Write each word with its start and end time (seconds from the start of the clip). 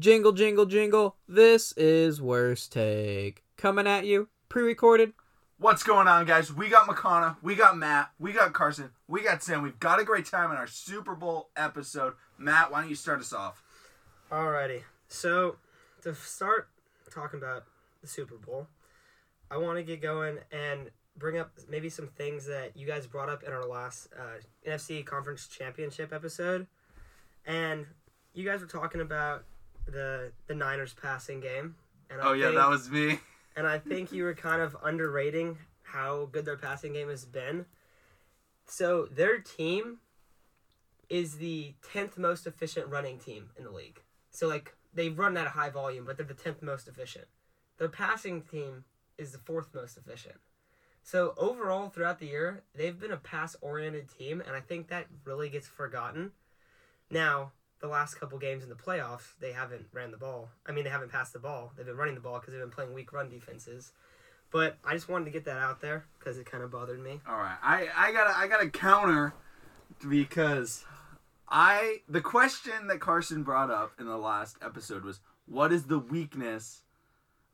Jingle, 0.00 0.32
jingle, 0.32 0.64
jingle. 0.64 1.16
This 1.28 1.72
is 1.72 2.22
Worst 2.22 2.72
Take. 2.72 3.44
Coming 3.58 3.86
at 3.86 4.06
you, 4.06 4.30
pre 4.48 4.62
recorded. 4.62 5.12
What's 5.58 5.82
going 5.82 6.08
on, 6.08 6.24
guys? 6.24 6.50
We 6.50 6.70
got 6.70 6.86
McConnell, 6.88 7.36
we 7.42 7.54
got 7.54 7.76
Matt, 7.76 8.10
we 8.18 8.32
got 8.32 8.54
Carson, 8.54 8.92
we 9.08 9.22
got 9.22 9.42
Sam. 9.42 9.60
We've 9.60 9.78
got 9.78 10.00
a 10.00 10.04
great 10.04 10.24
time 10.24 10.50
in 10.52 10.56
our 10.56 10.66
Super 10.66 11.14
Bowl 11.14 11.50
episode. 11.54 12.14
Matt, 12.38 12.72
why 12.72 12.80
don't 12.80 12.88
you 12.88 12.96
start 12.96 13.20
us 13.20 13.34
off? 13.34 13.62
Alrighty. 14.32 14.84
So, 15.08 15.56
to 16.00 16.14
start 16.14 16.70
talking 17.12 17.38
about 17.38 17.64
the 18.00 18.06
Super 18.06 18.36
Bowl, 18.36 18.68
I 19.50 19.58
want 19.58 19.76
to 19.76 19.82
get 19.82 20.00
going 20.00 20.38
and 20.50 20.90
bring 21.18 21.36
up 21.36 21.50
maybe 21.68 21.90
some 21.90 22.06
things 22.06 22.46
that 22.46 22.74
you 22.74 22.86
guys 22.86 23.06
brought 23.06 23.28
up 23.28 23.42
in 23.42 23.52
our 23.52 23.66
last 23.66 24.08
uh, 24.18 24.40
NFC 24.66 25.04
Conference 25.04 25.46
Championship 25.46 26.10
episode. 26.10 26.66
And 27.44 27.84
you 28.32 28.46
guys 28.46 28.62
were 28.62 28.66
talking 28.66 29.02
about 29.02 29.44
the 29.90 30.32
the 30.46 30.54
Niners 30.54 30.94
passing 30.94 31.40
game. 31.40 31.76
And 32.08 32.20
I 32.20 32.28
Oh 32.30 32.32
yeah, 32.32 32.46
think- 32.46 32.56
that 32.56 32.68
was 32.68 32.90
me. 32.90 33.18
and 33.56 33.66
I 33.66 33.78
think 33.78 34.12
you 34.12 34.24
were 34.24 34.34
kind 34.34 34.62
of 34.62 34.76
underrating 34.82 35.58
how 35.82 36.28
good 36.32 36.44
their 36.44 36.56
passing 36.56 36.92
game 36.92 37.08
has 37.08 37.24
been. 37.24 37.66
So 38.66 39.06
their 39.10 39.38
team 39.40 39.98
is 41.08 41.36
the 41.38 41.74
tenth 41.92 42.16
most 42.16 42.46
efficient 42.46 42.88
running 42.88 43.18
team 43.18 43.50
in 43.58 43.64
the 43.64 43.70
league. 43.70 44.00
So 44.30 44.46
like 44.46 44.74
they 44.94 45.08
run 45.08 45.36
at 45.36 45.46
a 45.46 45.50
high 45.50 45.70
volume, 45.70 46.04
but 46.04 46.16
they're 46.16 46.26
the 46.26 46.34
tenth 46.34 46.62
most 46.62 46.86
efficient. 46.88 47.26
Their 47.78 47.88
passing 47.88 48.42
team 48.42 48.84
is 49.18 49.32
the 49.32 49.38
fourth 49.38 49.74
most 49.74 49.96
efficient. 49.96 50.36
So 51.02 51.34
overall, 51.36 51.88
throughout 51.88 52.18
the 52.18 52.26
year, 52.26 52.62
they've 52.74 52.98
been 52.98 53.10
a 53.10 53.16
pass-oriented 53.16 54.08
team, 54.10 54.40
and 54.46 54.54
I 54.54 54.60
think 54.60 54.88
that 54.88 55.06
really 55.24 55.48
gets 55.48 55.66
forgotten. 55.66 56.32
Now, 57.10 57.52
the 57.80 57.88
last 57.88 58.14
couple 58.14 58.38
games 58.38 58.62
in 58.62 58.68
the 58.68 58.74
playoffs, 58.74 59.32
they 59.40 59.52
haven't 59.52 59.86
ran 59.92 60.10
the 60.10 60.16
ball. 60.16 60.50
I 60.66 60.72
mean, 60.72 60.84
they 60.84 60.90
haven't 60.90 61.10
passed 61.10 61.32
the 61.32 61.38
ball. 61.38 61.72
They've 61.76 61.86
been 61.86 61.96
running 61.96 62.14
the 62.14 62.20
ball 62.20 62.38
because 62.38 62.52
they've 62.52 62.62
been 62.62 62.70
playing 62.70 62.92
weak 62.92 63.12
run 63.12 63.28
defenses. 63.30 63.92
But 64.50 64.76
I 64.84 64.94
just 64.94 65.08
wanted 65.08 65.26
to 65.26 65.30
get 65.30 65.44
that 65.44 65.58
out 65.58 65.80
there 65.80 66.04
because 66.18 66.36
it 66.36 66.44
kind 66.44 66.62
of 66.62 66.70
bothered 66.70 67.00
me. 67.00 67.20
All 67.28 67.36
right, 67.36 67.56
I 67.62 67.88
I 67.96 68.12
got 68.12 68.34
I 68.36 68.48
got 68.48 68.60
to 68.60 68.68
counter 68.68 69.32
because 70.08 70.84
I 71.48 71.98
the 72.08 72.20
question 72.20 72.88
that 72.88 73.00
Carson 73.00 73.42
brought 73.42 73.70
up 73.70 73.92
in 73.98 74.06
the 74.06 74.16
last 74.16 74.56
episode 74.60 75.04
was 75.04 75.20
what 75.46 75.72
is 75.72 75.84
the 75.84 75.98
weakness 75.98 76.82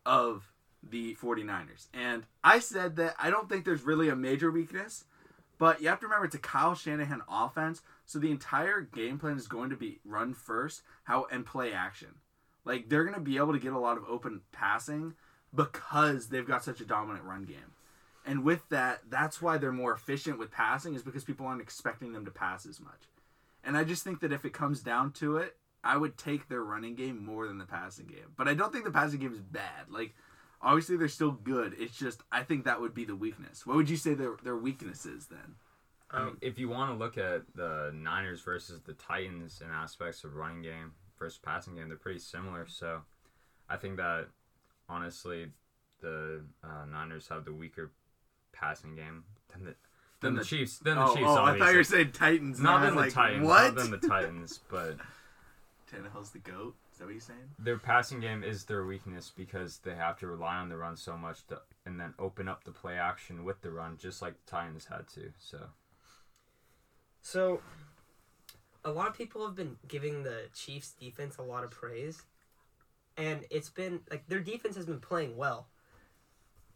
of 0.04 0.52
the 0.82 1.16
49ers? 1.16 1.88
And 1.92 2.24
I 2.42 2.58
said 2.60 2.96
that 2.96 3.14
I 3.18 3.30
don't 3.30 3.48
think 3.48 3.64
there's 3.64 3.82
really 3.82 4.08
a 4.08 4.16
major 4.16 4.50
weakness, 4.50 5.04
but 5.58 5.80
you 5.80 5.88
have 5.88 6.00
to 6.00 6.06
remember 6.06 6.26
it's 6.26 6.34
a 6.34 6.38
Kyle 6.38 6.74
Shanahan 6.74 7.22
offense, 7.28 7.82
so 8.04 8.18
the 8.18 8.30
entire 8.30 8.80
game 8.80 9.18
plan 9.18 9.36
is 9.36 9.48
going 9.48 9.70
to 9.70 9.76
be 9.76 10.00
run 10.04 10.34
first, 10.34 10.82
how 11.04 11.26
and 11.30 11.46
play 11.46 11.72
action. 11.72 12.16
Like 12.64 12.88
they're 12.88 13.04
going 13.04 13.14
to 13.14 13.20
be 13.20 13.36
able 13.36 13.52
to 13.52 13.58
get 13.58 13.72
a 13.72 13.78
lot 13.78 13.96
of 13.96 14.04
open 14.08 14.42
passing 14.52 15.14
because 15.54 16.28
they've 16.28 16.46
got 16.46 16.64
such 16.64 16.80
a 16.80 16.84
dominant 16.84 17.24
run 17.24 17.44
game. 17.44 17.72
And 18.26 18.42
with 18.42 18.68
that, 18.70 19.02
that's 19.08 19.40
why 19.40 19.56
they're 19.56 19.72
more 19.72 19.92
efficient 19.92 20.38
with 20.38 20.50
passing 20.50 20.94
is 20.94 21.02
because 21.02 21.24
people 21.24 21.46
aren't 21.46 21.62
expecting 21.62 22.12
them 22.12 22.24
to 22.24 22.30
pass 22.30 22.66
as 22.66 22.80
much. 22.80 23.08
And 23.64 23.76
I 23.76 23.84
just 23.84 24.02
think 24.02 24.20
that 24.20 24.32
if 24.32 24.44
it 24.44 24.52
comes 24.52 24.80
down 24.80 25.12
to 25.12 25.36
it, 25.36 25.56
I 25.84 25.96
would 25.96 26.18
take 26.18 26.48
their 26.48 26.64
running 26.64 26.96
game 26.96 27.24
more 27.24 27.46
than 27.46 27.58
the 27.58 27.64
passing 27.64 28.06
game. 28.06 28.32
But 28.36 28.48
I 28.48 28.54
don't 28.54 28.72
think 28.72 28.84
the 28.84 28.90
passing 28.90 29.20
game 29.20 29.32
is 29.32 29.40
bad. 29.40 29.88
Like 29.88 30.14
obviously 30.66 30.96
they're 30.96 31.08
still 31.08 31.30
good. 31.30 31.74
It's 31.78 31.96
just 31.96 32.22
I 32.30 32.42
think 32.42 32.64
that 32.64 32.80
would 32.80 32.92
be 32.92 33.04
the 33.04 33.16
weakness. 33.16 33.64
What 33.64 33.76
would 33.76 33.88
you 33.88 33.96
say 33.96 34.12
their 34.12 34.36
their 34.42 34.56
weakness 34.56 35.06
is 35.06 35.28
then? 35.28 35.54
I 36.10 36.18
mean, 36.18 36.28
Um, 36.28 36.38
if 36.42 36.58
you 36.58 36.68
want 36.68 36.90
to 36.92 36.96
look 36.96 37.16
at 37.16 37.42
the 37.54 37.92
Niners 37.94 38.42
versus 38.42 38.80
the 38.82 38.92
Titans 38.92 39.62
in 39.64 39.70
aspects 39.70 40.24
of 40.24 40.34
running 40.34 40.62
game 40.62 40.92
versus 41.18 41.38
passing 41.42 41.76
game, 41.76 41.88
they're 41.88 41.96
pretty 41.96 42.18
similar. 42.18 42.66
So 42.66 43.02
I 43.68 43.76
think 43.76 43.96
that 43.96 44.26
honestly, 44.88 45.52
the 46.00 46.42
uh, 46.62 46.84
Niners 46.90 47.28
have 47.28 47.44
the 47.44 47.52
weaker 47.52 47.92
passing 48.52 48.96
game 48.96 49.24
than 49.52 49.64
the 49.64 49.74
than, 50.20 50.34
the, 50.34 50.44
Chiefs. 50.44 50.78
Than 50.78 50.96
the 50.96 51.04
oh, 51.04 51.14
Chiefs. 51.14 51.26
oh, 51.28 51.44
I 51.44 51.58
thought 51.58 51.70
you 51.70 51.76
were 51.76 51.84
saying 51.84 52.12
Titans. 52.12 52.60
not 52.60 52.82
than 52.82 52.94
the 52.94 53.02
like, 53.02 53.12
Titans. 53.12 53.46
What? 53.46 53.74
Not 53.74 53.76
than 53.76 53.90
the 53.92 54.08
Titans, 54.08 54.60
but 54.68 54.96
Tannehill's 55.92 56.30
the 56.30 56.38
goat. 56.38 56.74
Is 56.96 57.00
that 57.00 57.04
what 57.04 57.12
you're 57.12 57.20
saying? 57.20 57.50
their 57.58 57.76
passing 57.76 58.20
game 58.20 58.42
is 58.42 58.64
their 58.64 58.86
weakness 58.86 59.30
because 59.36 59.80
they 59.84 59.94
have 59.94 60.18
to 60.20 60.26
rely 60.26 60.56
on 60.56 60.70
the 60.70 60.78
run 60.78 60.96
so 60.96 61.14
much 61.14 61.46
to, 61.48 61.60
and 61.84 62.00
then 62.00 62.14
open 62.18 62.48
up 62.48 62.64
the 62.64 62.70
play 62.70 62.94
action 62.94 63.44
with 63.44 63.60
the 63.60 63.70
run, 63.70 63.98
just 63.98 64.22
like 64.22 64.32
the 64.42 64.50
Titans 64.50 64.86
had 64.86 65.06
to. 65.08 65.30
So 65.38 65.58
So, 67.20 67.60
a 68.82 68.90
lot 68.90 69.08
of 69.08 69.14
people 69.14 69.44
have 69.46 69.54
been 69.54 69.76
giving 69.86 70.22
the 70.22 70.44
Chiefs 70.54 70.94
defense 70.98 71.36
a 71.36 71.42
lot 71.42 71.64
of 71.64 71.70
praise, 71.70 72.22
and 73.18 73.44
it's 73.50 73.68
been 73.68 74.00
like 74.10 74.26
their 74.26 74.40
defense 74.40 74.74
has 74.76 74.86
been 74.86 75.00
playing 75.00 75.36
well, 75.36 75.68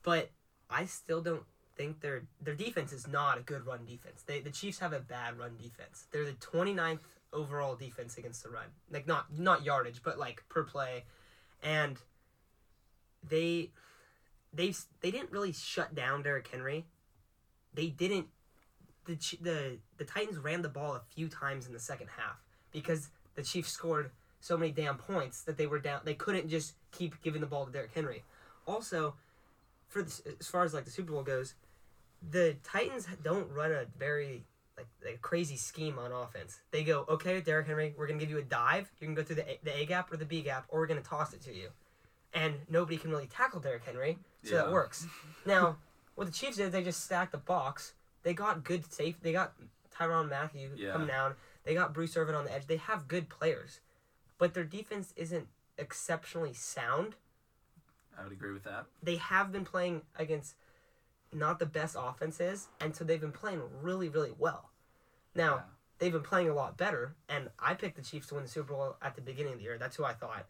but 0.03 0.33
I 0.69 0.85
still 0.85 1.23
don't 1.23 1.45
think 1.77 2.03
their 2.03 2.25
their 2.43 2.55
defense 2.55 2.93
is 2.93 3.09
not 3.09 3.39
a 3.39 3.41
good 3.41 3.67
run 3.67 3.87
defense. 3.87 4.23
They 4.27 4.41
the 4.41 4.51
Chiefs 4.51 4.81
have 4.81 4.93
a 4.93 5.01
bad 5.01 5.39
run 5.39 5.57
defense. 5.57 6.09
They're 6.11 6.27
the 6.27 6.33
29th 6.33 6.99
overall 7.33 7.75
defense 7.75 8.19
against 8.19 8.43
the 8.43 8.51
run. 8.51 8.67
Like 8.91 9.07
not 9.07 9.27
not 9.37 9.65
yardage, 9.65 10.03
but 10.03 10.19
like 10.19 10.45
per 10.49 10.65
play, 10.65 11.05
and 11.63 11.99
they 13.29 13.71
they 14.53 14.75
they 15.01 15.11
didn't 15.11 15.31
really 15.31 15.53
shut 15.53 15.95
down 15.95 16.23
Derrick 16.23 16.49
Henry. 16.49 16.87
They 17.75 17.89
didn't 17.89 18.27
the 19.07 19.15
the 19.41 19.79
the 19.99 20.05
Titans 20.05 20.39
ran 20.39 20.63
the 20.63 20.69
ball 20.69 20.95
a 20.95 21.03
few 21.15 21.29
times 21.29 21.67
in 21.67 21.73
the 21.73 21.81
second 21.81 22.09
half 22.17 22.41
because 22.73 23.11
the 23.35 23.43
Chiefs 23.43 23.71
scored 23.73 24.11
so 24.41 24.57
many 24.57 24.73
damn 24.73 24.97
points 24.97 25.43
that 25.43 25.57
they 25.57 25.67
were 25.67 25.79
down. 25.79 26.01
They 26.05 26.15
couldn't 26.15 26.49
just 26.49 26.75
keep 26.93 27.21
giving 27.23 27.41
the 27.41 27.47
ball 27.47 27.67
to 27.67 27.73
Derrick 27.73 27.93
Henry. 27.95 28.25
Also, 28.67 29.15
for 29.89 30.01
as 30.01 30.23
far 30.49 30.65
as 30.65 30.75
like 30.75 30.85
the 30.85 30.91
Super 30.91 31.13
Bowl 31.13 31.23
goes, 31.23 31.55
the 32.29 32.57
Titans 32.63 33.07
don't 33.23 33.51
run 33.51 33.73
a 33.73 33.87
very 33.99 34.45
like, 34.81 34.87
like 35.13 35.23
crazy 35.23 35.57
scheme 35.57 35.99
on 35.99 36.13
offense. 36.13 36.61
They 36.71 36.85
go, 36.85 37.05
okay, 37.09 37.41
Derrick 37.41 37.67
Henry, 37.67 37.95
we're 37.97 38.07
gonna 38.07 38.19
give 38.19 38.31
you 38.31 38.39
a 38.39 38.43
dive. 38.43 38.91
You 39.01 39.07
can 39.07 39.15
go 39.15 39.23
through 39.23 39.37
the 39.37 39.49
a, 39.51 39.59
the 39.63 39.79
A 39.83 39.87
gap 39.87 40.13
or 40.13 40.17
the 40.17 40.25
B 40.25 40.41
gap, 40.43 40.65
or 40.69 40.81
we're 40.81 40.87
gonna 40.87 41.01
toss 41.01 41.33
it 41.33 41.43
to 41.43 41.55
you. 41.55 41.69
And 42.33 42.55
nobody 42.69 42.97
can 42.97 43.11
really 43.11 43.27
tackle 43.27 43.61
Derrick 43.61 43.85
Henry, 43.85 44.19
so 44.43 44.55
that 44.57 44.71
works. 44.73 45.07
Now, 45.47 45.77
what 46.15 46.27
the 46.27 46.33
Chiefs 46.33 46.59
did, 46.59 46.71
they 46.73 46.83
just 46.83 47.05
stacked 47.05 47.33
the 47.33 47.39
box. 47.39 47.95
They 48.23 48.35
got 48.35 48.63
good 48.63 48.91
safe. 48.93 49.17
They 49.23 49.33
got 49.33 49.55
Tyrann 49.97 50.29
Mathieu 50.29 50.71
Yeah. 50.77 50.93
coming 50.93 51.09
down. 51.09 51.35
They 51.65 51.75
got 51.75 51.93
Bruce 51.95 52.17
Irvin 52.17 52.35
on 52.35 52.45
the 52.45 52.53
edge. 52.53 52.67
They 52.67 52.77
have 52.77 53.09
good 53.09 53.29
players, 53.29 53.81
but 54.39 54.55
their 54.55 54.65
defense 54.65 55.13
isn't 55.17 55.49
exceptionally 55.79 56.53
sound. 56.53 57.15
I 58.19 58.23
would 58.25 58.33
agree 58.33 58.53
with 58.53 58.65
that. 58.65 58.85
They 59.03 59.17
have 59.17 59.51
been 59.51 59.65
playing 59.65 60.03
against 60.17 60.55
not 61.33 61.59
the 61.59 61.67
best 61.67 61.97
offenses, 61.99 62.69
and 62.81 62.95
so 62.95 63.05
they've 63.05 63.21
been 63.21 63.33
playing 63.33 63.63
really, 63.83 64.09
really 64.09 64.33
well. 64.39 64.70
Now 65.35 65.57
Yeah. 65.57 65.63
they've 65.99 66.13
been 66.13 66.23
playing 66.23 66.49
a 66.49 66.55
lot 66.55 66.77
better, 66.77 67.15
and 67.29 67.51
I 67.59 67.75
picked 67.75 67.97
the 67.97 68.03
Chiefs 68.03 68.29
to 68.29 68.35
win 68.35 68.45
the 68.45 68.51
Super 68.51 68.73
Bowl 68.73 68.97
at 69.03 69.15
the 69.15 69.21
beginning 69.21 69.55
of 69.55 69.59
the 69.59 69.65
year. 69.65 69.79
That's 69.79 69.97
who 69.97 70.05
I 70.05 70.15
thought, 70.15 70.47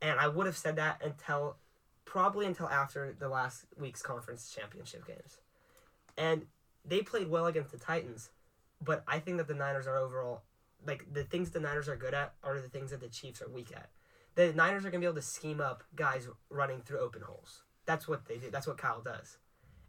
and 0.00 0.18
I 0.18 0.28
would 0.28 0.46
have 0.46 0.56
said 0.56 0.76
that 0.76 1.02
until 1.02 1.56
probably 2.04 2.46
until 2.46 2.68
after 2.68 3.12
the 3.12 3.28
last 3.28 3.66
week's 3.78 4.02
conference 4.02 4.50
championship 4.50 5.06
games, 5.06 5.40
and 6.16 6.46
they 6.84 7.00
played 7.02 7.28
well 7.28 7.46
against 7.46 7.72
the 7.72 7.78
Titans, 7.78 8.30
but 8.80 9.02
I 9.06 9.18
think 9.18 9.38
that 9.38 9.48
the 9.48 9.54
Niners 9.54 9.86
are 9.86 9.96
overall 9.96 10.42
like 10.86 11.12
the 11.12 11.24
things 11.24 11.50
the 11.50 11.60
Niners 11.60 11.88
are 11.88 11.96
good 11.96 12.14
at 12.14 12.34
are 12.42 12.60
the 12.60 12.68
things 12.68 12.90
that 12.90 13.00
the 13.00 13.08
Chiefs 13.08 13.40
are 13.42 13.48
weak 13.48 13.72
at. 13.74 13.90
The 14.34 14.52
Niners 14.52 14.84
are 14.84 14.90
gonna 14.90 15.00
be 15.00 15.06
able 15.06 15.16
to 15.16 15.22
scheme 15.22 15.60
up 15.60 15.84
guys 15.94 16.28
running 16.50 16.82
through 16.82 16.98
open 16.98 17.22
holes. 17.22 17.62
That's 17.86 18.08
what 18.08 18.26
they 18.26 18.38
do. 18.38 18.50
That's 18.50 18.66
what 18.66 18.78
Kyle 18.78 19.00
does. 19.00 19.38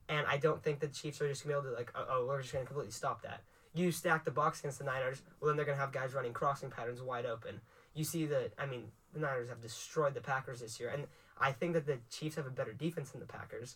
And 0.07 0.25
I 0.27 0.37
don't 0.37 0.61
think 0.63 0.79
the 0.79 0.87
Chiefs 0.87 1.21
are 1.21 1.27
just 1.27 1.43
gonna 1.43 1.55
be 1.55 1.59
able 1.59 1.71
to 1.71 1.75
like, 1.75 1.91
oh, 1.95 2.05
oh, 2.09 2.25
we're 2.25 2.41
just 2.41 2.53
gonna 2.53 2.65
completely 2.65 2.91
stop 2.91 3.23
that. 3.23 3.41
You 3.75 3.91
stack 3.91 4.23
the 4.25 4.31
box 4.31 4.59
against 4.59 4.79
the 4.79 4.85
Niners, 4.85 5.21
well 5.39 5.49
then 5.49 5.57
they're 5.57 5.65
gonna 5.65 5.77
have 5.77 5.91
guys 5.91 6.13
running 6.13 6.33
crossing 6.33 6.69
patterns 6.71 7.01
wide 7.01 7.25
open. 7.25 7.59
You 7.93 8.03
see 8.03 8.25
that 8.27 8.53
I 8.57 8.65
mean, 8.65 8.85
the 9.13 9.19
Niners 9.19 9.49
have 9.49 9.61
destroyed 9.61 10.13
the 10.13 10.21
Packers 10.21 10.61
this 10.61 10.79
year, 10.79 10.89
and 10.89 11.07
I 11.39 11.51
think 11.51 11.73
that 11.73 11.85
the 11.85 11.99
Chiefs 12.09 12.35
have 12.37 12.47
a 12.47 12.49
better 12.51 12.73
defense 12.73 13.11
than 13.11 13.19
the 13.19 13.27
Packers, 13.27 13.75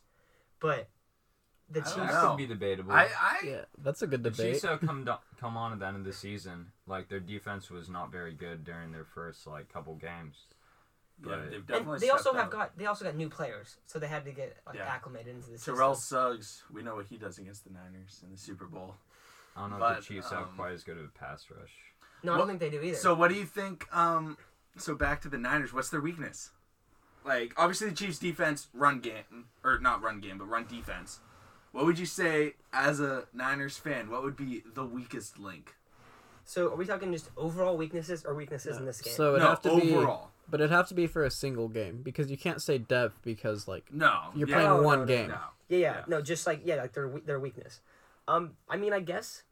but 0.60 0.88
the 1.70 1.82
I 1.82 1.84
Chiefs. 1.84 1.96
that 1.96 2.22
could 2.30 2.38
be 2.38 2.48
debatable. 2.48 2.92
I, 2.94 3.10
I 3.20 3.38
Yeah, 3.46 3.62
that's 3.84 4.02
a 4.02 4.08
good 4.08 4.24
debate. 4.24 4.38
The 4.38 4.44
debate. 4.44 4.54
Chiefs 4.54 4.66
have 4.66 4.80
come 4.82 5.04
do- 5.10 5.14
come 5.40 5.56
on 5.58 5.74
at 5.74 5.80
the 5.80 5.86
end 5.86 5.98
of 5.98 6.04
the 6.06 6.14
season. 6.14 6.68
Like 6.88 7.10
their 7.10 7.20
defense 7.20 7.70
was 7.70 7.90
not 7.90 8.12
very 8.12 8.34
good 8.34 8.64
during 8.64 8.92
their 8.92 9.04
first 9.06 9.46
like 9.46 9.72
couple 9.72 9.96
games. 9.96 10.38
yeah, 11.28 11.36
they've 11.52 11.68
definitely 11.68 11.94
and 11.96 12.02
they 12.02 12.10
also 12.10 12.32
have 12.34 12.46
up. 12.46 12.52
got 12.52 12.78
they 12.78 12.86
also 12.86 13.04
got 13.06 13.16
new 13.16 13.30
players, 13.30 13.76
so 13.86 14.00
they 14.00 14.08
had 14.08 14.24
to 14.26 14.32
get 14.32 14.56
like, 14.66 14.78
Yeah. 14.78 14.86
acclimated 14.86 15.36
into 15.36 15.52
the 15.52 15.58
system. 15.58 15.76
Terrell 15.76 15.94
Suggs. 15.96 16.64
We 16.74 16.82
know 16.84 16.96
what 16.96 17.06
he 17.08 17.18
does 17.18 17.38
against 17.38 17.66
the 17.66 17.72
Niners 17.72 18.22
in 18.24 18.32
the 18.32 18.38
Super 18.38 18.66
Bowl. 18.66 18.96
I 19.60 19.64
don't 19.64 19.72
know 19.72 19.80
But, 19.80 20.00
if 20.00 20.08
the 20.08 20.16
Chiefs 20.16 20.30
have 20.32 20.44
um, 20.44 20.50
quite 20.56 20.72
as 20.72 20.84
good 20.84 20.98
of 20.98 21.04
a 21.04 21.08
pass 21.10 21.46
rush. 21.52 21.72
No, 22.24 22.34
I 22.34 22.38
don't 22.38 22.48
think 22.48 22.60
they 22.60 22.70
do 22.70 22.82
either. 22.82 22.98
So 22.98 23.14
what 23.14 23.30
do 23.30 23.36
you 23.36 23.46
think? 23.46 23.86
Um, 23.96 24.38
so 24.78 24.96
back 24.96 25.22
to 25.22 25.30
the 25.30 25.38
Niners. 25.38 25.74
What's 25.74 25.90
their 25.90 26.02
weakness? 26.02 26.52
Like 27.26 27.54
obviously 27.58 27.90
the 27.90 27.96
Chiefs' 27.96 28.20
defense, 28.20 28.68
run 28.74 29.00
game 29.00 29.46
or 29.64 29.78
not 29.80 30.02
run 30.02 30.20
game, 30.20 30.38
but 30.38 30.46
run 30.46 30.66
defense. 30.68 31.20
What 31.72 31.86
would 31.86 32.00
you 32.00 32.06
say 32.06 32.54
as 32.74 33.00
a 33.00 33.26
Niners 33.34 33.78
fan? 33.78 34.10
What 34.10 34.24
would 34.24 34.36
be 34.36 34.64
the 34.74 34.86
weakest 34.86 35.38
link? 35.38 35.76
So 36.46 36.72
are 36.72 36.76
we 36.76 36.86
talking 36.86 37.12
just 37.12 37.30
overall 37.38 37.78
weaknesses 37.78 38.26
or 38.26 38.34
weaknesses 38.34 38.78
in 38.78 38.86
this 38.86 39.02
game? 39.02 39.14
So 39.14 39.36
it'd 39.36 39.44
no, 39.44 39.50
have 39.50 39.62
to 39.62 39.76
be. 39.80 39.92
But 40.50 40.62
it'd 40.62 40.72
have 40.72 40.88
to 40.88 40.96
be 40.96 41.06
for 41.06 41.24
a 41.24 41.30
single 41.30 41.68
game 41.68 42.02
because 42.02 42.32
you 42.32 42.38
can't 42.38 42.60
say 42.60 42.80
depth 42.80 43.22
because 43.22 43.68
like 43.68 43.94
No, 43.94 44.32
you're 44.36 44.48
yeah, 44.48 44.56
playing 44.56 44.70
No, 44.70 44.78
no, 44.78 44.84
one 44.84 45.00
no, 45.02 45.06
game. 45.06 45.30
No. 45.30 45.38
Yeah, 45.68 45.78
yeah, 45.78 45.78
Yeah. 45.78 46.04
no, 46.08 46.22
just 46.24 46.48
like 46.48 46.62
yeah, 46.64 46.76
like 46.76 46.94
their 46.94 47.08
their 47.24 47.40
weakness. 47.40 47.82
Um, 48.28 48.54
I 48.68 48.78
mean, 48.78 48.94
I 48.94 49.00
guess 49.00 49.44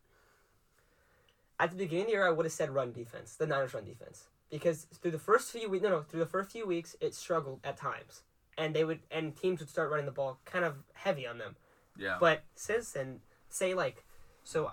at 1.60 1.72
the 1.72 1.78
beginning 1.78 2.02
of 2.04 2.08
the 2.08 2.12
year, 2.14 2.28
I 2.28 2.32
would 2.32 2.46
have 2.46 2.54
said 2.54 2.70
run 2.70 2.92
defense, 2.92 3.36
the 3.36 3.48
Niners 3.48 3.74
run 3.74 3.86
defense, 3.86 4.28
because 4.50 4.86
through 5.02 5.12
the 5.12 5.20
first 5.20 5.52
few 5.52 5.70
weeks, 5.70 5.84
no, 5.84 5.90
no, 5.90 6.02
through 6.02 6.20
the 6.20 6.26
first 6.26 6.52
few 6.52 6.68
weeks, 6.68 6.96
it 7.02 7.16
struggled 7.16 7.60
at 7.64 7.78
times, 7.78 8.24
and 8.58 8.76
they 8.76 8.84
would 8.84 9.00
and 9.12 9.36
teams 9.36 9.60
would 9.60 9.70
start 9.70 9.90
running 9.90 10.06
the 10.06 10.12
ball 10.12 10.40
kind 10.46 10.66
of 10.66 10.76
heavy 10.94 11.26
on 11.26 11.38
them. 11.38 11.56
Yeah. 11.98 12.18
But 12.20 12.44
since 12.56 12.92
then, 12.92 13.22
say 13.50 13.74
like, 13.74 14.04
so 14.44 14.72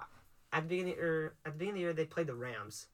at 0.52 0.62
the 0.62 0.68
beginning 0.68 0.98
or 0.98 1.34
at 1.46 1.52
the 1.52 1.58
beginning 1.58 1.70
of 1.70 1.74
the 1.76 1.80
year, 1.80 1.92
they 1.94 2.04
played 2.04 2.26
the 2.26 2.34
Rams, 2.34 2.88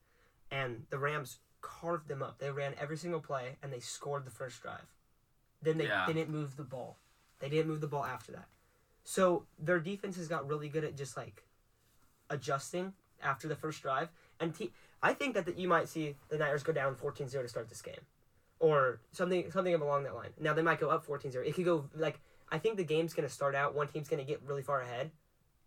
and 0.51 0.85
the 0.91 0.99
Rams 0.99 1.39
carved 1.61 2.09
them 2.09 2.23
up. 2.23 2.39
They 2.39 2.51
ran 2.51 2.75
every 2.81 2.97
single 2.97 3.21
play, 3.21 3.57
and 3.63 3.73
they 3.73 3.81
scored 3.81 4.25
the 4.25 4.31
first 4.31 4.63
drive. 4.63 4.87
Then 5.63 5.79
they, 5.79 5.87
Yeah. 5.87 6.07
they 6.07 6.13
didn't 6.15 6.31
move 6.31 6.57
the 6.57 6.65
ball. 6.65 6.97
They 7.41 7.49
didn't 7.49 7.69
move 7.69 7.81
the 7.81 7.87
ball 7.87 8.05
after 8.05 8.33
that. 8.33 8.47
So 9.05 9.47
their 9.59 9.79
defenses 9.81 10.29
got 10.29 10.49
really 10.49 10.69
good 10.69 10.85
at 10.85 10.97
just 10.97 11.17
like 11.17 11.45
adjusting 12.31 12.95
after 13.23 13.49
the 13.49 13.57
first 13.57 13.83
drive. 13.83 14.09
And 14.39 14.55
te- 14.55 14.73
I 15.03 15.13
think 15.15 15.35
that, 15.35 15.47
that 15.47 15.59
you 15.59 15.69
might 15.69 15.89
see 15.89 16.17
the 16.29 16.39
Niners 16.39 16.63
go 16.63 16.73
down 16.73 16.95
14-0 16.95 17.31
to 17.43 17.49
start 17.49 17.69
this 17.69 17.83
game. 17.83 18.01
Or 18.59 19.01
something 19.13 19.51
something 19.51 19.75
along 19.75 20.03
that 20.05 20.15
line. 20.15 20.31
Now 20.39 20.53
they 20.53 20.61
might 20.63 20.81
go 20.81 20.91
up 20.91 21.07
14-0. 21.07 21.47
It 21.47 21.55
could 21.55 21.65
go 21.65 21.89
like 21.97 22.21
I 22.53 22.59
think 22.59 22.77
the 22.77 22.85
game's 22.85 23.15
gonna 23.15 23.29
start 23.29 23.55
out, 23.55 23.75
one 23.75 23.89
team's 23.89 24.09
gonna 24.09 24.25
get 24.25 24.43
really 24.45 24.63
far 24.63 24.83
ahead. 24.83 25.11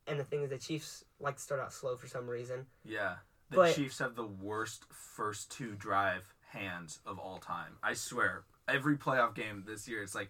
And 0.05 0.19
the 0.19 0.23
thing 0.23 0.43
is 0.43 0.49
the 0.51 0.57
Chiefs 0.59 1.03
like 1.19 1.37
to 1.37 1.41
start 1.41 1.59
out 1.59 1.73
slow 1.73 1.95
for 1.95 2.07
some 2.07 2.29
reason. 2.29 2.67
Yeah. 2.85 3.15
The 3.49 3.55
But- 3.57 3.75
Chiefs 3.75 3.97
have 3.99 4.15
the 4.15 4.25
worst 4.27 4.85
first 4.91 5.51
two 5.51 5.73
drive 5.75 6.35
hands 6.49 6.99
of 7.05 7.17
all 7.17 7.39
time. 7.39 7.77
I 7.81 7.93
swear. 7.95 8.43
Every 8.67 8.95
playoff 8.95 9.33
game 9.33 9.63
this 9.65 9.87
year, 9.87 10.03
it's 10.03 10.13
like 10.15 10.29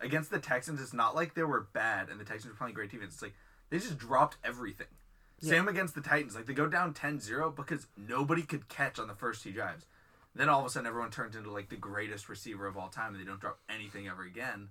against 0.00 0.30
the 0.30 0.40
Texans, 0.40 0.80
it's 0.82 0.92
not 0.92 1.14
like 1.14 1.34
they 1.34 1.44
were 1.44 1.68
bad 1.72 2.08
and 2.08 2.18
the 2.18 2.24
Texans 2.24 2.52
were 2.52 2.58
playing 2.58 2.74
great 2.74 2.90
defense. 2.90 3.14
It's 3.14 3.22
like 3.22 3.34
they 3.70 3.78
just 3.78 3.98
dropped 3.98 4.36
everything. 4.42 4.88
Same 5.40 5.68
against 5.68 5.94
the 5.94 6.00
Titans. 6.00 6.34
Like 6.34 6.46
they 6.46 6.52
go 6.52 6.66
down 6.66 6.92
10-0 6.94 7.56
because 7.56 7.86
nobody 7.96 8.42
could 8.42 8.68
catch 8.68 8.98
on 8.98 9.08
the 9.08 9.14
first 9.14 9.42
two 9.42 9.52
drives. 9.52 9.86
Then 10.34 10.48
all 10.48 10.60
of 10.60 10.66
a 10.66 10.70
sudden 10.70 10.86
everyone 10.86 11.10
turns 11.10 11.34
into 11.34 11.50
like 11.50 11.70
the 11.70 11.76
greatest 11.76 12.28
receiver 12.28 12.66
of 12.66 12.76
all 12.76 12.88
time 12.88 13.14
and 13.14 13.20
they 13.20 13.26
don't 13.26 13.40
drop 13.40 13.58
anything 13.68 14.06
ever 14.06 14.22
again. 14.22 14.68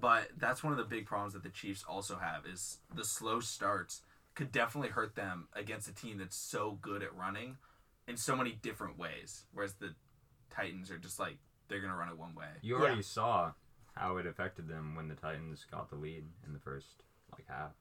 But 0.00 0.30
that's 0.38 0.64
one 0.64 0.72
of 0.72 0.78
the 0.78 0.84
big 0.84 1.06
problems 1.06 1.34
that 1.34 1.42
the 1.42 1.50
Chiefs 1.50 1.84
also 1.86 2.16
have 2.16 2.46
is 2.46 2.78
the 2.94 3.04
slow 3.04 3.40
starts 3.40 4.02
could 4.34 4.50
definitely 4.52 4.88
hurt 4.90 5.14
them 5.16 5.48
against 5.54 5.88
a 5.88 5.94
team 5.94 6.18
that's 6.18 6.36
so 6.36 6.78
good 6.80 7.02
at 7.02 7.14
running 7.14 7.58
in 8.08 8.16
so 8.16 8.34
many 8.34 8.52
different 8.52 8.98
ways. 8.98 9.44
Whereas 9.52 9.74
the 9.74 9.94
Titans 10.50 10.90
are 10.90 10.98
just 10.98 11.18
like 11.20 11.36
they're 11.68 11.80
gonna 11.80 11.96
run 11.96 12.08
it 12.08 12.16
one 12.18 12.34
way. 12.34 12.48
You 12.62 12.76
Yeah. 12.76 12.80
already 12.82 13.02
saw 13.02 13.52
how 13.94 14.16
it 14.16 14.26
affected 14.26 14.66
them 14.68 14.94
when 14.94 15.08
the 15.08 15.14
Titans 15.14 15.66
got 15.70 15.90
the 15.90 15.96
lead 15.96 16.24
in 16.46 16.52
the 16.52 16.58
first 16.60 17.02
like 17.32 17.46
half. 17.48 17.72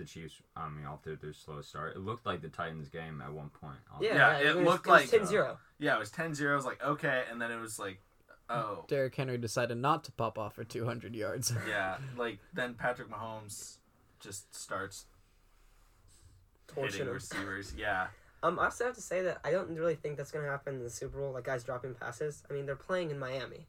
The 0.00 0.06
Chiefs, 0.06 0.40
I 0.56 0.66
mean, 0.70 0.86
after 0.86 1.14
their 1.14 1.34
slow 1.34 1.60
start, 1.60 1.94
it 1.94 1.98
looked 2.00 2.24
like 2.24 2.40
the 2.40 2.48
Titans 2.48 2.88
game 2.88 3.20
at 3.22 3.30
one 3.30 3.50
point. 3.50 3.76
Yeah, 4.00 4.38
Yeah, 4.40 4.50
it 4.50 4.56
was, 4.56 4.64
looked 4.64 4.86
was 4.86 5.12
like, 5.12 5.22
10-0. 5.22 5.58
Yeah, 5.78 5.96
it 5.96 5.98
was 5.98 6.10
10-0. 6.10 6.50
I 6.50 6.54
was 6.56 6.64
like, 6.64 6.82
okay, 6.82 7.24
and 7.30 7.38
then 7.40 7.50
it 7.50 7.60
was 7.60 7.78
like, 7.78 8.00
oh, 8.48 8.86
Derrick 8.88 9.14
Henry 9.14 9.36
decided 9.36 9.76
not 9.76 10.04
to 10.04 10.12
pop 10.12 10.38
off 10.38 10.54
for 10.54 10.64
200 10.64 11.14
yards. 11.14 11.52
yeah. 11.68 11.98
Like 12.16 12.38
then 12.54 12.72
Patrick 12.72 13.10
Mahomes 13.10 13.76
just 14.20 14.54
starts 14.54 15.04
Torching 16.66 16.92
hitting 17.00 17.12
receivers. 17.12 17.74
Yeah, 17.76 18.06
Um, 18.42 18.58
I 18.58 18.64
also 18.64 18.86
have 18.86 18.94
to 18.94 19.02
say 19.02 19.20
that 19.22 19.40
I 19.44 19.50
don't 19.50 19.68
really 19.76 19.96
think 19.96 20.16
that's 20.16 20.30
going 20.30 20.46
to 20.46 20.50
happen 20.50 20.76
in 20.76 20.82
the 20.82 20.88
Super 20.88 21.18
Bowl. 21.18 21.32
Like 21.32 21.44
guys 21.44 21.62
dropping 21.62 21.94
passes. 21.94 22.42
I 22.48 22.54
mean, 22.54 22.64
they're 22.64 22.74
playing 22.74 23.10
in 23.10 23.18
Miami. 23.18 23.66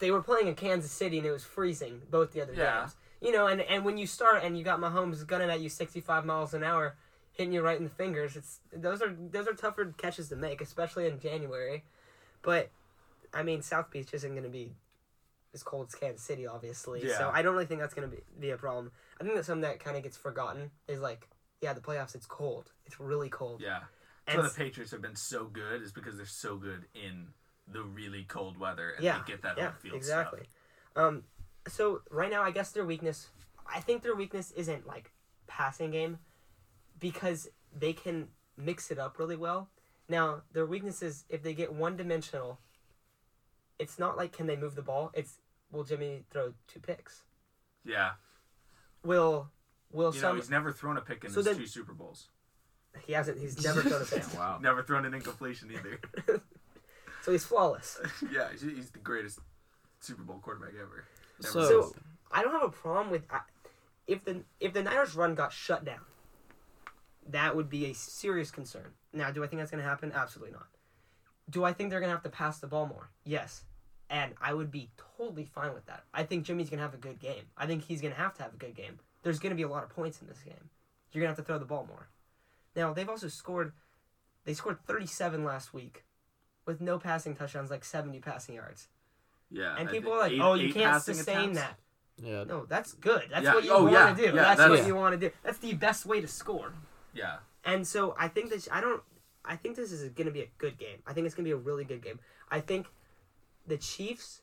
They 0.00 0.10
were 0.10 0.20
playing 0.22 0.48
in 0.48 0.56
Kansas 0.56 0.90
City 0.90 1.18
and 1.18 1.26
it 1.28 1.30
was 1.30 1.44
freezing 1.44 2.02
both 2.10 2.32
the 2.32 2.42
other 2.42 2.54
Yeah. 2.54 2.80
games. 2.80 2.96
You 3.24 3.32
know, 3.32 3.46
and 3.46 3.60
and 3.62 3.84
when 3.84 3.96
you 3.96 4.06
start 4.06 4.44
and 4.44 4.56
you 4.58 4.62
got 4.64 4.78
Mahomes 4.80 5.26
gunning 5.26 5.48
at 5.50 5.60
you 5.60 5.68
sixty 5.70 6.00
five 6.00 6.24
miles 6.26 6.52
an 6.52 6.62
hour, 6.62 6.96
hitting 7.32 7.52
you 7.54 7.62
right 7.62 7.78
in 7.78 7.84
the 7.84 7.90
fingers, 7.90 8.36
it's 8.36 8.60
those 8.72 9.00
are 9.00 9.16
those 9.32 9.48
are 9.48 9.54
tougher 9.54 9.94
catches 9.96 10.28
to 10.28 10.36
make, 10.36 10.60
especially 10.60 11.06
in 11.06 11.18
January. 11.18 11.84
But 12.42 12.70
I 13.32 13.42
mean, 13.42 13.62
South 13.62 13.90
Beach 13.90 14.12
isn't 14.12 14.30
going 14.30 14.44
to 14.44 14.50
be 14.50 14.72
as 15.54 15.62
cold 15.62 15.86
as 15.88 15.94
Kansas 15.94 16.22
City, 16.22 16.46
obviously. 16.46 17.06
Yeah. 17.06 17.16
So 17.16 17.30
I 17.32 17.40
don't 17.42 17.54
really 17.54 17.64
think 17.66 17.80
that's 17.80 17.94
going 17.94 18.10
to 18.10 18.14
be, 18.14 18.22
be 18.38 18.50
a 18.50 18.56
problem. 18.56 18.92
I 19.20 19.24
think 19.24 19.36
that 19.36 19.44
something 19.46 19.62
that 19.62 19.80
kind 19.80 19.96
of 19.96 20.02
gets 20.02 20.16
forgotten 20.16 20.70
is 20.86 21.00
like, 21.00 21.28
yeah, 21.62 21.72
the 21.72 21.80
playoffs. 21.80 22.14
It's 22.14 22.26
cold. 22.26 22.72
It's 22.84 23.00
really 23.00 23.30
cold. 23.30 23.60
yeah. 23.62 23.80
And 24.26 24.38
That's 24.38 24.56
why 24.56 24.64
the 24.64 24.70
Patriots 24.70 24.92
have 24.92 25.02
been 25.02 25.16
so 25.16 25.44
good 25.44 25.82
is 25.82 25.92
because 25.92 26.16
they're 26.16 26.26
so 26.26 26.56
good 26.56 26.84
in 26.94 27.28
the 27.68 27.82
really 27.82 28.24
cold 28.24 28.58
weather 28.58 28.90
and 28.90 29.04
Yeah, 29.04 29.18
they 29.24 29.32
get 29.32 29.42
that 29.42 29.56
yeah, 29.58 29.72
field 29.72 29.96
exactly. 29.96 30.40
stuff. 30.94 31.04
Um, 31.04 31.24
so 31.68 32.02
right 32.10 32.30
now, 32.30 32.42
I 32.42 32.50
guess 32.50 32.72
their 32.72 32.84
weakness, 32.84 33.28
I 33.72 33.80
think 33.80 34.02
their 34.02 34.14
weakness 34.14 34.50
isn't 34.52 34.86
like 34.86 35.12
passing 35.46 35.90
game, 35.90 36.18
because 37.00 37.48
they 37.76 37.92
can 37.92 38.28
mix 38.56 38.90
it 38.90 38.98
up 38.98 39.18
really 39.18 39.36
well. 39.36 39.68
Now 40.08 40.42
their 40.52 40.66
weakness 40.66 41.02
is 41.02 41.24
if 41.28 41.42
they 41.42 41.54
get 41.54 41.72
one 41.72 41.96
dimensional. 41.96 42.58
It's 43.78 43.98
not 43.98 44.16
like 44.16 44.32
can 44.32 44.46
they 44.46 44.56
move 44.56 44.74
the 44.76 44.82
ball. 44.82 45.10
It's 45.14 45.38
will 45.72 45.82
Jimmy 45.84 46.24
throw 46.30 46.52
two 46.68 46.78
picks? 46.80 47.22
Yeah, 47.84 48.12
Will 49.02 49.50
will 49.90 50.14
you 50.14 50.22
know 50.22 50.34
he's 50.34 50.50
never 50.50 50.72
thrown 50.72 50.96
a 50.96 51.00
pick 51.00 51.24
in 51.24 51.30
So 51.30 51.36
his 51.36 51.46
then- 51.46 51.56
two 51.56 51.66
Super 51.66 51.92
Bowls. 51.92 52.28
he 53.06 53.12
hasn't. 53.14 53.38
He's 53.40 53.62
never 53.64 53.82
thrown 53.82 54.02
a 54.02 54.04
pick. 54.04 54.22
Yeah, 54.32 54.38
wow. 54.38 54.58
Never 54.62 54.82
thrown 54.82 55.04
an 55.04 55.14
incompletion 55.14 55.70
either. 55.72 56.42
So 57.22 57.32
he's 57.32 57.42
flawless. 57.46 57.98
yeah, 58.30 58.48
he's, 58.52 58.60
he's 58.60 58.90
the 58.90 58.98
greatest 58.98 59.38
Super 60.00 60.22
Bowl 60.22 60.40
quarterback 60.42 60.74
ever. 60.78 61.06
So- 61.40 61.68
So. 61.68 61.94
I 62.30 62.42
don't 62.42 62.52
have 62.52 62.62
a 62.64 62.68
problem 62.68 63.10
with 63.10 63.22
I, 63.30 63.40
if 64.08 64.24
the 64.24 64.42
if 64.58 64.72
the 64.72 64.82
Niners 64.82 65.14
run 65.14 65.34
got 65.34 65.52
shut 65.52 65.84
down. 65.84 66.00
That 67.28 67.56
would 67.56 67.70
be 67.70 67.86
a 67.86 67.94
serious 67.94 68.50
concern. 68.50 68.92
Now, 69.12 69.30
do 69.30 69.42
I 69.42 69.46
think 69.46 69.60
that's 69.60 69.70
going 69.70 69.82
to 69.82 69.88
happen? 69.88 70.12
Absolutely 70.12 70.52
not. 70.52 70.66
Do 71.48 71.64
I 71.64 71.72
think 71.72 71.90
they're 71.90 72.00
going 72.00 72.10
to 72.10 72.16
have 72.16 72.22
to 72.24 72.28
pass 72.28 72.58
the 72.58 72.66
ball 72.66 72.86
more? 72.86 73.08
Yes. 73.24 73.62
And 74.10 74.34
I 74.40 74.52
would 74.52 74.70
be 74.70 74.90
totally 75.16 75.44
fine 75.46 75.72
with 75.72 75.86
that. 75.86 76.04
I 76.12 76.24
think 76.24 76.44
Jimmy's 76.44 76.68
going 76.68 76.78
to 76.78 76.84
have 76.84 76.92
a 76.92 76.98
good 76.98 77.18
game. 77.18 77.44
I 77.56 77.66
think 77.66 77.84
he's 77.84 78.02
going 78.02 78.12
to 78.12 78.20
have 78.20 78.34
to 78.34 78.42
have 78.42 78.52
a 78.52 78.58
good 78.58 78.74
game. 78.74 78.98
There's 79.22 79.38
going 79.38 79.50
to 79.50 79.56
be 79.56 79.62
a 79.62 79.68
lot 79.68 79.82
of 79.84 79.88
points 79.90 80.20
in 80.20 80.28
this 80.28 80.40
game. 80.44 80.68
You're 81.12 81.22
going 81.22 81.34
to 81.34 81.36
have 81.36 81.44
to 81.46 81.50
throw 81.50 81.58
the 81.58 81.64
ball 81.64 81.86
more. 81.88 82.08
Now, 82.76 82.92
they've 82.92 83.08
also 83.08 83.28
scored 83.28 83.72
they 84.44 84.52
scored 84.52 84.78
37 84.86 85.44
last 85.44 85.72
week 85.72 86.04
with 86.66 86.82
no 86.82 86.98
passing 86.98 87.34
touchdowns 87.34 87.70
like 87.70 87.84
70 87.84 88.18
passing 88.20 88.56
yards. 88.56 88.88
Yeah, 89.50 89.76
And 89.78 89.88
I 89.88 89.92
people 89.92 90.12
are 90.12 90.18
like, 90.18 90.32
eight- 90.32 90.40
"Oh, 90.40 90.54
you 90.54 90.72
can't 90.72 91.02
sustain 91.02 91.50
attempts? 91.50 91.58
that." 91.58 91.78
Yeah. 92.16 92.44
No, 92.44 92.64
that's 92.66 92.92
good. 92.92 93.24
That's 93.30 93.44
Yeah. 93.44 93.54
what 93.54 93.64
you 93.64 93.72
Oh, 93.72 93.82
want 93.82 93.92
yeah. 93.92 94.10
to 94.10 94.16
do. 94.16 94.22
Yeah, 94.24 94.32
that's, 94.32 94.58
that's- 94.58 94.78
what 94.80 94.86
you 94.86 94.94
want 94.94 95.18
to 95.20 95.28
do. 95.28 95.34
That's 95.42 95.58
the 95.58 95.72
best 95.74 96.06
way 96.06 96.20
to 96.20 96.28
score. 96.28 96.72
Yeah, 97.12 97.38
And 97.64 97.86
so 97.86 98.14
I 98.18 98.28
think 98.28 98.50
that 98.50 98.66
I 98.72 98.80
don't. 98.80 99.02
I 99.44 99.56
think 99.56 99.76
this 99.76 99.92
is 99.92 100.02
going 100.10 100.26
to 100.26 100.32
be 100.32 100.40
a 100.40 100.50
good 100.58 100.78
game. 100.78 101.02
I 101.06 101.12
think 101.12 101.26
it's 101.26 101.34
going 101.34 101.44
to 101.44 101.48
be 101.48 101.52
a 101.52 101.56
really 101.56 101.84
good 101.84 102.02
game. 102.02 102.18
I 102.50 102.60
think 102.60 102.86
the 103.66 103.76
Chiefs 103.76 104.42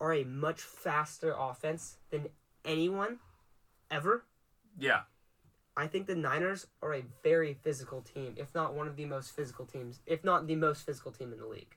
are 0.00 0.12
a 0.12 0.24
much 0.24 0.60
faster 0.62 1.34
offense 1.36 1.98
than 2.10 2.28
anyone 2.64 3.18
ever. 3.90 4.24
yeah, 4.78 5.02
I 5.76 5.86
think 5.86 6.06
the 6.06 6.14
Niners 6.14 6.66
are 6.82 6.94
a 6.94 7.02
very 7.22 7.54
physical 7.54 8.00
team, 8.02 8.34
if 8.36 8.54
not 8.54 8.74
one 8.74 8.86
of 8.88 8.96
the 8.96 9.04
most 9.06 9.34
physical 9.34 9.64
teams, 9.66 10.00
if 10.06 10.22
not 10.24 10.46
the 10.46 10.56
most 10.56 10.84
physical 10.86 11.12
team 11.12 11.32
in 11.32 11.38
the 11.38 11.46
league. 11.46 11.76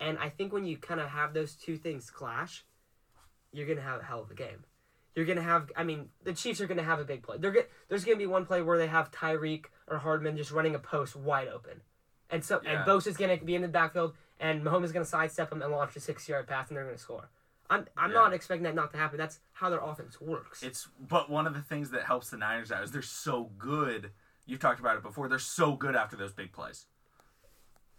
And 0.00 0.18
I 0.18 0.28
think 0.28 0.52
when 0.52 0.64
you 0.64 0.76
kind 0.76 1.00
of 1.00 1.08
have 1.08 1.34
those 1.34 1.54
two 1.54 1.76
things 1.76 2.10
clash, 2.10 2.64
you're 3.52 3.66
going 3.66 3.78
to 3.78 3.84
have 3.84 4.00
a 4.00 4.04
hell 4.04 4.20
of 4.20 4.30
a 4.30 4.34
game. 4.34 4.64
You're 5.14 5.24
going 5.26 5.38
to 5.38 5.42
have, 5.42 5.72
I 5.76 5.82
mean, 5.82 6.10
the 6.22 6.32
Chiefs 6.32 6.60
are 6.60 6.66
going 6.66 6.78
to 6.78 6.84
have 6.84 7.00
a 7.00 7.04
big 7.04 7.22
play. 7.22 7.38
They're 7.38 7.50
get, 7.50 7.70
there's 7.88 8.04
going 8.04 8.16
to 8.16 8.22
be 8.22 8.26
one 8.26 8.46
play 8.46 8.62
where 8.62 8.78
they 8.78 8.86
have 8.86 9.10
Tyreek 9.10 9.64
or 9.88 9.98
Hardman 9.98 10.36
just 10.36 10.52
running 10.52 10.74
a 10.76 10.78
post 10.78 11.16
wide 11.16 11.48
open. 11.48 11.80
And 12.30 12.44
so, 12.44 12.60
Yeah. 12.62 12.82
and 12.82 12.86
Bosa's 12.86 13.16
going 13.16 13.36
to 13.36 13.44
be 13.44 13.54
in 13.56 13.62
the 13.62 13.68
backfield, 13.68 14.14
and 14.38 14.62
Mahomes 14.62 14.84
is 14.84 14.92
going 14.92 15.04
to 15.04 15.10
sidestep 15.10 15.50
him 15.50 15.62
and 15.62 15.72
launch 15.72 15.96
a 15.96 16.00
six 16.00 16.28
yard 16.28 16.46
pass, 16.46 16.68
and 16.68 16.76
they're 16.76 16.84
going 16.84 16.96
to 16.96 17.02
score. 17.02 17.30
I'm, 17.70 17.86
I'm 17.96 18.10
Yeah. 18.10 18.18
not 18.18 18.32
expecting 18.32 18.62
that 18.64 18.74
not 18.74 18.92
to 18.92 18.98
happen. 18.98 19.18
That's 19.18 19.40
how 19.52 19.70
their 19.70 19.80
offense 19.80 20.20
works. 20.20 20.62
it's 20.62 20.88
but 21.00 21.28
one 21.28 21.46
of 21.46 21.54
the 21.54 21.62
things 21.62 21.90
that 21.90 22.04
helps 22.04 22.30
the 22.30 22.36
Niners 22.36 22.70
out 22.70 22.84
is 22.84 22.92
they're 22.92 23.02
so 23.02 23.50
good. 23.58 24.12
You've 24.46 24.60
talked 24.60 24.78
about 24.80 24.96
it 24.96 25.02
before. 25.02 25.28
They're 25.28 25.38
so 25.38 25.72
good 25.74 25.96
after 25.96 26.16
those 26.16 26.32
big 26.32 26.52
plays. 26.52 26.86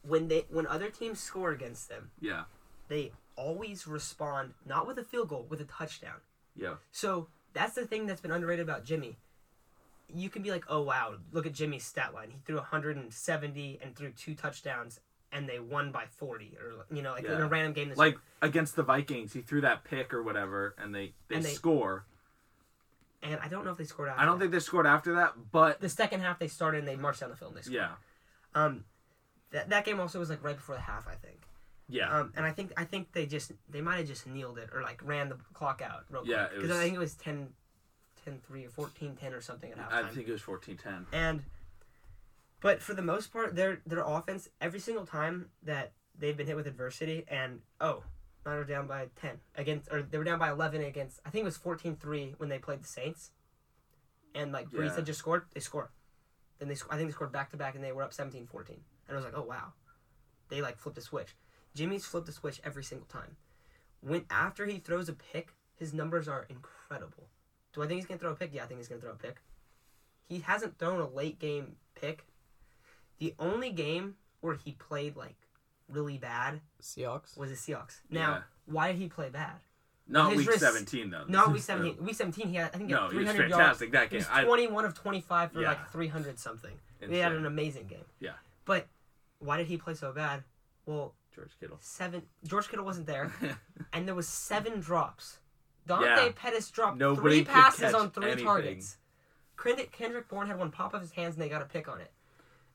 When 0.03 0.27
they 0.27 0.45
when 0.49 0.65
other 0.67 0.89
teams 0.89 1.19
score 1.19 1.51
against 1.51 1.89
them, 1.89 2.11
Yeah, 2.19 2.43
they 2.87 3.11
always 3.35 3.87
respond 3.87 4.53
not 4.65 4.87
with 4.87 4.97
a 4.97 5.03
field 5.03 5.29
goal, 5.29 5.45
with 5.49 5.61
a 5.61 5.65
touchdown. 5.65 6.21
yeah, 6.55 6.75
So 6.91 7.27
that's 7.53 7.73
the 7.75 7.85
thing 7.85 8.05
that's 8.05 8.21
been 8.21 8.31
underrated 8.31 8.63
about 8.67 8.83
Jimmy. 8.85 9.17
You 10.13 10.29
can 10.29 10.41
be 10.41 10.51
like, 10.51 10.65
oh 10.67 10.81
wow, 10.81 11.15
look 11.31 11.45
at 11.45 11.53
Jimmy's 11.53 11.83
stat 11.85 12.13
line. 12.13 12.31
He 12.31 12.37
threw 12.45 12.55
170 12.57 13.79
and 13.83 13.95
threw 13.95 14.09
two 14.11 14.33
touchdowns, 14.35 14.99
and 15.31 15.47
they 15.47 15.59
won 15.59 15.91
by 15.91 16.05
40, 16.17 16.57
or 16.59 16.85
you 16.95 17.01
know, 17.03 17.11
like 17.11 17.25
in 17.25 17.31
a 17.31 17.47
random 17.47 17.73
game. 17.73 17.89
This 17.89 17.97
like 17.97 18.17
against 18.41 18.75
the 18.75 18.83
Vikings, 18.83 19.33
he 19.33 19.41
threw 19.41 19.61
that 19.61 19.83
pick 19.83 20.13
or 20.13 20.23
whatever, 20.23 20.75
and 20.77 20.93
they 20.95 21.13
they, 21.27 21.35
And 21.35 21.45
they- 21.45 21.49
score. 21.53 22.05
and 23.21 23.39
I 23.41 23.47
don't 23.49 23.65
know 23.65 23.71
if 23.71 23.77
they 23.77 23.83
scored 23.85 24.09
after. 24.09 24.21
I 24.21 24.25
don't 24.25 24.39
that. 24.39 24.45
think 24.45 24.51
they 24.53 24.59
scored 24.59 24.87
after 24.87 25.15
that, 25.15 25.33
but 25.51 25.79
the 25.81 25.89
second 25.89 26.21
half 26.21 26.39
they 26.39 26.47
started 26.47 26.79
and 26.79 26.87
they 26.87 26.95
marched 26.95 27.19
down 27.19 27.29
the 27.29 27.35
field. 27.35 27.51
And 27.51 27.57
they 27.59 27.63
scored. 27.63 27.75
yeah, 27.75 27.91
Um, 28.55 28.85
that 29.51 29.69
that 29.69 29.85
game 29.85 29.99
also 29.99 30.19
was 30.19 30.29
like 30.29 30.43
right 30.43 30.55
before 30.55 30.75
the 30.75 30.81
half, 30.81 31.07
I 31.07 31.15
think. 31.15 31.39
Yeah. 31.87 32.09
Um, 32.19 32.33
and 32.35 32.45
I 32.45 32.51
think 32.51 32.71
I 32.77 32.83
think 32.85 33.11
they 33.13 33.25
just 33.25 33.51
they 33.69 33.81
might 33.81 33.97
have 33.97 34.07
just 34.07 34.27
kneeled 34.27 34.57
it 34.59 34.69
or 34.73 34.81
like 34.83 35.01
ran 35.03 35.29
the 35.29 35.37
clock 35.53 35.81
out 35.81 36.05
real 36.09 36.25
Yeah, 36.25 36.45
quick 36.45 36.61
because 36.61 36.77
I 36.77 36.83
think 36.83 36.95
it 36.95 36.99
was 36.99 37.15
10, 37.15 37.49
10-3 38.27 38.77
or 38.77 38.87
14-10 38.87 39.33
or 39.33 39.41
something 39.41 39.71
at 39.71 39.77
half. 39.79 39.91
I 39.91 40.07
think 40.09 40.27
it 40.27 40.31
was 40.31 40.41
fourteen 40.41 40.77
ten. 40.77 41.07
And 41.11 41.43
but 42.61 42.81
for 42.81 42.93
the 42.93 43.01
most 43.01 43.31
part, 43.33 43.55
their 43.55 43.81
their 43.85 44.03
offense 44.05 44.49
every 44.61 44.79
single 44.79 45.05
time 45.05 45.49
that 45.63 45.93
they've 46.17 46.35
been 46.37 46.47
hit 46.47 46.55
with 46.55 46.67
adversity 46.67 47.25
and 47.27 47.61
oh, 47.81 48.03
Niners 48.45 48.67
down 48.67 48.85
by 48.85 49.07
ten 49.19 49.39
against 49.55 49.91
or 49.91 50.03
they 50.03 50.17
were 50.17 50.23
down 50.23 50.37
by 50.39 50.51
eleven 50.51 50.83
against 50.83 51.19
I 51.25 51.29
think 51.31 51.41
it 51.41 51.45
was 51.45 51.57
14-3 51.57 52.35
when 52.37 52.49
they 52.49 52.59
played 52.59 52.83
the 52.83 52.87
Saints, 52.87 53.31
and 54.35 54.51
like 54.51 54.69
Brees 54.69 54.89
Yeah. 54.89 54.95
had 54.97 55.05
just 55.07 55.19
scored, 55.19 55.45
they 55.53 55.59
score. 55.59 55.89
Then 56.59 56.67
they 56.67 56.75
I 56.91 56.97
think 56.97 57.09
they 57.09 57.13
scored 57.13 57.31
back 57.31 57.49
to 57.51 57.57
back 57.57 57.73
and 57.75 57.83
they 57.83 57.91
were 57.93 58.03
up 58.03 58.11
17-14. 58.13 58.77
And 59.09 59.17
I 59.17 59.19
was 59.21 59.25
like 59.25 59.33
oh 59.35 59.41
wow, 59.45 59.73
they 60.47 60.61
like 60.61 60.77
flipped 60.77 60.97
a 60.97 61.01
switch. 61.01 61.35
Jimmy's 61.75 62.05
flipped 62.05 62.27
the 62.27 62.31
switch 62.31 62.61
every 62.63 62.83
single 62.83 63.07
time. 63.07 63.35
When 64.01 64.23
after 64.29 64.65
he 64.65 64.77
throws 64.79 65.09
a 65.09 65.13
pick, 65.13 65.49
his 65.75 65.93
numbers 65.93 66.27
are 66.29 66.45
incredible. 66.49 67.27
Do 67.73 67.83
I 67.83 67.87
think 67.87 67.99
he's 67.99 68.05
gonna 68.07 68.19
throw 68.19 68.31
a 68.31 68.35
pick? 68.35 68.51
Yeah, 68.53 68.63
I 68.63 68.67
think 68.67 68.79
he's 68.79 68.87
gonna 68.87 69.01
throw 69.01 69.11
a 69.11 69.15
pick. 69.15 69.41
He 70.27 70.39
hasn't 70.39 70.77
thrown 70.77 71.01
a 71.01 71.07
late 71.09 71.39
game 71.39 71.75
pick. 71.99 72.25
The 73.19 73.33
only 73.39 73.71
game 73.71 74.15
where 74.41 74.55
he 74.55 74.71
played 74.73 75.15
like 75.17 75.35
really 75.89 76.17
bad 76.17 76.61
Seahawks. 76.81 77.35
was 77.37 77.49
the 77.49 77.55
Seahawks. 77.55 78.01
Now, 78.09 78.29
Yeah. 78.35 78.41
why 78.65 78.91
did 78.91 79.01
he 79.01 79.07
play 79.09 79.29
bad? 79.29 79.55
Not 80.07 80.29
His 80.31 80.39
week 80.39 80.47
wrist- 80.49 80.59
seventeen 80.61 81.09
though. 81.09 81.25
Not 81.27 81.51
week 81.53 81.61
seventeen. 81.61 82.03
Week 82.03 82.15
seventeen, 82.15 82.47
he 82.49 82.55
had 82.55 82.67
I 82.73 82.77
think 82.77 82.89
he 82.89 82.93
no, 82.95 83.03
had 83.03 83.11
he 83.11 83.17
was 83.17 83.25
three 83.25 83.25
hundred 83.27 83.49
yards. 83.49 83.61
fantastic 83.61 83.91
that 83.91 84.03
He 84.03 84.09
game. 84.09 84.17
was 84.19 84.27
I, 84.31 84.43
twenty 84.45 84.67
one 84.67 84.85
of 84.85 84.93
twenty 84.95 85.21
five 85.21 85.51
for 85.51 85.61
Yeah. 85.61 85.69
like 85.69 85.91
three 85.91 86.07
hundred 86.07 86.39
something. 86.39 86.79
He 87.07 87.17
had 87.17 87.31
an 87.33 87.45
amazing 87.45 87.87
game. 87.87 88.05
Yeah. 88.19 88.31
But 88.65 88.87
why 89.39 89.57
did 89.57 89.67
he 89.67 89.77
play 89.77 89.93
so 89.93 90.11
bad? 90.11 90.43
Well, 90.85 91.13
George 91.35 91.51
Kittle. 91.59 91.77
seven. 91.81 92.23
George 92.45 92.67
Kittle 92.69 92.85
wasn't 92.85 93.07
there, 93.07 93.31
and 93.93 94.07
there 94.07 94.15
was 94.15 94.27
seven 94.27 94.79
drops. 94.79 95.39
Dante 95.87 96.05
Yeah. 96.25 96.31
Pettis 96.35 96.69
dropped 96.69 96.97
Nobody 96.97 97.43
three 97.43 97.45
passes 97.53 97.93
on 97.93 98.11
three 98.11 98.25
anything. 98.27 98.45
targets. 98.45 98.97
Kendrick, 99.61 99.91
Kendrick 99.91 100.27
Bourne 100.29 100.47
had 100.47 100.57
one 100.57 100.71
pop 100.71 100.93
off 100.93 101.01
his 101.01 101.11
hands, 101.11 101.35
and 101.35 101.43
they 101.43 101.49
got 101.49 101.61
a 101.61 101.65
pick 101.65 101.87
on 101.89 101.99
it. 101.99 102.11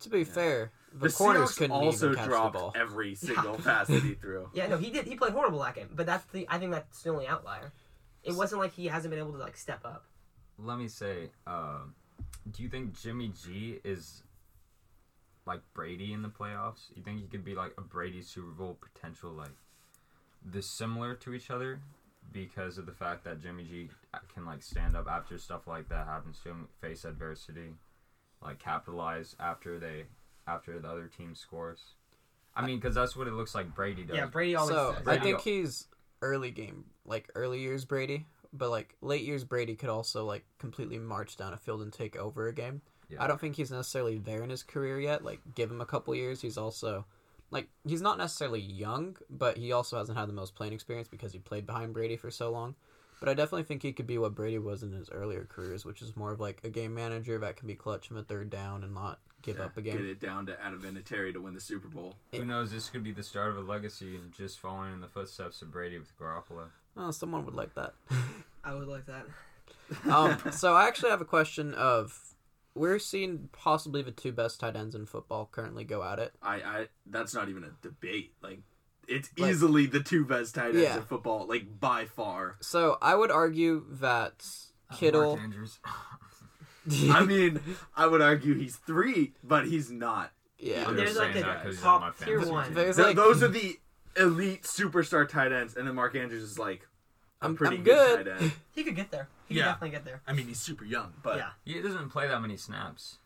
To 0.01 0.11
be 0.11 0.25
fair, 0.25 0.73
the, 0.93 1.09
The 1.09 1.15
corners 1.15 1.51
Seahawks 1.51 1.57
couldn't 1.59 1.71
also 1.77 2.07
even 2.13 2.19
catch 2.19 2.29
the 2.31 2.51
ball. 2.59 2.73
every 2.77 3.15
single 3.15 3.55
pass 3.57 3.87
that 3.87 4.03
he 4.03 4.15
threw. 4.15 4.51
Yeah, 4.53 4.67
no, 4.67 4.77
he 4.77 4.91
did. 4.91 5.07
He 5.07 5.15
played 5.17 5.33
horrible 5.33 5.61
that 5.61 5.75
game, 5.77 5.89
but 5.95 6.07
that's 6.07 6.25
the. 6.27 6.47
I 6.51 6.59
think 6.59 6.73
that's 6.73 7.03
the 7.03 7.11
only 7.11 7.27
outlier. 7.27 7.73
It 8.25 8.35
wasn't 8.35 8.61
like 8.61 8.73
he 8.73 8.87
hasn't 8.87 9.11
been 9.11 9.21
able 9.21 9.33
to 9.33 9.39
like 9.39 9.57
step 9.57 9.81
up. 9.85 10.05
Let 10.59 10.79
me 10.79 10.89
say, 10.89 11.31
um, 11.47 11.95
do 12.51 12.63
you 12.63 12.69
think 12.69 13.01
Jimmy 13.01 13.33
G 13.45 13.79
is 13.85 14.24
like 15.47 15.61
Brady 15.75 16.13
in 16.13 16.23
the 16.23 16.29
playoffs? 16.29 16.87
You 16.95 17.03
think 17.03 17.21
he 17.21 17.27
could 17.27 17.45
be 17.45 17.55
like 17.55 17.73
a 17.79 17.83
Brady 17.83 18.23
Super 18.23 18.51
Bowl 18.51 18.79
potential, 18.81 19.31
like 19.31 19.51
this 20.45 20.67
similar 20.67 21.15
to 21.15 21.35
each 21.35 21.51
other, 21.51 21.81
because 22.33 22.79
of 22.79 22.87
the 22.87 22.93
fact 22.93 23.25
that 23.25 23.41
Jimmy 23.43 23.65
G 23.65 23.89
can 24.33 24.45
like 24.45 24.63
stand 24.63 24.97
up 24.97 25.07
after 25.09 25.39
stuff 25.39 25.67
like 25.67 25.89
that 25.89 26.07
happens 26.07 26.39
to 26.43 26.51
him, 26.51 26.69
face 26.81 27.05
adversity, 27.05 27.75
like 28.43 28.59
capitalize 28.59 29.37
after 29.41 29.79
they 29.79 30.05
after 30.47 30.79
the 30.79 30.89
other 30.89 31.07
team 31.17 31.35
scores. 31.35 31.81
I 32.57 32.65
mean, 32.65 32.77
because 32.79 32.95
that's 32.95 33.17
what 33.17 33.27
it 33.27 33.33
looks 33.33 33.55
like 33.55 33.75
Brady 33.75 34.05
does. 34.05 34.17
Yeah, 34.17 34.27
Brady 34.27 34.55
always 34.55 34.75
So 34.75 34.93
says. 34.93 35.01
I 35.01 35.03
Brady- 35.05 35.21
think 35.23 35.41
he's 35.41 35.89
early 36.23 36.51
game, 36.51 36.85
like 37.05 37.29
early 37.35 37.61
years 37.61 37.85
Brady, 37.85 38.27
but 38.53 38.71
like 38.71 38.95
late 39.01 39.25
years 39.25 39.43
Brady 39.45 39.75
could 39.75 39.89
also 39.91 40.25
like 40.25 40.45
completely 40.59 40.99
march 40.99 41.37
down 41.37 41.53
a 41.53 41.57
field 41.57 41.83
and 41.83 41.93
take 41.93 42.17
over 42.17 42.47
a 42.49 42.55
game. 42.55 42.81
Yeah. 43.09 43.23
I 43.23 43.27
don't 43.27 43.41
think 43.41 43.57
he's 43.57 43.71
necessarily 43.71 44.19
there 44.19 44.43
in 44.43 44.51
his 44.51 44.63
career 44.63 45.01
yet. 45.01 45.25
Like 45.25 45.41
give 45.55 45.71
him 45.71 45.81
a 45.81 45.87
couple 45.87 46.15
years, 46.15 46.41
he's 46.41 46.59
also 46.59 47.05
like 47.51 47.69
he's 47.87 48.03
not 48.03 48.19
necessarily 48.19 48.61
young, 48.61 49.17
but 49.31 49.57
he 49.57 49.73
also 49.73 49.97
hasn't 49.99 50.19
had 50.19 50.29
the 50.29 50.33
most 50.33 50.55
playing 50.55 50.73
experience 50.73 51.09
because 51.09 51.33
he 51.33 51.39
played 51.39 51.67
behind 51.67 51.93
Brady 51.93 52.17
for 52.17 52.31
so 52.31 52.51
long. 52.51 52.75
But 53.21 53.29
I 53.29 53.35
definitely 53.35 53.63
think 53.63 53.83
he 53.83 53.93
could 53.93 54.07
be 54.07 54.19
what 54.19 54.35
Brady 54.35 54.59
was 54.59 54.83
in 54.83 54.93
his 54.93 55.09
earlier 55.11 55.47
careers, 55.49 55.85
which 55.85 56.03
is 56.03 56.17
more 56.17 56.33
of 56.33 56.41
like 56.41 56.61
a 56.65 56.69
game 56.69 56.95
manager 56.95 57.39
that 57.39 57.57
can 57.57 57.67
be 57.67 57.75
clutch 57.75 58.09
from 58.09 58.17
a 58.19 58.23
third 58.23 58.51
down 58.51 58.83
and 58.83 58.93
not 58.93 59.21
give 59.41 59.57
Yeah, 59.59 59.65
up 59.67 59.77
a 59.77 59.83
Get 59.83 60.01
it 60.01 60.21
down 60.21 60.47
to 60.47 60.63
Adam 60.63 60.83
Vinatieri 60.83 61.33
to 61.33 61.41
win 61.41 61.55
the 61.55 61.61
Super 61.61 61.89
Bowl. 61.89 62.17
Who 62.33 62.45
knows? 62.45 62.71
This 62.73 62.91
could 62.91 63.05
be 63.05 63.13
the 63.13 63.23
start 63.23 63.51
of 63.51 63.57
a 63.57 63.61
legacy, 63.61 64.17
and 64.17 64.33
just 64.33 64.59
following 64.59 64.93
in 64.93 65.01
the 65.01 65.07
footsteps 65.07 65.63
of 65.63 65.71
Brady 65.71 65.99
with 65.99 66.19
Garoppolo. 66.19 66.67
Oh, 66.97 67.11
someone 67.13 67.45
would 67.47 67.55
like 67.55 67.75
that. 67.75 67.95
I 68.63 68.75
would 68.75 68.89
like 68.89 69.07
that. 69.07 69.27
um, 70.11 70.39
so 70.53 70.75
I 70.75 70.87
actually 70.87 71.11
have 71.11 71.21
a 71.21 71.27
question 71.27 71.73
of 71.75 72.34
we're 72.75 72.99
seeing 72.99 73.49
possibly 73.53 74.03
the 74.03 74.11
two 74.11 74.33
best 74.33 74.61
tight 74.61 74.77
ends 74.77 74.95
in 74.95 75.07
football 75.07 75.49
currently 75.51 75.85
go 75.85 76.03
at 76.03 76.19
it. 76.19 76.33
I, 76.43 76.55
I 76.57 76.87
that's 77.07 77.35
not 77.35 77.49
even 77.49 77.65
a 77.65 77.71
debate. 77.83 78.33
Like 78.43 78.61
it's 79.09 79.31
Like- 79.39 79.51
easily 79.51 79.87
the 79.87 80.01
two 80.01 80.25
best 80.25 80.55
tight 80.55 80.71
ends 80.71 80.81
Yeah. 80.81 80.97
in 80.97 81.03
football, 81.03 81.47
like 81.47 81.79
by 81.81 82.05
far. 82.07 82.57
So 82.61 82.99
I 83.03 83.15
would 83.15 83.31
argue 83.31 83.85
that 84.01 84.45
Kittle. 84.97 85.37
Mark 85.37 85.41
Andrews. 85.41 85.79
I 87.11 87.25
mean, 87.25 87.61
I 87.97 88.07
would 88.07 88.21
argue 88.21 88.55
he's 88.55 88.77
three, 88.77 89.33
but 89.43 89.67
he's 89.67 89.91
not. 89.91 90.33
yeah, 90.59 90.85
I'm 90.87 90.97
There's 90.97 91.17
like 91.17 91.33
saying 91.33 91.45
a 91.45 91.49
that 91.49 91.63
'cause 91.63 91.75
he's 91.75 91.83
top 91.83 92.19
tier 92.19 92.41
one. 92.47 92.75
Th- 92.75 92.97
like 92.99 93.17
those 93.17 93.43
are 93.43 93.49
the 93.49 93.79
elite 94.17 94.65
superstar 94.65 95.27
tight 95.29 95.51
ends, 95.53 95.77
and 95.77 95.87
then 95.89 95.95
Mark 95.95 96.15
Andrews 96.15 96.43
is 96.43 96.59
like 96.59 96.83
a 96.83 96.87
I'm, 97.45 97.57
pretty 97.57 97.77
I'm 97.77 97.85
good, 97.85 98.25
good. 98.25 98.33
tight 98.35 98.41
end. 98.43 98.53
He 98.75 98.85
could 98.85 98.97
get 98.97 99.11
there. 99.11 99.29
He 99.49 99.55
Yeah. 99.57 99.63
could 99.63 99.69
definitely 99.71 99.91
get 99.91 100.05
there. 100.05 100.23
I 100.27 100.33
mean, 100.33 100.47
he's 100.47 100.61
super 100.61 100.85
young, 100.85 101.13
but 101.23 101.37
Yeah. 101.37 101.51
yeah, 101.65 101.75
He 101.77 101.83
doesn't 101.83 102.11
play 102.11 102.27
that 102.29 102.41
many 102.41 102.57
snaps. 102.57 103.19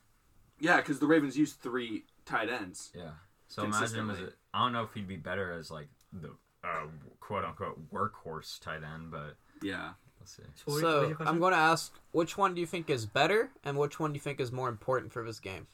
Yeah, 0.61 0.79
because 0.79 0.99
the 0.99 1.07
Ravens 1.07 1.37
use 1.39 1.53
three 1.53 2.05
tight 2.25 2.49
ends. 2.49 2.91
Yeah. 2.95 3.13
So 3.47 3.63
imagine 3.65 4.01
him 4.01 4.11
as 4.11 4.17
a, 4.17 4.21
Consistently. 4.21 4.33
I 4.55 4.59
don't 4.65 4.73
know 4.73 4.83
if 4.83 4.93
he'd 4.95 5.09
be 5.09 5.17
better 5.17 5.53
as 5.53 5.71
like 5.71 5.89
the 6.13 6.31
uh, 6.65 6.87
quote 7.21 7.45
unquote 7.45 7.91
workhorse 7.93 8.59
tight 8.61 8.83
end, 8.83 9.11
but 9.11 9.37
Yeah, 9.63 9.93
let's 10.21 10.37
see. 10.37 10.43
So, 10.67 10.79
So? 10.81 11.17
I'm 11.21 11.39
going 11.39 11.53
to 11.53 11.59
ask 11.59 11.95
which 12.13 12.37
one 12.37 12.55
do 12.55 12.61
you 12.61 12.67
think 12.67 12.91
is 12.91 13.07
better, 13.07 13.51
and 13.65 13.79
which 13.79 13.99
one 14.01 14.13
do 14.13 14.17
you 14.17 14.21
think 14.21 14.41
is 14.41 14.51
more 14.53 14.69
important 14.69 15.13
for 15.13 15.25
this 15.25 15.39
game? 15.41 15.67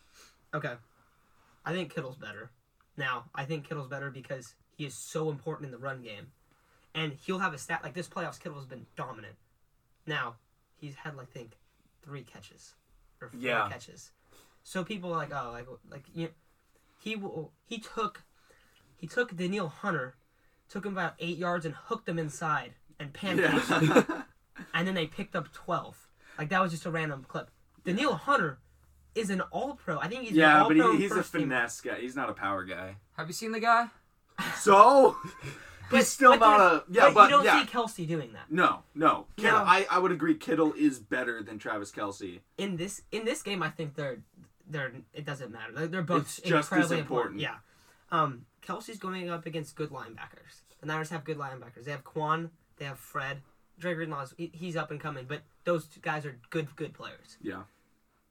Okay. 0.53 0.75
I 1.65 1.73
think 1.73 1.93
Kittle's 1.95 2.17
better. 2.17 2.51
Now, 2.97 3.25
I 3.35 3.45
think 3.47 3.67
Kittle's 3.67 3.89
better 3.89 4.11
because 4.11 4.55
he 4.77 4.85
is 4.85 4.95
so 4.95 5.31
important 5.31 5.67
in 5.67 5.73
the 5.73 5.79
run 5.79 6.03
game. 6.03 6.29
And 6.95 7.13
he'll 7.25 7.41
have 7.41 7.55
a 7.55 7.59
stat 7.59 7.81
like 7.83 7.95
this 7.95 8.09
playoffs, 8.09 8.39
Kittle 8.41 8.59
has 8.59 8.67
been 8.67 8.87
dominant. 8.97 9.35
Now, 10.07 10.37
he's 10.77 10.95
had, 10.95 11.15
I 11.21 11.25
think, 11.25 11.53
three 12.03 12.23
catches. 12.23 12.75
Or 13.21 13.29
four 13.29 13.41
Yeah. 13.41 13.69
catches. 13.69 14.13
So 14.63 14.85
people 14.85 15.13
are 15.13 15.17
like, 15.17 15.33
oh, 15.33 15.51
like, 15.53 15.67
like 15.91 16.05
you 16.15 16.29
he 16.99 17.17
will, 17.17 17.53
he 17.67 17.79
took, 17.79 18.23
he 18.97 19.07
took 19.07 19.37
Danielle 19.37 19.69
Hunter, 19.69 20.15
took 20.71 20.87
him 20.87 20.93
about 20.93 21.15
eight 21.19 21.37
yards 21.37 21.67
and 21.67 21.75
hooked 21.75 22.09
him 22.09 22.19
inside 22.19 22.73
and 22.99 23.13
pancaked 23.13 23.69
yeah. 23.83 24.23
and 24.75 24.87
then 24.89 24.95
they 24.95 25.07
picked 25.07 25.37
up 25.37 25.53
12. 25.53 26.09
Like, 26.39 26.49
that 26.49 26.63
was 26.63 26.71
just 26.71 26.87
a 26.87 26.91
random 26.91 27.25
clip. 27.29 27.51
Danielle 27.85 28.15
Hunter 28.15 28.59
is 29.15 29.31
an 29.31 29.41
all 29.51 29.75
pro. 29.75 29.99
I 29.99 30.09
think 30.09 30.23
he's 30.23 30.31
an 30.33 30.39
yeah, 30.39 30.63
all 30.63 30.69
but 30.69 30.77
pro 30.79 30.93
he, 30.93 31.03
he's 31.03 31.13
a 31.13 31.17
first 31.17 31.33
team. 31.33 31.43
finesse 31.43 31.81
guy. 31.81 32.01
He's 32.01 32.17
not 32.17 32.31
a 32.31 32.33
power 32.33 32.65
guy. 32.65 32.97
Have 33.17 33.27
you 33.29 33.35
seen 33.35 33.53
the 33.53 33.61
guy? 33.61 33.89
So 34.57 35.17
But- 35.91 35.97
he's 35.99 36.09
still 36.09 36.33
but 36.33 36.41
not 36.41 36.61
a 36.61 36.85
yeah, 36.91 37.03
but, 37.07 37.15
but, 37.15 37.25
you 37.25 37.31
don't 37.31 37.45
yeah. 37.45 37.65
see 37.65 37.71
Kelce 37.71 38.09
doing 38.09 38.33
that. 38.33 38.51
No, 38.51 38.83
no. 38.95 39.27
Kittle, 39.37 39.59
No. 39.59 39.65
I, 39.65 39.87
I 39.91 39.99
would 39.99 40.13
agree. 40.13 40.35
Kittle 40.35 40.73
is 40.73 40.99
better 40.99 41.43
than 41.43 41.59
Travis 41.59 41.91
Kelce. 41.91 42.41
In 42.59 42.77
this 42.77 43.03
in 43.13 43.25
this 43.25 43.43
game, 43.43 43.63
I 43.63 43.71
think 43.71 43.95
they're 43.95 44.19
they're 44.69 44.93
it 45.13 45.25
doesn't 45.25 45.53
matter. 45.53 45.73
They're, 45.73 45.87
they're 45.87 46.03
both 46.03 46.23
It's 46.23 46.37
just 46.41 46.73
as 46.73 46.73
incredibly 46.73 46.99
important. 46.99 47.41
Yeah. 47.41 47.57
Um, 48.11 48.47
Kelce's 48.67 48.99
going 48.99 49.29
up 49.29 49.47
against 49.47 49.77
good 49.77 49.91
linebackers. 49.91 50.63
The 50.81 50.87
Niners 50.87 51.11
have 51.11 51.25
good 51.25 51.39
linebackers. 51.39 51.85
They 51.85 51.91
have 51.91 52.05
Quan. 52.05 52.51
They 52.79 52.85
have 52.85 52.99
Fred. 52.99 53.43
Dre 53.79 53.95
Greenlaw's 53.95 54.35
he, 54.37 54.51
he's 54.55 54.77
up 54.77 54.91
and 54.91 55.01
coming, 55.01 55.27
but 55.27 55.43
those 55.65 55.87
two 55.87 56.01
guys 56.01 56.25
are 56.25 56.39
good 56.51 56.75
good 56.77 56.95
players. 56.95 57.39
Yeah, 57.43 57.63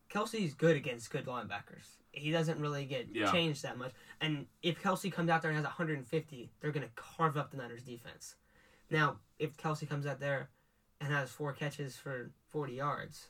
Kelce's 0.10 0.54
good 0.54 0.76
against 0.76 1.12
good 1.12 1.26
linebackers. 1.26 1.98
He 2.14 2.32
doesn't 2.32 2.60
really 2.60 2.86
get 2.86 3.08
Yeah. 3.12 3.32
changed 3.32 3.64
that 3.64 3.78
much. 3.78 3.92
And 4.22 4.46
if 4.62 4.82
Kelce 4.82 5.12
comes 5.12 5.30
out 5.30 5.42
there 5.42 5.52
and 5.52 5.58
has 5.58 5.66
150, 5.66 6.52
they're 6.62 6.72
going 6.72 6.88
to 6.88 6.94
carve 6.96 7.36
up 7.36 7.52
the 7.52 7.58
Niners 7.58 7.84
defense. 7.84 8.36
Now, 8.90 9.20
if 9.40 9.58
Kelce 9.58 9.88
comes 9.90 10.06
out 10.06 10.20
there 10.20 10.50
and 11.02 11.12
has 11.12 11.32
four 11.32 11.52
catches 11.54 11.98
for 11.98 12.32
40 12.50 12.74
yards, 12.74 13.30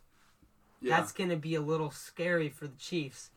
yeah. 0.82 0.98
that's 0.98 1.12
going 1.14 1.30
to 1.30 1.38
be 1.38 1.56
a 1.56 1.62
little 1.62 1.90
scary 1.92 2.50
for 2.50 2.68
the 2.68 2.78
Chiefs 2.78 3.32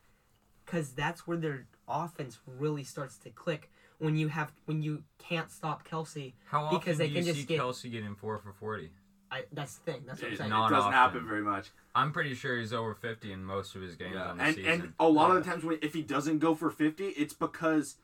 because 0.64 0.92
that's 0.92 1.26
where 1.26 1.36
their 1.36 1.66
offense 1.88 2.40
really 2.46 2.82
starts 2.82 3.16
to 3.18 3.30
click 3.30 3.70
when 3.98 4.16
you 4.16 4.28
have 4.28 4.52
when 4.66 4.82
you 4.82 5.04
can't 5.18 5.50
stop 5.50 5.86
Kelce. 5.88 6.34
How 6.46 6.64
often 6.64 6.78
Because 6.80 6.98
they 6.98 7.06
do 7.08 7.14
can 7.14 7.24
you 7.26 7.32
just 7.32 7.40
see 7.42 7.46
get- 7.54 7.60
Kelce 7.60 7.90
getting 7.90 8.14
four 8.16 8.38
for 8.40 8.52
forty? 8.52 8.90
I, 9.30 9.44
that's 9.52 9.76
the 9.78 9.92
thing. 9.92 10.02
That's 10.06 10.20
what 10.20 10.28
I'm 10.28 10.34
it, 10.34 10.38
saying. 10.38 10.50
it 10.50 10.54
doesn't 10.54 10.74
often. 10.76 10.92
happen 10.92 11.26
very 11.26 11.42
much. 11.42 11.70
I'm 11.94 12.12
pretty 12.12 12.34
sure 12.34 12.58
he's 12.58 12.72
over 12.72 12.94
fifty 12.94 13.32
in 13.32 13.44
most 13.44 13.74
of 13.74 13.82
his 13.82 13.96
games 13.96 14.14
Yeah, 14.14 14.30
on 14.30 14.38
the 14.38 14.44
and 14.44 14.54
season. 14.56 14.70
and 14.72 14.92
a 15.00 15.08
lot 15.08 15.34
of 15.36 15.42
the 15.44 15.50
times 15.50 15.64
when 15.64 15.78
if 15.82 15.94
he 15.94 16.02
doesn't 16.02 16.38
go 16.38 16.54
for 16.54 16.70
fifty, 16.70 17.06
it's 17.08 17.34
because 17.34 17.96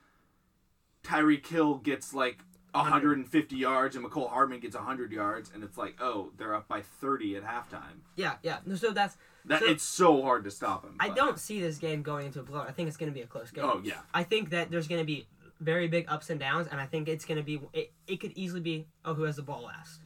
Tyreek 1.04 1.46
Hill 1.46 1.76
gets 1.76 2.12
like 2.14 2.38
150 2.72 3.54
yards 3.56 3.96
and 3.96 4.04
Mecole 4.04 4.30
Hardman 4.30 4.60
gets 4.60 4.74
100 4.74 5.12
yards, 5.12 5.50
and 5.54 5.62
it's 5.62 5.76
like, 5.76 5.96
oh, 6.00 6.30
they're 6.38 6.54
up 6.54 6.68
by 6.68 6.80
30 6.80 7.36
at 7.36 7.42
halftime. 7.44 8.00
Yeah, 8.16 8.36
yeah. 8.42 8.58
So 8.76 8.92
that's 8.92 9.16
That 9.44 9.60
So- 9.60 9.66
it's 9.66 9.82
so 9.82 10.22
hard 10.22 10.44
to 10.44 10.50
stop 10.50 10.84
him. 10.84 10.96
I 11.00 11.08
but- 11.08 11.16
don't 11.16 11.38
see 11.38 11.60
this 11.60 11.76
game 11.78 12.02
going 12.02 12.26
into 12.26 12.40
a 12.40 12.42
blowout. 12.44 12.68
I 12.68 12.72
think 12.72 12.88
it's 12.88 12.96
going 12.96 13.10
to 13.10 13.14
be 13.14 13.22
a 13.22 13.26
close 13.26 13.50
game. 13.50 13.64
Oh 13.64 13.80
yeah, 13.84 14.00
I 14.14 14.22
think 14.22 14.50
that 14.50 14.70
there's 14.70 14.88
going 14.88 15.00
to 15.00 15.04
be 15.06 15.26
very 15.60 15.86
big 15.88 16.06
ups 16.08 16.30
and 16.30 16.38
downs, 16.40 16.66
and 16.70 16.80
I 16.80 16.86
think 16.86 17.08
it's 17.08 17.24
gonna 17.24 17.42
be. 17.42 17.60
It, 17.72 17.92
it 18.08 18.16
could 18.20 18.32
easily 18.36 18.60
be 18.60 18.86
oh 19.04 19.14
who 19.14 19.22
has 19.24 19.36
the 19.36 19.42
ball 19.42 19.62
last. 19.64 20.00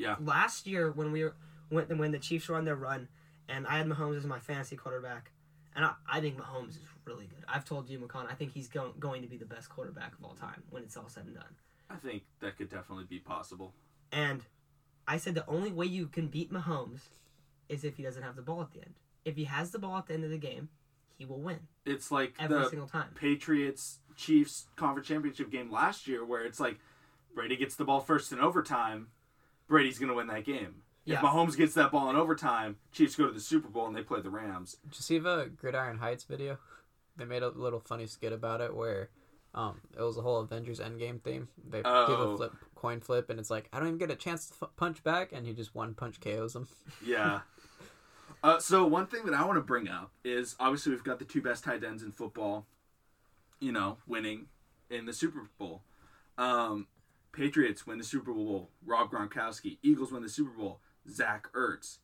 Yeah. 0.00 0.16
Last 0.20 0.66
year 0.66 0.90
when 0.90 1.12
we 1.12 1.24
were 1.24 1.34
when 1.68 1.98
when 1.98 2.12
the 2.12 2.18
Chiefs 2.18 2.48
were 2.48 2.56
on 2.56 2.64
their 2.64 2.76
run, 2.76 3.08
and 3.48 3.66
I 3.66 3.78
had 3.78 3.86
Mahomes 3.86 4.16
as 4.16 4.24
my 4.24 4.38
fantasy 4.38 4.76
quarterback, 4.76 5.30
and 5.76 5.84
I, 5.84 5.92
I 6.10 6.20
think 6.20 6.38
Mahomes 6.38 6.70
is 6.70 6.78
really 7.04 7.26
good. 7.26 7.44
I've 7.46 7.64
told 7.64 7.90
you, 7.90 7.98
McCon, 7.98 8.30
I 8.30 8.34
think 8.34 8.52
he's 8.52 8.68
going 8.68 8.92
going 8.98 9.22
to 9.22 9.28
be 9.28 9.36
the 9.36 9.44
best 9.44 9.68
quarterback 9.68 10.12
of 10.12 10.24
all 10.24 10.34
time 10.34 10.62
when 10.70 10.82
it's 10.82 10.96
all 10.96 11.08
said 11.08 11.26
and 11.26 11.34
done. 11.34 11.54
I 11.90 11.96
think 11.96 12.22
that 12.40 12.56
could 12.56 12.70
definitely 12.70 13.04
be 13.04 13.18
possible. 13.18 13.74
And 14.10 14.44
I 15.06 15.18
said 15.18 15.34
the 15.34 15.46
only 15.46 15.72
way 15.72 15.86
you 15.86 16.06
can 16.06 16.28
beat 16.28 16.52
Mahomes 16.52 17.08
is 17.68 17.84
if 17.84 17.96
he 17.96 18.02
doesn't 18.02 18.22
have 18.22 18.36
the 18.36 18.42
ball 18.42 18.62
at 18.62 18.72
the 18.72 18.78
end. 18.78 18.94
If 19.24 19.36
he 19.36 19.44
has 19.44 19.70
the 19.70 19.78
ball 19.78 19.98
at 19.98 20.06
the 20.06 20.14
end 20.14 20.24
of 20.24 20.30
the 20.30 20.38
game, 20.38 20.70
he 21.18 21.26
will 21.26 21.40
win 21.40 21.58
It's 21.84 22.10
like 22.10 22.34
every 22.40 22.58
the 22.58 22.70
single 22.70 22.88
time. 22.88 23.08
Patriots 23.14 23.98
Chiefs 24.16 24.66
conference 24.76 25.08
championship 25.08 25.50
game 25.50 25.70
last 25.70 26.06
year 26.06 26.24
where 26.24 26.44
it's 26.44 26.58
like 26.58 26.78
Brady 27.34 27.56
gets 27.56 27.74
the 27.74 27.84
ball 27.84 28.00
first 28.00 28.32
in 28.32 28.38
overtime, 28.38 29.08
Brady's 29.70 29.98
gonna 29.98 30.12
win 30.14 30.26
that 30.26 30.44
game. 30.44 30.82
Yeah. 31.06 31.16
If 31.16 31.22
Mahomes 31.22 31.56
gets 31.56 31.72
that 31.74 31.90
ball 31.90 32.10
in 32.10 32.16
overtime, 32.16 32.76
Chiefs 32.92 33.16
go 33.16 33.26
to 33.26 33.32
the 33.32 33.40
Super 33.40 33.68
Bowl 33.68 33.86
and 33.86 33.96
they 33.96 34.02
play 34.02 34.20
the 34.20 34.28
Rams. 34.28 34.76
Did 34.84 34.96
you 34.98 35.02
see 35.02 35.18
the 35.18 35.50
Gridiron 35.56 35.96
Heights 35.98 36.24
video? 36.24 36.58
They 37.16 37.24
made 37.24 37.42
a 37.42 37.48
little 37.48 37.80
funny 37.80 38.06
skit 38.06 38.32
about 38.34 38.60
it 38.60 38.76
where 38.76 39.08
um, 39.54 39.80
it 39.98 40.02
was 40.02 40.18
a 40.18 40.22
whole 40.22 40.40
Avengers 40.40 40.78
Endgame 40.78 41.20
theme. 41.22 41.48
They 41.68 41.78
do 41.82 41.88
Oh. 41.88 42.30
the 42.32 42.36
flip, 42.36 42.52
coin 42.74 43.00
flip, 43.00 43.30
and 43.30 43.40
it's 43.40 43.50
like, 43.50 43.68
I 43.72 43.78
don't 43.78 43.88
even 43.88 43.98
get 43.98 44.10
a 44.10 44.14
chance 44.16 44.46
to 44.50 44.54
f- 44.62 44.70
punch 44.76 45.02
back, 45.02 45.32
and 45.32 45.46
he 45.46 45.52
just 45.54 45.74
one 45.74 45.94
punch 45.94 46.20
KOs 46.20 46.54
him. 46.54 46.68
Yeah. 47.04 47.40
uh, 48.44 48.58
so 48.58 48.86
one 48.86 49.06
thing 49.06 49.24
that 49.24 49.34
I 49.34 49.44
want 49.44 49.56
to 49.56 49.62
bring 49.62 49.88
up 49.88 50.12
is 50.24 50.54
obviously 50.60 50.92
we've 50.92 51.02
got 51.04 51.18
the 51.18 51.24
two 51.24 51.42
best 51.42 51.64
tight 51.64 51.82
ends 51.82 52.02
in 52.02 52.12
football, 52.12 52.66
you 53.58 53.72
know, 53.72 53.96
winning 54.06 54.46
in 54.90 55.06
the 55.06 55.12
Super 55.12 55.48
Bowl. 55.58 55.82
Um, 56.38 56.86
Patriots 57.32 57.86
win 57.86 57.98
the 57.98 58.04
Super 58.04 58.32
Bowl. 58.32 58.70
Rob 58.84 59.10
Gronkowski. 59.10 59.78
Eagles 59.82 60.12
win 60.12 60.22
the 60.22 60.28
Super 60.28 60.50
Bowl. 60.50 60.80
Zach 61.08 61.48
Ertz. 61.52 61.98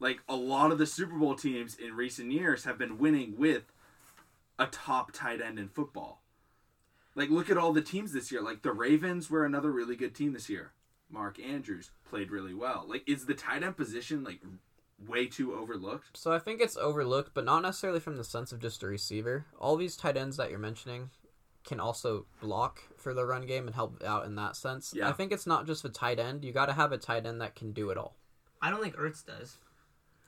Like 0.00 0.20
a 0.28 0.36
lot 0.36 0.72
of 0.72 0.78
the 0.78 0.86
Super 0.86 1.16
Bowl 1.16 1.34
teams 1.34 1.76
in 1.76 1.94
recent 1.94 2.32
years 2.32 2.64
have 2.64 2.78
been 2.78 2.98
winning 2.98 3.36
with 3.36 3.72
a 4.58 4.66
top 4.66 5.12
tight 5.12 5.40
end 5.40 5.58
in 5.58 5.68
football. 5.68 6.22
Like 7.14 7.30
look 7.30 7.50
at 7.50 7.58
all 7.58 7.72
the 7.72 7.82
teams 7.82 8.12
this 8.12 8.32
year. 8.32 8.42
Like 8.42 8.62
the 8.62 8.72
Ravens 8.72 9.30
were 9.30 9.44
another 9.44 9.70
really 9.70 9.96
good 9.96 10.14
team 10.14 10.32
this 10.32 10.48
year. 10.48 10.72
Mark 11.08 11.38
Andrews 11.38 11.90
played 12.08 12.30
really 12.30 12.54
well. 12.54 12.84
Like 12.88 13.08
is 13.08 13.26
the 13.26 13.34
tight 13.34 13.62
end 13.62 13.76
position 13.76 14.24
like 14.24 14.40
way 15.06 15.26
too 15.26 15.54
overlooked? 15.54 16.16
So 16.16 16.32
I 16.32 16.38
think 16.38 16.60
it's 16.60 16.76
overlooked, 16.76 17.32
but 17.34 17.44
not 17.44 17.62
necessarily 17.62 18.00
from 18.00 18.16
the 18.16 18.24
sense 18.24 18.50
of 18.50 18.60
just 18.60 18.82
a 18.82 18.86
receiver. 18.86 19.46
All 19.58 19.76
these 19.76 19.96
tight 19.96 20.16
ends 20.16 20.36
that 20.36 20.50
you're 20.50 20.58
mentioning 20.58 21.10
can 21.64 21.80
also 21.80 22.26
block 22.40 22.80
for 22.96 23.14
the 23.14 23.24
run 23.24 23.46
game 23.46 23.66
and 23.66 23.74
help 23.74 24.02
out 24.04 24.26
in 24.26 24.34
that 24.36 24.56
sense. 24.56 24.92
Yeah. 24.96 25.08
I 25.08 25.12
think 25.12 25.32
it's 25.32 25.46
not 25.46 25.66
just 25.66 25.84
a 25.84 25.88
tight 25.88 26.18
end. 26.18 26.44
You 26.44 26.52
got 26.52 26.66
to 26.66 26.72
have 26.72 26.92
a 26.92 26.98
tight 26.98 27.24
end 27.26 27.40
that 27.40 27.54
can 27.54 27.72
do 27.72 27.90
it 27.90 27.96
all. 27.98 28.16
I 28.60 28.70
don't 28.70 28.82
think 28.82 28.96
Ertz 28.96 29.24
does. 29.24 29.56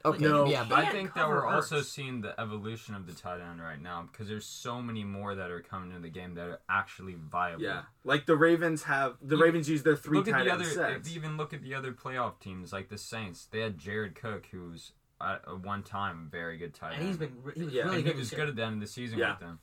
Okay, 0.07 0.23
No. 0.23 0.45
yeah, 0.45 0.67
but 0.69 0.79
I 0.81 0.91
think 0.91 1.15
that 1.15 1.27
we're 1.29 1.47
also 1.47 1.81
seeing 1.81 2.21
the 2.21 2.39
evolution 2.39 2.95
of 2.95 3.07
the 3.07 3.15
tight 3.15 3.41
end 3.41 3.63
right 3.63 3.81
now 3.81 4.07
because 4.13 4.29
there's 4.29 4.45
so 4.45 4.83
many 4.83 5.03
more 5.03 5.35
that 5.35 5.51
are 5.51 5.61
coming 5.63 5.89
into 5.91 6.03
the 6.03 6.11
game 6.11 6.35
that 6.35 6.47
are 6.47 6.61
actually 6.69 7.15
viable. 7.15 7.63
Yeah. 7.63 7.83
Like 8.05 8.27
the 8.27 8.37
Ravens 8.37 8.83
have 8.83 9.17
the 9.23 9.37
You- 9.37 9.43
Ravens 9.43 9.67
use 9.69 9.83
their 9.83 9.97
three 9.97 10.19
look 10.19 10.29
at 10.29 10.33
tight 10.33 10.45
the 10.45 10.53
end 10.53 10.61
other. 10.61 10.71
sets. 10.71 11.07
If 11.09 11.15
you 11.15 11.19
even 11.21 11.39
look 11.39 11.55
at 11.55 11.63
the 11.63 11.75
other 11.75 11.93
playoff 11.93 12.39
teams 12.39 12.71
like 12.71 12.91
the 12.91 12.99
Saints, 12.99 13.47
they 13.47 13.61
had 13.61 13.79
Jared 13.79 14.15
Cook, 14.15 14.45
who's 14.51 14.93
at 15.23 15.41
one 15.61 15.83
time 15.83 16.29
very 16.31 16.59
good 16.59 16.75
tight 16.75 16.93
And 16.93 17.01
end. 17.01 17.09
he's 17.09 17.17
been 17.17 17.37
re- 17.43 17.55
he 17.57 17.63
was 17.65 17.73
Yeah, 17.73 17.85
really 17.85 17.97
and 17.97 18.05
good. 18.05 18.13
he 18.13 18.19
was 18.19 18.31
good 18.31 18.49
at 18.51 18.57
the 18.57 18.63
end 18.63 18.75
of 18.75 18.81
the 18.81 18.87
season 18.87 19.19
Yeah. 19.19 19.31
with 19.31 19.41
them. 19.41 19.59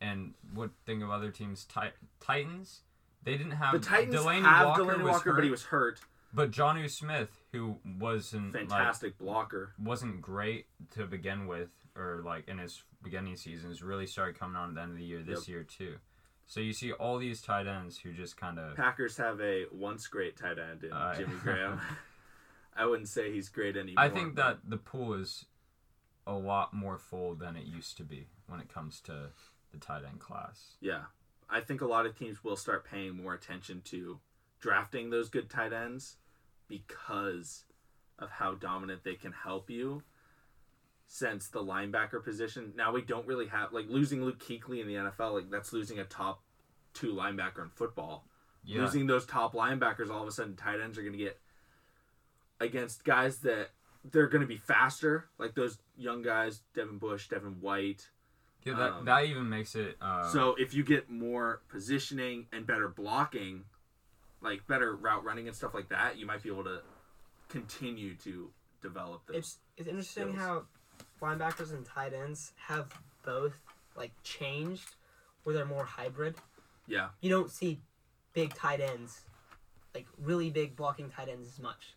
And 0.00 0.34
what 0.52 0.70
think 0.84 1.02
of 1.02 1.10
other 1.10 1.30
teams? 1.30 1.64
Ti- 1.64 1.94
Titans. 2.20 2.80
They 3.22 3.32
didn't 3.36 3.52
have 3.52 3.72
the 3.72 3.78
Titans 3.80 4.14
Delanie 4.14 4.42
have 4.44 4.66
Walker 4.66 4.82
Delanie 4.82 5.02
Walker, 5.04 5.30
hurt, 5.30 5.34
but 5.36 5.44
he 5.44 5.50
was 5.50 5.64
hurt. 5.64 6.00
But 6.32 6.50
Jonnu 6.50 6.88
Smith, 6.90 7.30
who 7.52 7.76
wasn't 7.98 8.54
like 8.54 8.68
Fantastic 8.68 9.18
blocker. 9.18 9.72
wasn't 9.82 10.20
great 10.20 10.66
to 10.92 11.06
begin 11.06 11.46
with, 11.46 11.70
or 11.96 12.22
like 12.24 12.46
in 12.48 12.58
his 12.58 12.82
beginning 13.02 13.36
seasons, 13.36 13.82
really 13.82 14.06
started 14.06 14.38
coming 14.38 14.56
on 14.56 14.68
at 14.70 14.74
the 14.74 14.80
end 14.82 14.92
of 14.92 14.98
the 14.98 15.04
year 15.04 15.22
this 15.22 15.48
Yep. 15.48 15.48
year 15.48 15.62
too. 15.64 15.96
So 16.46 16.60
you 16.60 16.72
see 16.72 16.92
all 16.92 17.18
these 17.18 17.40
tight 17.42 17.66
ends 17.66 17.98
who 17.98 18.12
just 18.12 18.36
kind 18.36 18.58
of 18.60 18.76
Packers 18.76 19.16
have 19.16 19.40
a 19.40 19.64
once 19.72 20.06
great 20.06 20.36
tight 20.36 20.58
end 20.58 20.84
in 20.84 20.92
Uh, 20.92 21.16
Jimmy 21.16 21.34
Graham. 21.42 21.80
I 22.76 22.84
wouldn't 22.86 23.08
say 23.08 23.32
he's 23.32 23.48
great 23.48 23.76
anymore. 23.76 24.04
I 24.04 24.08
think 24.10 24.36
that 24.36 24.58
the 24.68 24.76
pool 24.76 25.14
is 25.14 25.46
a 26.26 26.34
lot 26.34 26.74
more 26.74 26.98
full 26.98 27.34
than 27.34 27.56
it 27.56 27.64
used 27.64 27.96
to 27.96 28.04
be 28.04 28.28
when 28.46 28.60
it 28.60 28.68
comes 28.72 29.00
to 29.02 29.30
the 29.78 29.86
tight 29.86 30.02
end 30.08 30.20
class. 30.20 30.76
yeah, 30.80 31.04
I 31.48 31.60
think 31.60 31.80
a 31.80 31.86
lot 31.86 32.06
of 32.06 32.18
teams 32.18 32.42
will 32.42 32.56
start 32.56 32.84
paying 32.84 33.16
more 33.22 33.34
attention 33.34 33.82
to 33.86 34.20
drafting 34.60 35.10
those 35.10 35.28
good 35.28 35.48
tight 35.48 35.72
ends 35.72 36.16
because 36.68 37.64
of 38.18 38.30
how 38.30 38.54
dominant 38.54 39.04
they 39.04 39.14
can 39.14 39.32
help 39.32 39.70
you. 39.70 40.02
Since 41.08 41.48
the 41.48 41.62
linebacker 41.62 42.22
position, 42.22 42.72
now 42.76 42.92
we 42.92 43.00
don't 43.00 43.26
really 43.28 43.46
have 43.46 43.72
like 43.72 43.86
losing 43.88 44.24
Luke 44.24 44.40
Kuechly 44.40 44.80
in 44.80 44.88
the 44.88 44.94
NFL. 44.94 45.34
Like 45.34 45.50
that's 45.50 45.72
losing 45.72 46.00
a 46.00 46.04
top 46.04 46.42
two 46.94 47.14
linebacker 47.14 47.62
in 47.62 47.68
football. 47.68 48.26
Yeah, 48.64 48.80
losing 48.82 49.06
those 49.06 49.24
top 49.24 49.54
linebackers, 49.54 50.10
all 50.10 50.22
of 50.22 50.28
a 50.28 50.32
sudden 50.32 50.56
tight 50.56 50.80
ends 50.80 50.98
are 50.98 51.02
going 51.02 51.12
to 51.12 51.18
get 51.18 51.38
against 52.58 53.04
guys 53.04 53.38
that 53.40 53.68
they're 54.10 54.26
going 54.26 54.40
to 54.40 54.48
be 54.48 54.56
faster, 54.56 55.26
like 55.38 55.54
those 55.54 55.78
young 55.96 56.22
guys, 56.22 56.62
Devin 56.74 56.98
Bush, 56.98 57.28
Devin 57.28 57.60
White. 57.60 58.08
Yeah 58.66 58.74
that, 58.74 58.92
um, 58.92 59.04
that 59.04 59.24
even 59.24 59.48
makes 59.48 59.74
it. 59.74 59.96
Uh, 60.00 60.28
so 60.28 60.54
if 60.58 60.74
you 60.74 60.84
get 60.84 61.08
more 61.10 61.60
positioning 61.68 62.46
and 62.52 62.66
better 62.66 62.88
blocking, 62.88 63.64
like 64.42 64.66
better 64.66 64.94
route 64.94 65.24
running 65.24 65.46
and 65.48 65.56
stuff 65.56 65.74
like 65.74 65.88
that, 65.88 66.18
you 66.18 66.26
might 66.26 66.42
be 66.42 66.48
able 66.50 66.64
to 66.64 66.80
continue 67.48 68.14
to 68.16 68.50
develop 68.82 69.22
this. 69.26 69.36
It's 69.36 69.58
it's 69.76 69.88
interesting 69.88 70.32
skills. 70.34 70.38
how 70.38 70.62
linebackers 71.20 71.72
and 71.72 71.84
tight 71.84 72.12
ends 72.12 72.52
have 72.66 72.88
both 73.24 73.58
like 73.96 74.12
changed, 74.22 74.96
where 75.44 75.54
they're 75.54 75.64
more 75.64 75.84
hybrid. 75.84 76.36
yeah, 76.86 77.08
You 77.20 77.30
don't 77.30 77.50
see 77.50 77.80
big 78.34 78.52
tight 78.54 78.80
ends, 78.80 79.22
like 79.94 80.06
really 80.22 80.50
big 80.50 80.76
blocking 80.76 81.08
tight 81.08 81.28
ends 81.28 81.48
as 81.48 81.58
much. 81.58 81.94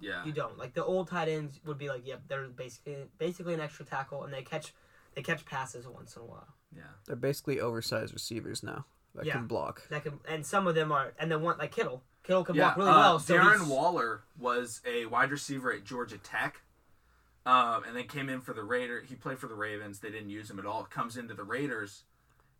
yeah, 0.00 0.24
You 0.24 0.32
don't 0.32 0.56
like 0.58 0.72
the 0.74 0.84
old 0.84 1.08
tight 1.08 1.28
ends 1.28 1.60
would 1.66 1.78
be 1.78 1.88
like, 1.88 2.06
yep, 2.06 2.22
they're 2.28 2.48
basically 2.48 2.96
basically 3.18 3.54
an 3.54 3.60
extra 3.60 3.84
tackle, 3.84 4.24
and 4.24 4.32
they 4.32 4.42
catch 4.42 4.72
they 5.16 5.22
catch 5.22 5.44
passes 5.44 5.86
once 5.88 6.14
in 6.14 6.22
a 6.22 6.24
while. 6.26 6.54
yeah. 6.76 6.82
they're 7.06 7.16
basically 7.16 7.58
oversized 7.58 8.12
receivers 8.12 8.62
now 8.62 8.84
that 9.14 9.24
Yeah. 9.24 9.32
can 9.32 9.46
block. 9.46 9.88
That 9.88 10.04
can 10.04 10.20
and 10.28 10.44
some 10.46 10.66
of 10.68 10.74
them 10.76 10.92
are, 10.92 11.14
and 11.18 11.32
then 11.32 11.40
one 11.42 11.56
like 11.58 11.72
Kittle. 11.72 12.04
Kittle 12.22 12.44
can 12.44 12.54
Yeah, 12.54 12.74
block 12.74 12.76
really 12.76 12.90
uh, 12.90 12.98
well. 12.98 13.18
So 13.18 13.34
Darren 13.36 13.56
he's- 13.56 13.66
Waller 13.68 14.22
was 14.38 14.82
a 14.84 15.06
wide 15.06 15.30
receiver 15.30 15.72
at 15.72 15.84
Georgia 15.84 16.18
Tech, 16.18 16.60
um, 17.46 17.84
and 17.84 17.96
then 17.96 18.06
came 18.08 18.28
in 18.28 18.40
for 18.42 18.52
the 18.52 18.62
Raider. 18.62 19.00
He 19.00 19.14
played 19.14 19.38
for 19.38 19.46
the 19.48 19.54
Ravens. 19.54 20.00
They 20.00 20.10
didn't 20.10 20.30
use 20.30 20.50
him 20.50 20.58
at 20.58 20.66
all. 20.66 20.84
Comes 20.84 21.16
into 21.16 21.32
the 21.34 21.44
Raiders, 21.44 22.02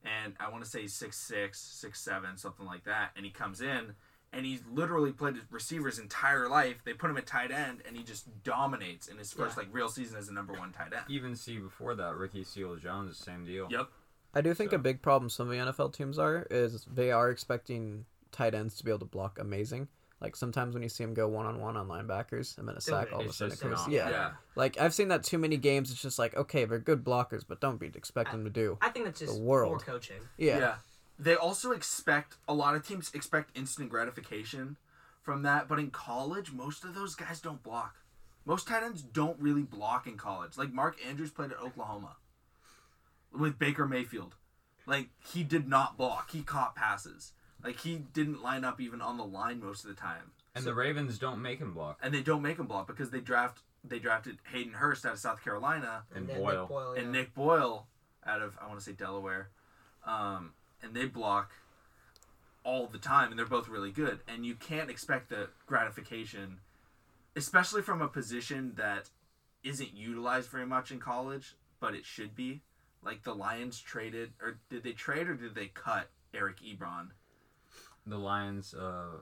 and 0.04 0.34
I 0.40 0.48
want 0.48 0.64
to 0.64 0.70
say 0.70 0.86
six 0.86 1.18
six, 1.18 1.60
six 1.60 2.00
seven, 2.00 2.36
something 2.38 2.64
like 2.64 2.84
that. 2.84 3.10
And 3.16 3.26
he 3.26 3.30
comes 3.30 3.60
in, 3.60 3.94
and 4.32 4.44
he's 4.46 4.60
literally 4.70 5.12
played 5.12 5.36
receiver 5.50 5.86
his 5.88 5.98
entire 5.98 6.48
life. 6.48 6.76
They 6.84 6.92
put 6.92 7.10
him 7.10 7.16
at 7.16 7.26
tight 7.26 7.50
end, 7.50 7.82
and 7.86 7.96
he 7.96 8.02
just 8.02 8.42
dominates 8.42 9.08
in 9.08 9.16
his 9.18 9.32
first 9.32 9.56
Yeah. 9.56 9.62
like 9.64 9.68
real 9.74 9.88
season 9.88 10.16
as 10.18 10.28
a 10.28 10.32
number 10.32 10.52
one 10.52 10.72
tight 10.72 10.92
end. 10.92 11.04
even 11.08 11.34
see 11.36 11.58
before 11.58 11.94
that 11.94 12.14
Ricky 12.16 12.44
Seals 12.44 12.80
Jones, 12.80 13.16
same 13.18 13.44
deal. 13.44 13.68
Yep. 13.70 13.88
I 14.34 14.40
do 14.42 14.52
think 14.52 14.70
So- 14.70 14.76
a 14.76 14.80
big 14.80 15.00
problem 15.02 15.30
some 15.30 15.46
of 15.46 15.52
the 15.52 15.58
NFL 15.58 15.88
teams 15.94 16.18
are 16.18 16.46
is 16.50 16.84
they 16.84 17.10
are 17.10 17.30
expecting 17.30 18.04
tight 18.32 18.54
ends 18.54 18.76
to 18.76 18.84
be 18.84 18.90
able 18.90 18.98
to 18.98 19.04
block 19.06 19.38
amazing. 19.38 19.88
Like 20.20 20.34
sometimes 20.36 20.74
when 20.74 20.82
you 20.82 20.88
see 20.88 21.04
them 21.04 21.12
go 21.14 21.28
one 21.28 21.44
on 21.46 21.58
one 21.60 21.76
on 21.76 21.88
linebackers 21.88 22.56
and 22.58 22.66
then 22.68 22.76
a 22.76 22.80
sack, 22.80 23.12
all 23.12 23.20
of 23.20 23.26
a 23.26 23.32
sudden 23.32 23.50
just 23.52 23.62
occurs. 23.62 23.86
Yeah. 23.88 24.08
Yeah. 24.10 24.32
like 24.54 24.78
I've 24.80 24.92
seen 24.94 25.08
that 25.08 25.22
too 25.22 25.36
many 25.38 25.56
games. 25.58 25.90
It's 25.90 26.00
just 26.02 26.18
like 26.18 26.34
okay, 26.36 26.64
they're 26.64 26.78
good 26.78 27.04
blockers, 27.04 27.44
but 27.46 27.60
don't 27.60 27.78
be 27.78 27.86
expecting 27.94 28.42
them 28.42 28.44
to 28.44 28.50
do. 28.50 28.76
I 28.80 28.88
think 28.90 29.04
that's 29.06 29.20
just 29.20 29.36
The 29.36 29.40
world. 29.42 29.70
more 29.72 29.78
coaching. 29.78 30.20
Yeah, 30.38 30.76
They 31.18 31.34
also 31.34 31.70
expect 31.72 32.36
a 32.46 32.54
lot 32.54 32.74
of 32.74 32.86
teams 32.86 33.10
expect 33.14 33.56
instant 33.56 33.88
gratification 33.88 34.76
from 35.22 35.42
that, 35.42 35.66
but 35.68 35.78
in 35.78 35.90
college, 35.90 36.52
most 36.52 36.84
of 36.84 36.94
those 36.94 37.14
guys 37.14 37.40
don't 37.40 37.62
block. 37.62 37.96
Most 38.44 38.68
tight 38.68 38.82
ends 38.82 39.02
don't 39.02 39.40
really 39.40 39.62
block 39.62 40.06
in 40.06 40.16
college. 40.16 40.56
Like 40.56 40.72
Mark 40.72 40.96
Andrews 41.06 41.30
played 41.32 41.50
at 41.52 41.58
Oklahoma 41.60 42.16
with 43.32 43.58
Baker 43.58 43.86
Mayfield. 43.86 44.34
Like 44.86 45.08
he 45.32 45.42
did 45.42 45.68
not 45.68 45.96
block. 45.96 46.30
He 46.30 46.42
caught 46.42 46.76
passes. 46.76 47.32
Like 47.64 47.80
he 47.80 47.96
didn't 48.12 48.42
line 48.42 48.64
up 48.64 48.80
even 48.80 49.00
on 49.00 49.16
the 49.16 49.24
line 49.24 49.60
most 49.60 49.84
of 49.84 49.88
the 49.88 50.00
time. 50.00 50.30
And 50.54 50.62
So- 50.64 50.70
the 50.70 50.76
Ravens 50.76 51.18
don't 51.18 51.42
make 51.42 51.58
him 51.58 51.72
block. 51.72 51.98
and 52.02 52.14
they 52.14 52.22
don't 52.22 52.42
make 52.42 52.58
him 52.58 52.66
block 52.66 52.86
because 52.86 53.10
they 53.10 53.20
draft 53.20 53.62
they 53.82 53.98
drafted 54.00 54.38
Hayden 54.52 54.72
Hurst 54.74 55.06
out 55.06 55.12
of 55.12 55.18
South 55.20 55.42
Carolina 55.44 56.02
And 56.14 56.28
then 56.28 56.38
Boyle. 56.40 56.60
Nick 56.62 56.68
Boyle 56.68 56.92
and. 56.94 57.12
Nick 57.12 57.34
Boyle 57.34 57.86
out 58.24 58.42
of 58.42 58.56
I 58.60 58.66
want 58.66 58.78
to 58.78 58.84
say 58.84 58.92
Delaware, 58.92 59.48
um, 60.04 60.52
and 60.86 60.96
they 60.96 61.06
block 61.06 61.50
all 62.64 62.86
the 62.86 62.98
time, 62.98 63.30
and 63.30 63.38
they're 63.38 63.46
both 63.46 63.68
really 63.68 63.92
good. 63.92 64.20
And 64.26 64.44
you 64.46 64.54
can't 64.54 64.90
expect 64.90 65.28
the 65.28 65.48
gratification, 65.66 66.58
especially 67.36 67.82
from 67.82 68.00
a 68.02 68.08
position 68.08 68.72
that 68.76 69.10
isn't 69.62 69.94
utilized 69.94 70.48
very 70.50 70.66
much 70.66 70.90
in 70.90 70.98
college, 70.98 71.54
but 71.80 71.94
it 71.94 72.04
should 72.04 72.34
be. 72.34 72.62
like 73.04 73.22
the 73.22 73.34
Lions 73.34 73.78
traded 73.80 74.32
or 74.42 74.58
did 74.68 74.82
they 74.82 74.92
trade 74.92 75.28
or 75.28 75.34
did 75.34 75.54
they 75.54 75.66
cut 75.66 76.08
Eric 76.34 76.56
Ebron? 76.60 77.10
The 78.06 78.18
Lions, 78.18 78.74
uh, 78.74 79.18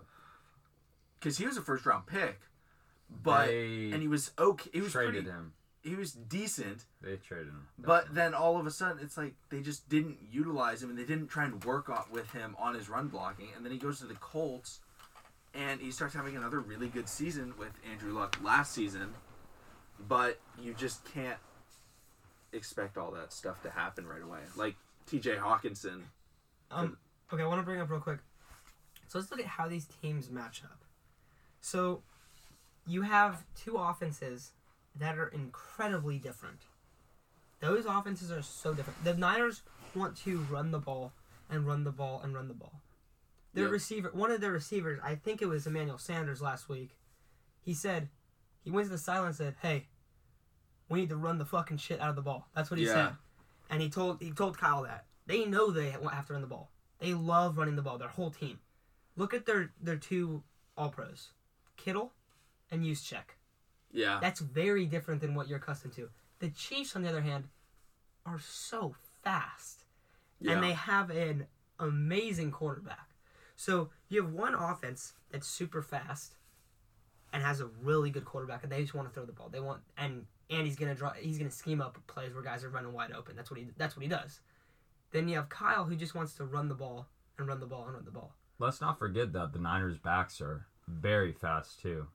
Because 1.18 1.37
he 1.38 1.46
was 1.46 1.57
a 1.59 1.62
first 1.62 1.85
round 1.85 2.07
pick, 2.07 2.40
but 3.11 3.46
they 3.48 3.90
and 3.92 4.00
he 4.00 4.09
was 4.09 4.31
okay. 4.38 4.70
He 4.72 4.81
was 4.81 4.92
traded 4.92 5.24
pretty, 5.24 5.31
him. 5.31 5.53
He 5.85 5.94
was 5.97 6.12
decent, 6.12 6.87
They 7.03 7.16
traded 7.16 7.49
him. 7.49 7.66
but 7.79 8.14
then 8.14 8.33
all 8.33 8.59
of 8.59 8.66
a 8.66 8.70
sudden 8.70 8.99
it's 9.03 9.18
like 9.18 9.35
they 9.51 9.61
just 9.61 9.87
didn't 9.90 10.16
utilize 10.33 10.83
him 10.83 10.88
and 10.88 10.99
they 10.99 11.05
didn't 11.05 11.29
try 11.29 11.44
and 11.44 11.62
work 11.62 11.90
on, 11.90 12.05
with 12.11 12.31
him 12.33 12.57
on 12.59 12.75
his 12.75 12.88
run 12.88 13.09
blocking. 13.09 13.49
And 13.55 13.64
then 13.64 13.70
he 13.70 13.79
goes 13.79 13.99
to 13.99 14.07
the 14.07 14.14
Colts, 14.14 14.81
and 15.53 15.81
he 15.83 15.90
starts 15.90 16.14
having 16.14 16.37
another 16.37 16.61
really 16.61 16.88
good 16.88 17.07
season 17.09 17.53
with 17.59 17.73
Andrew 17.90 18.12
Luck 18.12 18.38
last 18.42 18.73
season. 18.73 19.12
But 20.09 20.40
you 20.61 20.73
just 20.73 21.05
can't 21.05 21.38
expect 22.53 22.97
all 22.97 23.11
that 23.12 23.33
stuff 23.33 23.62
to 23.62 23.70
happen 23.70 24.07
right 24.07 24.23
away. 24.23 24.40
Like 24.57 24.77
T.J. 25.07 25.37
Hockenson. 25.37 26.01
Um, 26.70 26.97
okay, 27.33 27.42
I 27.42 27.47
want 27.47 27.61
to 27.61 27.64
bring 27.64 27.81
up 27.81 27.90
real 27.90 28.01
quick. 28.01 28.18
So 29.09 29.18
let's 29.18 29.31
look 29.31 29.40
at 29.40 29.47
how 29.47 29.68
these 29.68 29.87
teams 30.01 30.31
match 30.31 30.62
up. 30.64 30.79
So 31.61 32.03
you 32.87 33.03
have 33.03 33.44
two 33.55 33.77
offenses 33.77 34.53
that 34.94 35.18
are 35.18 35.28
incredibly 35.28 36.18
different. 36.18 36.61
Those 37.61 37.87
offenses 37.87 38.30
are 38.30 38.42
so 38.42 38.74
different. 38.74 39.02
The 39.04 39.14
Niners 39.14 39.62
want 39.94 40.16
to 40.18 40.38
run 40.50 40.70
the 40.70 40.78
ball 40.78 41.12
and 41.48 41.66
run 41.66 41.85
the 41.85 41.92
ball 41.92 42.20
and 42.22 42.35
run 42.35 42.48
the 42.48 42.54
ball. 42.54 42.83
Their 43.52 43.64
Yep. 43.64 43.72
receiver, 43.72 44.11
one 44.12 44.30
of 44.30 44.40
their 44.40 44.52
receivers, 44.52 45.00
I 45.02 45.14
think 45.14 45.40
it 45.40 45.46
was 45.46 45.66
Emmanuel 45.66 45.98
Sanders 45.98 46.42
last 46.42 46.68
week. 46.68 46.96
He 47.61 47.72
said, 47.74 48.11
he 48.62 48.70
went 48.70 48.87
to 48.87 48.90
the 48.90 48.98
sideline 48.98 49.28
and 49.28 49.37
said, 49.37 49.57
"Hey, 49.62 49.88
we 50.88 51.00
need 51.00 51.09
to 51.11 51.16
run 51.16 51.38
the 51.38 51.44
fucking 51.44 51.76
shit 51.78 52.00
out 52.00 52.11
of 52.11 52.16
the 52.16 52.22
ball." 52.22 52.48
That's 52.54 52.70
what 52.70 52.78
he 52.78 52.87
Yeah. 52.87 52.92
said. 53.11 53.16
And 53.70 53.80
he 53.80 53.88
told 53.88 54.20
he 54.20 54.33
told 54.33 54.59
Kyle 54.59 54.83
that 54.83 55.07
they 55.26 55.44
know 55.44 55.70
they 55.70 55.90
have 55.90 56.26
to 56.26 56.33
run 56.33 56.42
the 56.42 56.48
ball. 56.48 56.70
They 56.98 57.14
love 57.14 57.57
running 57.57 57.76
the 57.76 57.83
ball. 57.83 57.98
Their 57.98 58.09
whole 58.09 58.30
team. 58.30 58.61
Look 59.16 59.33
at 59.33 59.46
their 59.46 59.72
their 59.80 59.96
two 59.96 60.42
All 60.76 60.90
Pros, 60.90 61.33
Kittle 61.76 62.12
and 62.70 62.85
Juszczyk. 62.85 63.37
Yeah. 63.94 64.18
That's 64.20 64.40
very 64.40 64.85
different 64.87 65.20
than 65.20 65.35
what 65.35 65.48
you're 65.48 65.59
accustomed 65.59 65.94
to. 65.94 66.11
The 66.40 66.50
Chiefs, 66.50 66.94
on 66.96 67.02
the 67.02 67.09
other 67.09 67.22
hand, 67.22 67.44
are 68.26 68.40
so 68.40 68.94
fast, 69.22 69.85
yeah. 70.40 70.52
and 70.52 70.62
they 70.62 70.72
have 70.72 71.11
an 71.11 71.46
amazing 71.78 72.50
quarterback. 72.50 73.09
So 73.57 73.90
you 74.09 74.22
have 74.22 74.33
one 74.33 74.54
offense 74.54 75.14
that's 75.30 75.46
super 75.46 75.80
fast 75.80 76.35
and 77.33 77.42
has 77.42 77.61
a 77.61 77.66
really 77.83 78.11
good 78.11 78.24
quarterback, 78.24 78.64
and 78.64 78.72
they 78.72 78.83
just 78.83 78.94
want 78.94 79.09
to 79.09 79.14
throw 79.14 79.24
the 79.24 79.33
ball. 79.33 79.48
They 79.48 79.61
want 79.61 79.80
and 79.96 80.26
and 80.50 80.66
he's 80.66 80.76
gonna 80.76 80.94
draw. 80.94 81.12
He's 81.12 81.38
gonna 81.38 81.50
scheme 81.50 81.80
up 81.80 81.98
plays 82.09 82.35
where 82.35 82.42
guys 82.42 82.64
are 82.64 82.68
running 82.68 82.92
wide 82.92 83.12
open. 83.12 83.37
That's 83.37 83.50
what 83.50 83.61
he. 83.61 83.68
That's 83.76 83.96
what 83.96 84.02
he 84.02 84.09
does. 84.09 84.40
Then 85.12 85.28
you 85.28 85.37
have 85.37 85.48
Kyle 85.48 85.85
who 85.85 85.94
just 85.94 86.14
wants 86.14 86.35
to 86.35 86.44
run 86.44 86.68
the 86.68 86.74
ball 86.74 87.07
and 87.38 87.46
run 87.46 87.61
the 87.61 87.66
ball 87.66 87.85
and 87.85 87.94
run 87.94 88.04
the 88.04 88.11
ball. 88.11 88.35
Let's 88.59 88.80
not 88.80 88.98
forget 88.98 89.33
that 89.33 89.52
the 89.52 89.59
Niners' 89.59 89.98
backs 89.98 90.40
are 90.40 90.66
very 90.88 91.33
fast 91.33 91.80
too. 91.80 92.09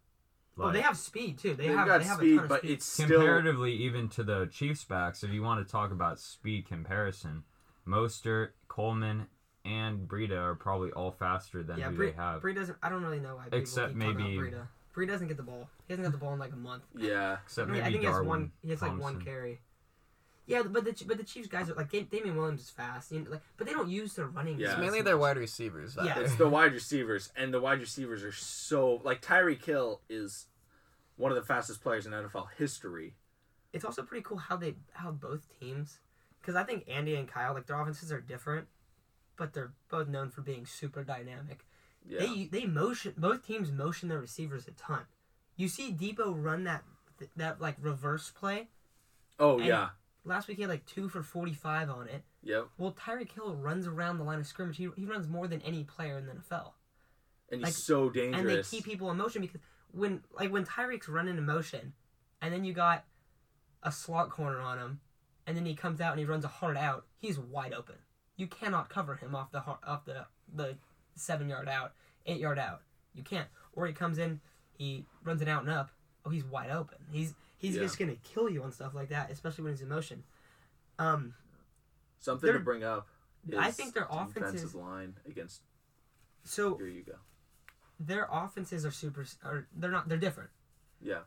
Oh, 0.62 0.72
they 0.72 0.82
have 0.82 0.98
speed 0.98 1.38
too. 1.38 1.54
They 1.56 1.67
They've 1.67 1.76
got 1.76 2.00
they 2.00 2.06
have 2.08 2.17
speed, 2.17 2.34
a 2.34 2.36
ton 2.36 2.43
of 2.43 2.50
but 2.50 2.60
speed. 2.60 2.72
it's 2.72 2.86
still 2.86 3.08
comparatively 3.08 3.74
even 3.74 4.10
to 4.10 4.24
the 4.24 4.48
Chiefs' 4.52 4.84
backs. 4.84 5.24
If 5.24 5.32
you 5.32 5.41
want 5.43 5.65
to 5.65 5.72
talk 5.72 5.91
about 5.91 6.19
speed 6.19 6.67
comparison, 6.67 7.43
Mostert, 7.88 8.50
Coleman, 8.67 9.28
and 9.65 10.08
Breida 10.08 10.38
are 10.38 10.56
probably 10.56 10.91
all 10.91 11.12
faster 11.12 11.63
than 11.63 11.80
yeah, 11.80 11.89
who 11.89 11.95
Bree, 11.95 12.12
they 12.12 12.15
have. 12.17 12.41
Bree 12.41 12.54
doesn't. 12.54 12.78
I 12.84 12.89
don't 12.89 13.04
really 13.04 13.19
know 13.19 13.36
why. 13.36 13.45
People 13.45 13.60
Except 13.60 13.89
keep 13.89 13.98
maybe- 13.98 14.38
about 14.38 14.52
Breida. 14.52 14.67
Bree 14.93 15.06
doesn't 15.06 15.28
get 15.28 15.38
the 15.38 15.43
ball. 15.43 15.69
He 15.88 15.93
hasn't 15.93 16.06
got 16.06 16.12
the 16.12 16.17
ball 16.17 16.34
in 16.34 16.39
like 16.39 16.52
a 16.52 16.58
month. 16.58 16.84
yeah. 16.98 17.38
Except 17.45 17.69
I, 17.69 17.72
mean, 17.72 17.82
maybe 17.84 17.88
I 17.88 17.91
think 17.91 18.02
he 18.04 18.08
has 18.17 18.22
one. 18.26 18.52
He 18.63 18.69
has 18.72 18.82
like 18.82 19.00
one 19.00 19.22
carry. 19.22 19.60
Yeah, 20.45 20.63
but 20.63 20.84
the 20.84 21.06
but 21.06 21.17
the 21.17 21.24
Chiefs 21.24 21.48
guys 21.48 21.69
are 21.69 21.76
like 21.76 21.91
Dam- 21.91 22.08
Damien 22.12 22.36
Williams 22.36 22.62
is 22.62 22.69
fast, 22.72 23.12
you 23.12 23.19
know, 23.19 23.30
like, 23.30 23.41
but 23.56 23.67
they 23.67 23.74
don't 23.74 23.88
use 23.88 24.15
their 24.15 24.26
running. 24.26 24.60
Yeah. 24.60 24.65
It's 24.65 24.74
game 24.76 24.82
mainly 24.82 25.00
as 25.00 25.06
their 25.06 25.17
wide 25.17 25.38
receivers. 25.38 25.95
Yeah. 26.04 26.17
It's 26.19 26.36
the 26.36 26.50
wide 26.50 26.74
receivers, 26.74 27.32
and 27.38 27.54
the 27.54 27.62
wide 27.62 27.80
receivers 27.80 28.24
are 28.24 28.32
so 28.32 29.00
like 29.04 29.22
Tyreek 29.22 29.63
Hill 29.63 30.02
is 30.10 30.48
one 31.19 31.32
of 31.32 31.36
the 31.36 31.43
fastest 31.43 31.84
players 31.84 32.05
in 32.05 32.13
NFL 32.13 32.47
history. 32.58 33.13
It's 33.73 33.84
also 33.84 34.01
pretty 34.01 34.23
cool 34.23 34.38
how 34.38 34.55
they 34.55 34.75
how 34.93 35.12
both 35.12 35.47
teams, 35.60 35.99
because 36.39 36.55
I 36.55 36.63
think 36.63 36.86
Andy 36.88 37.15
and 37.15 37.27
Kyle 37.27 37.53
like 37.53 37.67
their 37.67 37.79
offenses 37.79 38.12
are 38.12 38.21
different, 38.21 38.67
but 39.36 39.53
they're 39.53 39.73
both 39.89 40.08
known 40.08 40.29
for 40.29 40.41
being 40.41 40.65
super 40.65 41.03
dynamic. 41.03 41.65
Yeah. 42.08 42.19
They 42.19 42.45
they 42.45 42.65
motion 42.65 43.13
both 43.17 43.45
teams 43.45 43.69
motion 43.71 44.08
their 44.08 44.19
receivers 44.19 44.67
a 44.67 44.71
ton. 44.71 45.01
You 45.58 45.67
see 45.67 45.91
Deebo 45.91 46.34
run 46.34 46.63
that 46.63 46.84
that 47.36 47.60
like 47.60 47.75
reverse 47.82 48.32
play. 48.32 48.69
oh 49.39 49.60
yeah. 49.60 49.89
Last 50.23 50.47
week 50.47 50.58
he 50.58 50.63
had 50.63 50.71
like 50.71 50.86
two 50.86 51.10
for 51.10 51.21
forty 51.21 51.53
five 51.53 51.89
on 51.89 52.08
it. 52.08 52.23
Yep. 52.43 52.69
Well, 52.77 52.93
Tyreek 52.93 53.34
Hill 53.34 53.55
runs 53.55 53.88
around 53.88 54.17
the 54.17 54.23
line 54.23 54.39
of 54.39 54.47
scrimmage. 54.47 54.77
He, 54.77 54.88
he 54.95 55.05
runs 55.05 55.27
more 55.27 55.47
than 55.47 55.62
any 55.63 55.84
player 55.84 56.17
in 56.17 56.25
the 56.25 56.34
NFL. 56.34 56.71
And 57.51 57.62
Like, 57.62 57.73
he's 57.73 57.86
so 57.86 58.10
dangerous. 58.10 58.39
And 58.39 58.49
they 58.49 58.62
keep 58.63 58.86
people 58.86 59.12
in 59.12 59.17
motion 59.17 59.41
because 59.41 59.60
when 59.91 60.23
like 60.38 60.52
when 60.52 60.65
Tyreek's 60.65 61.08
running 61.10 61.38
in 61.38 61.45
motion, 61.45 61.93
and 62.41 62.54
then 62.54 62.63
you 62.63 62.73
got 62.73 63.06
a 63.84 63.91
slot 63.91 64.30
corner 64.30 64.60
on 64.60 64.78
him, 64.78 64.99
and 65.47 65.56
then 65.58 65.65
he 65.65 65.75
comes 65.75 66.02
out 66.02 66.12
and 66.12 66.19
he 66.19 66.25
runs 66.25 66.45
a 66.45 66.49
hard 66.49 66.78
out, 66.78 67.06
he's 67.17 67.39
wide 67.39 67.73
open. 67.73 67.95
You 68.36 68.47
cannot 68.47 68.89
cover 68.89 69.15
him 69.15 69.36
off 69.36 69.52
the 69.52 69.62
har- 69.62 69.80
off 69.86 70.06
the 70.06 70.25
the 70.54 70.78
seven 71.15 71.49
yard 71.49 71.67
out, 71.67 71.93
eight 72.25 72.39
yard 72.39 72.60
out. 72.60 72.82
You 73.13 73.23
can't. 73.23 73.47
Or 73.73 73.86
he 73.88 73.93
comes 73.93 74.17
in, 74.17 74.39
he 74.78 75.06
runs 75.23 75.41
it 75.41 75.47
out 75.47 75.62
and 75.63 75.71
up. 75.71 75.89
Oh, 76.25 76.30
he's 76.30 76.43
wide 76.45 76.69
open. 76.69 76.97
He's 77.12 77.34
he's 77.58 77.75
Yeah. 77.75 77.82
just 77.84 77.97
gonna 77.97 78.15
kill 78.17 78.49
you 78.49 78.63
on 78.63 78.71
stuff 78.71 78.93
like 78.93 79.10
that, 79.10 79.32
especially 79.32 79.63
when 79.65 79.73
he's 79.73 79.82
in 79.82 79.89
motion. 79.89 80.23
Um, 80.97 81.34
Something 82.19 82.52
to 82.54 82.60
bring 82.60 82.84
up. 82.84 83.08
Is 83.47 83.58
I 83.58 83.71
think 83.71 83.93
their 83.93 84.04
defensive 84.04 84.38
offenses. 84.43 84.75
line 84.75 85.15
against. 85.25 85.62
So 86.43 86.75
Here 86.78 86.88
you 86.88 87.04
go. 87.04 87.15
Their 87.99 88.27
offenses 88.31 88.85
are 88.85 88.91
super. 88.91 89.25
Are 89.43 89.67
they're 89.75 89.91
not. 89.91 90.07
They're 90.09 90.17
different. 90.17 90.49
Yeah. 91.01 91.19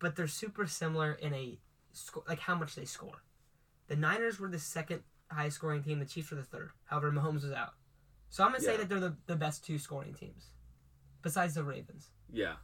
but 0.00 0.16
they're 0.16 0.26
super 0.28 0.66
similar 0.66 1.12
in 1.12 1.32
a 1.32 1.58
sco- 1.92 2.24
like 2.28 2.40
how 2.40 2.54
much 2.54 2.74
they 2.74 2.84
score. 2.84 3.22
The 3.88 3.96
Niners 3.96 4.38
were 4.40 4.48
the 4.48 4.58
second 4.58 5.02
highest 5.30 5.56
scoring 5.56 5.82
team. 5.82 5.98
The 6.00 6.04
Chiefs 6.04 6.30
were 6.30 6.36
the 6.36 6.42
third. 6.42 6.70
However, 6.86 7.10
Mahomes 7.12 7.42
was 7.44 7.52
out. 7.52 7.74
So 8.28 8.42
I'm 8.44 8.50
gonna 8.50 8.62
say 8.62 8.76
that 8.76 8.88
they're 8.88 9.00
the, 9.00 9.16
the 9.26 9.36
best 9.36 9.64
two 9.64 9.78
scoring 9.78 10.14
teams, 10.14 10.46
besides 11.22 11.54
the 11.54 11.62
Ravens. 11.62 12.10
Yeah. 12.32 12.54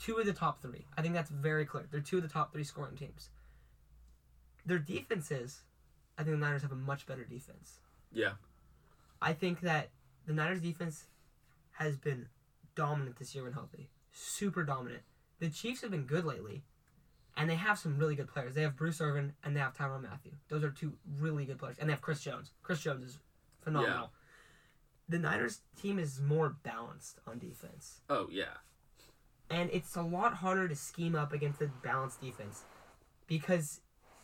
Two 0.00 0.16
of 0.16 0.26
the 0.26 0.32
top 0.32 0.60
three. 0.60 0.84
I 0.98 1.02
think 1.02 1.14
that's 1.14 1.30
very 1.30 1.64
clear. 1.64 1.86
They're 1.90 2.00
two 2.00 2.16
of 2.16 2.22
the 2.24 2.28
top 2.28 2.52
three 2.52 2.64
scoring 2.64 2.96
teams. 2.96 3.30
Their 4.66 4.78
defenses, 4.80 5.60
I 6.18 6.24
think 6.24 6.34
the 6.36 6.44
Niners 6.44 6.62
have 6.62 6.72
a 6.72 6.76
much 6.76 7.06
better 7.06 7.24
defense. 7.24 7.78
Yeah. 8.12 8.32
I 9.20 9.32
think 9.32 9.60
that 9.60 9.90
the 10.26 10.32
Niners 10.32 10.60
defense 10.60 11.06
has 11.72 11.96
been 11.96 12.26
dominant 12.74 13.18
this 13.18 13.34
year 13.34 13.44
when 13.44 13.52
healthy. 13.52 13.90
Super 14.12 14.64
dominant. 14.64 15.02
The 15.38 15.48
Chiefs 15.48 15.80
have 15.82 15.90
been 15.90 16.04
good 16.04 16.24
lately, 16.24 16.64
and 17.36 17.48
they 17.48 17.54
have 17.54 17.78
some 17.78 17.98
really 17.98 18.14
good 18.14 18.28
players. 18.28 18.54
They 18.54 18.62
have 18.62 18.76
Bruce 18.76 19.00
Irvin 19.00 19.32
and 19.42 19.56
they 19.56 19.60
have 19.60 19.74
Tyrann 19.76 20.02
Mathieu. 20.02 20.32
Those 20.48 20.62
are 20.64 20.70
two 20.70 20.92
really 21.18 21.44
good 21.44 21.58
players. 21.58 21.76
And 21.78 21.88
they 21.88 21.92
have 21.92 22.02
Chris 22.02 22.20
Jones. 22.20 22.52
Chris 22.62 22.80
Jones 22.80 23.04
is 23.04 23.18
phenomenal. 23.62 24.12
The 25.08 25.18
Niners 25.18 25.60
team 25.80 25.98
is 25.98 26.20
more 26.20 26.56
balanced 26.62 27.18
on 27.26 27.38
defense. 27.38 28.00
Oh 28.08 28.28
yeah. 28.30 28.58
And 29.50 29.70
it's 29.72 29.96
a 29.96 30.02
lot 30.02 30.34
harder 30.34 30.68
to 30.68 30.76
scheme 30.76 31.14
up 31.14 31.32
against 31.32 31.60
a 31.60 31.70
balanced 31.82 32.20
defense 32.20 32.62
because 33.26 33.80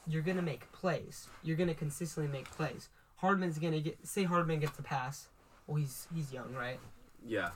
you're 0.06 0.22
going 0.22 0.36
to 0.36 0.42
make 0.42 0.70
plays. 0.72 1.28
You're 1.42 1.56
going 1.56 1.68
to 1.68 1.74
consistently 1.74 2.30
make 2.30 2.50
plays. 2.50 2.88
Hardman's 3.16 3.58
going 3.58 3.74
to 3.74 3.80
get 3.80 4.06
say 4.06 4.24
Hardman 4.24 4.60
gets 4.60 4.78
a 4.78 4.82
pass. 4.82 5.28
Well, 5.66 5.76
he's 5.76 6.06
he's 6.14 6.32
young, 6.32 6.54
right? 6.54 6.78
Yeah. 7.24 7.50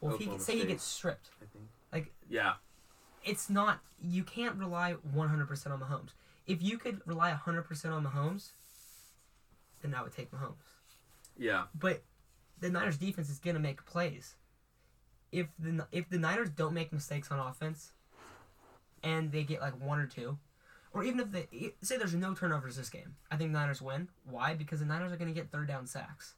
Well, 0.00 0.14
if 0.14 0.18
he 0.18 0.24
Oklahoma 0.24 0.44
say 0.44 0.52
he 0.54 0.58
State. 0.60 0.68
gets 0.68 0.84
stripped, 0.84 1.30
I 1.42 1.46
think. 1.52 1.68
Like- 1.92 2.12
Yeah. 2.28 2.54
it's 3.24 3.48
not 3.50 3.80
you 4.00 4.22
can't 4.24 4.56
rely 4.56 4.94
100% 5.14 5.72
on 5.72 5.80
Mahomes. 5.80 6.10
If 6.46 6.62
you 6.62 6.78
could 6.78 7.02
rely 7.06 7.30
100% 7.32 7.92
on 7.92 8.04
Mahomes, 8.06 8.52
then 9.82 9.94
I 9.94 10.02
would 10.02 10.12
take 10.12 10.30
Mahomes. 10.30 10.54
Yeah. 11.36 11.64
But 11.74 12.02
the 12.60 12.70
Niners 12.70 12.96
defense 12.96 13.28
is 13.28 13.38
going 13.38 13.54
to 13.54 13.60
make 13.60 13.84
plays. 13.84 14.34
If 15.30 15.48
the 15.58 15.86
if 15.92 16.08
the 16.08 16.18
Niners 16.18 16.48
don't 16.50 16.72
make 16.74 16.92
mistakes 16.92 17.30
on 17.30 17.38
offense 17.38 17.92
and 19.02 19.30
they 19.30 19.42
get 19.44 19.60
like 19.60 19.78
one 19.80 19.98
or 19.98 20.06
two 20.06 20.38
or 20.94 21.04
even 21.04 21.20
if 21.20 21.30
they 21.30 21.74
say 21.82 21.98
there's 21.98 22.14
no 22.14 22.34
turnovers 22.34 22.76
this 22.76 22.88
game, 22.88 23.16
I 23.30 23.36
think 23.36 23.50
Niners 23.52 23.82
win. 23.82 24.08
Why? 24.24 24.54
Because 24.54 24.80
the 24.80 24.86
Niners 24.86 25.12
are 25.12 25.16
going 25.16 25.28
to 25.28 25.38
get 25.38 25.50
third 25.52 25.68
down 25.68 25.86
sacks. 25.86 26.34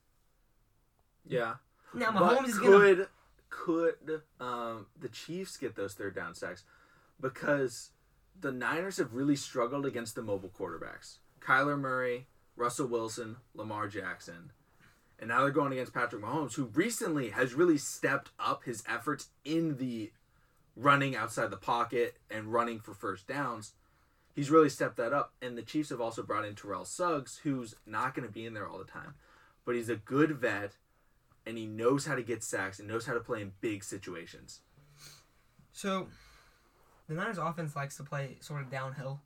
Yeah. 1.25 1.55
Now 1.95 2.11
but 2.13 2.23
Mahomes 2.39 2.49
is 2.49 2.59
going 2.59 2.97
to 2.97 3.05
could 3.05 3.09
could 3.51 4.23
um, 4.41 4.87
the 4.99 5.09
Chiefs 5.09 5.57
get 5.57 5.77
those 5.77 5.95
third 5.95 6.15
down 6.15 6.35
sacks? 6.35 6.65
Because 7.21 7.91
the 8.41 8.53
Niners 8.53 8.97
have 8.97 9.13
really 9.13 9.37
struggled 9.37 9.85
against 9.85 10.15
the 10.15 10.23
mobile 10.23 10.51
quarterbacks. 10.57 11.19
Kyler 11.41 11.79
Murray, 11.79 12.27
Russell 12.57 12.87
Wilson, 12.87 13.37
Lamar 13.55 13.89
Jackson. 13.89 14.53
And 15.19 15.29
now 15.29 15.43
they're 15.43 15.51
going 15.51 15.73
against 15.73 15.93
Patrick 15.93 16.23
Mahomes, 16.23 16.55
who 16.55 16.65
recently 16.67 17.31
has 17.31 17.53
really 17.53 17.77
stepped 17.77 18.31
up 18.39 18.65
his 18.65 18.83
efforts 18.89 19.29
in 19.45 19.77
the 19.77 20.13
running 20.77 21.15
outside 21.15 21.51
the 21.51 21.57
pocket 21.59 22.17
and 22.31 22.53
running 22.53 22.81
for 22.81 22.95
first 22.95 23.27
downs. 23.27 23.73
he's 24.35 24.51
really 24.51 24.71
stepped 24.71 24.97
that 24.97 25.13
up. 25.13 25.35
And 25.43 25.59
the 25.59 25.63
Chiefs 25.63 25.91
have 25.91 26.01
also 26.01 26.23
brought 26.23 26.45
in 26.47 26.55
Terrell 26.55 26.85
Suggs, 26.85 27.41
who's 27.43 27.75
not 27.85 28.15
going 28.15 28.27
to 28.27 28.33
be 28.33 28.47
in 28.47 28.55
there 28.55 28.67
all 28.67 28.79
the 28.79 28.85
time, 28.85 29.15
but 29.67 29.75
he's 29.75 29.89
a 29.89 29.97
good 29.97 30.33
vet, 30.33 30.77
and 31.47 31.59
he 31.59 31.67
knows 31.67 32.07
how 32.07 32.15
to 32.15 32.23
get 32.23 32.43
sacks 32.43 32.79
and 32.79 32.89
knows 32.89 33.07
how 33.07 33.15
to 33.15 33.21
play 33.21 33.43
in 33.43 33.53
big 33.61 33.85
situations. 33.85 34.61
So, 35.73 36.09
the 37.09 37.15
Niners' 37.15 37.39
offense 37.39 37.75
likes 37.75 37.97
to 37.97 38.03
play 38.03 38.39
sort 38.41 38.63
of 38.63 38.71
downhill. 38.71 39.21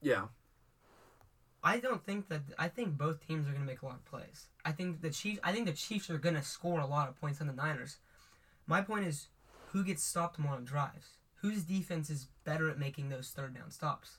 Yeah, 0.00 0.26
I 1.62 1.78
don't 1.78 2.04
think 2.04 2.28
that. 2.28 2.42
I 2.58 2.68
think 2.68 2.98
both 2.98 3.26
teams 3.26 3.46
are 3.46 3.52
going 3.52 3.62
to 3.62 3.66
make 3.66 3.82
a 3.82 3.86
lot 3.86 3.94
of 3.94 4.04
plays. 4.04 4.46
I 4.64 4.72
think 4.72 5.00
the 5.00 5.10
Chiefs. 5.10 5.40
I 5.44 5.52
think 5.52 5.66
the 5.66 5.72
Chiefs 5.72 6.10
are 6.10 6.18
going 6.18 6.34
to 6.34 6.42
score 6.42 6.80
a 6.80 6.86
lot 6.86 7.08
of 7.08 7.20
points 7.20 7.40
on 7.40 7.46
the 7.46 7.52
Niners. 7.52 7.98
My 8.66 8.82
point 8.82 9.06
is, 9.06 9.28
who 9.68 9.84
gets 9.84 10.02
stopped 10.02 10.38
more 10.38 10.54
on 10.54 10.64
drives? 10.64 11.18
Whose 11.36 11.62
defense 11.62 12.10
is 12.10 12.28
better 12.44 12.68
at 12.70 12.78
making 12.78 13.08
those 13.08 13.30
third 13.30 13.54
down 13.54 13.70
stops? 13.70 14.18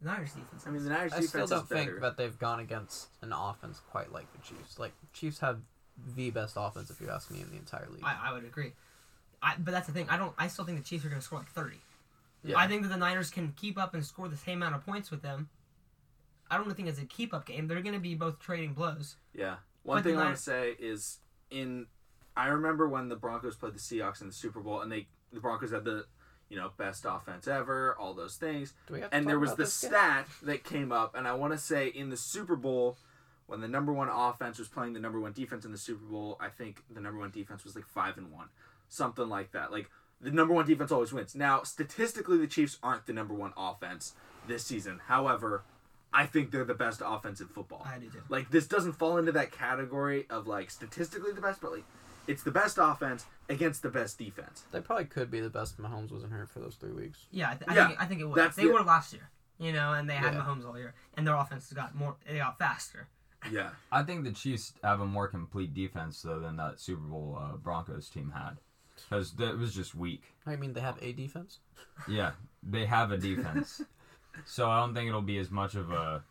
The 0.00 0.08
Niners' 0.08 0.32
defense. 0.32 0.64
I 0.66 0.70
mean 0.70 0.82
the 0.82 0.90
Niners 0.90 1.12
defense. 1.12 1.26
I 1.26 1.28
still 1.28 1.46
don't 1.46 1.68
better. 1.68 1.84
think 1.84 2.00
that 2.00 2.16
they've 2.16 2.38
gone 2.38 2.58
against 2.58 3.08
an 3.20 3.32
offense 3.32 3.80
quite 3.90 4.12
like 4.12 4.32
the 4.32 4.38
Chiefs. 4.38 4.78
Like 4.78 4.92
Chiefs 5.12 5.38
have 5.38 5.60
the 6.16 6.30
best 6.30 6.54
offense, 6.58 6.90
if 6.90 7.00
you 7.00 7.10
ask 7.10 7.30
me, 7.30 7.40
in 7.40 7.50
the 7.50 7.56
entire 7.56 7.86
league. 7.90 8.02
I, 8.04 8.30
I 8.30 8.32
would 8.32 8.44
agree. 8.44 8.72
I, 9.42 9.54
but 9.58 9.72
that's 9.72 9.86
the 9.86 9.92
thing. 9.92 10.06
I 10.08 10.16
don't. 10.16 10.32
I 10.38 10.48
still 10.48 10.64
think 10.64 10.78
the 10.78 10.84
Chiefs 10.84 11.04
are 11.04 11.08
going 11.08 11.20
to 11.20 11.24
score 11.24 11.40
like 11.40 11.50
thirty. 11.50 11.80
Yeah. 12.44 12.58
I 12.58 12.66
think 12.66 12.82
that 12.82 12.88
the 12.88 12.96
Niners 12.96 13.30
can 13.30 13.52
keep 13.56 13.78
up 13.78 13.94
and 13.94 14.04
score 14.04 14.28
the 14.28 14.36
same 14.36 14.58
amount 14.62 14.74
of 14.74 14.84
points 14.84 15.10
with 15.10 15.22
them. 15.22 15.48
I 16.50 16.56
don't 16.56 16.72
think 16.74 16.88
it's 16.88 17.00
a 17.00 17.04
keep 17.04 17.32
up 17.32 17.46
game. 17.46 17.66
They're 17.66 17.80
going 17.82 17.94
to 17.94 18.00
be 18.00 18.14
both 18.14 18.38
trading 18.40 18.72
blows. 18.74 19.16
Yeah. 19.34 19.56
One 19.84 19.98
But 19.98 20.04
thing 20.04 20.16
the 20.16 20.22
I 20.22 20.24
want 20.26 20.36
to 20.36 20.42
say 20.42 20.74
is 20.78 21.18
in 21.50 21.86
I 22.36 22.48
remember 22.48 22.88
when 22.88 23.08
the 23.08 23.16
Broncos 23.16 23.56
played 23.56 23.74
the 23.74 23.78
Seahawks 23.78 24.20
in 24.20 24.26
the 24.28 24.32
Super 24.32 24.60
Bowl 24.60 24.80
and 24.80 24.90
they 24.90 25.06
the 25.32 25.40
Broncos 25.40 25.70
had 25.72 25.84
the 25.84 26.06
you 26.48 26.56
know 26.56 26.70
best 26.76 27.06
offense 27.08 27.48
ever, 27.48 27.96
all 27.98 28.12
those 28.14 28.36
things. 28.36 28.74
Do 28.86 28.94
we 28.94 29.00
have 29.00 29.10
to 29.10 29.16
And 29.16 29.24
talk 29.24 29.30
there 29.30 29.38
was 29.38 29.50
about 29.50 29.56
the 29.58 29.62
this 29.64 29.80
game? 29.80 29.90
stat 29.90 30.28
that 30.42 30.64
came 30.64 30.92
up 30.92 31.14
and 31.16 31.26
I 31.26 31.32
want 31.34 31.52
to 31.52 31.58
say 31.58 31.88
in 31.88 32.10
the 32.10 32.16
Super 32.16 32.56
Bowl 32.56 32.96
when 33.52 33.60
the 33.60 33.68
number 33.68 33.92
1 33.92 34.08
offense 34.08 34.58
was 34.58 34.66
playing 34.68 34.94
the 34.94 34.98
number 35.00 35.20
1 35.20 35.32
defense 35.32 35.64
in 35.66 35.72
the 35.72 35.78
Super 35.78 36.04
Bowl, 36.06 36.36
I 36.40 36.48
think 36.48 36.82
the 36.90 37.00
number 37.00 37.20
1 37.20 37.30
defense 37.30 37.64
was 37.64 37.76
like 37.76 37.86
5 37.86 38.16
and 38.18 38.32
1. 38.32 38.46
Something 38.88 39.28
like 39.28 39.52
that. 39.52 39.70
Like 39.70 39.90
the 40.20 40.30
number 40.30 40.54
1 40.54 40.66
defense 40.66 40.90
always 40.90 41.12
wins. 41.12 41.34
Now, 41.34 41.62
statistically 41.62 42.38
the 42.38 42.46
Chiefs 42.46 42.78
aren't 42.82 43.06
the 43.06 43.12
number 43.12 43.34
1 43.34 43.52
offense 43.56 44.14
this 44.48 44.64
season. 44.64 45.00
However, 45.06 45.62
I 46.14 46.24
think 46.26 46.50
they're 46.50 46.64
the 46.64 46.74
best 46.74 47.02
offense 47.04 47.40
in 47.42 47.48
football. 47.48 47.82
I 47.86 47.98
do 47.98 48.08
too. 48.08 48.22
Like 48.30 48.50
this 48.50 48.66
doesn't 48.66 48.94
fall 48.94 49.18
into 49.18 49.32
that 49.32 49.52
category 49.52 50.26
of 50.30 50.46
like 50.46 50.70
statistically 50.70 51.32
the 51.32 51.40
best, 51.42 51.60
but 51.60 51.72
like 51.72 51.84
it's 52.26 52.42
the 52.42 52.50
best 52.50 52.78
offense 52.80 53.26
against 53.50 53.82
the 53.82 53.88
best 53.90 54.16
defense. 54.18 54.62
They 54.72 54.80
probably 54.80 55.04
could 55.06 55.30
be 55.30 55.40
the 55.40 55.50
best. 55.50 55.74
if 55.78 55.84
Mahomes 55.84 56.10
wasn't 56.12 56.32
hurt 56.32 56.48
for 56.48 56.60
those 56.60 56.76
three 56.76 56.92
weeks. 56.92 57.26
Yeah, 57.30 57.50
I, 57.50 57.54
th- 57.54 57.70
I 57.70 57.74
Yeah, 57.74 57.86
think 57.88 58.02
I 58.02 58.06
think 58.06 58.20
it 58.22 58.24
would. 58.26 58.36
that's 58.36 58.56
They 58.56 58.64
the- 58.64 58.72
were 58.72 58.82
last 58.82 59.12
year, 59.12 59.28
you 59.58 59.72
know, 59.72 59.92
and 59.94 60.08
they 60.08 60.14
had 60.14 60.34
Yeah. 60.34 60.40
Mahomes 60.42 60.66
all 60.66 60.78
year, 60.78 60.94
and 61.16 61.26
their 61.26 61.34
offense 61.36 61.72
got 61.72 61.94
more. 61.94 62.16
They 62.26 62.36
got 62.38 62.58
faster. 62.58 63.08
Yeah. 63.50 63.70
I 63.90 64.02
think 64.02 64.24
the 64.24 64.32
Chiefs 64.32 64.72
have 64.84 65.00
a 65.00 65.06
more 65.06 65.26
complete 65.28 65.74
defense 65.74 66.22
though 66.22 66.38
than 66.40 66.56
that 66.56 66.78
Super 66.80 67.00
Bowl 67.02 67.38
uh, 67.40 67.56
Broncos 67.56 68.08
team 68.08 68.32
had, 68.36 68.58
because 69.08 69.32
that 69.32 69.58
was 69.58 69.74
just 69.74 69.94
weak. 69.94 70.22
I 70.46 70.56
mean, 70.56 70.72
they 70.74 70.80
have 70.80 71.00
a 71.02 71.12
defense. 71.12 71.58
Yeah, 72.08 72.32
they 72.62 72.86
have 72.86 73.10
a 73.10 73.18
defense, 73.18 73.82
so 74.44 74.70
I 74.70 74.80
don't 74.80 74.94
think 74.94 75.08
it'll 75.08 75.22
be 75.22 75.38
as 75.38 75.50
much 75.50 75.74
of 75.74 75.90
a 75.90 76.22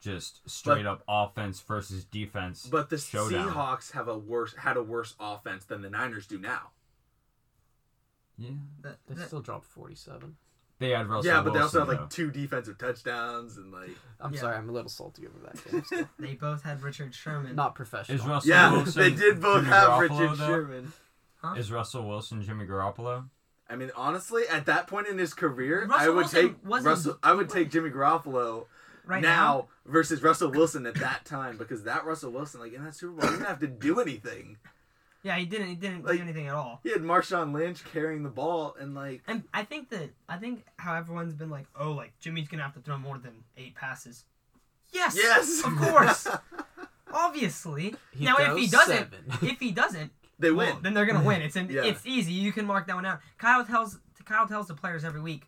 just 0.00 0.48
straight 0.48 0.86
up 0.86 1.02
offense 1.08 1.60
versus 1.60 2.04
defense. 2.04 2.68
But 2.70 2.90
the 2.90 2.98
Showdown. 2.98 3.50
Seahawks 3.50 3.92
have 3.92 4.08
a 4.08 4.16
worse 4.18 4.54
had 4.56 4.76
a 4.76 4.82
worse 4.82 5.14
offense 5.20 5.64
than 5.64 5.82
the 5.82 5.90
Niners 5.90 6.26
do 6.26 6.38
now. 6.38 6.70
yeah, 8.38 8.50
They 9.08 9.24
still 9.24 9.40
dropped 9.40 9.66
forty-seven. 9.66 10.36
They 10.82 10.90
had 10.90 11.06
Russell. 11.08 11.32
yeah, 11.32 11.40
but 11.42 11.52
they 11.54 11.60
also 11.60 11.78
have 11.80 11.88
Wilson, 11.88 12.02
like 12.04 12.10
two 12.10 12.30
defensive 12.30 12.76
touchdowns 12.78 13.56
and 13.56 13.72
like 13.72 13.90
I'm 14.20 14.34
Yeah. 14.34 14.40
sorry, 14.40 14.56
I'm 14.56 14.68
a 14.68 14.72
little 14.72 14.90
salty 14.90 15.26
over 15.26 15.38
that 15.46 15.70
game. 15.70 15.82
Still. 15.84 16.08
they 16.18 16.34
both 16.34 16.62
had 16.62 16.82
Richard 16.82 17.14
Sherman. 17.14 17.56
Not 17.56 17.74
professional. 17.74 18.18
Is 18.18 18.26
Russell 18.26 18.50
Yeah, 18.50 18.72
Wilson, 18.72 19.02
they 19.02 19.10
did 19.10 19.40
both 19.40 19.62
Jimmy 19.64 19.68
have 19.74 19.88
Garoppolo, 19.88 20.00
Richard 20.00 20.38
though? 20.38 20.46
Sherman. 20.46 20.92
Huh? 21.36 21.54
Is 21.56 21.72
Russell 21.72 22.06
Wilson 22.08 22.42
Jimmy 22.42 22.66
Garoppolo? 22.66 23.28
I 23.68 23.76
mean, 23.76 23.90
honestly, 23.96 24.42
at 24.50 24.66
that 24.66 24.86
point 24.86 25.06
in 25.08 25.16
his 25.18 25.32
career, 25.34 25.84
I 25.84 25.86
Russell 25.86 26.06
would 26.08 26.16
Wilson 26.16 26.42
take 26.42 26.66
wasn't- 26.66 26.86
Russell. 26.86 27.18
I 27.22 27.32
would 27.32 27.48
take 27.48 27.70
Jimmy 27.70 27.90
Garoppolo 27.90 28.66
right 29.06 29.22
now, 29.22 29.68
versus 29.86 30.22
Russell 30.22 30.50
Wilson 30.50 30.86
at 30.86 30.94
that 30.96 31.24
time 31.24 31.56
because 31.56 31.82
that 31.84 32.04
Russell 32.04 32.30
Wilson, 32.32 32.60
like 32.60 32.72
in 32.74 32.84
that 32.84 32.94
Super 32.94 33.14
Bowl, 33.20 33.30
he 33.30 33.36
didn't 33.36 33.48
have 33.48 33.58
to 33.60 33.66
do 33.66 33.98
anything. 34.00 34.58
Yeah, 35.24 35.36
he 35.36 35.46
didn't. 35.46 35.68
He 35.68 35.74
didn't 35.76 36.04
Like- 36.04 36.16
do 36.16 36.22
anything 36.22 36.48
at 36.48 36.54
all. 36.54 36.80
He 36.82 36.90
had 36.90 37.00
Marshawn 37.02 37.52
Lynch 37.52 37.84
carrying 37.84 38.22
the 38.24 38.28
ball 38.28 38.74
and 38.78 38.94
like 38.94 39.22
And 39.28 39.44
I 39.54 39.62
think 39.64 39.88
that 39.90 40.10
I 40.28 40.36
think 40.36 40.64
how 40.78 40.94
everyone's 40.94 41.34
been 41.34 41.50
like, 41.50 41.66
oh, 41.76 41.92
like 41.92 42.18
Jimmy's 42.18 42.48
gonna 42.48 42.62
have 42.64 42.74
to 42.74 42.80
throw 42.80 42.98
more 42.98 43.18
than 43.18 43.44
eight 43.56 43.74
passes. 43.76 44.24
Yes, 44.92 45.14
yes, 45.16 45.62
of 45.64 45.76
course, 45.76 46.26
obviously. 47.12 47.94
He 48.12 48.24
now, 48.24 48.36
if 48.38 48.56
he 48.56 48.66
doesn't, 48.66 48.96
seven. 48.96 49.24
if 49.42 49.58
he 49.60 49.70
doesn't, 49.70 50.12
they 50.38 50.50
well, 50.50 50.74
win. 50.74 50.82
then 50.82 50.94
they're 50.94 51.06
gonna 51.06 51.24
win. 51.24 51.42
It's 51.42 51.56
in, 51.56 51.70
Yeah. 51.70 51.84
it's 51.84 52.04
easy. 52.06 52.32
You 52.32 52.52
can 52.52 52.66
mark 52.66 52.86
that 52.86 52.96
one 52.96 53.06
out. 53.06 53.20
Kyle 53.38 53.64
tells 53.64 53.98
Kyle 54.24 54.46
tells 54.46 54.66
the 54.68 54.74
players 54.74 55.04
every 55.04 55.20
week, 55.20 55.44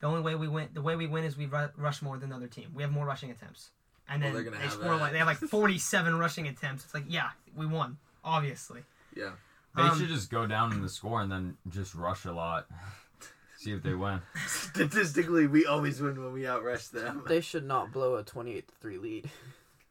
the 0.00 0.06
only 0.06 0.20
way 0.22 0.34
we 0.34 0.48
win, 0.48 0.68
the 0.72 0.82
way 0.82 0.96
we 0.96 1.06
win 1.06 1.24
is 1.24 1.36
we 1.36 1.46
rush 1.76 2.02
more 2.02 2.18
than 2.18 2.30
the 2.30 2.36
other 2.36 2.46
team. 2.48 2.70
We 2.74 2.82
have 2.82 2.92
more 2.92 3.04
rushing 3.06 3.30
attempts, 3.30 3.70
and 4.08 4.22
Well, 4.22 4.32
then 4.32 4.34
they're 4.34 4.44
gonna 4.44 4.56
they 4.58 4.62
have 4.64 4.72
score 4.72 4.94
that. 4.94 5.00
like 5.00 5.12
they 5.12 5.18
have 5.18 5.26
like 5.26 5.38
forty-seven 5.38 6.18
rushing 6.18 6.46
attempts. 6.48 6.84
It's 6.84 6.94
like 6.94 7.04
yeah, 7.08 7.30
we 7.56 7.66
won, 7.66 7.98
obviously. 8.24 8.82
Yeah, 9.16 9.32
They 9.76 9.82
Um, 9.82 9.98
should 9.98 10.08
just 10.08 10.30
go 10.30 10.46
down 10.46 10.72
in 10.72 10.82
the 10.82 10.88
score 10.88 11.20
and 11.20 11.30
then 11.30 11.56
just 11.68 11.94
rush 11.94 12.24
a 12.24 12.32
lot. 12.32 12.66
See 13.58 13.72
if 13.72 13.82
they 13.82 13.94
win. 13.94 14.20
statistically, 14.46 15.46
we 15.46 15.66
always 15.66 16.00
win 16.00 16.20
when 16.22 16.32
we 16.32 16.42
outrush 16.42 16.90
them. 16.90 17.22
they 17.28 17.40
should 17.40 17.64
not 17.64 17.92
blow 17.92 18.16
a 18.16 18.24
twenty-eight 18.24 18.68
to 18.68 18.74
three 18.80 18.98
lead. 18.98 19.30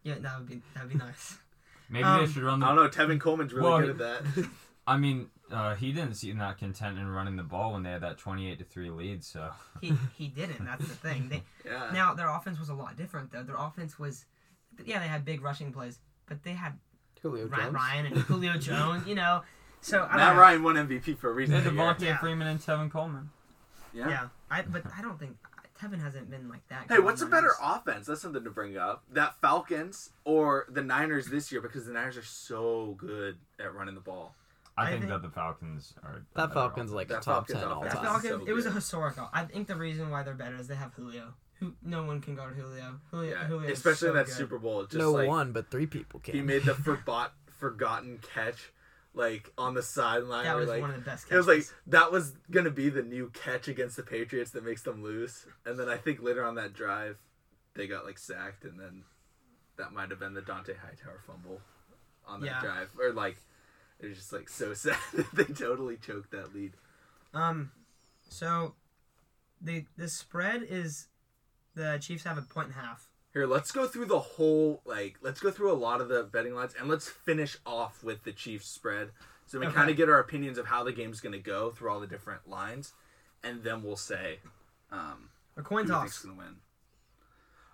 Yeah, 0.04 0.16
that 0.20 0.38
would 0.40 0.48
be 0.50 0.62
that 0.74 0.84
would 0.84 0.92
be 0.94 0.98
nice. 1.00 1.38
Maybe 1.90 2.04
Um, 2.04 2.26
they 2.26 2.32
should 2.32 2.44
run 2.44 2.60
the. 2.60 2.66
I 2.68 2.76
don't 2.76 2.84
know. 2.84 2.90
Tevin 2.90 3.20
Coleman's 3.20 3.54
really 3.54 3.70
Well, 3.70 3.80
good 3.82 4.02
at 4.02 4.26
that. 4.36 4.50
I 4.88 4.98
mean, 4.98 5.30
uh, 5.52 5.76
he 5.76 5.92
didn't 5.94 6.16
seem 6.16 6.38
that 6.40 6.58
content 6.58 6.98
in 6.98 7.08
running 7.08 7.36
the 7.38 7.44
ball 7.44 7.74
when 7.74 7.84
they 7.84 7.92
had 7.92 8.02
that 8.02 8.18
twenty-eight 8.18 8.60
to 8.60 8.66
three 8.66 8.90
lead. 8.90 9.24
So 9.24 9.52
He 9.80 9.94
he 10.18 10.28
didn't. 10.28 10.66
That's 10.66 10.88
the 10.88 10.96
thing. 10.96 11.30
They 11.30 11.44
Yeah. 11.66 11.92
now 11.94 12.14
their 12.14 12.30
offense 12.30 12.60
was 12.60 12.70
a 12.70 12.74
lot 12.74 12.98
different 12.98 13.32
though. 13.32 13.44
Their 13.44 13.56
offense 13.58 13.98
was, 14.00 14.26
yeah, 14.84 15.00
they 15.00 15.08
had 15.08 15.24
big 15.24 15.42
rushing 15.42 15.72
plays, 15.72 16.00
but 16.26 16.44
they 16.44 16.54
had 16.54 16.78
Julio 17.22 17.48
Ryan, 17.48 17.64
Jones. 17.66 17.76
Ryan 17.76 18.06
and 18.08 18.18
Julio 18.18 18.54
Jones. 18.58 19.08
You 19.08 19.16
know, 19.16 19.42
so 19.82 20.04
I 20.04 20.16
Matt 20.16 20.28
don't 20.28 20.36
know. 20.36 20.42
Ryan 20.42 20.64
won 20.64 20.76
MVP 20.76 21.18
for 21.18 21.30
a 21.30 21.34
reason. 21.34 21.56
had 21.56 21.64
that 21.66 21.74
year. 21.74 21.82
Devonta 21.84 22.02
Yeah. 22.02 22.18
Freeman 22.18 22.48
and 22.48 22.60
Tevin 22.60 22.92
Coleman. 22.92 23.30
Yeah. 23.94 24.10
Yeah, 24.10 24.28
I 24.50 24.62
but 24.62 24.84
I 24.98 25.02
don't 25.02 25.20
think 25.20 25.38
Tevin 25.82 26.00
hasn't 26.02 26.30
been 26.30 26.48
like 26.48 26.68
that. 26.70 26.86
Hey, 26.90 27.00
what's 27.00 27.22
a 27.22 27.26
better 27.26 27.52
offense? 27.62 28.08
That's 28.08 28.22
something 28.22 28.44
to 28.44 28.50
bring 28.50 28.78
up. 28.78 29.04
That 29.12 29.36
Falcons 29.42 30.12
or 30.24 30.66
the 30.70 30.82
Niners 30.84 31.28
this 31.28 31.52
year 31.52 31.60
because 31.62 31.86
the 31.88 31.92
Niners 31.94 32.18
are 32.18 32.24
so 32.24 32.96
good 32.98 33.38
at 33.60 33.74
running 33.74 33.96
the 33.96 34.02
ball. 34.02 34.36
I, 34.78 34.84
I 34.84 34.90
think, 34.92 35.02
think- 35.02 35.12
that 35.12 35.22
the 35.22 35.30
Falcons 35.30 35.94
are. 36.04 36.24
the 36.34 36.42
That 36.48 36.54
Falcons 36.54 36.92
offense. 36.92 36.92
like 36.96 37.08
a 37.10 37.14
That 37.16 37.22
top 37.24 37.48
Falcons 37.48 37.60
ten 37.60 37.68
all 37.68 37.80
offense 37.84 37.94
That 37.96 38.00
is 38.00 38.06
time. 38.08 38.22
Falcons, 38.22 38.44
so 38.46 38.50
it 38.50 38.54
was 38.54 38.66
a 38.66 38.72
historical. 38.72 39.30
I 39.34 39.44
think 39.44 39.68
the 39.68 39.76
reason 39.76 40.10
why 40.10 40.24
they're 40.24 40.34
better 40.34 40.56
is 40.56 40.68
they 40.68 40.76
have 40.76 40.94
Julio. 40.94 41.34
Who 41.62 41.74
no 41.84 42.04
one 42.04 42.20
can 42.22 42.36
guard 42.36 42.56
Julio. 42.56 43.00
Julio, 43.12 43.32
Yeah, 43.32 43.46
Julio 43.46 43.70
is 43.70 43.78
especially 43.78 44.10
in 44.10 44.16
that 44.16 44.26
good. 44.26 44.36
Super 44.36 44.58
Bowl. 44.60 44.82
Just 44.84 44.96
no 44.96 45.12
like 45.12 45.28
one, 45.30 45.54
but 45.54 45.70
three 45.72 45.86
people 45.86 46.20
can. 46.20 46.34
he 46.36 46.42
made 46.42 46.64
the 46.64 46.74
forbot, 46.74 47.30
forgotten 47.60 48.20
catch, 48.34 48.72
like 49.14 49.52
on 49.58 49.74
the 49.76 49.84
sideline. 49.84 50.44
That 50.46 50.58
was 50.58 50.68
like, 50.68 50.82
one 50.82 50.90
of 50.90 50.96
the 50.98 51.02
best. 51.04 51.30
Catches. 51.30 51.34
It 51.34 51.38
was 51.38 51.48
like 51.48 51.78
that 51.88 52.12
was 52.12 52.34
gonna 52.50 52.72
be 52.72 52.90
the 52.90 53.04
new 53.04 53.30
catch 53.30 53.68
against 53.68 53.96
the 53.96 54.04
Patriots 54.04 54.52
that 54.52 54.66
makes 54.66 54.82
them 54.82 55.04
lose, 55.04 55.46
and 55.66 55.78
then 55.80 55.88
I 55.88 55.98
think 55.98 56.22
later 56.22 56.44
on 56.44 56.56
that 56.56 56.74
drive, 56.74 57.18
they 57.76 57.86
got 57.88 58.06
like 58.06 58.18
sacked, 58.18 58.66
and 58.66 58.80
then 58.80 59.04
that 59.78 59.94
might 59.94 60.10
have 60.10 60.20
been 60.20 60.34
the 60.34 60.42
Dont'a 60.42 60.76
Hightower 60.78 61.20
fumble 61.26 61.62
on 62.28 62.42
that 62.42 62.48
Yeah. 62.48 62.62
drive, 62.62 62.90
or 63.00 63.14
like 63.14 63.38
it 64.00 64.08
was 64.08 64.18
just 64.18 64.34
like 64.34 64.50
so 64.50 64.74
sad 64.74 64.98
that 65.14 65.32
they 65.36 65.44
totally 65.54 65.98
choked 65.98 66.32
that 66.32 66.56
lead. 66.56 66.74
Um, 67.36 67.72
so 68.28 68.74
the 69.62 69.86
the 69.96 70.08
spread 70.08 70.64
is 70.68 71.08
the 71.76 71.98
Chiefs 72.02 72.24
have 72.24 72.38
a 72.38 72.42
point 72.42 72.68
and 72.68 72.76
a 72.78 72.80
half. 72.80 73.08
Here, 73.34 73.46
let's 73.48 73.72
go 73.72 73.88
through 73.88 74.06
the 74.08 74.20
whole 74.20 74.82
like 74.86 75.16
let's 75.22 75.40
go 75.40 75.52
through 75.52 75.72
a 75.72 75.74
lot 75.74 76.02
of 76.02 76.10
the 76.10 76.24
betting 76.24 76.54
lines, 76.54 76.74
and 76.78 76.90
let's 76.90 77.08
finish 77.08 77.58
off 77.66 78.04
with 78.04 78.24
the 78.24 78.32
Chiefs 78.34 78.68
spread, 78.68 79.10
so 79.46 79.60
we 79.60 79.66
Okay. 79.68 79.76
kind 79.76 79.90
of 79.90 79.96
get 79.96 80.10
our 80.10 80.20
opinions 80.20 80.58
of 80.58 80.66
how 80.68 80.84
the 80.84 80.92
game's 80.92 81.22
gonna 81.22 81.40
go 81.40 81.72
through 81.72 81.90
all 81.92 82.00
the 82.02 82.08
different 82.08 82.48
lines, 82.50 82.94
and 83.44 83.64
then 83.64 83.84
we'll 83.84 83.96
say. 83.96 84.40
Um, 84.92 85.30
A 85.56 85.62
coin 85.62 85.86
who 85.86 85.92
toss. 85.92 86.20
gonna 86.20 86.38
win. 86.38 86.56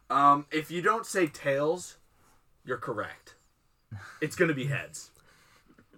Um, 0.09 0.45
if 0.51 0.69
you 0.71 0.81
don't 0.81 1.05
say 1.05 1.27
tails, 1.27 1.97
you're 2.63 2.77
correct. 2.77 3.33
It's 4.21 4.35
gonna 4.35 4.53
be 4.53 4.65
heads. 4.67 5.09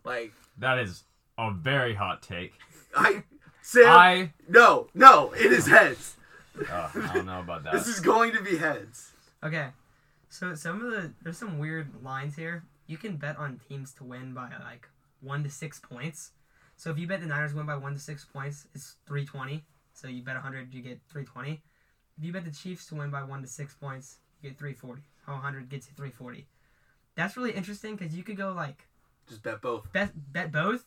Like 0.05 0.31
That 0.57 0.79
is 0.79 1.03
a 1.37 1.51
very 1.51 1.95
hot 1.95 2.21
take. 2.21 2.53
I, 2.95 3.23
Sam. 3.61 3.87
I. 3.87 4.31
no, 4.47 4.87
no, 4.93 5.31
it 5.33 5.51
is 5.51 5.67
heads. 5.67 6.15
Uh, 6.71 6.89
I 6.95 7.11
don't 7.13 7.25
know 7.25 7.39
about 7.39 7.63
that. 7.63 7.73
This 7.73 7.87
is 7.87 7.99
going 7.99 8.33
to 8.33 8.41
be 8.41 8.57
heads. 8.57 9.11
Okay, 9.43 9.69
so 10.29 10.55
some 10.55 10.83
of 10.83 10.91
the 10.91 11.13
there's 11.21 11.37
some 11.37 11.57
weird 11.59 12.03
lines 12.03 12.35
here. 12.35 12.63
You 12.87 12.97
can 12.97 13.17
bet 13.17 13.37
on 13.37 13.59
teams 13.69 13.93
to 13.95 14.03
win 14.03 14.33
by 14.33 14.49
like 14.63 14.87
one 15.21 15.43
to 15.43 15.49
six 15.49 15.79
points. 15.79 16.31
So 16.75 16.89
if 16.91 16.97
you 16.97 17.07
bet 17.07 17.21
the 17.21 17.27
Niners 17.27 17.53
win 17.53 17.65
by 17.65 17.75
one 17.75 17.93
to 17.93 17.99
six 17.99 18.25
points, 18.25 18.67
it's 18.73 18.95
three 19.05 19.25
twenty. 19.25 19.63
So 19.93 20.07
you 20.07 20.21
bet 20.23 20.35
hundred, 20.37 20.73
you 20.73 20.81
get 20.81 20.99
three 21.09 21.25
twenty. 21.25 21.61
if 22.17 22.23
you 22.23 22.31
bet 22.33 22.45
the 22.45 22.51
Chiefs 22.51 22.87
to 22.87 22.95
win 22.95 23.09
by 23.09 23.23
one 23.23 23.41
to 23.41 23.47
six 23.47 23.73
points, 23.73 24.17
you 24.41 24.49
get 24.49 24.57
three 24.57 24.73
forty. 24.73 25.01
Oh, 25.27 25.33
100 25.33 25.69
gets 25.69 25.87
you 25.87 25.93
three 25.95 26.09
forty. 26.09 26.47
That's 27.15 27.37
really 27.37 27.51
interesting 27.51 27.95
because 27.95 28.15
you 28.15 28.23
could 28.23 28.37
go 28.37 28.51
like 28.53 28.87
Just 29.27 29.43
bet 29.43 29.61
both. 29.61 29.91
bet 29.93 30.11
bet 30.33 30.51
both 30.51 30.85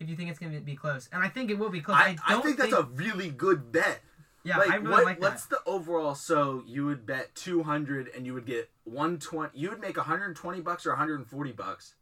if 0.00 0.08
you 0.08 0.16
think 0.16 0.30
it's 0.30 0.38
gonna 0.38 0.60
be 0.60 0.76
close, 0.76 1.08
and 1.12 1.22
I 1.22 1.28
think 1.28 1.50
it 1.50 1.58
will 1.58 1.70
be 1.70 1.80
close. 1.80 1.96
I, 1.98 2.16
I 2.26 2.32
don't 2.32 2.42
think 2.42 2.56
that's 2.56 2.72
a 2.72 2.84
really 2.84 3.30
good 3.30 3.70
bet. 3.72 4.00
Yeah. 4.44 4.58
like, 4.58 4.70
I 4.70 4.76
really 4.76 4.90
what, 4.90 5.04
like 5.04 5.20
that. 5.20 5.30
what's 5.30 5.46
the 5.46 5.60
overall? 5.66 6.14
So 6.14 6.62
you 6.66 6.86
would 6.86 7.06
bet 7.06 7.34
two 7.34 7.62
hundred, 7.62 8.10
and 8.14 8.26
you 8.26 8.34
would 8.34 8.46
get 8.46 8.70
one 8.84 9.18
twenty. 9.18 9.58
You 9.58 9.70
would 9.70 9.80
make 9.80 9.96
one 9.96 10.06
hundred 10.06 10.26
and 10.26 10.36
twenty 10.36 10.60
bucks 10.60 10.86
or 10.86 10.90
one 10.90 10.98
hundred 10.98 11.16
and 11.16 11.26
forty 11.26 11.52
bucks. 11.52 11.94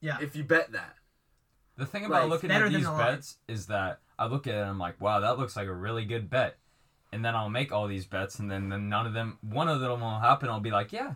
Yeah. 0.00 0.18
If 0.20 0.36
you 0.36 0.44
bet 0.44 0.72
that. 0.72 0.96
The 1.76 1.86
thing 1.86 2.04
about 2.04 2.22
Like, 2.22 2.30
looking 2.30 2.50
at 2.50 2.70
these 2.70 2.86
bets 2.86 3.36
is 3.48 3.66
that 3.66 4.00
I 4.18 4.26
look 4.26 4.46
at 4.46 4.54
it 4.54 4.58
and 4.58 4.70
I'm 4.70 4.78
like, 4.78 5.00
wow, 5.00 5.20
that 5.20 5.38
looks 5.38 5.56
like 5.56 5.68
a 5.68 5.74
really 5.74 6.04
good 6.04 6.30
bet. 6.30 6.56
And 7.12 7.24
then 7.24 7.34
I'll 7.34 7.50
make 7.50 7.70
all 7.70 7.86
these 7.86 8.06
bets, 8.06 8.38
and 8.38 8.50
then, 8.50 8.68
then 8.68 8.88
none 8.88 9.06
of 9.06 9.12
them, 9.12 9.38
one 9.40 9.68
of 9.68 9.80
them 9.80 10.00
will 10.00 10.18
happen. 10.18 10.48
I'll 10.48 10.60
be 10.60 10.70
like, 10.70 10.92
yeah, 10.92 11.14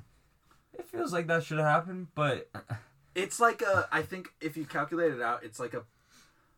it 0.78 0.86
feels 0.86 1.12
like 1.12 1.26
that 1.26 1.42
should 1.42 1.58
have 1.58 1.66
happened, 1.66 2.08
but 2.14 2.48
It's 3.14 3.40
like 3.40 3.62
a. 3.62 3.88
I 3.90 4.02
think 4.02 4.28
if 4.40 4.56
you 4.56 4.64
calculate 4.64 5.12
it 5.12 5.20
out, 5.20 5.42
it's 5.42 5.58
like 5.58 5.74
a 5.74 5.82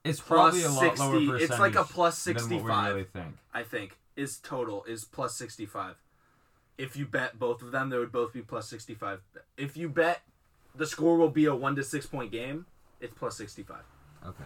it's 0.04 0.20
plus 0.20 0.26
probably 0.60 0.62
a 0.62 0.70
lot 0.70 0.80
sixty. 0.80 1.02
lower 1.02 1.12
percentage. 1.20 1.42
It's 1.50 1.58
like 1.60 1.72
a 1.72 1.74
than 1.74 1.84
what 1.84 2.04
we 2.06 2.10
sixty-five. 2.12 2.94
really 2.94 3.04
think. 3.04 3.36
I 3.54 3.62
think 3.62 3.98
is 4.16 4.38
total 4.38 4.84
is 4.84 5.04
plus 5.04 5.34
sixty-five. 5.36 5.96
If 6.78 6.96
you 6.96 7.06
bet 7.06 7.38
both 7.38 7.62
of 7.62 7.70
them, 7.70 7.90
they 7.90 7.98
would 7.98 8.12
both 8.12 8.32
be 8.32 8.42
plus 8.42 8.68
sixty-five. 8.68 9.20
If 9.56 9.76
you 9.76 9.88
bet 9.88 10.22
the 10.74 10.86
score 10.86 11.16
will 11.16 11.28
be 11.28 11.44
a 11.44 11.54
one 11.54 11.76
to 11.76 11.84
six 11.84 12.06
point 12.06 12.32
game, 12.32 12.66
it's 13.00 13.14
plus 13.14 13.36
sixty-five. 13.36 13.84
Okay. 14.26 14.44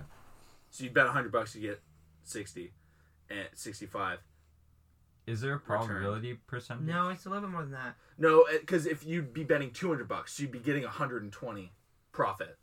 So 0.70 0.84
you 0.84 0.90
bet 0.90 1.06
hundred 1.08 1.32
bucks, 1.32 1.54
you 1.54 1.62
get 1.62 1.80
sixty, 2.24 2.72
and 3.30 3.48
sixty-five. 3.54 4.18
Is 5.26 5.40
there 5.40 5.54
a 5.54 5.58
probability 5.60 6.38
percentage? 6.46 6.86
no, 6.86 7.08
it's 7.08 7.26
a 7.26 7.28
little 7.30 7.42
bit 7.48 7.50
more 7.50 7.62
than 7.62 7.72
that. 7.72 7.96
No, 8.18 8.44
because 8.60 8.86
if 8.86 9.04
you'd 9.04 9.32
be 9.32 9.42
betting 9.44 9.70
two 9.72 9.88
hundred 9.88 10.06
bucks, 10.08 10.38
you'd 10.38 10.52
be 10.52 10.58
getting 10.60 10.84
hundred 10.84 11.22
and 11.22 11.32
twenty 11.32 11.72
profit. 12.12 12.56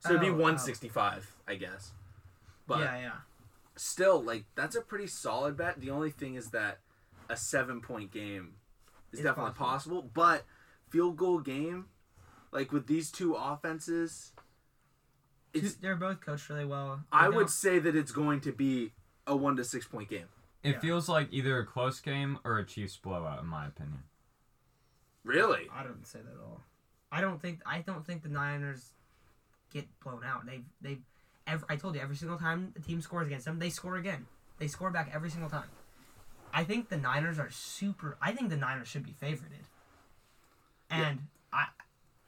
So 0.00 0.10
it'd 0.10 0.20
be 0.22 0.28
Oh, 0.28 0.34
one 0.34 0.58
sixty-five, 0.58 1.34
I 1.46 1.56
guess. 1.56 1.90
But 2.68 2.78
yeah, 2.80 2.98
yeah. 3.00 3.12
still, 3.74 4.22
like 4.22 4.44
that's 4.54 4.76
a 4.76 4.80
pretty 4.80 5.08
solid 5.08 5.56
bet. 5.56 5.80
The 5.80 5.90
only 5.90 6.10
thing 6.10 6.36
is 6.36 6.50
that 6.50 6.78
a 7.28 7.36
seven-point 7.36 8.12
game 8.12 8.54
is 9.12 9.18
It's 9.18 9.26
definitely 9.26 9.52
possible. 9.54 10.02
possible. 10.02 10.10
but 10.14 10.44
field 10.90 11.16
goal 11.16 11.40
game, 11.40 11.86
like 12.52 12.70
with 12.70 12.86
these 12.86 13.10
two 13.10 13.34
offenses, 13.34 14.32
it's. 15.52 15.74
They're 15.74 15.96
both 15.96 16.20
coached 16.20 16.48
really 16.48 16.64
well. 16.66 17.04
I 17.10 17.22
They 17.24 17.28
would 17.36 17.42
don't- 17.42 17.50
say 17.50 17.78
that 17.80 17.96
it's 17.96 18.12
going 18.12 18.40
to 18.42 18.52
be 18.52 18.92
a 19.26 19.34
one 19.36 19.56
to 19.56 19.64
six 19.64 19.86
point 19.86 20.08
game. 20.08 20.28
It 20.62 20.72
Yeah. 20.72 20.80
feels 20.80 21.08
like 21.08 21.28
either 21.32 21.58
a 21.58 21.66
close 21.66 22.00
game 22.00 22.38
or 22.44 22.58
a 22.58 22.64
Chiefs 22.66 22.96
blowout, 22.96 23.40
in 23.40 23.46
my 23.46 23.66
opinion. 23.66 24.02
Really? 25.24 25.68
I 25.72 25.82
don't 25.82 26.06
say 26.06 26.20
that 26.20 26.32
at 26.32 26.40
all. 26.40 26.62
I 27.12 27.20
don't 27.20 27.40
think 27.40 27.60
I 27.64 27.80
don't 27.80 28.04
think 28.06 28.22
the 28.22 28.28
Niners 28.28 28.92
get 29.72 29.86
blown 30.00 30.24
out. 30.24 30.46
They've 30.46 30.64
they 30.80 30.98
ev 31.48 31.64
I 31.68 31.76
told 31.76 31.94
you 31.94 32.00
every 32.00 32.16
single 32.16 32.38
time 32.38 32.72
the 32.74 32.80
team 32.80 33.00
scores 33.00 33.26
against 33.26 33.44
them, 33.46 33.58
they 33.58 33.70
score 33.70 33.96
again. 33.96 34.26
They 34.58 34.68
score 34.68 34.90
back 34.90 35.10
every 35.14 35.30
single 35.30 35.50
time. 35.50 35.68
I 36.52 36.64
think 36.64 36.88
the 36.88 36.96
Niners 36.96 37.38
are 37.38 37.50
super. 37.50 38.16
I 38.20 38.32
think 38.32 38.50
the 38.50 38.56
Niners 38.56 38.88
should 38.88 39.04
be 39.04 39.12
favorited. 39.12 39.66
And 40.90 41.26
I 41.52 41.66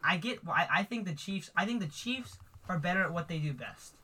I 0.03 0.17
get 0.17 0.45
why 0.45 0.67
I 0.73 0.83
think 0.85 1.07
the 1.07 1.15
Chiefs. 1.15 1.51
I 1.57 1.65
think 1.67 1.81
the 1.81 1.87
Chiefs 1.89 2.39
are 2.69 2.79
better 2.79 3.03
at 3.03 3.13
what 3.13 3.29
they 3.29 3.39
do 3.39 3.53
best. 3.53 3.95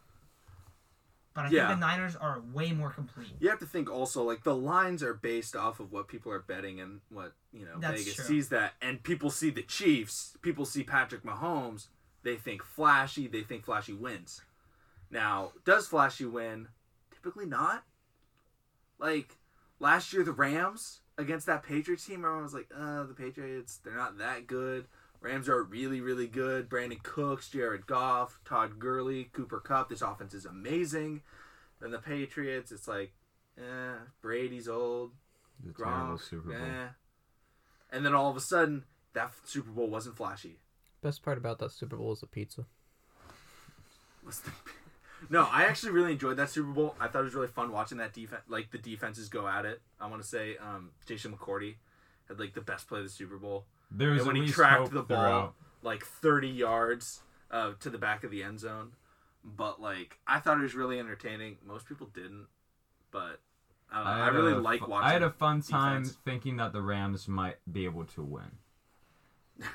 But 1.35 1.45
I 1.45 1.51
Yeah. 1.51 1.69
think 1.69 1.81
the 1.81 1.87
Niners 1.87 2.17
are 2.17 2.41
way 2.41 2.73
more 2.73 2.91
complete. 2.91 3.37
You 3.39 3.51
have 3.51 3.59
to 3.59 3.67
think 3.67 3.91
also 3.91 4.23
like 4.23 4.43
the 4.43 4.57
lines 4.57 5.03
are 5.03 5.13
based 5.13 5.55
off 5.55 5.81
of 5.81 5.93
what 5.93 6.09
people 6.09 6.33
are 6.33 6.41
betting 6.41 6.81
and 6.81 7.03
what 7.11 7.35
you 7.53 7.67
know 7.67 7.79
That's 7.79 8.01
Vegas 8.01 8.15
true. 8.17 8.25
sees 8.25 8.49
that, 8.49 8.75
and 8.81 9.03
people 9.03 9.31
see 9.31 9.51
the 9.51 9.63
Chiefs, 9.63 10.37
people 10.41 10.65
see 10.65 10.83
Patrick 10.83 11.23
Mahomes, 11.25 11.89
they 12.23 12.37
think 12.37 12.63
flashy, 12.63 13.27
they 13.29 13.43
think 13.43 13.67
flashy 13.67 13.93
wins. 13.93 14.41
Now, 15.11 15.53
does 15.65 15.87
flashy 15.89 16.25
win? 16.25 16.69
Typically 17.13 17.47
not. 17.47 17.85
Like 18.99 19.37
last 19.79 20.13
year, 20.13 20.25
the 20.25 20.33
Rams 20.33 21.01
against 21.19 21.47
that 21.47 21.63
Patriots 21.63 22.05
team, 22.07 22.25
everyone 22.25 22.43
was 22.43 22.55
like, 22.55 22.69
"Uh, 22.75 23.05
the 23.05 23.15
Patriots, 23.15 23.79
they're 23.85 23.95
not 23.95 24.19
that 24.19 24.47
good." 24.47 24.87
Rams 25.21 25.49
are 25.49 25.63
really, 25.63 26.01
really 26.01 26.27
good. 26.29 26.69
Brandin 26.69 27.03
Cooks, 27.03 27.49
Jared 27.49 27.87
Goff, 27.87 28.39
Todd 28.45 28.79
Gurley, 28.79 29.25
Cooper 29.33 29.61
Kupp. 29.61 29.89
This 29.89 30.03
offense 30.03 30.35
is 30.35 30.45
amazing. 30.45 31.23
Then 31.81 31.91
the 31.91 31.99
Patriots, 31.99 32.71
it's 32.71 32.87
like, 32.87 33.13
eh, 33.59 33.95
Brady's 34.23 34.69
old. 34.69 35.13
The 35.65 35.73
terrible 35.73 36.17
Gronk, 36.17 36.21
Super 36.21 36.51
Bowl. 36.53 36.59
eh. 36.61 36.89
And 37.91 38.05
then 38.05 38.15
all 38.15 38.31
of 38.31 38.37
a 38.37 38.41
sudden, 38.41 38.85
that 39.15 39.33
Super 39.45 39.71
Bowl 39.71 39.89
wasn't 39.89 40.17
flashy. 40.17 40.59
Best 41.03 41.23
part 41.23 41.39
about 41.39 41.59
that 41.61 41.73
Super 41.73 41.97
Bowl 41.97 42.13
is 42.13 42.21
the 42.21 42.27
pizza. 42.27 42.67
Was 44.25 44.41
the- 44.41 44.53
No, 45.31 45.49
I 45.51 45.65
actually 45.65 45.93
really 45.93 46.13
enjoyed 46.13 46.37
that 46.37 46.51
Super 46.51 46.71
Bowl. 46.71 46.95
I 47.01 47.09
thought 47.09 47.21
it 47.21 47.25
was 47.25 47.35
really 47.35 47.49
fun 47.49 47.73
watching 47.73 47.99
that 47.99 48.13
defense, 48.13 48.43
like 48.49 48.71
the 48.71 48.79
defenses 48.79 49.29
go 49.29 49.49
at 49.49 49.65
it. 49.65 49.81
I 50.01 50.07
want 50.09 50.23
to 50.23 50.29
say, 50.29 50.57
um, 50.59 50.91
Jason 51.07 51.33
McCourty 51.33 51.77
had 52.29 52.39
like 52.39 52.55
the 52.55 52.61
best 52.61 52.89
play 52.89 52.99
of 52.99 53.05
the 53.05 53.11
Super 53.11 53.37
Bowl. 53.37 53.65
There 53.91 54.11
was 54.11 54.21
and 54.21 54.27
when 54.29 54.37
he 54.37 54.49
tracked 54.49 54.93
the 54.93 55.03
ball 55.03 55.55
like 55.83 56.05
30 56.05 56.49
yards 56.49 57.23
uh, 57.51 57.73
to 57.81 57.89
the 57.89 57.99
back 57.99 58.25
of 58.25 58.31
the 58.31 58.43
end 58.43 58.61
zone. 58.61 58.93
But 59.45 59.81
like, 59.81 60.19
I 60.27 60.41
thought 60.41 60.59
it 60.59 60.63
was 60.63 60.75
really 60.75 60.99
entertaining. 60.99 61.59
Most 61.65 61.87
people 61.87 62.09
didn't, 62.13 62.47
but 63.13 63.41
I, 63.91 63.97
don't 63.97 64.05
know. 64.05 64.11
I, 64.11 64.25
had 64.25 64.35
really 64.35 64.55
like 64.55 64.87
watching. 64.87 65.09
I 65.09 65.13
had 65.13 65.23
a 65.23 65.31
fun 65.31 65.63
time 65.63 66.05
thinking 66.05 66.57
that 66.57 66.73
the 66.73 66.83
Rams 66.83 67.29
might 67.29 67.57
be 67.71 67.85
able 67.85 68.05
to 68.07 68.23
win 68.23 68.51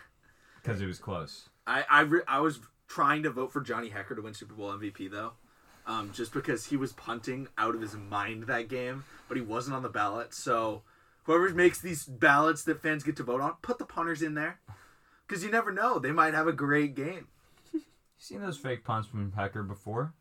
because 0.61 0.81
it 0.81 0.85
was 0.85 0.99
close. 0.99 1.49
I 1.65 1.85
I, 1.89 2.01
re- 2.01 2.23
I 2.27 2.41
was 2.41 2.59
trying 2.93 3.23
to 3.23 3.29
vote 3.29 3.53
for 3.53 3.61
Johnny 3.61 3.89
Hekker 3.89 4.15
to 4.15 4.21
win 4.21 4.33
Super 4.33 4.53
Bowl 4.53 4.69
MVP 4.71 5.09
though, 5.09 5.33
um, 5.87 6.11
just 6.13 6.33
because 6.33 6.65
he 6.65 6.77
was 6.77 6.91
punting 6.93 7.47
out 7.57 7.73
of 7.75 7.81
his 7.81 7.95
mind 7.95 8.43
that 8.43 8.67
game, 8.67 9.03
but 9.27 9.37
he 9.37 9.43
wasn't 9.43 9.75
on 9.75 9.83
the 9.83 9.89
ballot. 9.89 10.33
So 10.33 10.81
whoever 11.23 11.49
makes 11.53 11.79
these 11.79 12.03
ballots 12.05 12.63
that 12.63 12.81
fans 12.81 13.03
get 13.03 13.15
to 13.17 13.23
vote 13.23 13.41
on, 13.41 13.53
put 13.61 13.77
the 13.77 13.85
punters 13.85 14.21
in 14.21 14.33
there, 14.33 14.59
because 15.27 15.43
you 15.43 15.49
never 15.51 15.71
know 15.71 15.99
they 15.99 16.11
might 16.11 16.33
have 16.33 16.47
a 16.47 16.53
great 16.53 16.95
game. 16.95 17.27
You 17.73 17.81
seen 18.17 18.41
those 18.41 18.57
fake 18.57 18.83
punts 18.83 19.07
from 19.07 19.31
Hekker 19.31 19.67
before? 19.67 20.13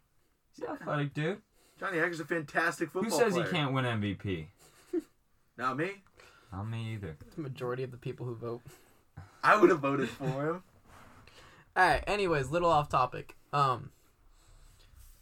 He's 0.54 0.64
an 0.64 0.74
athletic 0.74 1.12
dude. 1.12 1.38
Johnny 1.78 1.98
Hekker's 1.98 2.20
a 2.20 2.24
fantastic 2.24 2.90
football. 2.90 3.10
Who 3.10 3.24
says 3.24 3.32
player. 3.32 3.46
he 3.46 3.50
can't 3.50 3.72
win 3.72 3.84
MVP? 3.84 4.46
Not 5.56 5.76
me. 5.76 5.90
Not 6.52 6.68
me 6.68 6.92
either. 6.94 7.16
The 7.36 7.42
majority 7.42 7.82
of 7.82 7.90
the 7.90 7.96
people 7.96 8.26
who 8.26 8.34
vote. 8.34 8.62
I 9.42 9.60
would 9.60 9.70
have 9.70 9.80
voted 9.80 10.08
for 10.08 10.46
him. 10.48 10.62
All 11.80 11.86
right. 11.86 12.04
Anyways, 12.06 12.50
little 12.50 12.68
off 12.68 12.90
topic. 12.90 13.36
Um. 13.54 13.88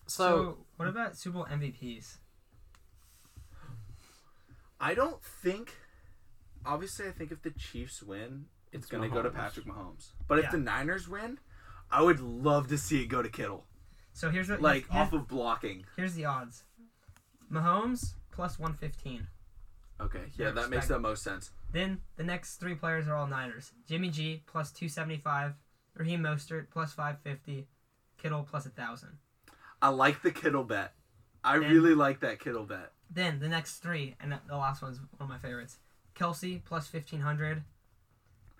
So, 0.09 0.25
So, 0.27 0.59
what 0.77 0.89
about 0.89 1.17
Super 1.17 1.35
Bowl 1.35 1.47
MVPs? 1.49 2.17
I 4.81 4.95
don't 4.95 5.23
think. 5.23 5.73
Obviously, 6.67 7.07
I 7.07 7.13
think 7.13 7.31
if 7.31 7.43
the 7.43 7.53
Chiefs 7.53 8.03
win, 8.03 8.47
it's, 8.73 8.83
It's 8.83 8.87
going 8.91 9.09
to 9.09 9.15
go 9.15 9.23
to 9.23 9.31
Patrick 9.31 9.67
Mahomes. 9.67 10.09
But 10.27 10.39
Yeah. 10.39 10.47
if 10.47 10.51
the 10.51 10.59
Niners 10.59 11.09
win, 11.09 11.39
I 11.93 12.03
would 12.03 12.19
love 12.19 12.67
to 12.69 12.77
see 12.79 13.03
it 13.03 13.07
go 13.07 13.23
to 13.23 13.29
Kittle, 13.29 13.65
So 14.13 14.29
here's 14.31 14.49
what 14.51 14.61
like 14.61 14.89
here's, 14.91 15.07
off 15.07 15.13
of 15.13 15.29
blocking. 15.29 15.87
here's 15.97 16.15
the 16.15 16.25
odds. 16.25 16.65
Mahomes 17.51 18.15
plus 18.33 18.59
115. 18.59 19.29
Okay, 20.01 20.25
yeah, 20.37 20.47
Yeah, 20.47 20.51
that 20.51 20.71
makes 20.71 20.89
the 20.89 20.99
most 20.99 21.23
sense. 21.23 21.53
Then 21.73 22.01
the 22.17 22.25
next 22.25 22.57
three 22.57 22.75
players 22.75 23.07
are 23.07 23.15
all 23.15 23.29
Niners. 23.29 23.73
Jimmy 23.87 24.11
G 24.11 24.43
plus 24.47 24.73
275, 24.73 25.55
Raheem 25.99 26.23
Mostert 26.23 26.67
plus 26.71 26.93
550, 26.93 27.67
Kittle 28.17 28.47
plus 28.49 28.65
1000. 28.65 29.19
I 29.83 29.89
like 29.91 30.23
the 30.23 30.31
Kittle 30.31 30.65
bet. 30.65 30.95
I 31.45 31.57
And- 31.57 31.67
really 31.71 31.95
like 31.95 32.21
that 32.21 32.41
Kittle 32.41 32.65
bet. 32.65 32.93
Then 33.11 33.39
the 33.41 33.49
next 33.49 33.79
three, 33.79 34.17
and 34.21 34.39
the 34.47 34.57
last 34.57 34.83
one's 34.83 34.99
one 35.01 35.09
of 35.21 35.29
my 35.29 35.39
favorites. 35.39 35.79
Kelce 36.15 36.63
plus 36.65 36.93
1500, 36.93 37.63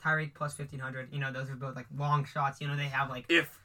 Tyreek 0.03 0.33
plus 0.35 0.57
1500. 0.57 1.13
You 1.13 1.19
know, 1.19 1.33
those 1.33 1.51
are 1.51 1.57
both 1.57 1.77
like 1.77 1.87
long 1.95 2.25
shots. 2.25 2.61
You 2.61 2.69
know, 2.69 2.77
they 2.77 2.85
have 2.85 3.11
like 3.11 3.27
If 3.29 3.59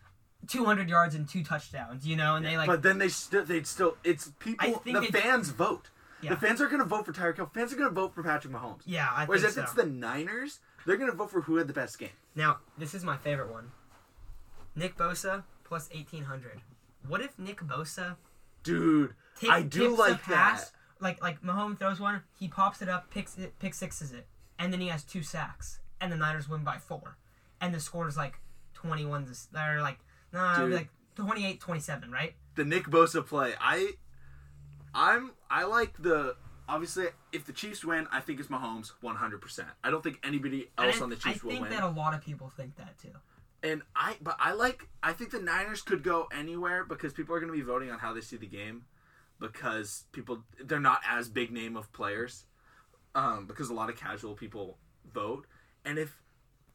200 0.47 0.89
yards 0.89 1.15
and 1.15 1.27
two 1.29 1.43
touchdowns, 1.43 2.05
you 2.07 2.15
know, 2.15 2.35
and 2.35 2.45
they 2.45 2.57
like 2.57 2.67
but 2.67 2.81
then 2.81 2.97
they 2.97 3.07
still 3.07 3.45
they'd 3.45 3.67
still 3.67 3.95
it's 4.03 4.31
people 4.39 4.81
the 4.83 5.03
fans 5.11 5.49
vote. 5.49 5.89
Yeah. 6.21 6.31
The 6.31 6.37
fans 6.37 6.59
are 6.61 6.67
gonna 6.67 6.85
vote 6.85 7.05
for 7.05 7.13
Tyreek 7.13 7.35
Hill. 7.37 7.49
Fans 7.53 7.71
are 7.71 7.75
gonna 7.75 7.89
vote 7.91 8.13
for 8.15 8.23
Patrick 8.23 8.53
Mahomes. 8.53 8.81
Yeah, 8.85 9.09
I 9.11 9.25
Whereas 9.25 9.41
think 9.43 9.49
if 9.51 9.55
so. 9.55 9.61
it's 9.63 9.73
the 9.73 9.85
Niners, 9.85 10.59
they're 10.85 10.97
gonna 10.97 11.11
vote 11.13 11.31
for 11.31 11.41
who 11.41 11.57
had 11.57 11.67
the 11.67 11.73
best 11.73 11.99
game. 11.99 12.09
Now, 12.35 12.57
this 12.77 12.93
is 12.93 13.03
my 13.03 13.17
favorite 13.17 13.51
one. 13.51 13.71
Nick 14.75 14.97
Bosa 14.97 15.43
plus 15.63 15.89
1800. 15.93 16.61
What 17.07 17.21
if 17.21 17.37
Nick 17.37 17.61
Bosa 17.61 18.15
Dude, 18.63 19.13
take, 19.39 19.49
I 19.49 19.61
do 19.61 19.95
like 19.95 20.21
pass, 20.21 20.69
that. 20.69 20.71
Like 20.99 21.21
like 21.21 21.41
Mahomes 21.41 21.79
throws 21.79 21.99
one, 21.99 22.21
he 22.39 22.47
pops 22.47 22.81
it 22.81 22.87
up, 22.87 23.09
picks 23.11 23.37
it, 23.37 23.59
pick 23.59 23.73
sixes 23.73 24.13
it, 24.13 24.25
and 24.57 24.71
then 24.71 24.79
he 24.79 24.87
has 24.87 25.03
two 25.03 25.21
sacks, 25.21 25.79
and 25.99 26.11
the 26.11 26.15
Niners 26.15 26.47
win 26.47 26.63
by 26.63 26.77
four, 26.77 27.17
and 27.59 27.73
the 27.73 27.79
score 27.79 28.07
is 28.07 28.15
like 28.15 28.35
21 28.73 29.27
They're 29.51 29.81
like 29.81 29.99
nah, 30.31 30.63
like 30.63 30.87
28 31.15 31.59
27, 31.59 32.09
right? 32.09 32.33
The 32.55 32.63
Nick 32.63 32.85
Bosa 32.85 33.25
play. 33.25 33.53
I 33.59 33.91
I'm 34.95 35.31
I 35.49 35.65
like 35.65 36.01
the 36.01 36.35
obviously, 36.67 37.07
if 37.31 37.45
the 37.45 37.53
Chiefs 37.53 37.83
win, 37.83 38.07
I 38.11 38.19
think 38.19 38.39
it's 38.39 38.49
Mahomes 38.49 38.91
100%. 39.03 39.65
I 39.83 39.89
don't 39.89 40.03
think 40.03 40.19
anybody 40.23 40.69
else 40.77 40.99
I, 40.99 41.03
on 41.03 41.09
the 41.09 41.15
Chiefs 41.15 41.43
will 41.43 41.51
win. 41.51 41.63
I 41.63 41.69
think 41.69 41.81
that 41.81 41.87
a 41.87 41.91
lot 41.91 42.13
of 42.13 42.21
people 42.21 42.51
think 42.55 42.75
that 42.77 42.97
too. 42.97 43.11
And 43.61 43.81
I, 43.95 44.17
but 44.21 44.35
I 44.39 44.53
like. 44.53 44.89
I 45.01 45.13
think 45.13 45.31
the 45.31 45.39
Niners 45.39 45.81
could 45.81 46.03
go 46.03 46.27
anywhere 46.33 46.83
because 46.83 47.13
people 47.13 47.33
are 47.33 47.39
going 47.39 47.51
to 47.51 47.57
be 47.57 47.63
voting 47.63 47.89
on 47.91 47.99
how 47.99 48.13
they 48.13 48.19
see 48.19 48.35
the 48.35 48.45
game, 48.45 48.83
because 49.39 50.03
people 50.11 50.43
they're 50.61 50.81
not 50.81 50.99
as 51.09 51.29
big 51.29 51.49
name 51.49 51.77
of 51.77 51.91
players, 51.93 52.43
um, 53.15 53.45
because 53.47 53.69
a 53.69 53.73
lot 53.73 53.89
of 53.89 53.97
casual 53.97 54.33
people 54.33 54.79
vote. 55.13 55.45
And 55.85 55.97
if 55.97 56.21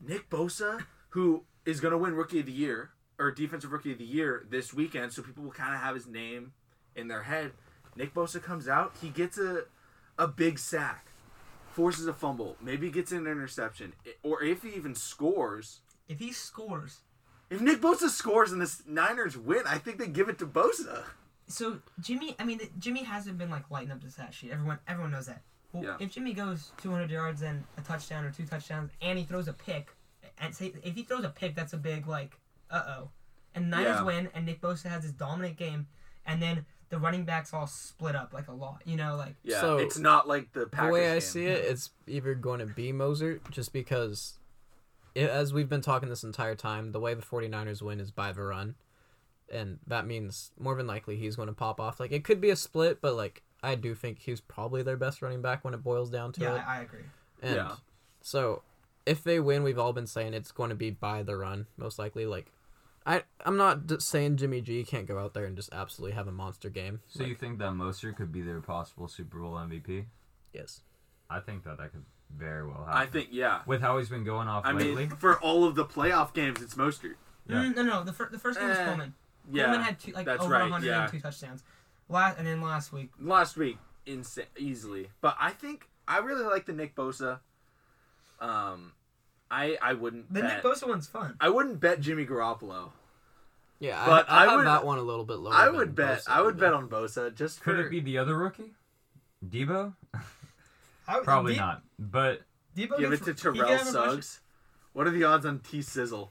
Nick 0.01 0.30
Bosa, 0.30 0.84
who 1.11 1.45
is 1.66 1.80
going 1.80 1.93
to 1.93 1.99
win 1.99 2.14
Rookie 2.14 2.41
of 2.41 2.47
the 2.47 2.53
Year 2.53 2.93
or 3.18 3.30
Defensive 3.30 3.70
Rookie 3.70 3.93
of 3.93 3.99
the 3.99 4.05
Year 4.05 4.47
this 4.49 4.72
weekend, 4.72 5.12
so 5.12 5.20
people 5.20 5.45
will 5.45 5.51
kind 5.51 5.74
of 5.74 5.80
have 5.80 5.95
his 5.95 6.07
name 6.07 6.53
in 6.97 7.09
their 7.09 7.24
head. 7.24 7.53
Nick 7.97 8.14
Bosa 8.14 8.43
comes 8.43 8.66
out, 8.66 8.95
he 9.01 9.11
gets 9.11 9.36
a 9.36 9.64
a 10.19 10.27
big 10.29 10.59
sack, 10.59 11.07
forces 11.73 12.07
a 12.07 12.12
fumble, 12.12 12.57
maybe 12.61 12.91
gets 12.91 13.12
an 13.12 13.27
interception, 13.27 13.93
or 14.23 14.43
if 14.43 14.62
he 14.62 14.71
even 14.71 14.95
scores. 14.95 15.81
If 16.09 16.19
he 16.19 16.33
scores, 16.33 17.01
If 17.51 17.61
Nick 17.62 17.81
Bosa 17.81 18.09
scores 18.11 18.53
and 18.53 18.61
the 18.61 18.71
Niners 18.87 19.37
win, 19.39 19.62
I 19.66 19.79
think 19.79 19.99
they 19.99 20.09
give 20.09 20.29
it 20.29 20.39
to 20.41 20.47
Bosa. 20.47 21.05
so 21.47 21.81
Jimmy, 22.01 22.35
I 22.39 22.45
mean, 22.45 22.61
Jimmy 22.79 23.05
hasn't 23.05 23.39
been 23.39 23.49
like 23.51 23.71
lighting 23.71 23.91
up 23.91 24.03
the 24.03 24.11
stat 24.11 24.35
sheet. 24.35 24.51
Everyone, 24.51 24.79
everyone 24.87 25.12
knows 25.12 25.27
that. 25.27 25.43
Well, 25.73 25.83
Yeah. 25.85 25.97
if 26.01 26.12
Jimmy 26.12 26.33
goes 26.35 26.73
200 26.79 27.11
yards 27.11 27.41
and 27.43 27.64
a 27.79 27.81
touchdown 27.83 28.25
or 28.25 28.31
two 28.31 28.45
touchdowns, 28.47 28.91
and 29.01 29.19
he 29.19 29.25
throws 29.25 29.49
a 29.49 29.53
pick, 29.55 29.89
and 30.39 30.55
say 30.55 30.73
if 30.83 30.95
he 30.95 31.03
throws 31.05 31.25
a 31.25 31.31
pick, 31.31 31.55
that's 31.55 31.73
a 31.73 31.79
big 31.79 32.07
like, 32.07 32.39
uh 32.71 32.83
oh, 32.99 33.11
and 33.55 33.71
Niners 33.71 33.97
Yeah. 33.99 34.03
win, 34.03 34.29
and 34.35 34.45
Nick 34.47 34.61
Bosa 34.61 34.89
has 34.91 35.03
this 35.05 35.12
dominant 35.12 35.57
game, 35.57 35.87
and 36.27 36.43
then 36.43 36.66
the 36.91 36.99
running 36.99 37.24
backs 37.24 37.53
all 37.53 37.66
split 37.66 38.14
up 38.16 38.32
like 38.32 38.49
a 38.49 38.53
lot, 38.53 38.82
you 38.84 38.97
know, 38.97 39.16
like 39.16 39.34
Yeah, 39.43 39.61
So, 39.61 39.78
it's 39.78 39.99
not 39.99 40.26
like 40.26 40.53
the 40.53 40.66
Packers 40.66 40.89
the 40.89 40.93
way 40.93 41.11
I 41.11 41.14
game. 41.14 41.20
see 41.20 41.45
it, 41.47 41.64
it's 41.64 41.91
either 42.07 42.34
going 42.34 42.61
to 42.61 42.66
be 42.66 42.93
Mostert, 42.93 43.51
just 43.51 43.72
because, 43.72 44.39
it, 45.14 45.28
as 45.28 45.53
we've 45.53 45.68
been 45.68 45.80
talking 45.82 46.09
this 46.09 46.24
entire 46.24 46.55
time, 46.55 46.93
the 46.93 47.01
way 47.01 47.14
the 47.14 47.22
49ers 47.22 47.82
win 47.82 48.01
is 48.01 48.11
by 48.11 48.32
the 48.32 48.43
run. 48.43 48.74
And 49.51 49.78
that 49.86 50.07
means 50.07 50.53
more 50.59 50.74
than 50.74 50.86
likely 50.86 51.16
he's 51.16 51.36
going 51.36 51.49
to 51.49 51.55
pop 51.55 51.80
off. 51.80 51.99
Like, 52.01 52.12
it 52.12 52.24
could 52.24 52.41
be 52.41 52.51
a 52.51 52.57
split, 52.57 53.01
but, 53.01 53.14
like, 53.14 53.43
I 53.62 53.74
do 53.74 53.95
think 53.95 54.20
he's 54.20 54.41
probably 54.41 54.82
their 54.82 54.97
best 54.97 55.22
running 55.22 55.43
back 55.43 55.64
when 55.64 55.74
it 55.74 55.82
boils 55.82 56.11
down 56.11 56.32
to 56.32 56.41
yeah, 56.43 56.57
it. 56.57 56.68
I, 56.68 56.78
I 56.78 56.80
agree. 56.82 57.01
And 57.43 57.57
Yeah. 57.57 57.72
so, 58.20 58.62
if 59.07 59.24
they 59.24 59.41
win, 59.41 59.62
we've 59.62 59.78
all 59.78 59.93
been 59.95 60.07
saying 60.07 60.34
it's 60.34 60.53
going 60.53 60.68
to 60.68 60.76
be 60.76 60.91
by 60.91 61.22
the 61.22 61.36
run, 61.36 61.66
most 61.78 61.99
likely. 61.99 62.26
Like, 62.26 62.53
I, 63.09 63.22
I'm 63.46 63.56
not 63.56 63.86
d- 63.86 63.96
saying 64.00 64.36
Jimmy 64.36 64.61
G 64.61 64.84
can't 64.84 65.06
go 65.06 65.18
out 65.18 65.32
there 65.34 65.46
and 65.46 65.56
just 65.56 65.72
absolutely 65.72 66.14
have 66.14 66.28
a 66.28 66.32
monster 66.32 66.68
game. 66.68 67.00
So 67.09 67.20
Like, 67.20 67.30
you 67.30 67.34
think 67.34 67.59
that 67.59 67.72
Mostert 67.72 68.16
could 68.16 68.30
be 68.30 68.42
their 68.42 68.61
possible 68.61 69.09
Super 69.09 69.38
Bowl 69.40 69.54
MVP? 69.54 70.04
yes. 70.52 70.82
I 71.30 71.40
think 71.40 71.64
that 71.64 71.76
that 71.78 71.92
could 71.92 72.04
very 72.34 72.66
well 72.66 72.84
happen. 72.86 73.00
I 73.02 73.06
think, 73.06 73.28
yeah. 73.32 73.61
with 73.66 73.80
how 73.82 73.98
he's 73.98 74.09
been 74.09 74.24
going 74.24 74.48
off 74.48 74.64
I 74.64 74.72
lately. 74.72 75.06
mean, 75.06 75.11
for 75.11 75.38
all 75.40 75.64
of 75.64 75.74
the 75.74 75.84
playoff 75.84 76.32
games, 76.32 76.62
it's 76.62 76.74
Mostert. 76.74 77.14
Yeah. 77.46 77.56
Mm, 77.64 77.76
no, 77.76 77.82
no, 77.82 78.04
the, 78.04 78.12
fir- 78.14 78.28
the 78.30 78.38
first 78.38 78.59
game 78.59 78.68
was 78.68 78.78
Eh, 78.78 78.84
Coleman. 78.86 79.14
Yeah, 79.50 79.64
Coleman 79.64 79.82
had 79.82 79.98
two, 79.98 80.12
like 80.12 80.24
that's 80.26 80.42
over 80.42 80.52
right, 80.52 80.62
100 80.62 80.86
yeah. 80.86 81.02
and 81.02 81.11
two 81.12 81.20
touchdowns. 81.20 81.64
Last 82.11 82.38
and 82.38 82.46
then 82.46 82.61
last 82.62 82.92
week, 82.92 83.11
last 83.20 83.56
week, 83.59 83.76
insane, 84.06 84.44
easily. 84.59 85.09
But 85.20 85.36
I 85.40 85.50
think 85.50 85.88
I 86.06 86.18
really 86.18 86.44
like 86.44 86.64
the 86.66 86.72
Nick 86.74 86.94
Bosa. 86.94 87.40
Um, 88.40 88.92
I 89.50 89.76
I 89.82 89.94
wouldn't 89.94 90.32
the 90.32 90.40
bet. 90.42 90.54
Nick 90.54 90.62
Bosa 90.62 90.86
one's 90.88 91.06
fun. 91.06 91.36
I 91.40 91.48
wouldn't 91.48 91.80
bet 91.80 92.00
Jimmy 92.00 92.24
Garoppolo. 92.26 92.90
Yeah, 93.81 94.05
But 94.07 94.29
I, 94.29 94.39
I, 94.39 94.43
I 94.43 94.47
have 94.49 94.57
would- 94.59 94.66
that 94.66 94.85
one 94.85 94.99
a 94.99 95.03
little 95.03 95.24
bit 95.24 95.37
lower. 95.39 95.55
I 95.55 95.68
would 95.68 95.95
bet. 95.95 96.20
Bosa, 96.20 96.29
I 96.29 96.43
would 96.43 96.59
bet 96.59 96.72
on 96.74 96.89
Bosa 96.89 97.35
just 97.35 97.61
Could 97.62 97.76
for. 97.76 97.83
it 97.87 97.91
be 97.91 98.01
the 98.01 98.18
other 98.18 98.37
rookie? 98.37 98.72
Deebo? 99.49 99.95
How- 101.07 101.20
Probably 101.22 101.55
De- 101.55 101.61
not. 101.61 101.83
But 101.99 102.43
Deebo 102.76 102.99
Give 102.99 103.12
it 103.12 103.22
to 103.24 103.35
Terrell 103.35 103.68
have 103.68 103.81
a 103.83 103.85
bunch- 103.85 103.89
Suggs. 103.93 104.41
What 104.95 105.07
are 105.07 105.11
the 105.11 105.22
odds 105.24 105.47
on 105.47 105.61
T 105.61 105.81
Sizzle? 105.81 106.31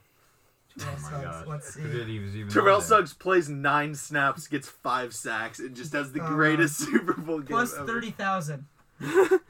Terrell 0.77 0.95
oh 0.97 1.01
my 1.01 1.09
Suggs, 1.09 1.23
god, 1.23 1.47
Let's 1.47 1.73
see. 1.73 1.81
Was 1.83 2.35
even 2.35 2.49
Terrell. 2.49 2.81
Suggs 2.81 3.13
plays 3.13 3.47
nine 3.49 3.95
snaps, 3.95 4.47
gets 4.47 4.67
five 4.67 5.13
sacks, 5.13 5.59
and 5.59 5.73
just 5.75 5.93
has 5.93 6.11
the 6.11 6.21
Uh, 6.21 6.27
greatest 6.27 6.77
Super 6.85 7.13
Bowl 7.13 7.39
game 7.39 7.47
Plus 7.47 7.73
ever. 7.75 7.85
thirty 7.87 8.11
thousand. 8.11 8.65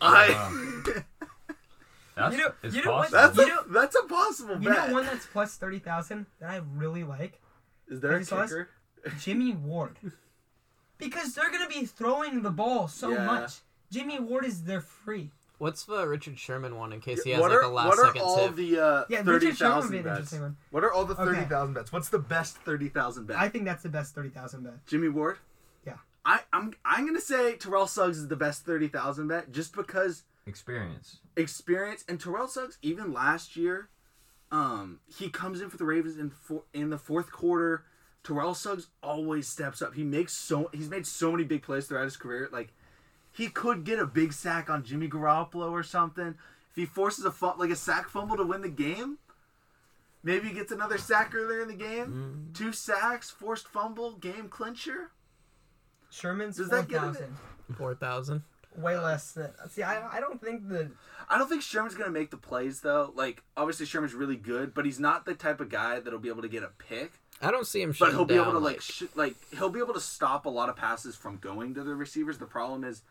I. 0.01 0.93
That's, 2.15 2.35
You 2.35 2.43
know- 2.43 2.53
you 2.63 2.83
know 2.83 2.91
what- 2.93 3.11
possible. 3.11 3.17
that's 3.21 3.37
You 3.37 3.43
a 3.43 3.47
know- 3.47 3.63
that's 3.73 3.95
a 3.95 4.03
possible 4.03 4.61
You 4.61 4.69
bet. 4.69 4.87
know 4.89 4.93
one 4.93 5.05
that's 5.05 5.25
plus 5.25 5.55
thirty 5.57 5.79
thousand 5.79 6.25
that 6.39 6.49
I 6.51 6.61
really 6.75 7.03
like? 7.03 7.39
Is 7.89 7.99
there 8.01 8.13
a 8.15 8.19
you 8.19 8.25
saw 8.25 8.43
kicker? 8.43 8.69
Jimmy 9.19 9.53
Ward. 9.53 9.97
Because 10.97 11.33
they're 11.35 11.51
gonna 11.51 11.67
be 11.69 11.85
throwing 11.85 12.41
the 12.41 12.49
ball 12.51 12.87
so 12.87 13.09
Yeah. 13.11 13.25
much. 13.25 13.59
Jimmy 13.91 14.19
Ward 14.19 14.45
is 14.45 14.63
their 14.63 14.81
free. 14.81 15.31
What's 15.59 15.85
the 15.85 16.07
Richard 16.07 16.37
Sherman 16.37 16.75
one 16.75 16.93
in 16.93 17.01
case 17.01 17.23
he 17.23 17.31
has 17.31 17.39
what 17.41 17.49
like 17.49 17.59
are 17.59 17.63
a 17.63 17.67
last 17.69 17.87
what 17.87 17.99
are 17.99 18.05
second 18.07 18.21
all 18.21 18.47
tip? 18.47 18.55
the 18.55 18.79
uh, 18.79 19.03
Yeah, 19.09 19.23
thirty 19.23 19.47
Richard 19.47 19.57
Sherman 19.57 19.75
would 19.77 19.91
be 19.91 19.97
thousand 19.97 19.97
an 19.97 20.03
bets? 20.03 20.17
interesting 20.17 20.41
one. 20.41 20.57
What 20.71 20.83
are 20.83 20.93
all 20.93 21.05
the 21.05 21.13
Okay. 21.15 21.23
thirty 21.25 21.45
thousand 21.45 21.73
bets? 21.73 21.91
What's 21.91 22.09
the 22.09 22.19
best 22.19 22.57
thirty 22.57 22.89
thousand 22.89 23.25
bet? 23.27 23.37
I 23.37 23.49
think 23.49 23.65
that's 23.65 23.83
the 23.83 23.89
best 23.89 24.13
thirty 24.13 24.29
thousand 24.29 24.63
bet. 24.63 24.85
Jimmy 24.85 25.09
Ward. 25.09 25.37
Yeah. 25.85 25.97
I 26.25 26.41
I'm 26.53 26.73
I'm 26.85 27.05
gonna 27.07 27.21
say 27.21 27.55
Terrell 27.55 27.87
Suggs 27.87 28.17
is 28.19 28.27
the 28.27 28.35
best 28.35 28.65
thirty 28.65 28.87
thousand 28.87 29.27
bet 29.29 29.51
just 29.51 29.75
because 29.75 30.23
Experience. 30.45 31.17
experience 31.35 32.03
and 32.07 32.19
Terrell 32.19 32.47
Suggs 32.47 32.77
even 32.81 33.11
last 33.13 33.55
year, 33.55 33.89
um, 34.51 34.99
he 35.17 35.29
comes 35.29 35.61
in 35.61 35.69
for 35.69 35.77
the 35.77 35.85
Ravens 35.85 36.17
in 36.17 36.29
for, 36.29 36.63
in 36.73 36.89
the 36.89 36.97
fourth 36.97 37.31
quarter. 37.31 37.83
Terrell 38.23 38.53
Suggs 38.53 38.87
always 39.01 39.47
steps 39.47 39.81
up. 39.81 39.93
He 39.93 40.03
makes 40.03 40.33
so 40.33 40.69
he's 40.73 40.89
made 40.89 41.05
so 41.05 41.31
many 41.31 41.43
big 41.43 41.63
plays 41.63 41.87
throughout 41.87 42.03
his 42.03 42.17
career. 42.17 42.49
Like 42.51 42.73
he 43.31 43.47
could 43.49 43.83
get 43.83 43.99
a 43.99 44.05
big 44.05 44.33
sack 44.33 44.69
on 44.69 44.83
Jimmy 44.83 45.07
Garoppolo 45.07 45.71
or 45.71 45.83
something. 45.83 46.35
If 46.71 46.75
he 46.75 46.85
forces 46.85 47.25
a 47.25 47.31
fu- 47.31 47.57
like 47.57 47.69
a 47.69 47.75
sack 47.75 48.09
fumble 48.09 48.37
to 48.37 48.43
win 48.43 48.61
the 48.61 48.69
game, 48.69 49.17
maybe 50.23 50.49
he 50.49 50.53
gets 50.53 50.71
another 50.71 50.97
sack 50.97 51.33
earlier 51.35 51.61
in 51.61 51.67
the 51.67 51.73
game. 51.73 52.49
Two 52.53 52.71
sacks, 52.73 53.29
forced 53.29 53.67
fumble, 53.67 54.13
game 54.13 54.49
clincher. 54.49 55.11
Sherman's 56.09 56.57
Does 56.57 56.69
four 56.69 56.77
that 56.77 56.89
get 56.89 57.01
him. 57.01 57.37
Four 57.77 57.95
thousand. 57.95 58.43
Way 58.75 58.97
less 58.97 59.31
than 59.31 59.51
see 59.69 59.83
I, 59.83 60.17
I 60.17 60.19
don't 60.19 60.39
think 60.41 60.69
the 60.69 60.91
I 61.29 61.37
don't 61.37 61.49
think 61.49 61.61
Sherman's 61.61 61.95
gonna 61.95 62.11
make 62.11 62.31
the 62.31 62.37
plays 62.37 62.81
though. 62.81 63.11
Like 63.15 63.43
obviously 63.55 63.85
Sherman's 63.85 64.13
really 64.13 64.37
good, 64.37 64.73
but 64.73 64.85
he's 64.85 64.99
not 64.99 65.25
the 65.25 65.33
type 65.33 65.59
of 65.59 65.69
guy 65.69 65.99
that'll 65.99 66.19
be 66.19 66.29
able 66.29 66.41
to 66.41 66.47
get 66.49 66.63
a 66.63 66.69
pick. 66.77 67.13
I 67.41 67.51
don't 67.51 67.67
see 67.67 67.81
him. 67.81 67.93
But 67.99 68.11
he'll 68.11 68.25
be 68.25 68.35
down, 68.35 68.43
able 68.49 68.53
to 68.53 68.65
like 68.65 68.81
sh- 68.81 69.03
like 69.15 69.35
he'll 69.51 69.69
be 69.69 69.79
able 69.79 69.93
to 69.93 69.99
stop 69.99 70.45
a 70.45 70.49
lot 70.49 70.69
of 70.69 70.75
passes 70.75 71.15
from 71.15 71.37
going 71.37 71.73
to 71.75 71.83
the 71.83 71.95
receivers. 71.95 72.37
The 72.37 72.45
problem 72.45 72.83
is 72.83 73.01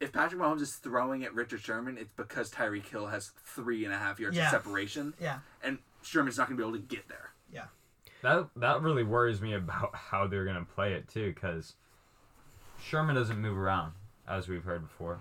if 0.00 0.12
Patrick 0.12 0.40
Mahomes 0.40 0.62
is 0.62 0.74
throwing 0.76 1.22
at 1.24 1.32
Richard 1.34 1.60
Sherman, 1.60 1.96
it's 1.98 2.10
because 2.16 2.50
Tyreek 2.50 2.86
Hill 2.88 3.06
has 3.06 3.30
three 3.44 3.84
and 3.84 3.94
a 3.94 3.98
half 3.98 4.18
yards 4.18 4.36
Yeah. 4.36 4.46
of 4.46 4.50
separation, 4.50 5.14
yeah. 5.20 5.38
and 5.62 5.78
Sherman's 6.02 6.38
not 6.38 6.48
gonna 6.48 6.56
be 6.56 6.62
able 6.64 6.72
to 6.72 6.78
get 6.84 7.06
there. 7.08 7.30
Yeah. 7.52 7.66
That 8.22 8.48
that 8.56 8.80
really 8.82 9.04
worries 9.04 9.40
me 9.40 9.52
about 9.54 9.94
how 9.94 10.26
they're 10.26 10.44
gonna 10.46 10.64
play 10.74 10.94
it 10.94 11.06
too, 11.08 11.32
because 11.34 11.74
Sherman 12.82 13.14
doesn't 13.14 13.38
move 13.38 13.56
around, 13.56 13.92
as 14.26 14.48
we've 14.48 14.64
heard 14.64 14.82
before. 14.82 15.20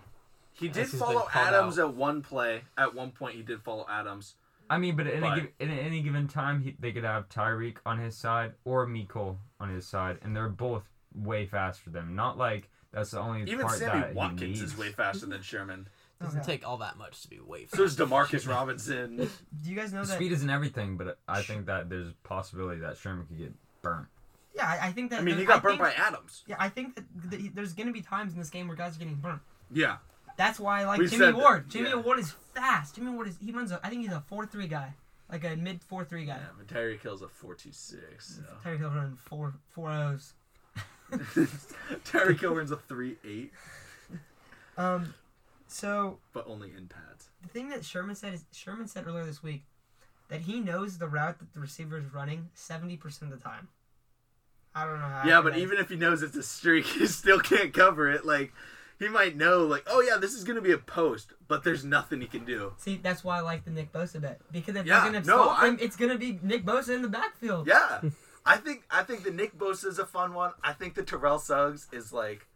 He 0.62 0.68
did 0.68 0.78
Yes, 0.78 0.94
follow 0.94 1.28
Adams 1.34 1.80
out. 1.80 1.90
at 1.90 1.96
one 1.96 2.22
play. 2.22 2.62
At 2.78 2.94
one 2.96 3.12
point, 3.12 3.36
he 3.36 3.42
did 3.42 3.62
follow 3.62 3.86
Adams. 3.90 4.36
I 4.70 4.78
mean, 4.78 4.96
but 4.96 5.08
at 5.08 5.14
any, 5.16 5.22
But- 5.22 5.36
giv 5.36 5.50
at 5.60 5.68
any 5.70 6.02
given 6.02 6.28
time, 6.28 6.62
he, 6.62 6.76
they 6.80 6.92
could 6.94 7.04
have 7.04 7.28
Tyreek 7.28 7.78
on 7.86 7.98
his 8.00 8.16
side 8.16 8.54
or 8.64 8.86
Miko 8.88 9.38
on 9.60 9.70
his 9.70 9.86
side, 9.86 10.20
and 10.22 10.34
they're 10.36 10.48
both 10.48 10.84
way 11.14 11.46
faster 11.46 11.90
than 11.90 12.04
him. 12.04 12.16
Not 12.16 12.38
like 12.38 12.70
that's 12.94 13.12
the 13.12 13.20
only 13.20 13.42
Even 13.52 13.66
part 13.66 13.78
Sammy 13.80 14.00
that 14.00 14.16
Watkins 14.16 14.42
he 14.42 14.48
needs. 14.48 14.62
is 14.62 14.78
way 14.78 14.92
faster 14.92 15.26
than 15.26 15.42
Sherman. 15.42 15.88
doesn't 16.22 16.42
Okay. 16.42 16.52
take 16.54 16.68
all 16.68 16.78
that 16.78 16.98
much 16.98 17.22
to 17.24 17.28
be 17.30 17.40
way. 17.40 17.66
So 17.74 17.84
is 17.84 17.96
faster 17.96 18.06
than 18.06 18.10
Demarcus 18.12 18.42
Sherman. 18.44 18.56
Robinson. 18.56 19.18
Do 19.64 19.70
you 19.70 19.76
guys 19.76 19.92
know 19.92 20.06
that? 20.06 20.16
Speed 20.16 20.32
isn't 20.34 20.50
everything, 20.50 20.96
but 20.96 21.18
I 21.28 21.42
think 21.42 21.66
that 21.66 21.90
there's 21.90 22.10
a 22.10 22.14
possibility 22.24 22.80
that 22.82 22.96
Sherman 22.98 23.26
could 23.26 23.40
get 23.40 23.54
burnt. 23.82 24.08
Yeah, 24.56 24.68
I, 24.68 24.88
I 24.88 24.92
think 24.92 25.10
that. 25.12 25.20
I 25.20 25.24
mean, 25.24 25.36
he 25.36 25.40
there- 25.46 25.48
got 25.48 25.64
burnt 25.64 25.80
think- 25.82 25.98
by 25.98 26.02
Adams. 26.04 26.44
Yeah, 26.46 26.58
I 26.60 26.70
think 26.70 26.96
that, 26.96 27.32
that 27.32 27.56
there's 27.56 27.74
gonna 27.74 27.92
be 27.92 28.02
times 28.02 28.34
in 28.34 28.40
this 28.40 28.50
game 28.52 28.68
where 28.68 28.78
guys 28.78 28.96
are 28.96 29.00
getting 29.00 29.16
burnt. 29.16 29.42
Yeah. 29.72 29.98
That's 30.42 30.60
why 30.60 30.82
I 30.82 30.86
like 30.86 30.98
We 31.00 31.08
Jimmy 31.08 31.26
that, 31.28 31.36
Ward. 31.36 31.70
Jimmy 31.70 31.90
yeah. 31.90 31.96
Ward 31.98 32.18
is 32.18 32.32
fast. 32.56 32.96
Jimmy 32.96 33.12
Ward 33.12 33.28
is 33.28 33.38
he 33.46 33.52
runs 33.52 33.72
a 33.72 33.80
I 33.84 33.90
think 33.90 34.02
he's 34.02 34.12
a 34.12 34.22
four 34.22 34.48
three 34.48 34.66
guy. 34.66 34.96
Like 35.32 35.44
a 35.44 35.56
mid 35.56 35.84
four 35.84 36.04
three 36.04 36.26
guy. 36.26 36.38
Yeah, 36.38 36.48
but 36.58 36.66
Tyreek 36.66 37.00
Hill's 37.04 37.22
a 37.22 37.28
four 37.28 37.54
two 37.54 37.72
six. 37.72 38.38
So. 38.38 38.54
Terry 38.64 38.80
Hill 38.80 38.90
running 38.90 39.20
four 39.24 39.54
four 39.70 39.92
O's. 39.92 40.34
Tyreek 41.12 42.40
Hill 42.40 42.56
runs 42.56 42.72
a 42.72 42.78
three 42.78 43.18
eight, 43.24 43.52
Um 44.78 45.14
so 45.68 46.18
but 46.34 46.48
only 46.48 46.72
in 46.76 46.88
pads. 46.88 47.30
the 47.44 47.48
thing 47.50 47.70
that 47.70 47.86
Sherman 47.86 48.16
said 48.16 48.34
is 48.34 48.44
Sherman 48.52 48.88
said 48.88 49.06
earlier 49.06 49.24
this 49.24 49.44
week 49.44 49.62
that 50.30 50.42
he 50.42 50.60
knows 50.60 50.98
the 50.98 51.08
route 51.08 51.38
that 51.38 51.54
the 51.54 51.60
receiver 51.60 52.00
is 52.00 52.12
running 52.12 52.50
seventy 52.56 52.98
percent 52.98 53.32
of 53.32 53.38
the 53.38 53.44
time. 53.44 53.68
I 54.74 54.86
don't 54.88 55.00
know 55.00 55.06
how. 55.06 55.22
Yeah, 55.28 55.42
but 55.42 55.56
even 55.56 55.78
if 55.78 55.90
he 55.90 55.98
knows 55.98 56.24
it's 56.24 56.36
a 56.36 56.42
streak, 56.42 56.86
he 56.98 57.06
still 57.06 57.40
can't 57.40 57.74
cover 57.76 58.10
it. 58.10 58.26
Like 58.26 58.54
he 59.02 59.10
might 59.10 59.36
know, 59.36 59.66
like, 59.66 59.84
oh 59.88 60.02
yeah, 60.02 60.18
this 60.18 60.34
is 60.34 60.44
gonna 60.44 60.62
be 60.62 60.72
a 60.72 60.78
post, 60.78 61.34
but 61.48 61.64
there's 61.64 61.84
nothing 61.84 62.22
he 62.22 62.28
can 62.28 62.46
do. 62.46 62.74
see, 62.78 62.98
that's 62.98 63.24
why 63.24 63.38
I 63.38 63.42
like 63.42 63.66
the 63.66 63.72
Nick 63.72 63.92
Bosa 63.92 64.22
bet 64.22 64.40
because 64.52 64.76
if 64.76 64.86
Yeah, 64.86 65.02
they're 65.02 65.12
gonna 65.14 65.26
no, 65.26 65.44
stop 65.44 65.58
him, 65.60 65.64
I'm- 65.66 65.78
it's 65.82 65.96
gonna 65.96 66.18
be 66.18 66.40
Nick 66.42 66.64
Bosa 66.66 66.96
in 66.96 67.02
the 67.02 67.10
backfield. 67.10 67.68
Yeah, 67.68 68.02
I 68.46 68.58
think 68.58 68.84
I 68.90 69.04
think 69.04 69.24
the 69.24 69.32
Nick 69.32 69.58
Bosa 69.58 69.86
is 69.88 70.00
a 70.00 70.06
fun 70.06 70.34
one. 70.34 70.52
I 70.64 70.74
think 70.74 70.96
the 70.96 71.04
Terrell 71.04 71.40
Suggs 71.40 71.88
is 71.92 72.14
like 72.14 72.48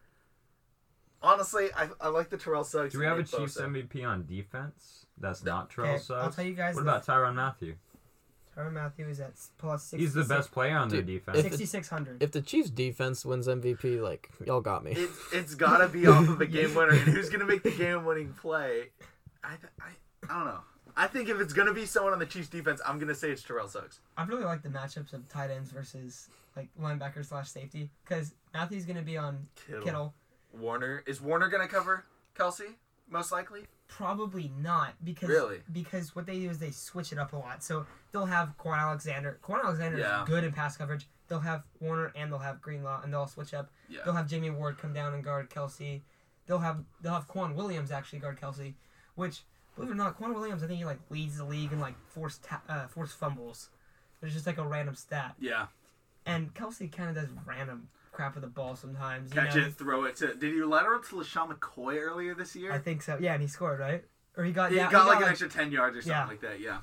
honestly, 1.21 1.69
I, 1.75 1.89
I 1.99 2.09
like 2.09 2.29
the 2.29 2.37
Terrell 2.37 2.63
Suggs. 2.63 2.93
Do 2.93 2.99
we 2.99 3.05
have 3.05 3.17
a 3.19 3.23
Chiefs 3.23 3.57
Bosa. 3.57 3.67
MVP 3.67 4.07
on 4.07 4.25
defense? 4.25 5.05
That's 5.17 5.43
not 5.43 5.69
Terrell 5.69 5.91
Okay, 5.95 5.99
Suggs. 6.03 6.23
I'll 6.23 6.31
tell 6.31 6.45
you 6.45 6.53
guys. 6.53 6.75
What 6.75 6.83
the- 6.85 6.89
about 6.91 7.05
Tyrann 7.05 7.35
Mathieu? 7.35 7.75
Tyrann 8.57 8.73
Mathieu 8.73 9.07
is 9.07 9.19
at 9.19 9.31
s- 9.31 9.51
plus 9.57 9.83
66, 9.83 10.01
He's 10.15 10.27
the 10.27 10.33
best 10.33 10.51
player 10.51 10.77
on 10.77 10.89
their 10.89 11.01
Dude, 11.01 11.25
defense. 11.25 11.37
if- 11.39 11.43
6600. 11.55 12.23
If 12.23 12.31
the 12.31 12.41
Chiefs 12.41 12.69
defense 12.69 13.25
wins 13.25 13.47
MVP, 13.47 13.99
like 14.01 14.29
y'all 14.45 14.61
got 14.61 14.83
me. 14.83 14.91
It's 14.91 15.19
it's 15.33 15.55
gotta 15.55 15.87
be 15.87 16.07
off 16.07 16.27
of 16.29 16.39
a 16.41 16.45
game 16.45 16.73
winner, 16.73 16.91
and 16.91 16.99
who's 17.01 17.29
gonna 17.29 17.45
make 17.45 17.63
the 17.63 17.71
game 17.71 18.05
winning 18.05 18.33
play? 18.33 18.89
I, 19.43 19.49
th- 19.55 19.73
I 19.81 19.89
I 20.29 20.37
don't 20.37 20.45
know. 20.45 20.61
I 20.97 21.07
think 21.07 21.27
if 21.27 21.41
it's 21.41 21.51
gonna 21.53 21.73
be 21.73 21.85
someone 21.85 22.13
on 22.13 22.19
the 22.19 22.25
Chiefs 22.25 22.47
defense, 22.47 22.81
I'm 22.85 22.97
gonna 22.99 23.13
say 23.15 23.29
it's 23.31 23.43
Terrell 23.43 23.67
Suggs. 23.67 23.99
I 24.17 24.23
really 24.25 24.45
like 24.45 24.63
the 24.63 24.69
matchups 24.69 25.11
of 25.13 25.27
tight 25.27 25.51
ends 25.51 25.71
versus 25.71 26.29
like 26.55 26.69
linebacker 26.81 27.25
slash 27.25 27.49
safety 27.49 27.89
because 28.05 28.33
Mathieu's 28.53 28.85
gonna 28.85 29.01
be 29.01 29.17
on 29.17 29.47
Kittle. 29.67 29.83
Kittle. 29.83 30.13
Warner 30.53 31.03
is 31.05 31.19
Warner 31.19 31.49
gonna 31.49 31.67
cover 31.67 32.05
Kelce? 32.37 32.75
Most 33.09 33.31
likely. 33.31 33.65
Probably 33.87 34.51
not 34.57 34.93
because 35.03 35.29
Really? 35.29 35.61
because 35.71 36.15
what 36.15 36.25
they 36.25 36.39
do 36.39 36.49
is 36.49 36.57
they 36.59 36.71
switch 36.71 37.11
it 37.11 37.19
up 37.19 37.33
a 37.33 37.37
lot. 37.37 37.63
So 37.63 37.85
they'll 38.11 38.25
have 38.25 38.55
Kwon 38.57 38.77
Alexander. 38.77 39.39
Kwon 39.43 39.63
Alexander 39.63 39.97
Yeah. 39.99 40.23
is 40.23 40.27
good 40.29 40.43
in 40.43 40.51
pass 40.51 40.75
coverage. 40.75 41.07
They'll 41.27 41.39
have 41.41 41.63
Warner 41.79 42.11
and 42.15 42.31
they'll 42.31 42.39
have 42.39 42.61
Greenlaw 42.61 43.01
and 43.03 43.13
they'll 43.13 43.27
switch 43.27 43.53
up. 43.53 43.71
Yeah. 43.87 44.01
They'll 44.03 44.13
have 44.15 44.27
Jimmy 44.27 44.49
Ward 44.49 44.77
come 44.77 44.93
down 44.93 45.13
and 45.13 45.23
guard 45.23 45.49
Kelce. 45.49 46.01
They'll 46.47 46.59
have 46.59 46.83
they'll 47.01 47.13
have 47.13 47.27
K'Waun 47.27 47.55
Williams 47.55 47.91
actually 47.91 48.19
guard 48.19 48.39
Kelce, 48.39 48.73
which 49.15 49.43
believe 49.75 49.89
it 49.91 49.93
or 49.93 49.95
not, 49.95 50.17
K'Waun 50.19 50.33
Williams 50.33 50.63
I 50.63 50.67
think 50.67 50.79
he 50.79 50.85
like 50.85 50.99
leads 51.09 51.37
the 51.37 51.45
league 51.45 51.71
in 51.71 51.79
like 51.79 51.95
forced 52.07 52.43
ta- 52.43 52.61
uh, 52.67 52.87
forced 52.87 53.17
fumbles. 53.17 53.69
It's 54.21 54.33
just 54.33 54.47
like 54.47 54.57
a 54.57 54.65
random 54.67 54.95
stat. 54.95 55.35
Yeah. 55.39 55.67
And 56.25 56.53
Kelce 56.55 56.91
kind 56.91 57.09
of 57.09 57.15
does 57.15 57.29
random 57.45 57.89
crap 58.15 58.35
with 58.35 58.43
the 58.43 58.49
ball 58.49 58.75
sometimes. 58.75 59.33
You 59.33 59.41
Catch 59.41 59.55
know? 59.55 59.65
it, 59.65 59.73
throw 59.75 60.05
it 60.05 60.15
to. 60.17 60.33
Did 60.33 60.53
you 60.53 60.67
lateral 60.67 60.99
to 61.01 61.15
LeSean 61.17 61.53
McCoy 61.53 61.99
earlier 62.01 62.33
this 62.33 62.55
year? 62.55 62.71
I 62.71 62.79
think 62.79 63.01
so. 63.01 63.17
Yeah, 63.19 63.33
and 63.33 63.41
he 63.41 63.47
scored 63.47 63.79
right, 63.79 64.03
or 64.37 64.43
he 64.43 64.51
got 64.51 64.71
he 64.71 64.77
yeah, 64.77 64.89
got 64.91 65.03
he 65.03 65.09
like 65.09 65.21
an 65.23 65.29
extra 65.29 65.49
ten 65.49 65.71
yards 65.71 65.97
or 65.97 66.01
something 66.01 66.17
Yeah. 66.17 66.25
like 66.27 66.41
that. 66.41 66.59
Yeah. 66.59 66.77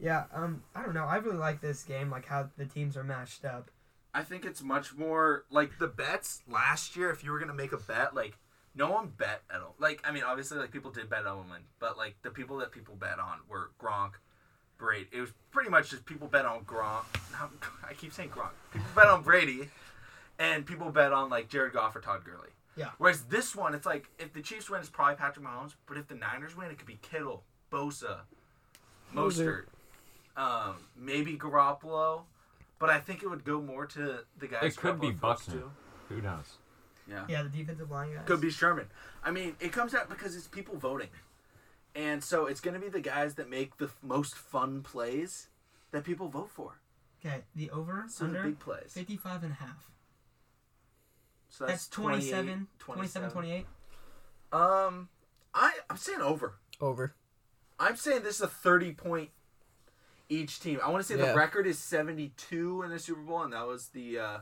Yeah, 0.00 0.24
um, 0.34 0.64
I 0.74 0.82
don't 0.82 0.94
know. 0.94 1.04
I 1.04 1.16
really 1.16 1.36
like 1.36 1.60
this 1.60 1.84
game, 1.84 2.10
like 2.10 2.26
how 2.26 2.48
the 2.58 2.66
teams 2.66 2.96
are 2.96 3.04
matched 3.04 3.44
up. 3.44 3.70
I 4.12 4.22
think 4.22 4.44
it's 4.44 4.60
much 4.60 4.96
more 4.96 5.44
like 5.48 5.78
the 5.78 5.86
bets 5.86 6.42
last 6.50 6.96
year. 6.96 7.10
If 7.10 7.22
you 7.22 7.30
were 7.30 7.38
gonna 7.38 7.54
make 7.54 7.72
a 7.72 7.76
bet, 7.78 8.14
like 8.14 8.36
no 8.74 8.90
one 8.90 9.12
bet 9.16 9.42
at 9.54 9.60
all. 9.60 9.76
Like 9.78 10.00
I 10.04 10.10
mean, 10.10 10.24
obviously, 10.24 10.58
like 10.58 10.72
people 10.72 10.90
did 10.90 11.08
bet 11.08 11.24
on 11.26 11.48
win, 11.48 11.60
but 11.78 11.96
like 11.96 12.16
the 12.22 12.30
people 12.30 12.58
that 12.58 12.72
people 12.72 12.96
bet 12.96 13.20
on 13.20 13.38
were 13.48 13.70
Gronk, 13.80 14.14
Brady. 14.76 15.06
It 15.12 15.20
was 15.20 15.30
pretty 15.52 15.70
much 15.70 15.90
just 15.90 16.04
people 16.04 16.26
bet 16.26 16.46
on 16.46 16.64
Gronk. 16.64 17.04
I 17.88 17.94
keep 17.94 18.12
saying 18.12 18.30
Gronk. 18.30 18.50
People 18.72 18.88
bet 18.96 19.06
on 19.06 19.22
Brady, 19.22 19.68
and 20.38 20.66
people 20.66 20.90
bet 20.90 21.12
on 21.12 21.28
like 21.30 21.48
Jared 21.48 21.72
Goff 21.72 21.94
or 21.96 22.00
Todd 22.00 22.24
Gurley. 22.24 22.48
Yeah. 22.76 22.90
Whereas 22.98 23.24
this 23.24 23.54
one, 23.54 23.74
it's 23.74 23.86
like 23.86 24.06
if 24.18 24.32
the 24.32 24.40
Chiefs 24.40 24.70
win, 24.70 24.80
it's 24.80 24.88
probably 24.88 25.16
Patrick 25.16 25.44
Mahomes. 25.44 25.74
But 25.86 25.98
if 25.98 26.08
the 26.08 26.14
Niners 26.14 26.56
win, 26.56 26.70
it 26.70 26.78
could 26.78 26.86
be 26.86 26.98
Kittle, 27.02 27.42
Bosa, 27.70 28.20
Mostert, 29.14 29.64
um, 30.36 30.76
maybe 30.96 31.36
Garoppolo. 31.36 32.22
But 32.78 32.90
I 32.90 32.98
think 32.98 33.22
it 33.22 33.28
would 33.28 33.44
go 33.44 33.60
more 33.60 33.86
to 33.86 34.20
the 34.38 34.46
guys. 34.48 34.62
It 34.64 34.76
could 34.76 35.00
be 35.00 35.08
Garoppolo 35.08 35.20
throws 35.20 35.46
Buckner. 35.46 35.62
Who 36.08 36.20
knows? 36.22 36.52
Yeah. 37.08 37.24
Yeah, 37.28 37.42
the 37.42 37.48
defensive 37.48 37.90
line 37.90 38.14
guys. 38.14 38.22
Could 38.26 38.40
be 38.40 38.50
Sherman. 38.50 38.86
I 39.22 39.30
mean, 39.30 39.54
it 39.60 39.72
comes 39.72 39.94
out 39.94 40.08
because 40.08 40.34
it's 40.34 40.48
people 40.48 40.76
voting. 40.76 41.08
And 41.94 42.24
so 42.24 42.46
it's 42.46 42.60
going 42.60 42.74
to 42.74 42.80
be 42.80 42.88
the 42.88 43.00
guys 43.00 43.34
that 43.34 43.50
make 43.50 43.76
the 43.76 43.84
f- 43.86 43.96
most 44.02 44.34
fun 44.34 44.82
plays 44.82 45.48
that 45.90 46.04
people 46.04 46.28
vote 46.28 46.48
for. 46.50 46.78
Okay, 47.24 47.42
the 47.54 47.70
over 47.70 48.06
So 48.08 48.24
the 48.24 48.30
under 48.30 48.42
big 48.44 48.58
plays. 48.58 48.92
55 48.94 49.42
and 49.44 49.52
a 49.52 49.54
half. 49.56 49.90
So 51.52 51.66
That's, 51.66 51.86
27, 51.88 52.66
27, 52.78 53.28
27, 53.28 53.30
28. 53.30 53.66
Um, 54.58 55.08
I 55.54 55.74
I'm 55.90 55.98
saying 55.98 56.22
over. 56.22 56.54
Over. 56.80 57.14
I'm 57.78 57.96
saying 57.96 58.22
this 58.22 58.36
is 58.36 58.40
a 58.40 58.48
30 58.48 58.92
point 58.94 59.30
each 60.30 60.60
team. 60.60 60.80
I 60.82 60.88
want 60.88 61.04
to 61.04 61.06
say 61.12 61.18
Yeah. 61.20 61.32
the 61.32 61.36
record 61.36 61.66
is 61.66 61.78
72 61.78 62.82
in 62.82 62.90
the 62.90 62.98
Super 62.98 63.20
Bowl, 63.20 63.42
and 63.42 63.52
that 63.52 63.66
was 63.66 63.88
the 63.88 64.18
uh, 64.18 64.38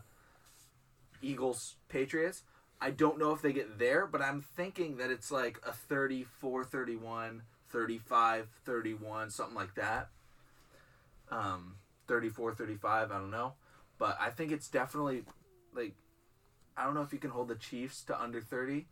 Eagles 1.20 1.74
Patriots. 1.88 2.44
I 2.80 2.92
don't 2.92 3.18
know 3.18 3.32
if 3.32 3.42
they 3.42 3.52
get 3.52 3.80
there, 3.80 4.06
but 4.06 4.22
I'm 4.22 4.40
thinking 4.40 4.98
that 4.98 5.10
it's 5.10 5.32
like 5.32 5.60
a 5.66 5.72
34 5.72 6.62
31, 6.62 7.42
35 7.70 8.46
31, 8.64 9.30
something 9.30 9.56
like 9.56 9.74
that. 9.74 10.10
Um, 11.28 11.74
34 12.06 12.54
35, 12.54 13.10
I 13.10 13.14
don't 13.14 13.32
know. 13.32 13.54
But 13.98 14.16
I 14.20 14.30
think 14.30 14.52
it's 14.52 14.68
definitely 14.68 15.24
like, 15.74 15.94
I 16.76 16.84
don't 16.84 16.94
know 16.94 17.02
if 17.02 17.12
you 17.12 17.18
can 17.18 17.30
hold 17.30 17.48
the 17.48 17.54
Chiefs 17.56 18.02
to 18.04 18.20
under 18.20 18.40
30, 18.40 18.86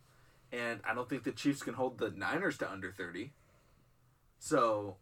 and 0.51 0.79
I 0.83 0.93
don't 0.93 1.09
think 1.09 1.23
the 1.23 1.31
Chiefs 1.31 1.63
can 1.63 1.73
hold 1.73 1.97
the 1.97 2.11
Niners 2.11 2.57
to 2.59 2.69
under 2.71 2.91
30. 2.91 3.31
So, 4.39 4.97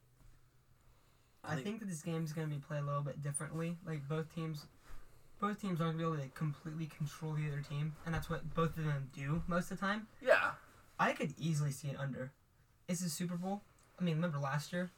I 1.43 1.55
think 1.57 1.79
that 1.79 1.87
this 1.87 2.01
game 2.01 2.23
is 2.23 2.33
going 2.33 2.49
to 2.49 2.53
be 2.55 2.59
played 2.61 2.81
a 2.81 2.85
little 2.85 3.01
bit 3.03 3.21
differently. 3.21 3.77
Like 3.85 4.07
both 4.07 4.33
teams, 4.33 4.65
both 5.39 5.61
teams 5.61 5.79
aren't 5.79 5.97
going 5.97 6.11
to 6.11 6.17
be 6.17 6.21
able 6.23 6.29
to 6.29 6.35
completely 6.37 6.87
control 6.87 7.33
the 7.33 7.47
other 7.47 7.61
team, 7.61 7.95
and 8.05 8.13
that's 8.13 8.29
what 8.29 8.53
both 8.53 8.77
of 8.77 8.83
them 8.85 9.09
do 9.15 9.43
most 9.47 9.71
of 9.71 9.79
the 9.79 9.85
time. 9.85 10.07
yeah. 10.21 10.51
I 10.99 11.11
could 11.13 11.35
easily 11.37 11.71
see 11.71 11.89
it 11.89 11.95
under. 11.99 12.31
It's 12.87 13.01
the 13.01 13.09
Super 13.09 13.35
Bowl. 13.37 13.61
I 13.99 14.03
mean, 14.03 14.15
remember 14.15 14.39
last 14.39 14.73
year? 14.73 14.89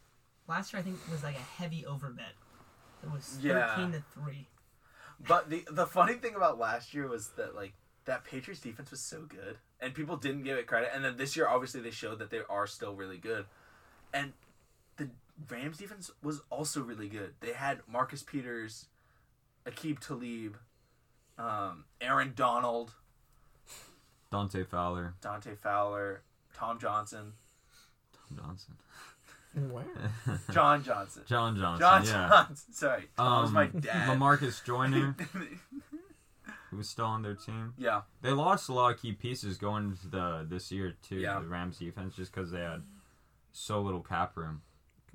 Last 0.48 0.72
year 0.72 0.80
I 0.80 0.84
think 0.84 0.98
was 1.12 1.24
like 1.24 1.36
a 1.36 1.40
heavy 1.62 1.86
over 1.86 2.10
bet. 2.10 2.36
It 3.04 3.12
was 3.12 3.38
Yeah. 3.42 3.76
thirteen 3.76 3.92
to 3.92 4.02
three. 4.14 4.48
But 5.28 5.50
the 5.50 5.66
the 5.70 5.86
funny 5.86 6.14
thing 6.14 6.36
about 6.36 6.58
last 6.60 6.94
year 6.94 7.08
was 7.08 7.30
that 7.38 7.56
like 7.56 7.74
that 8.06 8.24
Patriots 8.24 8.62
defense 8.62 8.92
was 8.92 9.02
so 9.02 9.22
good, 9.28 9.58
and 9.80 9.94
people 9.94 10.18
didn't 10.18 10.44
give 10.44 10.58
it 10.58 10.68
credit. 10.68 10.90
And 10.94 11.04
then 11.04 11.18
this 11.18 11.36
year, 11.36 11.48
obviously, 11.48 11.82
they 11.82 11.92
showed 11.92 12.20
that 12.20 12.30
they 12.30 12.42
are 12.50 12.68
still 12.68 12.94
really 12.96 13.18
good, 13.18 13.46
and 14.14 14.34
the 14.98 15.10
Rams 15.50 15.78
defense 15.78 16.12
was 16.24 16.42
also 16.50 16.82
really 16.82 17.10
good. 17.10 17.34
They 17.40 17.54
had 17.54 17.82
Marcus 17.88 18.24
Peters, 18.24 18.88
Aqib 19.66 20.00
Talib, 20.00 20.58
um, 21.38 21.86
Aaron 22.02 22.34
Donald, 22.36 22.94
Dante 24.32 24.64
Fowler, 24.64 25.16
Dante 25.22 25.56
Fowler, 25.56 26.22
Tom 26.54 26.80
Johnson, 26.80 27.34
Tom 28.14 28.38
Johnson, 28.38 28.76
Where? 29.56 29.86
John 30.52 30.84
Johnson, 30.84 31.24
John 31.26 31.58
Johnson. 31.58 31.80
John 31.80 32.04
yeah. 32.06 32.30
Johnson. 32.30 32.56
Sorry, 32.74 33.04
Tom 33.18 33.42
was 33.42 33.50
Um, 33.50 33.54
my 33.56 33.66
dad. 33.68 34.10
Lamarcus 34.10 34.64
Joyner, 34.64 35.16
who 36.70 36.78
was 36.78 36.88
still 36.90 37.06
on 37.06 37.22
their 37.24 37.34
team. 37.36 37.74
yeah, 37.78 38.02
They 38.22 38.30
lost 38.32 38.70
a 38.70 38.74
lot 38.74 38.94
of 38.94 39.02
key 39.02 39.14
pieces 39.14 39.58
going 39.58 39.86
into 39.86 40.08
the 40.08 40.46
this 40.48 40.72
year 40.72 40.96
too. 41.02 41.16
Yeah. 41.18 41.40
The 41.40 41.48
Rams 41.48 41.80
defense 41.80 42.16
just 42.16 42.32
because 42.32 42.52
they 42.52 42.60
had 42.60 42.84
so 43.52 43.82
little 43.82 44.02
cap 44.02 44.38
room. 44.38 44.62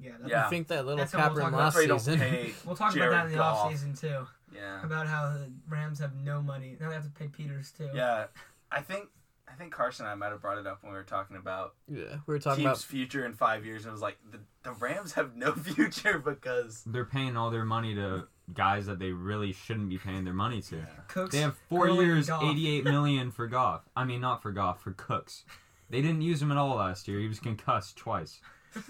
Yeah. 0.01 0.12
That, 0.20 0.28
Yeah. 0.28 0.47
I 0.47 0.51
think 0.51 0.66
that 0.68 0.85
little 0.85 0.99
That's 0.99 1.12
what 1.14 1.20
we'll 1.20 1.28
cap 1.28 1.37
room 1.37 1.45
talk 1.45 1.49
about. 1.53 1.59
last 1.59 1.74
That's 1.74 1.76
why 1.76 1.82
you 1.82 1.89
don't 1.89 2.01
season. 2.01 2.55
We'll 2.66 2.76
talk 2.76 2.93
Jared 2.95 3.09
about 3.12 3.18
that 3.20 3.26
in 3.26 3.32
the 3.32 3.39
Goff. 3.39 3.72
offseason 3.72 4.01
too. 4.01 4.26
Yeah. 4.55 4.82
About 4.85 5.07
how 5.07 5.28
the 5.28 5.51
Rams 5.68 6.01
have 6.01 6.14
no 6.16 6.43
money. 6.43 6.76
Now 6.80 6.89
they 6.89 6.95
have 6.97 7.05
to 7.05 7.11
pay 7.11 7.28
Peters 7.28 7.70
too. 7.70 7.89
Yeah, 7.95 8.26
I 8.72 8.80
think 8.80 9.09
I 9.47 9.57
think 9.57 9.72
Carson 9.72 10.07
and 10.07 10.12
I 10.12 10.14
might 10.16 10.30
have 10.32 10.40
brought 10.40 10.59
it 10.59 10.66
up 10.66 10.82
when 10.82 10.90
we 10.92 10.99
were 10.99 11.05
talking 11.05 11.36
about 11.36 11.74
Yeah, 11.88 12.16
we 12.26 12.34
were 12.34 12.38
talking 12.40 12.64
teams' 12.64 12.78
about. 12.80 12.90
future 12.90 13.24
in 13.24 13.34
five 13.34 13.64
years, 13.64 13.82
and 13.84 13.90
it 13.90 13.92
was 13.92 14.01
like 14.03 14.18
the, 14.30 14.40
the 14.62 14.72
Rams 14.72 15.12
have 15.12 15.36
no 15.36 15.53
future 15.55 16.18
because 16.18 16.82
They're 16.86 17.05
paying 17.05 17.36
all 17.36 17.51
their 17.51 17.64
money 17.64 17.95
to 17.95 18.26
guys 18.53 18.86
that 18.86 18.99
they 18.99 19.11
really 19.12 19.53
shouldn't 19.53 19.88
be 19.88 19.99
paying 19.99 20.24
their 20.24 20.34
money 20.34 20.61
to. 20.62 20.86
Cooks. 21.09 21.32
They 21.34 21.40
have 21.40 21.57
four 21.68 21.88
years, 21.88 22.28
eighty-eight 22.30 22.84
million 22.97 23.30
for 23.30 23.47
Goff. 23.47 23.82
I 23.95 24.05
mean, 24.05 24.20
not 24.20 24.42
for 24.42 24.51
Goff, 24.51 24.82
for 24.82 24.92
Cooks. 24.92 25.45
They 25.90 26.01
didn't 26.03 26.22
use 26.22 26.40
him 26.42 26.51
at 26.51 26.57
all 26.57 26.76
last 26.76 27.07
year. 27.07 27.20
He 27.20 27.28
was 27.28 27.38
concussed 27.38 27.97
twice. 27.97 28.40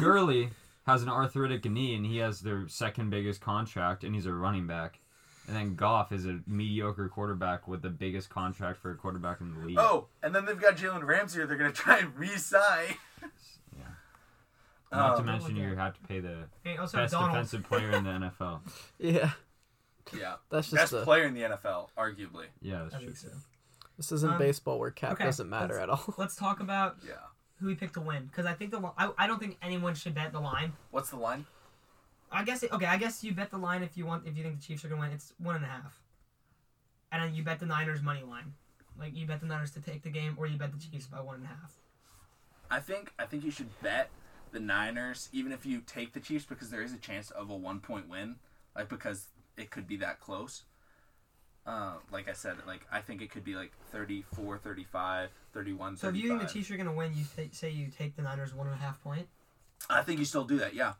Gurley 0.00 0.50
has 0.86 1.02
an 1.02 1.08
arthritic 1.08 1.64
knee, 1.70 1.94
and 1.94 2.04
he 2.04 2.18
has 2.18 2.40
their 2.40 2.66
second 2.68 3.10
biggest 3.10 3.40
contract, 3.40 4.04
and 4.04 4.14
he's 4.14 4.26
a 4.26 4.32
running 4.32 4.66
back. 4.66 5.00
And 5.46 5.54
then 5.56 5.74
Goff 5.74 6.10
is 6.10 6.24
a 6.26 6.40
mediocre 6.46 7.08
quarterback 7.08 7.68
with 7.68 7.82
the 7.82 7.90
biggest 7.90 8.30
contract 8.30 8.80
for 8.80 8.90
a 8.92 8.96
quarterback 8.96 9.40
in 9.42 9.54
the 9.54 9.66
league. 9.66 9.78
oh, 9.78 10.06
and 10.22 10.34
then 10.34 10.44
they've 10.46 10.58
got 10.60 10.76
Jalen 10.76 11.04
Ramsey. 11.06 11.44
They're 11.44 11.56
gonna 11.56 11.70
try 11.84 11.98
and 11.98 12.16
re-sign. 12.16 12.94
Yeah. 13.76 13.84
Not 14.90 15.14
to 15.14 15.20
Um, 15.20 15.26
mention 15.26 15.56
you 15.56 15.74
have 15.76 15.94
to 15.94 16.00
pay 16.08 16.20
the 16.20 16.48
Hey, 16.62 16.76
best 16.76 16.92
Donald. 17.12 17.32
defensive 17.32 17.62
player 17.64 17.90
in 17.90 18.04
the 18.04 18.10
NFL. 18.40 18.60
Yeah, 18.98 19.32
yeah, 20.18 20.36
that's 20.50 20.68
just 20.70 20.76
best 20.76 20.92
the. 20.92 21.02
player 21.04 21.24
in 21.24 21.34
the 21.34 21.42
NFL, 21.42 21.88
arguably. 21.98 22.46
Yeah, 22.62 22.82
that's 22.84 22.94
I 22.94 22.98
true. 22.98 23.06
think 23.08 23.16
so. 23.18 23.28
This 23.96 24.12
isn't 24.12 24.32
Um, 24.32 24.38
baseball 24.38 24.78
where 24.78 24.90
cap 24.90 25.12
okay, 25.12 25.24
doesn't 25.24 25.48
matter 25.48 25.78
at 25.78 25.88
all. 25.90 26.14
Let's 26.16 26.36
talk 26.36 26.60
about 26.60 26.96
Yeah. 27.06 27.14
who 27.60 27.66
we 27.66 27.74
picked 27.74 27.94
to 27.94 28.00
win 28.00 28.26
because 28.26 28.46
I 28.46 28.54
think 28.54 28.70
the 28.70 28.80
li- 28.80 28.90
I, 28.98 29.10
I 29.18 29.26
don't 29.26 29.38
think 29.38 29.56
anyone 29.62 29.94
should 29.94 30.14
bet 30.14 30.32
the 30.32 30.40
line. 30.40 30.72
What's 30.90 31.10
the 31.10 31.16
line? 31.16 31.46
I 32.34 32.44
guess 32.44 32.62
it, 32.62 32.72
okay. 32.72 32.86
I 32.86 32.96
guess 32.96 33.22
you 33.24 33.32
bet 33.32 33.50
the 33.50 33.58
line 33.58 33.82
if 33.82 33.96
you 33.96 34.06
want 34.06 34.26
if 34.26 34.36
you 34.36 34.42
think 34.42 34.56
the 34.60 34.62
Chiefs 34.66 34.84
are 34.84 34.88
gonna 34.88 35.00
win. 35.00 35.12
It's 35.12 35.32
one 35.38 35.56
and 35.56 35.64
a 35.64 35.68
half, 35.68 36.00
and 37.12 37.22
then 37.22 37.34
you 37.34 37.42
bet 37.42 37.60
the 37.60 37.66
Niners 37.66 38.02
money 38.02 38.22
line. 38.22 38.54
Like 38.98 39.16
you 39.16 39.26
bet 39.26 39.40
the 39.40 39.46
Niners 39.46 39.70
to 39.72 39.80
take 39.80 40.02
the 40.02 40.10
game, 40.10 40.34
or 40.36 40.46
you 40.46 40.56
bet 40.58 40.72
the 40.72 40.78
Chiefs 40.78 41.06
by 41.06 41.20
one 41.20 41.36
and 41.36 41.44
a 41.44 41.48
half. 41.48 41.74
I 42.70 42.80
think 42.80 43.12
I 43.18 43.24
think 43.24 43.44
you 43.44 43.50
should 43.50 43.70
bet 43.80 44.10
the 44.52 44.60
Niners, 44.60 45.28
even 45.32 45.52
if 45.52 45.64
you 45.64 45.80
take 45.80 46.12
the 46.12 46.20
Chiefs, 46.20 46.44
because 46.44 46.70
there 46.70 46.82
is 46.82 46.92
a 46.92 46.98
chance 46.98 47.30
of 47.30 47.50
a 47.50 47.56
one 47.56 47.80
point 47.80 48.08
win, 48.08 48.36
like 48.76 48.88
because 48.88 49.28
it 49.56 49.70
could 49.70 49.86
be 49.86 49.96
that 49.98 50.20
close. 50.20 50.64
uh, 51.66 51.94
like 52.12 52.28
I 52.28 52.32
said, 52.32 52.56
like 52.66 52.86
I 52.92 53.00
think 53.00 53.22
it 53.22 53.30
could 53.30 53.44
be 53.44 53.54
like 53.54 53.72
34, 53.90 54.58
35, 54.58 55.30
31, 55.52 55.96
So 55.96 56.08
if 56.08 56.16
you 56.16 56.28
think 56.28 56.42
the 56.42 56.46
Chiefs 56.48 56.70
are 56.70 56.76
gonna 56.76 56.92
win, 56.92 57.14
you 57.14 57.24
th- 57.36 57.54
say 57.54 57.70
you 57.70 57.88
take 57.96 58.16
the 58.16 58.22
Niners 58.22 58.52
one 58.52 58.66
and 58.66 58.74
a 58.74 58.78
half 58.78 59.02
point. 59.02 59.28
I 59.88 60.02
think 60.02 60.18
you 60.18 60.24
still 60.24 60.44
do 60.44 60.58
that. 60.58 60.74
Yeah, 60.74 60.94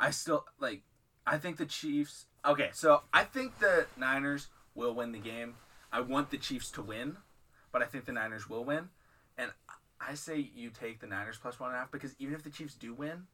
I 0.00 0.10
still 0.10 0.44
like. 0.58 0.82
I 1.26 1.38
think 1.38 1.56
the 1.56 1.66
Chiefs. 1.66 2.26
Okay, 2.44 2.70
so 2.72 3.02
I 3.12 3.24
think 3.24 3.58
the 3.58 3.86
Niners 3.96 4.48
will 4.74 4.94
win 4.94 5.12
the 5.12 5.18
game. 5.18 5.54
I 5.92 6.00
want 6.00 6.30
the 6.30 6.38
Chiefs 6.38 6.70
to 6.72 6.82
win, 6.82 7.16
but 7.72 7.82
I 7.82 7.86
think 7.86 8.04
the 8.04 8.12
Niners 8.12 8.48
will 8.48 8.64
win, 8.64 8.88
and 9.36 9.50
I 10.00 10.14
say 10.14 10.50
you 10.54 10.70
take 10.70 11.00
the 11.00 11.06
Niners 11.06 11.36
plus 11.40 11.58
one 11.58 11.70
and 11.70 11.76
a 11.76 11.80
half 11.80 11.90
because 11.90 12.14
even 12.18 12.34
if 12.34 12.42
the 12.42 12.50
Chiefs 12.50 12.74
do 12.74 12.94
win, 12.94 13.26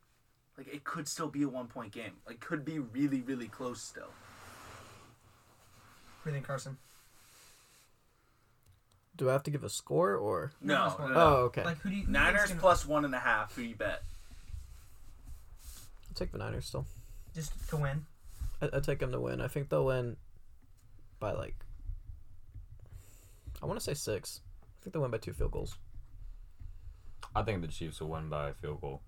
like 0.56 0.66
it 0.72 0.84
could 0.84 1.06
still 1.08 1.28
be 1.28 1.42
a 1.42 1.48
one 1.48 1.66
point 1.66 1.92
game. 1.92 2.12
Like 2.26 2.40
could 2.40 2.64
be 2.64 2.78
really 2.78 3.20
really 3.20 3.48
close 3.48 3.80
still. 3.82 4.04
What 6.22 6.24
do 6.24 6.30
you 6.30 6.34
think, 6.36 6.46
Carson? 6.46 6.78
Do 9.16 9.28
I 9.28 9.32
have 9.32 9.42
to 9.44 9.50
give 9.50 9.62
a 9.62 9.68
score 9.68 10.16
or? 10.16 10.52
No, 10.60 10.74
No, 10.98 11.06
no, 11.06 11.12
no. 11.12 11.20
Oh, 11.20 11.34
okay. 11.44 11.64
Like 11.64 11.78
who 11.82 11.90
do 11.90 11.94
you? 11.96 12.02
who 12.02 12.06
do 12.06 12.12
you 12.12 12.18
think's 12.18 12.34
Niners 12.34 12.48
gonna- 12.48 12.60
plus 12.60 12.86
one 12.86 13.04
and 13.04 13.14
a 13.14 13.18
half. 13.20 13.54
Who 13.54 13.62
you 13.62 13.74
bet? 13.76 14.02
I'll 16.14 16.26
take 16.26 16.30
the 16.30 16.38
Niners 16.38 16.66
still. 16.66 16.86
just 17.34 17.68
to 17.70 17.76
win. 17.76 18.06
I, 18.62 18.68
I 18.76 18.80
take 18.80 19.00
them 19.00 19.10
to 19.10 19.20
win. 19.20 19.40
I 19.40 19.48
think 19.48 19.68
they'll 19.68 19.86
win 19.86 20.16
by 21.18 21.32
like. 21.32 21.56
I 23.60 23.66
want 23.66 23.80
to 23.80 23.84
say 23.84 23.94
six. 23.94 24.40
I 24.62 24.84
think 24.84 24.92
they'll 24.92 25.02
win 25.02 25.10
by 25.10 25.18
two 25.18 25.32
field 25.32 25.50
goals. 25.50 25.76
I 27.34 27.42
think 27.42 27.62
the 27.62 27.68
Chiefs 27.68 28.00
will 28.00 28.10
win 28.10 28.28
by 28.28 28.50
a 28.50 28.54
field 28.54 28.80
goal. 28.80 29.02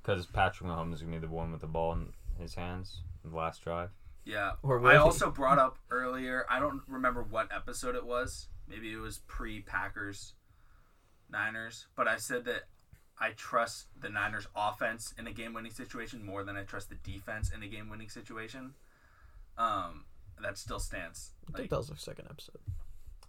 Because 0.00 0.26
Patrick 0.26 0.70
Mahomes 0.70 0.94
is 0.94 1.02
going 1.02 1.14
to 1.14 1.20
be 1.20 1.26
the 1.26 1.32
one 1.32 1.50
with 1.50 1.62
the 1.62 1.66
ball 1.66 1.92
in 1.94 2.12
his 2.38 2.54
hands 2.54 3.02
in 3.24 3.30
the 3.32 3.36
last 3.36 3.64
drive. 3.64 3.90
Yeah. 4.24 4.52
Or 4.62 4.86
I 4.86 4.96
also 4.96 5.30
brought 5.32 5.58
up 5.58 5.78
earlier. 5.90 6.46
I 6.48 6.60
don't 6.60 6.82
remember 6.86 7.24
what 7.28 7.48
episode 7.52 7.96
it 7.96 8.06
was. 8.06 8.46
Maybe 8.68 8.92
it 8.92 8.98
was 8.98 9.18
pre 9.26 9.62
Packers, 9.62 10.34
Niners. 11.28 11.86
But 11.96 12.06
I 12.06 12.18
said 12.18 12.44
that 12.44 12.62
I 13.20 13.30
trust 13.30 13.86
the 14.00 14.08
Niners 14.08 14.46
offense 14.56 15.14
in 15.18 15.26
a 15.26 15.32
game 15.32 15.52
winning 15.52 15.72
situation 15.72 16.24
more 16.24 16.42
than 16.42 16.56
I 16.56 16.62
trust 16.62 16.88
the 16.88 16.94
defense 16.96 17.50
in 17.54 17.62
a 17.62 17.66
game 17.66 17.90
winning 17.90 18.08
situation. 18.08 18.72
Um, 19.58 20.04
that 20.42 20.56
still 20.56 20.78
stands. 20.78 21.32
I 21.42 21.46
think 21.46 21.58
Like, 21.58 21.70
that 21.70 21.76
was 21.76 21.88
the 21.88 21.96
second 21.96 22.28
episode. 22.30 22.60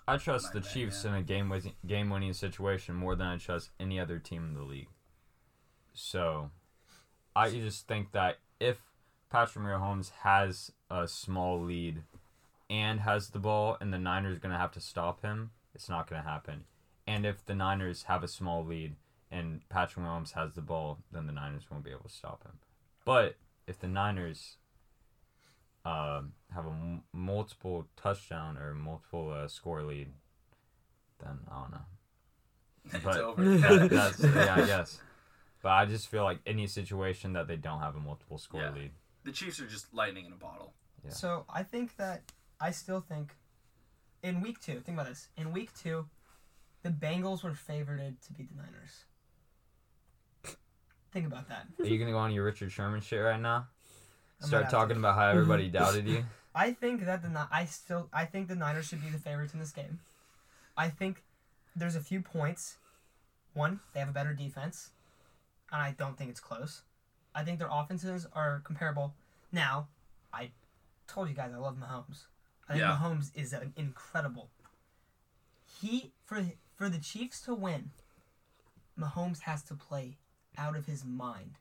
I 0.08 0.18
trust 0.18 0.54
the 0.54 0.62
bad, 0.62 0.70
Chiefs 0.70 1.04
yeah. 1.04 1.12
in 1.12 1.18
a 1.18 1.24
game 1.24 1.50
winning 1.50 1.74
game 1.86 2.10
winning 2.10 2.34
situation 2.34 2.96
more 2.96 3.16
than 3.16 3.28
I 3.28 3.38
trust 3.38 3.70
any 3.80 4.00
other 4.00 4.18
team 4.18 4.46
in 4.46 4.54
the 4.56 4.64
league. 4.64 4.88
So, 5.94 6.52
I 7.36 7.50
just 7.50 7.88
think 7.88 8.14
that 8.14 8.40
if 8.60 8.78
Patrick 9.30 9.66
Mahomes 9.66 10.12
has 10.24 10.72
a 10.90 11.08
small 11.08 11.62
lead 11.62 12.04
and 12.70 13.02
has 13.02 13.30
the 13.30 13.40
ball, 13.40 13.78
and 13.82 13.94
the 13.94 14.00
Niners 14.00 14.40
going 14.40 14.54
to 14.54 14.58
have 14.58 14.72
to 14.72 14.80
stop 14.80 15.22
him, 15.22 15.52
it's 15.76 15.90
not 15.90 16.10
going 16.10 16.22
to 16.22 16.28
happen. 16.28 16.64
And 17.06 17.26
if 17.26 17.46
the 17.46 17.56
Niners 17.56 18.04
have 18.04 18.24
a 18.24 18.28
small 18.28 18.64
lead 18.64 18.96
and 19.32 19.62
Patrick 19.70 20.06
Mahomes 20.06 20.34
has 20.34 20.54
the 20.56 20.62
ball, 20.62 21.00
then 21.12 21.26
the 21.28 21.32
Niners 21.34 21.64
won't 21.72 21.84
be 21.84 21.92
able 21.92 22.04
to 22.04 22.10
stop 22.10 22.44
him. 22.44 22.54
But 23.06 23.36
if 23.68 23.80
the 23.80 23.88
Niners 23.88 24.58
um 25.84 26.34
have 26.54 26.66
a 26.66 26.70
m- 26.70 27.04
multiple 27.14 27.88
touchdown 27.96 28.58
or 28.58 28.74
multiple 28.76 29.32
uh, 29.32 29.48
score 29.48 29.82
lead, 29.84 30.10
then 31.24 31.40
I 31.52 31.62
don't 31.62 31.72
know. 31.72 31.86
it's 32.94 33.04
But- 33.04 33.18
over. 33.18 33.58
That- 33.58 33.90
that's 33.92 34.24
yeah, 34.24 34.56
I 34.56 34.66
guess. 34.66 35.00
But 35.64 35.70
I 35.70 35.86
just 35.86 36.08
feel 36.08 36.24
like 36.24 36.40
any 36.46 36.66
situation 36.68 37.34
that 37.34 37.48
they 37.48 37.56
don't 37.56 37.80
have 37.80 37.96
a 37.96 38.00
multiple 38.00 38.38
score 38.40 38.62
Yeah. 38.62 38.72
lead. 38.72 38.92
the 39.24 39.32
Chiefs 39.32 39.60
are 39.60 39.68
just 39.68 39.94
lightning 39.94 40.26
in 40.26 40.34
a 40.34 40.36
bottle. 40.36 40.74
Yeah. 41.06 41.12
So 41.12 41.46
I 41.50 41.62
think 41.64 41.96
that 41.98 42.32
I 42.60 42.72
still 42.72 43.00
think 43.00 43.36
in 44.24 44.42
week 44.42 44.60
two. 44.60 44.80
Think 44.82 44.98
about 45.00 45.08
this. 45.08 45.30
In 45.38 45.52
week 45.52 45.70
two, 45.76 46.08
the 46.84 46.90
Bengals 46.90 47.44
were 47.44 47.54
favored 47.54 48.00
to 48.26 48.34
beat 48.34 48.50
the 48.50 48.56
Niners. 48.62 49.06
Think 51.12 51.28
about 51.28 51.50
that. 51.50 51.66
Are 51.80 51.86
you 51.86 52.00
gonna 52.00 52.12
go 52.12 52.18
on 52.18 52.32
your 52.32 52.44
Richard 52.46 52.72
Sherman 52.72 53.02
shit 53.02 53.22
right 53.22 53.40
now? 53.40 53.68
Start 54.40 54.64
not 54.66 54.72
talking 54.72 54.98
about 54.98 55.16
how 55.16 55.28
everybody 55.30 55.68
doubted 55.70 56.08
you. 56.08 56.24
I 56.56 56.72
think 56.72 57.06
that 57.06 57.22
the 57.22 57.48
I 57.52 57.66
still 57.66 58.10
I 58.14 58.26
think 58.26 58.48
the 58.48 58.56
Niners 58.56 58.88
should 58.88 59.02
be 59.02 59.10
the 59.10 59.18
favorites 59.18 59.54
in 59.54 59.60
this 59.60 59.72
game. 59.72 60.00
I 60.78 60.90
think 60.90 61.24
there's 61.76 61.96
a 61.96 62.02
few 62.02 62.22
points. 62.22 62.78
One, 63.54 63.82
they 63.94 64.00
have 64.00 64.10
a 64.10 64.14
better 64.14 64.34
defense, 64.34 64.92
and 65.72 65.82
I 65.82 65.92
don't 65.98 66.18
think 66.18 66.30
it's 66.30 66.40
close. 66.40 66.84
I 67.36 67.44
think 67.44 67.60
their 67.60 67.70
offenses 67.72 68.26
are 68.34 68.62
comparable. 68.66 69.14
Now, 69.52 69.88
I 70.34 70.52
told 71.08 71.28
you 71.30 71.36
guys 71.36 71.52
I 71.54 71.58
love 71.58 71.76
Mahomes. 71.78 72.26
I 72.70 72.74
think 72.74 72.84
Yeah. 72.84 72.98
Mahomes 73.02 73.32
is 73.36 73.52
an 73.52 73.74
incredible. 73.76 74.50
He 75.82 76.14
for 76.26 76.46
for 76.76 76.88
the 76.90 77.00
Chiefs 77.00 77.42
to 77.42 77.54
win, 77.54 77.92
Mahomes 78.98 79.42
has 79.42 79.62
to 79.64 79.76
play 79.76 80.18
out 80.58 80.76
of 80.76 80.86
his 80.86 81.04
mind. 81.06 81.56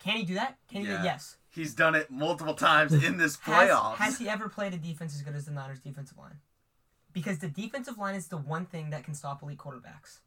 Can 0.00 0.16
he 0.16 0.24
do 0.24 0.34
that? 0.34 0.58
Can 0.68 0.80
he 0.82 0.86
do 0.86 0.90
Yeah. 0.92 0.96
that? 0.98 1.04
Yes. 1.04 1.36
He's 1.50 1.74
done 1.74 1.94
it 1.94 2.10
multiple 2.10 2.54
times 2.54 2.92
in 3.04 3.16
this 3.16 3.36
Has, 3.40 3.70
playoffs. 3.70 3.94
has 3.96 4.18
he 4.18 4.28
ever 4.28 4.48
played 4.48 4.74
a 4.74 4.76
defense 4.78 5.14
as 5.14 5.22
good 5.22 5.34
as 5.34 5.46
the 5.46 5.52
Niners' 5.52 5.80
defensive 5.80 6.18
line? 6.18 6.40
Because 7.12 7.38
the 7.38 7.48
defensive 7.48 7.96
line 7.96 8.14
is 8.16 8.28
the 8.28 8.36
one 8.36 8.66
thing 8.66 8.90
that 8.90 9.04
can 9.04 9.14
stop 9.14 9.42
elite 9.42 9.58
quarterbacks. 9.58 10.18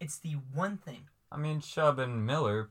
It's 0.00 0.18
the 0.18 0.34
one 0.54 0.76
thing. 0.76 1.08
I 1.32 1.36
mean, 1.36 1.60
Chubb 1.60 1.98
and 1.98 2.24
Miller 2.24 2.70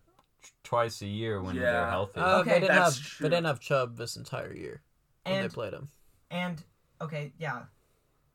twice 0.63 1.01
a 1.01 1.05
year 1.07 1.41
when 1.41 1.55
Yeah. 1.55 1.61
they're 1.63 1.89
healthy. 1.89 2.19
Uh, 2.21 2.39
Okay. 2.39 2.49
they 2.53 2.59
didn't 2.61 2.75
That's 2.75 2.97
have 2.97 3.05
true. 3.05 3.23
they 3.23 3.35
didn't 3.35 3.47
have 3.47 3.59
Chubb 3.59 3.97
this 3.97 4.15
entire 4.15 4.53
year 4.53 4.81
when 5.25 5.35
And 5.35 5.43
they 5.49 5.53
played 5.53 5.73
him. 5.73 5.89
and 6.31 6.63
okay, 7.01 7.33
yeah, 7.38 7.65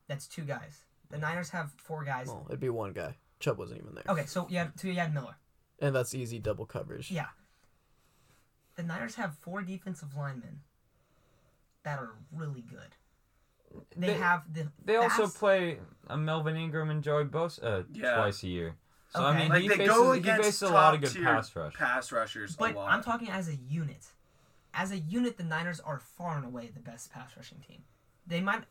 that's 0.07 0.27
two 0.27 0.43
guys. 0.43 0.83
The 1.09 1.17
Niners 1.17 1.49
have 1.49 1.71
four 1.77 2.03
guys. 2.03 2.27
Well, 2.27 2.45
it'd 2.47 2.59
be 2.59 2.69
one 2.69 2.93
guy. 2.93 3.17
Chubb 3.39 3.57
wasn't 3.57 3.81
even 3.81 3.95
there, 3.95 4.03
Okay, 4.07 4.25
so 4.27 4.47
you 4.49 4.59
had 4.59 4.79
so 4.79 4.87
you 4.87 4.93
had 4.95 5.13
Miller. 5.13 5.35
And 5.83 5.95
that's 5.95 6.13
easy 6.15 6.39
double 6.39 6.65
coverage. 6.65 7.11
Yeah. 7.11 7.27
The 8.75 8.83
Niners 8.83 9.15
have 9.15 9.35
four 9.41 9.61
defensive 9.61 10.15
linemen 10.15 10.61
that 11.83 11.99
are 11.99 12.11
really 12.31 12.61
good. 12.61 12.95
They, 13.95 14.07
They- 14.07 14.13
have 14.13 14.51
the 14.53 14.67
They 14.85 14.95
also 14.95 15.27
play 15.27 15.79
uh, 16.07 16.17
Melvin 16.17 16.55
Ingram 16.55 16.89
and 16.89 17.03
Joey 17.03 17.25
Bosa 17.25 17.63
uh, 17.63 17.83
Yeah. 17.91 18.15
twice 18.15 18.43
a 18.43 18.47
year. 18.47 18.75
So 19.09 19.19
Okay. 19.23 19.27
I 19.27 19.39
mean, 19.39 19.49
like 19.49 19.61
he 19.61 19.69
faces, 19.69 20.15
he 20.15 20.21
faces 20.23 20.61
a 20.63 20.69
lot 20.73 20.95
of 20.95 21.01
good 21.01 21.23
pass 21.23 21.55
rush. 21.55 21.73
pass 21.73 22.11
rushers. 22.11 22.55
But 22.55 22.71
a 22.73 22.75
lot. 22.79 22.89
I'm 22.91 23.03
talking 23.03 23.29
as 23.29 23.47
a 23.47 23.55
unit. 23.55 24.07
As 24.73 24.91
a 24.91 24.97
unit, 24.97 25.37
the 25.37 25.43
Niners 25.43 25.79
are 25.79 25.99
far 25.99 26.37
and 26.37 26.45
away 26.45 26.71
the 26.73 26.79
best 26.79 27.11
pass 27.11 27.29
rushing 27.37 27.59
team. 27.59 27.83
They 28.25 28.41
might. 28.41 28.63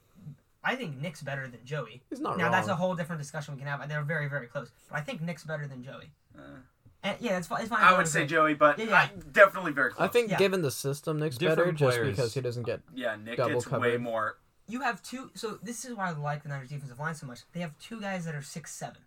I 0.64 0.74
think 0.74 1.00
Nick's 1.00 1.22
better 1.22 1.46
than 1.46 1.60
Joey. 1.64 2.02
He's 2.10 2.18
not 2.20 2.38
now 2.38 2.44
wrong. 2.44 2.52
that's 2.52 2.66
a 2.68 2.74
whole 2.74 2.94
different 2.96 3.20
discussion 3.22 3.54
we 3.54 3.58
can 3.60 3.68
have. 3.68 3.88
They're 3.88 4.02
very, 4.02 4.28
very 4.28 4.46
close. 4.48 4.70
But 4.90 4.98
I 4.98 5.02
think 5.02 5.20
Nick's 5.20 5.44
better 5.44 5.68
than 5.68 5.82
Joey. 5.84 6.10
Uh, 6.36 6.58
And 7.04 7.16
yeah, 7.20 7.36
it's 7.38 7.46
fine. 7.48 7.60
It's 7.62 7.68
fine. 7.70 7.82
I 7.82 7.96
would 7.96 8.06
say 8.06 8.26
Joey, 8.26 8.54
but 8.54 8.78
Yeah, 8.78 8.84
yeah. 8.86 8.94
I, 8.94 9.10
definitely 9.32 9.72
very 9.72 9.90
close. 9.90 10.08
I 10.08 10.12
think 10.12 10.30
Yeah. 10.30 10.38
given 10.38 10.62
the 10.62 10.70
system, 10.70 11.18
Nick's 11.18 11.36
better 11.38 11.56
Different 11.72 11.78
just 11.78 12.00
because 12.00 12.34
he 12.34 12.40
doesn't 12.40 12.62
get. 12.64 12.80
yeah, 12.94 13.16
Nick 13.16 13.36
double 13.38 13.54
gets 13.60 13.70
way 13.70 13.96
more. 13.96 14.38
you 14.68 14.82
have 14.82 15.02
two. 15.02 15.30
So 15.34 15.58
this 15.62 15.84
is 15.84 15.94
why 15.96 16.08
I 16.08 16.12
like 16.12 16.44
the 16.44 16.48
Niners 16.48 16.68
defensive 16.68 16.98
line 17.00 17.14
so 17.16 17.26
much. 17.26 17.40
They 17.52 17.60
have 17.60 17.76
two 17.78 18.00
guys 18.00 18.24
that 18.26 18.34
are 18.36 18.42
six 18.42 18.72
seven, 18.72 19.02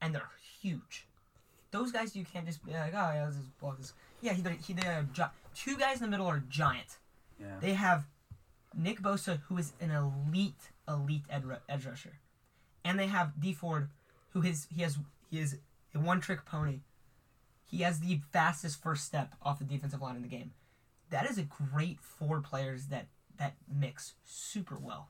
and 0.00 0.14
they're 0.14 0.30
huge. 0.60 1.06
Those 1.70 1.92
guys 1.92 2.16
you 2.16 2.24
can't 2.24 2.46
just 2.46 2.64
be 2.64 2.72
like, 2.72 2.94
oh 2.94 3.12
yeah, 3.12 3.26
this 3.26 3.36
is 3.36 3.44
block 3.60 3.76
this. 3.78 3.92
Yeah, 4.22 4.32
he, 4.32 4.42
he 4.66 4.72
they 4.72 4.88
are 4.88 5.06
gi- 5.12 5.24
two 5.54 5.76
guys 5.76 5.96
in 5.98 6.04
the 6.04 6.08
middle 6.08 6.26
are 6.26 6.42
giant. 6.48 6.96
Yeah. 7.38 7.56
They 7.60 7.74
have 7.74 8.06
Nick 8.74 9.00
Bosa, 9.02 9.40
who 9.48 9.58
is 9.58 9.74
an 9.80 9.90
elite, 9.90 10.70
elite 10.88 11.24
ed- 11.28 11.44
edge 11.68 11.84
rusher, 11.84 12.14
and 12.86 12.98
they 12.98 13.06
have 13.06 13.38
Dee 13.38 13.52
Ford, 13.52 13.90
who 14.30 14.42
is 14.42 14.66
he 14.74 14.80
has 14.82 14.96
he 15.30 15.40
is 15.40 15.58
a 15.94 15.98
one 15.98 16.20
trick 16.22 16.46
pony. 16.46 16.80
He 17.68 17.82
has 17.82 18.00
the 18.00 18.20
fastest 18.32 18.82
first 18.82 19.04
step 19.04 19.34
off 19.42 19.58
the 19.60 19.64
defensive 19.64 20.00
line 20.00 20.16
in 20.16 20.22
the 20.22 20.28
game. 20.28 20.52
That 21.10 21.30
is 21.30 21.38
a 21.38 21.42
great 21.42 22.00
four 22.00 22.40
players 22.40 22.86
that 22.86 23.06
that 23.38 23.54
mix 23.72 24.14
super 24.24 24.76
well. 24.76 25.08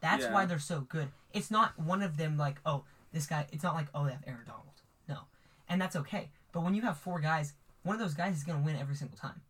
That's 0.00 0.24
Yeah. 0.24 0.32
why 0.32 0.44
they're 0.44 0.58
so 0.58 0.80
good. 0.82 1.10
It's 1.32 1.50
not 1.50 1.78
one 1.78 2.02
of 2.02 2.16
them 2.18 2.36
like 2.36 2.60
oh 2.66 2.84
this 3.12 3.26
guy. 3.26 3.46
It's 3.52 3.62
not 3.62 3.74
like 3.74 3.86
oh 3.94 4.04
they 4.04 4.12
have 4.12 4.24
Aaron 4.26 4.44
Donald. 4.46 4.82
No, 5.08 5.20
and 5.68 5.80
that's 5.80 5.96
okay. 5.96 6.30
But 6.52 6.62
when 6.64 6.74
you 6.74 6.82
have 6.82 6.98
four 6.98 7.18
guys, 7.20 7.54
one 7.82 7.94
of 7.96 8.00
those 8.00 8.14
guys 8.14 8.36
is 8.36 8.44
going 8.44 8.58
to 8.58 8.64
win 8.64 8.76
every 8.76 8.94
single 8.94 9.16
time. 9.16 9.40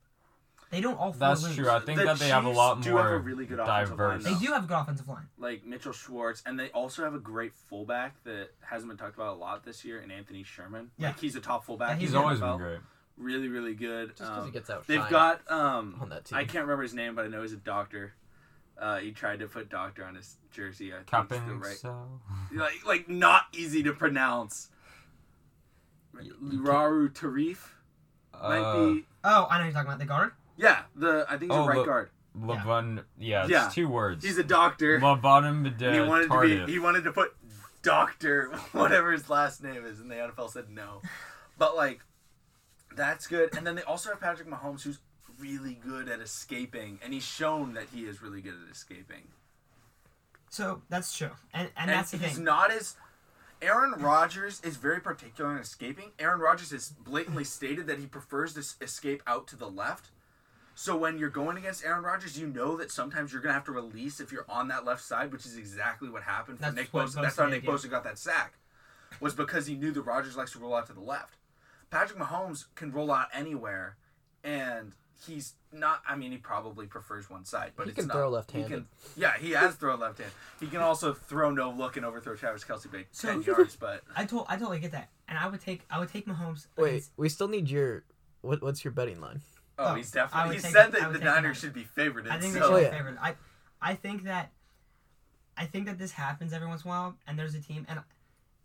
They 0.73 0.81
don't 0.81 0.99
all 0.99 1.13
That's 1.13 1.43
lose. 1.45 1.55
true. 1.55 1.69
I 1.71 1.81
think 1.81 1.99
The 2.01 2.07
that 2.07 2.19
they 2.19 2.29
have 2.29 2.45
a 2.45 2.49
Chiefs 2.49 2.57
lot 2.57 2.81
do 2.83 2.91
more 2.93 3.03
have 3.03 3.13
a 3.13 3.19
really 3.19 3.45
good 3.47 3.61
offensive 3.61 3.99
line, 3.99 4.09
diverse. 4.19 4.25
though. 4.25 4.35
They 4.35 4.47
do 4.47 4.53
have 4.53 4.65
a 4.65 4.67
good 4.67 4.77
offensive 4.79 5.07
line. 5.09 5.29
like 5.39 5.65
Mitchell 5.67 5.93
Schwartz, 5.93 6.43
and 6.47 6.59
they 6.59 6.71
also 6.71 7.05
have 7.05 7.13
a 7.15 7.19
great 7.19 7.53
fullback 7.55 8.25
that 8.25 8.49
hasn't 8.63 8.89
been 8.91 8.97
talked 8.97 9.15
about 9.15 9.37
a 9.37 9.39
lot 9.39 9.65
this 9.65 9.85
year, 9.85 10.01
and 10.01 10.11
Anthony 10.11 10.43
Sherman. 10.43 10.91
Yeah. 10.97 11.09
Like 11.09 11.21
he's 11.21 11.37
a 11.37 11.41
top 11.41 11.65
fullback. 11.67 11.89
Yeah, 11.91 11.95
in 11.95 12.01
He's 12.01 12.13
the 12.13 12.19
always 12.21 12.41
been 12.41 12.57
great. 12.57 12.79
Really, 13.19 13.49
really 13.49 13.75
good. 13.75 14.17
Just 14.17 14.21
because 14.23 14.39
Um, 14.39 14.45
he 14.47 14.51
gets 14.51 14.71
out. 14.71 14.87
they've 14.87 15.07
got 15.11 15.43
um, 15.51 15.99
on 16.01 16.09
that 16.09 16.25
team. 16.25 16.39
I 16.39 16.45
can't 16.45 16.65
remember 16.65 16.83
his 16.83 16.95
name, 16.95 17.15
but 17.15 17.27
I 17.27 17.29
know 17.29 17.43
he's 17.43 17.53
a 17.53 17.57
doctor. 17.57 18.15
Uh, 18.81 18.97
he 18.97 19.13
tried 19.13 19.41
to 19.41 19.47
put 19.47 19.69
doctor 19.69 20.03
on 20.05 20.15
his 20.15 20.39
jersey. 20.51 20.93
I 20.95 20.97
think 20.97 21.07
Captain 21.09 21.61
right, 21.61 21.77
so. 21.77 22.09
like 22.55 22.85
like 22.87 23.09
not 23.11 23.43
easy 23.53 23.83
to 23.83 23.93
pronounce. 23.93 24.71
Raru 26.17 27.11
Tarif 27.13 27.59
might 28.33 28.59
Uh, 28.61 28.87
be. 28.95 29.05
Oh, 29.25 29.47
I 29.51 29.59
know 29.59 29.65
you're 29.65 29.73
talking 29.73 29.89
about 29.89 29.99
the 29.99 30.05
guard. 30.07 30.33
Yeah, 30.57 30.83
the 30.95 31.25
I 31.29 31.37
think 31.39 31.53
he's 31.53 31.59
Oh, 31.59 31.65
a 31.65 31.69
right 31.69 31.77
but- 31.77 31.87
guard. 31.87 32.11
Levon, 32.39 33.05
yeah, 33.19 33.43
it's 33.43 33.51
Yeah. 33.51 33.69
two 33.69 33.89
words. 33.89 34.25
He's 34.25 34.39
a 34.39 34.43
doctor. 34.45 34.99
Levon 34.99 35.45
and 35.47 35.67
he 35.95 36.01
wanted 36.01 36.31
to 36.31 36.65
be 36.67 36.73
he 36.73 36.79
wanted 36.79 37.05
to 37.05 37.13
put 37.13 37.37
doctor 37.83 38.47
whatever 38.73 39.13
his 39.13 39.29
last 39.29 39.63
name 39.63 39.85
is 39.85 40.01
and 40.01 40.11
the 40.11 40.15
NFL 40.15 40.49
said 40.51 40.71
no. 40.71 41.03
But 41.59 41.77
like 41.77 42.01
that's 42.97 43.27
good. 43.27 43.55
And 43.57 43.67
then 43.67 43.75
they 43.75 43.83
also 43.83 44.09
have 44.11 44.21
Patrick 44.21 44.49
Mahomes 44.49 44.83
who's 44.83 44.99
really 45.39 45.75
good 45.75 46.09
at 46.09 46.21
escaping 46.21 47.01
and 47.05 47.13
he's 47.13 47.25
shown 47.25 47.75
that 47.75 47.89
he 47.93 48.05
is 48.07 48.23
really 48.23 48.41
good 48.41 48.55
at 48.67 48.71
escaping. 48.73 49.29
So 50.49 50.83
that's 50.89 51.17
true, 51.17 51.31
and 51.53 51.69
and, 51.77 51.89
And, 51.89 51.91
that's 51.91 52.11
the 52.13 52.19
thing 52.19 52.29
he's 52.29 52.37
thing. 52.37 52.45
not 52.45 52.71
as 52.71 52.97
Aaron 53.63 53.93
Rodgers 54.03 54.61
is 54.63 54.77
very 54.77 55.01
particular 55.01 55.53
in 55.53 55.59
escaping. 55.59 56.13
Aaron 56.19 56.41
Rodgers 56.41 56.71
has 56.73 56.91
blatantly 56.91 57.45
stated 57.45 57.87
that 57.87 57.99
he 57.99 58.07
prefers 58.07 58.55
to 58.55 58.85
escape 58.85 59.23
out 59.27 59.47
to 59.49 59.57
the 59.57 59.69
left. 59.71 60.11
So 60.83 60.97
when 60.97 61.17
you're 61.17 61.31
going 61.31 61.57
against 61.57 61.85
Aaron 61.85 62.03
Rodgers, 62.03 62.37
you 62.37 62.49
know 62.49 62.77
that 62.79 62.91
sometimes 62.91 63.33
you're 63.33 63.41
gonna 63.41 63.55
have 63.55 63.63
to 63.67 63.71
release 63.73 64.19
if 64.19 64.33
you're 64.33 64.45
on 64.49 64.67
that 64.67 64.85
left 64.85 65.05
side, 65.05 65.31
which 65.31 65.47
is 65.47 65.57
exactly 65.57 66.09
what 66.11 66.25
happened 66.25 66.59
for 66.59 66.65
That's 66.65 66.75
Nick 66.75 66.91
Bosa. 66.91 67.23
That's 67.23 67.37
Bosa 67.37 67.43
how 67.45 67.47
Nick 67.49 67.63
yeah. 67.63 67.71
Bosa 67.71 67.89
got 67.89 68.03
that 68.03 68.19
sack, 68.19 68.55
was 69.21 69.33
because 69.33 69.69
he 69.69 69.77
knew 69.77 69.93
that 69.93 70.03
Rodgers 70.03 70.37
likes 70.37 70.51
to 70.55 70.59
roll 70.59 70.75
out 70.75 70.89
to 70.89 70.93
the 70.93 71.01
left. 71.01 71.37
Patrick 71.91 72.19
Mahomes 72.19 72.65
can 72.75 72.91
roll 72.91 73.13
out 73.13 73.29
anywhere, 73.33 73.97
and 74.43 74.91
he's 75.25 75.55
not. 75.73 76.03
I 76.09 76.17
mean, 76.17 76.33
he 76.33 76.39
probably 76.39 76.87
prefers 76.87 77.31
one 77.31 77.45
side, 77.45 77.75
but 77.77 77.85
He 77.85 77.91
it's 77.91 78.01
can 78.01 78.09
not. 78.09 78.15
throw 78.17 78.29
He 78.31 78.35
left-handed. 78.35 78.69
can, 78.69 78.87
yeah, 79.17 79.35
he 79.39 79.53
has 79.53 79.77
thrown 79.77 80.01
left 80.01 80.19
hand. 80.19 80.33
He 80.59 80.67
can 80.67 80.81
also 80.81 81.15
throw 81.15 81.53
no 81.53 81.71
look 81.71 81.97
and 81.97 82.05
overthrow 82.05 82.35
Travis 82.35 82.65
Kelce 82.65 82.91
by 82.91 83.05
So- 83.13 83.29
ten 83.29 83.43
yards. 83.47 83.77
But 83.77 84.03
I 84.17 84.25
told 84.25 84.47
I 84.49 84.57
totally 84.57 84.81
get 84.81 84.91
that, 84.91 85.11
and 85.29 85.39
I 85.39 85.47
would 85.47 85.61
take 85.61 85.83
I 85.93 86.01
would 86.01 86.09
take 86.09 86.27
Mahomes. 86.27 86.67
Wait, 86.77 86.89
against- 86.89 87.13
we 87.17 87.29
still 87.29 87.47
need 87.47 87.71
your. 87.71 88.03
What, 88.41 88.61
what's 88.61 88.83
your 88.85 88.91
betting 88.91 89.21
line? 89.21 89.43
Oh, 89.79 89.93
Oh, 89.93 89.95
he's 89.95 90.11
definitely. 90.11 90.57
He 90.57 90.63
take- 90.63 90.73
said 90.73 90.93
that 90.93 91.13
the 91.13 91.19
take 91.19 91.25
Niners 91.25 91.43
Niners. 91.43 91.59
should 91.59 91.73
be 91.75 91.85
favored. 91.85 92.29
I 92.29 92.39
think 92.39 92.55
they 92.55 92.61
so, 92.61 92.67
should 92.79 92.87
Oh, 92.87 92.91
be 92.91 92.97
favored. 92.97 93.19
I 93.21 93.35
I 93.81 93.95
think 93.95 94.25
that 94.25 94.51
I 95.57 95.67
think 95.67 95.87
that 95.87 95.99
this 95.99 96.13
happens 96.13 96.53
every 96.53 96.67
once 96.69 96.83
in 96.85 96.89
a 96.89 96.91
while, 96.91 97.17
and 97.27 97.39
there's 97.39 97.55
a 97.55 97.61
team, 97.61 97.85
and 97.89 98.01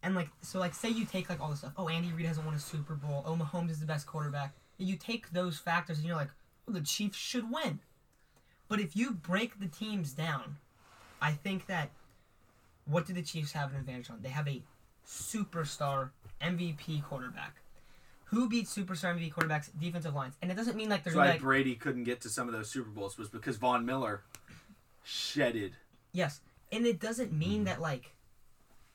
and 0.04 0.16
like 0.16 0.30
so, 0.42 0.60
like 0.60 0.74
say 0.74 0.90
you 0.90 1.06
take 1.06 1.30
like 1.30 1.40
all 1.42 1.50
this 1.50 1.60
stuff. 1.60 1.74
Oh, 1.78 1.90
Andy 1.90 2.12
Reid 2.14 2.26
hasn't 2.28 2.46
won 2.46 2.56
a 2.56 2.60
Super 2.60 2.96
Bowl. 2.96 3.24
Oh, 3.26 3.36
Mahomes 3.36 3.72
is 3.72 3.80
the 3.80 3.86
best 3.86 4.06
quarterback. 4.08 4.54
You 4.78 4.96
take 4.96 5.32
those 5.32 5.58
factors, 5.58 5.98
and 5.98 6.08
you're 6.08 6.16
like, 6.16 6.30
well, 6.66 6.76
the 6.76 6.82
Chiefs 6.82 7.18
should 7.18 7.52
win. 7.52 7.80
But 8.70 8.80
if 8.80 8.96
you 8.96 9.12
break 9.12 9.60
the 9.60 9.68
teams 9.68 10.14
down, 10.14 10.58
I 11.22 11.32
think 11.32 11.66
that 11.68 11.90
what 12.86 13.06
do 13.06 13.14
the 13.14 13.22
Chiefs 13.24 13.54
have 13.54 13.72
an 13.74 13.78
advantage 13.80 14.10
on? 14.10 14.22
They 14.22 14.30
have 14.30 14.48
a 14.48 14.62
superstar 15.06 16.12
MVP 16.42 17.04
quarterback. 17.04 17.56
Who 18.32 18.50
beats 18.50 18.76
superstar 18.76 19.18
MVP 19.18 19.34
quarterbacks? 19.34 19.70
Defensive 19.80 20.14
lines, 20.14 20.36
and 20.42 20.52
it 20.52 20.56
doesn't 20.56 20.76
mean 20.76 20.90
like 20.90 21.04
they're 21.04 21.14
That's 21.14 21.26
why 21.26 21.32
like, 21.32 21.42
Brady 21.42 21.76
couldn't 21.76 22.04
get 22.04 22.22
to 22.22 22.30
some 22.30 22.48
of 22.48 22.54
those 22.54 22.70
Super 22.70 22.90
Bowls 22.90 23.18
was 23.18 23.30
because 23.30 23.56
Von 23.56 23.86
Miller 23.86 24.24
shedded. 25.04 25.78
Yes, 26.12 26.42
and 26.72 26.86
it 26.86 27.00
doesn't 27.00 27.32
mean 27.32 27.60
mm-hmm. 27.60 27.64
that 27.66 27.82
like, 27.82 28.14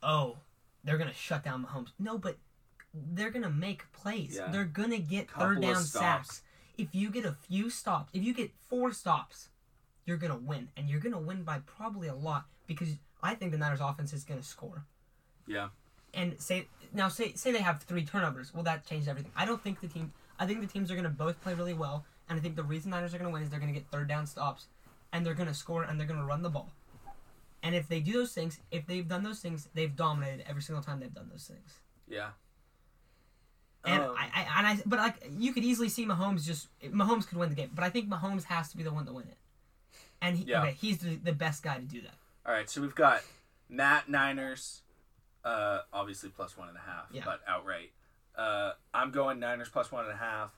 oh, 0.03 0.37
they're 0.85 0.99
gonna 0.99 1.15
shut 1.15 1.43
down 1.43 1.65
Mahomes. 1.65 1.93
No, 1.99 2.19
but 2.19 2.37
they're 2.93 3.31
gonna 3.31 3.51
make 3.51 3.91
plays. 3.93 4.37
Yeah. 4.37 4.51
They're 4.51 4.65
gonna 4.65 4.99
get 4.99 5.29
Couple 5.29 5.47
third 5.47 5.63
down 5.63 5.83
sacks. 5.83 6.43
If 6.77 6.95
you 6.95 7.11
get 7.11 7.25
a 7.25 7.33
few 7.33 7.71
stops, 7.71 8.11
if 8.13 8.23
you 8.23 8.35
get 8.35 8.51
four 8.69 8.93
stops, 8.93 9.49
you're 10.05 10.19
gonna 10.19 10.37
win, 10.37 10.69
and 10.77 10.91
you're 10.91 11.01
gonna 11.01 11.21
win 11.21 11.43
by 11.43 11.61
probably 11.61 12.09
a 12.09 12.15
lot 12.15 12.47
because 12.67 12.89
I 13.23 13.35
think 13.35 13.53
the 13.53 13.59
Niners' 13.59 13.81
offense 13.81 14.13
is 14.13 14.25
gonna 14.25 14.43
score. 14.43 14.85
Yeah. 15.47 15.69
And 16.15 16.39
say 16.41 16.69
now, 16.93 17.09
say 17.09 17.33
say 17.35 17.53
they 17.53 17.61
have 17.63 17.83
three 17.83 18.05
turnovers. 18.05 18.53
Well, 18.53 18.63
that 18.65 18.87
changed 18.87 19.09
everything. 19.09 19.33
I 19.37 19.45
don't 19.47 19.63
think 19.63 19.81
the 19.81 19.89
team. 19.89 20.13
I 20.39 20.47
think 20.47 20.61
the 20.61 20.67
teams 20.67 20.91
are 20.91 20.97
gonna 20.97 21.09
both 21.09 21.41
play 21.41 21.55
really 21.55 21.75
well, 21.75 22.05
and 22.29 22.39
I 22.39 22.43
think 22.43 22.57
the 22.57 22.63
reason 22.63 22.91
Niners 22.91 23.15
are 23.15 23.19
gonna 23.19 23.31
win 23.31 23.43
is 23.43 23.51
they're 23.51 23.61
gonna 23.61 23.73
get 23.73 23.87
third 23.91 24.09
down 24.09 24.27
stops, 24.27 24.67
and 25.13 25.25
they're 25.25 25.35
gonna 25.35 25.55
score 25.55 25.83
and 25.85 25.99
they're 25.99 26.07
gonna 26.07 26.25
run 26.27 26.43
the 26.43 26.51
ball. 26.51 26.71
And 27.63 27.75
if 27.75 27.87
they 27.89 28.01
do 28.01 28.13
those 28.15 28.33
things, 28.33 28.59
if 28.73 28.87
they've 28.87 29.07
done 29.07 29.23
those 29.23 29.41
things, 29.41 29.69
they've 29.75 29.95
dominated 29.95 30.45
every 30.49 30.63
single 30.63 30.83
time 30.83 30.99
they've 31.01 31.15
done 31.15 31.29
those 31.31 31.45
things. 31.45 31.79
Yeah. 32.09 32.31
And 33.85 34.03
Um, 34.03 34.15
I, 34.19 34.25
I, 34.35 34.59
and 34.59 34.67
I, 34.67 34.83
but 34.87 34.99
like 34.99 35.15
you 35.39 35.53
could 35.53 35.65
easily 35.65 35.89
see 35.89 36.05
Mahomes 36.07 36.45
just 36.45 36.69
Mahomes 36.83 37.27
could 37.27 37.39
win 37.39 37.49
the 37.49 37.55
game, 37.55 37.71
but 37.75 37.85
I 37.85 37.91
think 37.91 38.09
Mahomes 38.09 38.45
has 38.45 38.69
to 38.71 38.77
be 38.77 38.83
the 38.83 38.93
one 38.93 39.07
to 39.07 39.13
win 39.13 39.27
it. 39.29 39.37
And 40.21 40.37
he, 40.39 40.45
Yeah. 40.45 40.63
okay, 40.63 40.73
he's 40.81 40.99
the, 40.99 41.17
the 41.17 41.33
best 41.33 41.63
guy 41.63 41.77
to 41.77 41.83
do 41.83 42.01
that. 42.03 42.15
All 42.47 42.53
right, 42.53 42.69
so 42.69 42.81
we've 42.81 42.95
got 42.95 43.23
Matt 43.69 44.09
Niners, 44.09 44.83
uh, 45.45 45.81
obviously 45.93 46.31
plus 46.31 46.57
one 46.57 46.69
and 46.69 46.77
a 46.77 46.81
half, 46.81 47.07
Yeah. 47.13 47.23
but 47.25 47.41
outright. 47.49 47.91
Uh, 48.37 48.73
I'm 48.95 49.11
going 49.11 49.39
Niners 49.41 49.69
plus 49.69 49.91
one 49.93 50.05
and 50.05 50.13
a 50.15 50.17
half. 50.17 50.51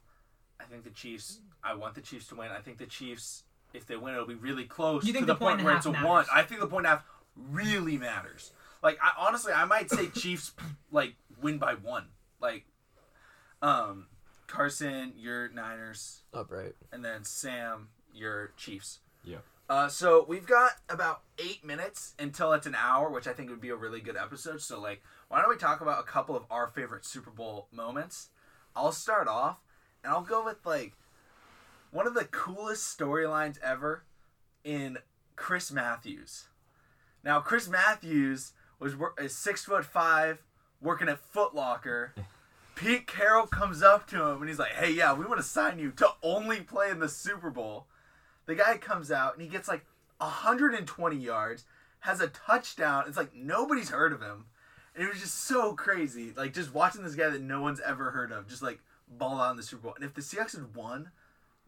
I 0.61 0.64
think 0.64 0.85
the 0.85 0.91
Chiefs. 0.91 1.41
I 1.62 1.74
want 1.74 1.95
the 1.95 2.01
Chiefs 2.01 2.28
to 2.28 2.37
win. 2.37 2.51
I 2.53 2.61
think 2.61 2.78
the 2.78 2.87
Chiefs, 2.87 3.43
if 3.72 3.87
they 3.87 3.97
win, 3.97 4.14
it'll 4.14 4.26
be 4.26 4.35
really 4.35 4.64
close 4.64 5.05
You 5.05 5.12
think 5.12 5.24
to 5.24 5.26
the, 5.26 5.35
the 5.35 5.39
point 5.39 5.59
point 5.59 5.61
and 5.61 5.66
where 5.66 5.76
it's 5.76 5.87
a 5.87 5.93
half 5.93 6.07
one. 6.07 6.24
I 6.32 6.43
think 6.43 6.61
the 6.61 6.66
point 6.66 6.87
and 6.87 6.93
a 6.95 6.97
half 6.97 7.05
really 7.37 7.97
matters. 7.99 8.53
Like, 8.82 8.99
I 9.03 9.11
honestly, 9.18 9.53
I 9.53 9.64
might 9.64 9.91
say 9.91 10.07
Chiefs 10.14 10.53
like 10.93 11.14
win 11.41 11.59
by 11.59 11.74
one. 11.74 12.07
Like, 12.41 12.64
um, 13.62 14.07
Carson, 14.47 15.14
your 15.16 15.49
Niners 15.49 16.22
Upright. 16.32 16.74
and 16.93 17.05
then 17.05 17.24
Sam, 17.24 17.89
your 18.12 18.53
Chiefs. 18.57 19.01
Yeah. 19.24 19.39
Uh, 19.69 19.89
so 19.89 20.25
we've 20.29 20.47
got 20.47 20.73
about 20.89 21.23
eight 21.39 21.65
minutes 21.65 22.15
until 22.19 22.53
it's 22.53 22.67
an 22.67 22.75
hour, 22.75 23.09
which 23.09 23.27
I 23.27 23.33
think 23.33 23.49
would 23.49 23.61
be 23.61 23.71
a 23.71 23.77
really 23.77 24.01
good 24.01 24.17
episode. 24.17 24.61
So 24.61 24.79
like, 24.81 25.03
why 25.29 25.41
don't 25.41 25.49
we 25.49 25.57
talk 25.57 25.81
about 25.81 26.01
a 26.01 26.07
couple 26.07 26.37
of 26.37 26.45
our 26.51 26.67
favorite 26.67 27.05
Super 27.07 27.31
Bowl 27.31 27.69
moments? 27.73 28.29
I'll 28.77 28.93
start 28.93 29.27
off, 29.27 29.61
and 30.03 30.12
I'll 30.12 30.23
go 30.23 30.45
with 30.45 30.67
like 30.67 30.93
one 31.91 32.07
of 32.07 32.15
the 32.15 32.25
coolest 32.25 32.99
storylines 32.99 33.59
ever 33.62 34.05
in 34.65 34.99
Chris 35.37 35.71
Matthews. 35.73 36.49
Now, 37.23 37.41
Chris 37.41 37.69
Matthews 37.69 38.53
was 38.79 38.95
is 39.19 39.35
six 39.35 39.65
foot 39.65 39.85
five, 39.85 40.43
working 40.81 41.09
at 41.09 41.21
Foot 41.21 41.55
Locker. 41.55 42.15
Pete 42.75 43.07
Carroll 43.07 43.47
comes 43.47 43.83
up 43.83 44.09
to 44.09 44.21
him 44.21 44.41
and 44.41 44.49
he's 44.49 44.59
like, 44.59 44.73
"Hey, 44.73 44.91
yeah, 44.91 45.15
we 45.15 45.25
want 45.25 45.39
to 45.39 45.47
sign 45.47 45.79
you 45.79 45.93
to 45.93 46.09
only 46.23 46.61
play 46.61 46.91
in 46.91 46.99
the 46.99 47.09
Super 47.09 47.51
Bowl." 47.51 47.87
The 48.47 48.55
guy 48.55 48.76
comes 48.78 49.11
out 49.11 49.34
and 49.34 49.42
he 49.42 49.49
gets 49.49 49.68
like 49.68 49.84
120 50.18 51.16
yards, 51.16 51.64
has 52.01 52.20
a 52.20 52.28
touchdown. 52.28 53.05
It's 53.07 53.16
like 53.16 53.34
nobody's 53.34 53.90
heard 53.90 54.12
of 54.12 54.20
him. 54.20 54.47
And 54.95 55.05
it 55.05 55.11
was 55.11 55.20
just 55.20 55.45
so 55.47 55.74
crazy. 55.74 56.32
Like 56.36 56.53
just 56.55 56.72
watching 56.74 57.03
this 57.03 57.14
guy 57.14 57.28
that 57.30 57.40
no 57.42 57.61
one's 57.62 57.80
ever 57.80 58.11
heard 58.11 58.30
of 58.32 58.47
just 58.49 58.62
like 58.62 58.80
ball 59.09 59.40
out 59.40 59.51
in 59.51 59.57
the 59.57 59.62
Super 59.62 59.82
Bowl. 59.82 59.95
And 59.97 60.05
if 60.05 60.14
the 60.14 60.20
Seahawks 60.20 60.55
had 60.57 60.74
won, 60.76 61.11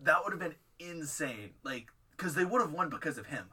that 0.00 0.18
would 0.24 0.32
have 0.32 0.40
been 0.40 0.54
insane. 0.78 1.50
Like 1.62 1.88
cuz 2.16 2.34
they 2.34 2.44
would 2.44 2.60
have 2.60 2.72
won 2.72 2.88
because 2.90 3.18
of 3.18 3.26
him. 3.26 3.46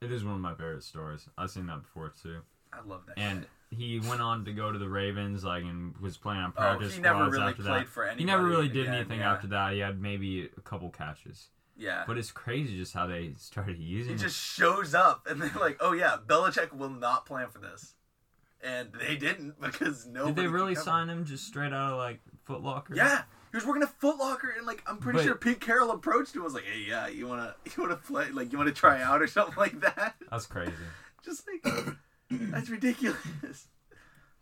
It 0.00 0.10
is 0.10 0.24
one 0.24 0.34
of 0.34 0.40
my 0.40 0.52
favorite 0.54 0.82
stories. 0.82 1.28
I've 1.38 1.50
seen 1.50 1.66
that 1.66 1.82
before 1.82 2.12
too. 2.20 2.40
I 2.72 2.80
love 2.84 3.06
that. 3.06 3.18
And 3.18 3.42
guy. 3.42 3.48
he 3.76 4.00
went 4.00 4.20
on 4.20 4.44
to 4.46 4.52
go 4.52 4.72
to 4.72 4.78
the 4.78 4.88
Ravens, 4.88 5.44
like, 5.44 5.62
and 5.62 5.96
was 5.98 6.16
playing 6.16 6.40
on 6.40 6.52
Oh, 6.56 6.60
practice 6.60 6.94
he 6.94 7.00
never 7.02 7.28
really 7.28 7.50
after 7.50 7.62
played 7.62 7.82
that. 7.82 7.88
for 7.88 8.06
He 8.16 8.24
never 8.24 8.44
really 8.44 8.68
did 8.68 8.82
again, 8.86 8.94
anything 8.94 9.20
yeah. 9.20 9.32
after 9.32 9.46
that. 9.48 9.74
He 9.74 9.78
had 9.80 10.00
maybe 10.00 10.50
a 10.56 10.60
couple 10.62 10.90
catches, 10.90 11.50
yeah. 11.82 12.04
but 12.06 12.16
it's 12.18 12.30
crazy 12.30 12.76
just 12.76 12.92
how 12.94 13.06
they 13.06 13.34
started 13.38 13.78
using 13.78 14.10
He 14.10 14.14
it. 14.14 14.18
just 14.26 14.36
shows 14.38 14.94
up 14.94 15.26
and 15.28 15.40
they're 15.42 15.50
like, 15.60 15.76
"Oh 15.80 15.92
yeah, 15.92 16.16
Belichick 16.26 16.72
will 16.72 16.90
not 16.90 17.26
plan 17.26 17.48
for 17.48 17.58
this," 17.58 17.94
and 18.62 18.90
they 18.92 19.16
didn't 19.16 19.60
because 19.60 20.06
nobody. 20.06 20.34
Did 20.34 20.42
they 20.44 20.48
really 20.48 20.74
cover. 20.74 20.84
sign 20.84 21.08
him 21.08 21.24
just 21.24 21.46
straight 21.46 21.72
out 21.72 21.92
of 21.92 21.98
like 21.98 22.20
Foot 22.44 22.62
Locker? 22.62 22.94
Yeah, 22.94 23.22
he 23.50 23.56
was 23.56 23.66
working 23.66 23.82
at 23.82 23.90
Foot 24.00 24.16
Locker, 24.18 24.54
and 24.56 24.66
like 24.66 24.82
I'm 24.86 24.98
pretty 24.98 25.18
But- 25.18 25.24
sure 25.24 25.34
Pete 25.34 25.60
Carroll 25.60 25.90
approached 25.90 26.34
him 26.34 26.40
and 26.42 26.44
was 26.44 26.54
like, 26.54 26.64
"Hey, 26.64 26.84
yeah, 26.88 27.08
you 27.08 27.26
wanna 27.26 27.54
you 27.64 27.72
wanna 27.82 27.96
play 27.96 28.30
like 28.30 28.52
you 28.52 28.58
wanna 28.58 28.72
try 28.72 29.02
out 29.02 29.20
or 29.22 29.26
something 29.26 29.56
like 29.56 29.80
that?" 29.80 30.14
that's 30.30 30.46
crazy. 30.46 30.72
Just 31.24 31.44
like 31.46 31.96
that's 32.30 32.68
ridiculous. 32.70 33.18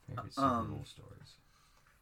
Favorite 0.08 0.32
Super 0.34 0.46
Um, 0.46 0.70
Bowl 0.70 0.84
stories. 0.84 1.34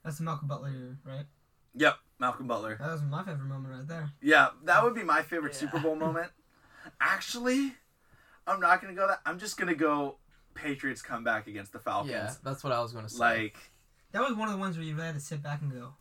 That's 0.05 0.19
the 0.19 0.25
Malcolm 0.25 0.49
Butler, 0.49 0.97
right? 1.05 1.27
Yep, 1.75 1.97
Malcolm 2.19 2.47
Butler. 2.47 2.77
That 2.81 2.91
was 2.93 3.03
my 3.03 3.23
favorite 3.23 3.47
moment 3.47 3.75
right 3.75 3.87
there. 3.89 4.11
Yeah, 4.21 4.49
that 4.65 4.83
would 4.83 4.95
be 4.95 5.03
my 5.05 5.23
favorite 5.23 5.53
Yeah. 5.53 5.59
Super 5.61 5.79
Bowl 5.81 5.95
moment. 5.97 6.31
Actually, 7.01 7.75
I'm 8.47 8.61
not 8.61 8.81
gonna 8.81 8.95
go 8.95 9.07
that. 9.07 9.21
I'm 9.27 9.39
just 9.39 9.57
gonna 9.57 9.75
go 9.75 10.17
Patriots 10.55 11.03
come 11.03 11.23
back 11.23 11.47
against 11.47 11.73
the 11.73 11.79
Falcons. 11.79 12.11
Yeah, 12.13 12.33
that's 12.43 12.65
what 12.65 12.73
I 12.73 12.81
was 12.81 12.93
gonna 12.93 13.09
say. 13.09 13.19
Like 13.19 13.57
That 14.13 14.23
was 14.23 14.37
one 14.37 14.49
of 14.49 14.55
the 14.55 14.61
ones 14.61 14.77
where 14.77 14.85
you 14.87 14.95
really 14.95 15.07
had 15.07 15.15
to 15.15 15.21
sit 15.21 15.43
back 15.43 15.61
and 15.61 15.73
go, 15.73 15.95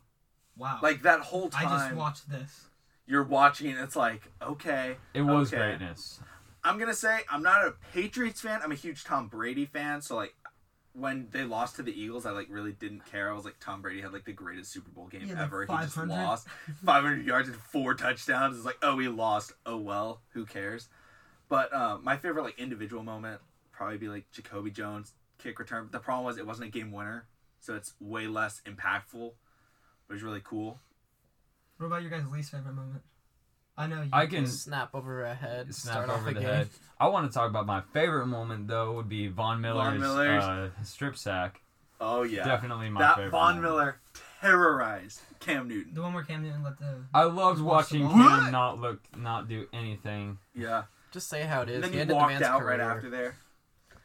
"Wow!" 0.56 0.80
like 0.82 1.02
that 1.02 1.20
whole 1.20 1.48
time. 1.50 1.68
I 1.68 1.78
just 1.88 1.94
watched 1.94 2.28
this. 2.30 2.64
you're 3.06 3.22
watching, 3.22 3.70
it's 3.70 3.96
like 3.96 4.22
okay. 4.42 4.96
It 5.14 5.22
was 5.22 5.52
okay. 5.52 5.62
greatness. 5.62 6.20
I'm 6.64 6.78
gonna 6.78 6.94
say 6.94 7.20
I'm 7.30 7.42
not 7.42 7.64
a 7.64 7.74
Patriots 7.92 8.40
fan. 8.40 8.60
I'm 8.64 8.72
a 8.72 8.76
huge 8.76 9.04
Tom 9.04 9.28
Brady 9.28 9.66
fan. 9.66 10.00
So 10.02 10.16
like, 10.16 10.34
when 10.98 11.28
they 11.30 11.44
lost 11.44 11.76
to 11.76 11.82
the 11.82 11.92
Eagles, 11.98 12.26
I 12.26 12.30
like 12.32 12.46
really 12.50 12.72
didn't 12.72 13.06
care. 13.10 13.30
I 13.30 13.34
was 13.34 13.44
like, 13.44 13.56
Tom 13.60 13.80
Brady 13.82 14.00
had 14.00 14.12
like 14.12 14.24
the 14.24 14.32
greatest 14.32 14.72
Super 14.72 14.90
Bowl 14.90 15.06
game 15.06 15.22
Yeah, 15.26 15.34
like 15.34 15.42
ever. 15.44 15.66
he 15.66 15.72
just 15.84 15.96
lost 15.96 16.48
500 16.84 17.26
yards 17.26 17.48
and 17.48 17.56
four 17.56 17.94
touchdowns. 17.94 18.56
It's 18.56 18.66
like, 18.66 18.78
oh, 18.82 18.96
we 18.96 19.08
lost. 19.08 19.52
Oh 19.64 19.76
well, 19.76 20.20
who 20.30 20.44
cares? 20.44 20.88
But 21.48 21.72
uh, 21.72 21.98
my 22.02 22.16
favorite 22.16 22.42
like 22.42 22.58
individual 22.58 23.02
moment 23.02 23.40
probably 23.72 23.96
be 23.98 24.08
like 24.08 24.30
Jacoby 24.32 24.70
Jones 24.70 25.12
kick 25.38 25.58
return. 25.58 25.84
But 25.84 25.92
the 25.92 26.00
problem 26.04 26.26
was 26.26 26.36
it 26.36 26.46
wasn't 26.46 26.68
a 26.68 26.70
game 26.70 26.90
winner, 26.92 27.26
so 27.60 27.74
it's 27.74 27.94
way 28.00 28.26
less 28.26 28.60
impactful. 28.66 29.32
But 30.08 30.14
it's 30.14 30.22
really 30.22 30.42
cool. 30.42 30.80
What 31.76 31.86
about 31.86 32.02
your 32.02 32.10
guys' 32.10 32.26
least 32.32 32.50
favorite 32.50 32.74
moment? 32.74 33.02
I 33.78 33.86
know 33.86 34.02
you. 34.02 34.08
I 34.12 34.26
can 34.26 34.46
snap 34.46 34.90
over 34.94 35.22
a 35.24 35.34
head, 35.34 35.72
snap 35.74 35.92
start 35.94 36.10
off 36.10 36.18
over 36.20 36.30
a 36.30 36.34
the 36.34 36.40
game. 36.40 36.48
head. 36.48 36.68
I 36.98 37.06
want 37.08 37.30
to 37.30 37.32
talk 37.34 37.48
about 37.48 37.64
my 37.64 37.80
favorite 37.92 38.26
moment 38.26 38.66
though 38.66 38.92
would 38.94 39.08
be 39.08 39.28
Von 39.28 39.60
Miller's, 39.60 40.00
Miller's. 40.00 40.42
Uh, 40.42 40.70
strip 40.82 41.16
sack. 41.16 41.60
Oh 42.00 42.22
yeah. 42.24 42.44
Definitely 42.44 42.90
my 42.90 43.00
that 43.00 43.14
favorite. 43.16 43.30
Von 43.30 43.56
moment. 43.56 43.62
Miller 43.62 44.00
terrorized 44.40 45.20
Cam 45.40 45.68
Newton. 45.68 45.94
The 45.94 46.02
one 46.02 46.12
where 46.12 46.24
Cam 46.24 46.42
Newton 46.42 46.62
let 46.64 46.78
the. 46.78 47.04
I 47.14 47.22
loved 47.24 47.60
watching 47.60 48.02
ball. 48.02 48.12
Cam 48.12 48.50
not 48.52 48.80
look, 48.80 49.00
not 49.16 49.48
do 49.48 49.66
anything. 49.72 50.38
Yeah. 50.54 50.84
Just 51.12 51.28
say 51.28 51.42
how 51.42 51.62
it 51.62 51.68
is. 51.70 51.76
And 51.76 51.84
then 51.84 51.90
he 51.92 51.96
he 51.96 52.00
ended 52.02 52.14
the 52.14 52.18
walked 52.18 52.32
man's 52.32 52.42
out 52.44 52.60
career. 52.60 52.78
right 52.78 52.80
after 52.80 53.08
there. 53.10 53.36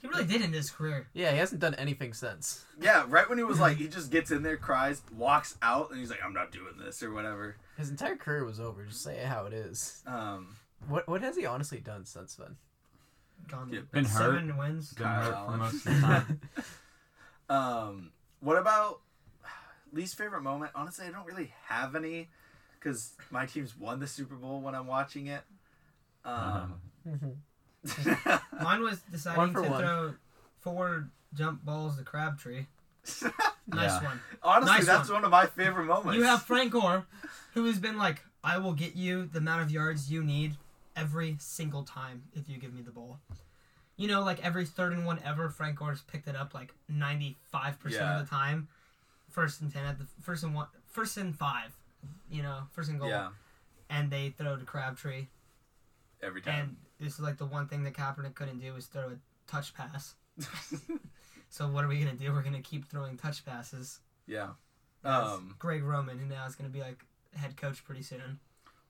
He 0.03 0.09
really 0.09 0.25
did 0.25 0.41
in 0.41 0.51
his 0.51 0.69
career. 0.69 1.07
Yeah, 1.13 1.31
he 1.31 1.37
hasn't 1.37 1.61
done 1.61 1.75
anything 1.75 2.13
since. 2.13 2.65
Yeah, 2.79 3.05
right 3.07 3.27
when 3.29 3.37
he 3.37 3.45
was 3.45 3.61
like, 3.61 3.77
he 3.77 3.87
just 3.87 4.11
gets 4.11 4.31
in 4.31 4.43
there, 4.43 4.57
cries, 4.57 5.01
walks 5.15 5.55
out, 5.61 5.91
and 5.91 5.99
he's 5.99 6.09
like, 6.09 6.19
"I'm 6.21 6.33
not 6.33 6.51
doing 6.51 6.73
this" 6.77 7.01
or 7.01 7.13
whatever. 7.13 7.55
His 7.77 7.89
entire 7.89 8.17
career 8.17 8.43
was 8.43 8.59
over. 8.59 8.83
Just 8.83 9.01
say 9.01 9.15
it 9.19 9.25
how 9.27 9.45
it 9.45 9.53
is. 9.53 10.03
Um, 10.05 10.57
What 10.89 11.07
what 11.07 11.21
has 11.21 11.37
he 11.37 11.45
honestly 11.45 11.79
done 11.79 12.03
since 12.05 12.35
then? 12.35 12.57
Gone. 13.47 13.69
Yeah, 13.71 13.79
been 13.93 14.03
seven 14.03 14.57
wins. 14.57 14.93
Been 14.93 15.07
hurt 15.07 15.45
for 15.45 15.57
most 15.57 15.73
of 15.75 15.83
the 15.85 16.01
time. 16.01 16.41
um, 17.49 18.11
what 18.41 18.57
about 18.57 18.99
least 19.93 20.17
favorite 20.17 20.41
moment? 20.41 20.71
Honestly, 20.75 21.05
I 21.07 21.11
don't 21.11 21.25
really 21.25 21.53
have 21.67 21.95
any 21.95 22.27
because 22.77 23.13
my 23.31 23.45
team's 23.45 23.77
won 23.79 24.01
the 24.01 24.07
Super 24.07 24.35
Bowl 24.35 24.59
when 24.59 24.75
I'm 24.75 24.87
watching 24.87 25.27
it. 25.27 25.43
Um, 26.25 26.73
Mine 28.61 28.81
was 28.81 28.99
deciding 29.11 29.53
to 29.55 29.61
one. 29.61 29.81
throw 29.81 30.13
four 30.61 31.09
jump 31.33 31.63
balls 31.65 31.97
to 31.97 32.03
Crabtree. 32.03 32.65
Nice 33.65 33.91
Yeah. 33.91 34.03
one. 34.03 34.19
honestly, 34.41 34.75
Nice 34.75 34.85
that's 34.85 35.09
one. 35.09 35.19
one 35.21 35.25
of 35.25 35.31
my 35.31 35.45
favorite 35.45 35.85
moments. 35.85 36.17
You 36.17 36.23
have 36.23 36.43
Frank 36.43 36.73
Gore, 36.73 37.05
who 37.53 37.63
has 37.65 37.79
been 37.79 37.97
like, 37.97 38.21
I 38.43 38.57
will 38.57 38.73
get 38.73 38.93
you 38.97 39.25
the 39.25 39.37
amount 39.37 39.61
of 39.61 39.71
yards 39.71 40.11
you 40.11 40.21
need 40.21 40.57
every 40.97 41.37
single 41.39 41.83
time 41.83 42.23
if 42.33 42.49
you 42.49 42.57
give 42.57 42.73
me 42.73 42.81
the 42.81 42.91
ball. 42.91 43.19
You 43.95 44.09
know, 44.09 44.21
like 44.21 44.43
every 44.43 44.65
third 44.65 44.91
and 44.91 45.05
one 45.05 45.19
ever, 45.23 45.47
Frank 45.49 45.79
Gore's 45.79 46.01
picked 46.01 46.27
it 46.27 46.35
up 46.35 46.53
like 46.53 46.73
ninety 46.89 47.37
five 47.51 47.79
percent 47.79 48.01
Yeah. 48.03 48.19
of 48.19 48.25
the 48.25 48.29
time. 48.29 48.67
First 49.29 49.61
and 49.61 49.71
ten 49.71 49.85
at 49.85 49.97
the 49.97 50.05
first 50.21 50.43
and 50.43 50.53
one, 50.53 50.67
first 50.85 51.15
and 51.15 51.33
five. 51.33 51.71
You 52.29 52.43
know, 52.43 52.63
first 52.73 52.89
and 52.89 52.99
goal, 52.99 53.07
yeah, 53.09 53.29
and 53.89 54.11
they 54.11 54.31
throw 54.37 54.57
to 54.57 54.65
Crabtree. 54.65 55.27
every 56.21 56.41
time. 56.41 56.53
And 56.59 56.75
this 57.03 57.13
is 57.13 57.19
like 57.19 57.37
the 57.37 57.45
one 57.45 57.67
thing 57.67 57.83
that 57.83 57.93
Kaepernick 57.93 58.33
couldn't 58.35 58.59
do 58.59 58.73
was 58.73 58.85
throw 58.87 59.09
a 59.09 59.17
touch 59.51 59.73
pass. 59.75 60.15
So 61.49 61.67
what 61.67 61.83
are 61.85 61.87
we 61.87 61.99
gonna 61.99 62.13
do? 62.15 62.31
We're 62.33 62.41
gonna 62.41 62.61
keep 62.63 62.89
throwing 62.89 63.15
touch 63.15 63.45
passes. 63.45 63.99
yeah. 64.25 64.49
Um, 65.05 65.53
Greg 65.59 65.83
Roman, 65.83 66.17
who 66.17 66.25
now 66.25 66.45
is 66.47 66.55
gonna 66.55 66.69
be 66.69 66.79
like 66.79 67.05
head 67.35 67.57
coach 67.57 67.83
pretty 67.85 68.01
soon. 68.01 68.39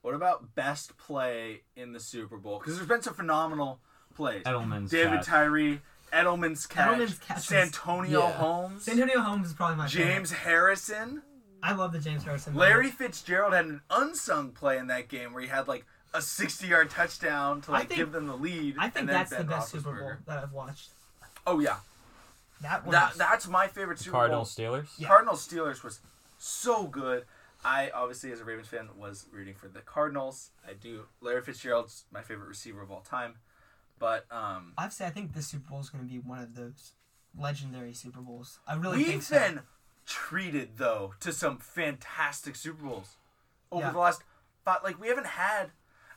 what 0.00 0.14
about 0.14 0.54
best 0.54 0.96
play 0.96 1.60
in 1.76 1.92
the 1.92 2.00
Super 2.00 2.38
Bowl? 2.38 2.58
Because 2.58 2.76
there's 2.76 2.88
been 2.88 3.02
some 3.02 3.12
phenomenal 3.14 3.80
plays. 4.14 4.44
Edelman's 4.44 4.90
David 4.90 5.16
catch. 5.16 5.26
Tyree, 5.26 5.80
Edelman's 6.12 6.66
catch, 6.66 6.98
Edelman's 6.98 7.18
catch 7.18 7.42
Santonio 7.42 8.20
Yeah. 8.20 8.32
Holmes, 8.32 8.84
Santonio 8.84 9.20
Holmes 9.20 9.48
is 9.48 9.52
probably 9.52 9.76
my 9.76 9.86
favorite. 9.88 10.06
James 10.14 10.30
favorite. 10.32 10.44
Harrison. 10.50 11.22
I 11.62 11.72
love 11.74 11.92
the 11.92 11.98
James 11.98 12.24
Harrison. 12.24 12.54
Larry 12.54 12.84
moment. 12.84 12.94
Fitzgerald 12.98 13.52
had 13.52 13.66
an 13.66 13.82
unsung 13.90 14.52
play 14.52 14.78
in 14.78 14.86
that 14.86 15.08
game 15.08 15.32
where 15.34 15.42
he 15.42 15.48
had 15.48 15.68
like 15.68 15.84
a 16.14 16.22
60 16.22 16.66
yard 16.66 16.88
touchdown 16.90 17.60
to 17.62 17.72
like 17.72 17.88
think- 17.88 17.98
give 17.98 18.12
them 18.12 18.26
the 18.26 18.36
lead. 18.36 18.76
I 18.78 18.84
think 18.88 19.00
and 19.00 19.08
then 19.08 19.14
that's 19.16 19.30
the 19.30 19.36
Ben 19.38 19.46
best 19.46 19.70
Super 19.72 19.92
Bowl 19.92 20.12
that 20.26 20.42
I've 20.42 20.52
watched. 20.52 20.90
Oh 21.46 21.58
yeah, 21.60 21.76
That 22.62 22.84
one. 22.86 22.92
that 22.92 23.10
was- 23.10 23.18
that's 23.18 23.46
my 23.48 23.66
favorite 23.68 23.98
Super 23.98 24.12
Cardinals 24.12 24.54
Bowl. 24.54 24.64
Cardinals 24.66 24.88
Steelers. 24.96 25.00
Yeah. 25.00 25.08
Cardinals 25.08 25.46
Steelers 25.48 25.82
was 25.84 26.00
so 26.38 26.86
good. 26.86 27.24
I 27.66 27.90
obviously, 27.94 28.30
as 28.32 28.40
a 28.40 28.44
Ravens 28.44 28.68
fan, 28.68 28.88
was 28.96 29.26
rooting 29.32 29.54
for 29.54 29.68
the 29.68 29.80
Cardinals. 29.80 30.50
I 30.68 30.72
do. 30.74 31.06
Larry 31.20 31.42
Fitzgerald's 31.42 32.04
my 32.12 32.20
favorite 32.22 32.48
receiver 32.48 32.82
of 32.82 32.90
all 32.90 33.00
time, 33.00 33.34
but 33.98 34.26
um, 34.30 34.72
I'd 34.78 34.92
say 34.92 35.06
I 35.06 35.10
think 35.10 35.32
this 35.34 35.48
Super 35.48 35.70
Bowl 35.70 35.80
is 35.80 35.88
going 35.90 36.04
to 36.04 36.10
be 36.10 36.18
one 36.18 36.40
of 36.40 36.54
those 36.54 36.92
legendary 37.38 37.94
Super 37.94 38.20
Bowls. 38.20 38.58
I 38.68 38.74
really 38.74 38.98
think 39.02 39.14
we've 39.16 39.24
so. 39.24 39.38
been 39.38 39.60
treated 40.06 40.76
though 40.76 41.14
to 41.20 41.32
some 41.32 41.56
fantastic 41.58 42.54
Super 42.56 42.84
Bowls 42.84 43.16
over 43.72 43.86
Yeah. 43.86 43.92
the 43.92 43.98
last. 43.98 44.22
But 44.64 44.84
like 44.84 45.00
we 45.00 45.08
haven't 45.08 45.26
had. 45.26 45.70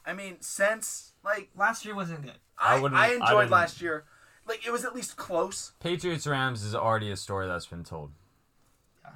I 0.07 0.13
mean, 0.13 0.37
since 0.39 1.13
like 1.23 1.49
Last 1.55 1.83
year 1.85 1.93
wasn't 1.95 2.21
good. 2.23 2.39
I, 2.57 2.75
I 2.75 2.77
I, 2.77 2.79
wouldn't- 2.79 2.99
I 3.01 3.07
enjoyed 3.13 3.29
didn't- 3.43 3.51
last 3.51 3.81
year. 3.81 4.05
Like 4.47 4.65
it 4.65 4.71
was 4.71 4.85
at 4.85 4.95
least 4.95 5.17
close. 5.17 5.73
Patriots 5.81 6.25
Rams 6.25 6.63
is 6.63 6.73
already 6.73 7.11
a 7.11 7.17
story 7.17 7.47
that's 7.47 7.65
been 7.67 7.83
told. 7.83 8.11
Yeah. 9.03 9.11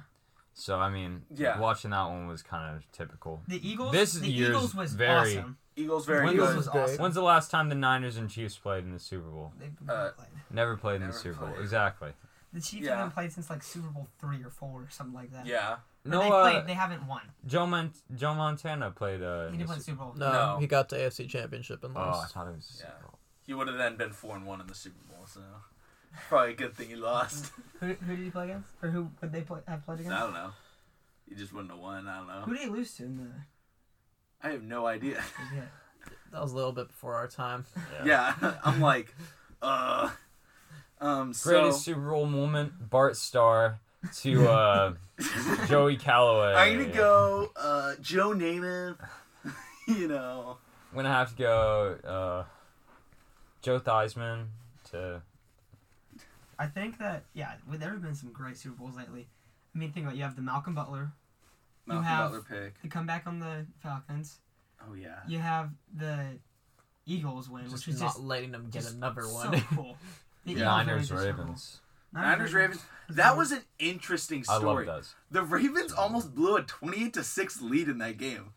So 0.52 0.78
I 0.78 0.90
mean, 0.90 1.22
Yeah. 1.34 1.58
watching 1.58 1.90
that 1.92 2.04
one 2.04 2.26
was 2.26 2.42
kind 2.42 2.76
of 2.76 2.90
typical. 2.92 3.42
The 3.48 3.66
Eagles. 3.66 3.92
This 3.92 4.12
the 4.12 4.28
year's 4.28 4.50
Eagles 4.50 4.74
was 4.74 4.92
very- 4.94 5.38
awesome. 5.38 5.56
Eagles 5.74 6.04
very 6.04 6.26
When 6.26 6.36
good. 6.36 6.54
Was 6.54 6.68
Great. 6.68 6.82
awesome. 6.82 6.98
When's 6.98 7.14
the 7.14 7.22
last 7.22 7.50
time 7.50 7.70
the 7.70 7.74
Niners 7.74 8.18
and 8.18 8.28
Chiefs 8.28 8.58
played 8.58 8.84
in 8.84 8.92
the 8.92 8.98
Super 8.98 9.30
Bowl? 9.30 9.54
They've 9.58 9.72
Uh, 9.88 10.10
played. 10.10 10.28
Never 10.50 10.76
played 10.76 10.96
in 10.96 11.00
Never 11.02 11.12
the 11.14 11.18
Super 11.18 11.40
Bowl. 11.40 11.48
played. 11.52 11.62
Exactly. 11.62 12.12
The 12.52 12.60
Chiefs 12.60 12.84
yeah. 12.86 12.96
haven't 12.96 13.12
played 13.14 13.32
since 13.32 13.48
like 13.48 13.62
Super 13.62 13.88
Bowl 13.88 14.08
three 14.20 14.42
or 14.42 14.50
four 14.50 14.82
or 14.82 14.88
something 14.90 15.14
like 15.14 15.32
that. 15.32 15.46
yeah. 15.46 15.72
Or 15.72 15.78
No, 16.04 16.18
they 16.20 16.28
uh, 16.28 16.42
played. 16.42 16.66
They 16.66 16.74
haven't 16.74 17.06
won. 17.06 17.22
Joe 17.46 17.66
Mon- 17.66 17.92
Joe 18.14 18.34
Montana 18.34 18.90
played. 18.90 19.22
Uh, 19.22 19.42
He 19.44 19.46
in 19.46 19.52
didn't 19.52 19.60
the 19.60 19.64
play 19.66 19.76
the 19.76 19.82
Super- 19.82 19.96
Super 19.96 20.04
Bowl. 20.04 20.14
No, 20.16 20.32
No. 20.54 20.58
he 20.60 20.66
got 20.66 20.88
to 20.90 20.96
AFC 20.96 21.28
Championship 21.28 21.82
and 21.84 21.96
Oh, 21.96 22.00
I 22.00 22.06
lost. 22.10 22.34
thought 22.34 22.48
it 22.48 22.56
was. 22.56 22.66
the 22.68 22.84
Yeah. 22.84 22.90
Super 22.92 23.02
Bowl. 23.04 23.18
He 23.46 23.54
would 23.54 23.68
have 23.68 23.76
then 23.78 23.96
been 23.96 24.12
four 24.12 24.36
and 24.36 24.46
one 24.46 24.60
in 24.60 24.66
the 24.66 24.74
Super 24.74 25.02
Bowl. 25.08 25.24
So 25.26 25.40
probably 26.28 26.52
a 26.52 26.56
good 26.56 26.74
thing 26.74 26.88
he 26.88 26.96
lost. 26.96 27.52
Who, 27.80 27.86
who 27.94 28.16
did 28.16 28.24
he 28.24 28.30
play 28.30 28.44
against? 28.50 28.68
Or 28.82 28.90
who 28.90 29.10
would 29.20 29.32
they 29.32 29.40
play, 29.42 29.60
have 29.66 29.84
played 29.84 30.00
against? 30.00 30.12
I 30.16 30.20
against? 30.24 30.34
don't 30.36 30.44
know. 30.44 30.52
He 31.28 31.34
just 31.36 31.52
wouldn't 31.54 31.70
have 31.72 31.80
won. 31.80 32.06
I 32.06 32.18
don't 32.18 32.26
know. 32.26 32.40
Who 32.42 32.52
did 32.54 32.62
he 32.64 32.68
lose 32.68 32.94
to 32.96 33.04
in 33.04 33.16
the? 33.16 33.30
I 34.46 34.50
have 34.50 34.62
no 34.62 34.86
idea. 34.86 35.22
Yeah. 35.54 35.62
That 36.32 36.42
was 36.42 36.52
a 36.52 36.56
little 36.56 36.72
bit 36.72 36.88
before 36.88 37.14
our 37.14 37.28
time. 37.28 37.64
Yeah, 38.04 38.34
I'm 38.64 38.80
like, 38.80 39.14
uh, 39.62 40.10
um, 41.02 41.34
so 41.34 41.50
Greatest 41.50 41.84
Super 41.84 42.00
Bowl 42.10 42.26
moment: 42.26 42.72
Bart 42.90 43.16
Starr 43.16 43.80
to 44.20 44.48
uh, 44.48 44.94
Joey 45.68 45.96
Calloway. 45.96 46.54
I'm 46.54 46.78
gonna 46.78 46.92
go, 46.94 47.50
uh, 47.56 47.94
Joe 48.00 48.30
Namath. 48.30 48.96
you 49.88 50.08
know, 50.08 50.56
I'm 50.90 50.96
gonna 50.96 51.08
have 51.08 51.30
to 51.30 51.36
go 51.36 51.98
uh, 52.04 52.44
Joe 53.60 53.80
Theismann 53.80 54.46
to. 54.90 55.22
I 56.58 56.66
think 56.66 56.98
that 56.98 57.24
yeah, 57.34 57.54
well, 57.68 57.78
there 57.78 57.90
have 57.90 58.02
been 58.02 58.14
some 58.14 58.32
great 58.32 58.56
Super 58.56 58.76
Bowls 58.76 58.96
lately. 58.96 59.26
I 59.74 59.78
mean, 59.78 59.90
think 59.92 60.04
about 60.06 60.14
it, 60.14 60.18
you 60.18 60.22
have 60.22 60.36
the 60.36 60.42
Malcolm 60.42 60.74
Butler, 60.74 61.12
Malcolm 61.86 62.04
have- 62.04 62.30
Butler 62.32 62.44
pick. 62.48 62.82
the 62.82 62.88
comeback 62.88 63.26
on 63.26 63.40
the 63.40 63.66
Falcons. 63.82 64.38
Oh 64.88 64.94
yeah. 64.94 65.20
You 65.26 65.38
have 65.38 65.70
the 65.96 66.38
Eagles 67.06 67.48
win, 67.48 67.64
Just 67.64 67.74
which 67.74 67.86
was 67.88 68.00
not 68.00 68.06
just, 68.08 68.20
letting 68.20 68.52
them 68.52 68.64
get 68.70 68.82
just 68.82 68.94
another 68.96 69.22
so 69.22 69.34
one. 69.34 69.60
cool. 69.74 69.96
The 70.44 70.52
Yeah. 70.54 70.64
Niners 70.64 71.10
really 71.10 71.26
did 71.26 71.30
so 71.30 71.36
cool. 71.36 71.44
Ravens. 71.44 71.80
Niners 72.12 72.54
Ravens. 72.54 72.82
That 73.08 73.36
was 73.36 73.52
an 73.52 73.62
interesting 73.78 74.44
I 74.48 74.52
love 74.54 74.60
story. 74.62 74.86
those. 74.86 75.14
The 75.30 75.42
Ravens 75.42 75.92
almost 75.92 76.34
blew 76.34 76.56
a 76.56 76.62
28 76.62 77.14
to 77.14 77.24
six 77.24 77.60
lead 77.60 77.88
in 77.88 77.98
that 77.98 78.16
game 78.18 78.52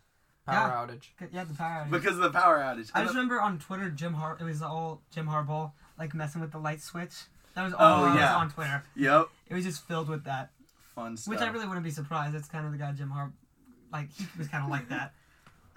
Power 0.45 0.67
Yeah. 0.67 0.95
outage. 0.95 1.31
Yeah, 1.33 1.43
the 1.45 1.53
power. 1.55 1.85
outage. 1.85 1.91
because 1.91 2.15
of 2.17 2.21
the 2.21 2.29
power 2.31 2.59
outage. 2.59 2.91
I 2.93 2.99
And 2.99 3.05
just 3.05 3.07
the- 3.07 3.19
remember 3.19 3.41
on 3.41 3.57
Twitter, 3.59 3.89
Jim 3.89 4.13
Har. 4.13 4.37
It 4.39 4.43
was 4.43 4.61
all 4.61 5.01
Jim 5.11 5.27
Harbaugh 5.27 5.71
like 5.97 6.13
messing 6.13 6.39
with 6.41 6.51
the 6.51 6.59
light 6.59 6.81
switch. 6.81 7.23
That 7.55 7.63
was 7.63 7.73
Oh, 7.73 7.77
all 7.77 8.01
that 8.03 8.09
was 8.11 8.19
yeah. 8.19 8.35
on 8.35 8.49
Twitter. 8.51 8.83
Yep. 8.95 9.29
It 9.47 9.53
was 9.55 9.63
just 9.63 9.87
filled 9.87 10.07
with 10.09 10.23
that, 10.25 10.51
Fun 10.93 11.17
stuff. 11.17 11.31
which 11.31 11.39
I 11.41 11.47
really 11.47 11.65
wouldn't 11.67 11.83
be 11.83 11.91
surprised. 11.91 12.35
That's 12.35 12.47
kind 12.47 12.65
of 12.65 12.71
the 12.73 12.77
guy 12.77 12.91
Jim 12.91 13.09
Har. 13.11 13.31
Like 13.91 14.11
he 14.11 14.27
was 14.37 14.47
kind 14.47 14.63
of 14.63 14.69
like 14.69 14.89
that. 14.89 15.13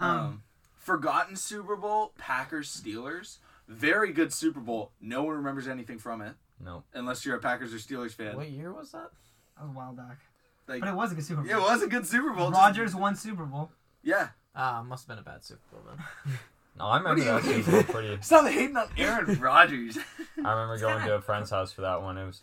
Um, 0.01 0.11
Um, 0.19 0.43
forgotten 0.77 1.35
Super 1.37 1.75
Bowl, 1.77 2.13
Packers 2.19 2.69
Steelers. 2.71 3.39
Very 3.69 4.12
good 4.12 4.33
Super 4.33 4.61
Bowl. 4.61 4.93
No 5.01 5.23
one 5.23 5.37
remembers 5.37 5.69
anything 5.69 5.99
from 5.99 6.23
it 6.23 6.35
No. 6.61 6.85
unless 6.95 7.25
you're 7.27 7.37
a 7.37 7.41
Packers 7.41 7.73
or 7.75 7.77
Steelers 7.77 8.12
fan. 8.12 8.35
What 8.37 8.49
year 8.51 8.73
was 8.73 8.93
that? 8.93 9.11
that 9.57 9.62
was 9.66 9.71
a 9.71 9.77
while 9.79 9.93
back, 9.93 10.19
Like, 10.66 10.81
but 10.81 10.89
it 10.89 10.95
was 10.95 11.12
a 11.12 11.14
good 11.14 11.25
Super 11.25 11.43
Bowl. 11.43 11.51
yeah, 11.51 11.57
it 11.59 11.62
was 11.62 11.83
a 11.83 11.87
good 11.87 12.07
Super 12.07 12.33
Bowl. 12.33 12.49
just- 12.51 12.61
Rodgers 12.61 12.95
won 12.97 13.14
Super 13.14 13.45
Bowl. 13.45 13.71
yeah. 14.03 14.29
Ah, 14.55 14.83
must 14.83 15.07
have 15.07 15.16
been 15.16 15.19
a 15.19 15.23
bad 15.29 15.45
Super 15.45 15.61
Bowl 15.71 15.83
then. 15.87 16.35
No, 16.79 16.85
I 16.87 16.99
remember 16.99 17.25
that 17.25 17.45
you 17.45 17.55
Super 17.62 17.71
mean? 17.73 17.83
Bowl 17.87 17.93
pretty. 17.95 18.19
Stop 18.23 18.47
hating 18.47 18.77
on 18.77 18.89
Aaron 18.97 19.41
Rodgers. 19.41 19.99
I 20.45 20.51
remember 20.53 20.79
going 20.79 21.05
to 21.07 21.16
a 21.16 21.21
friend's 21.21 21.51
house 21.51 21.73
for 21.73 21.81
that 21.81 22.03
one. 22.03 22.16
It 22.16 22.25
was 22.25 22.41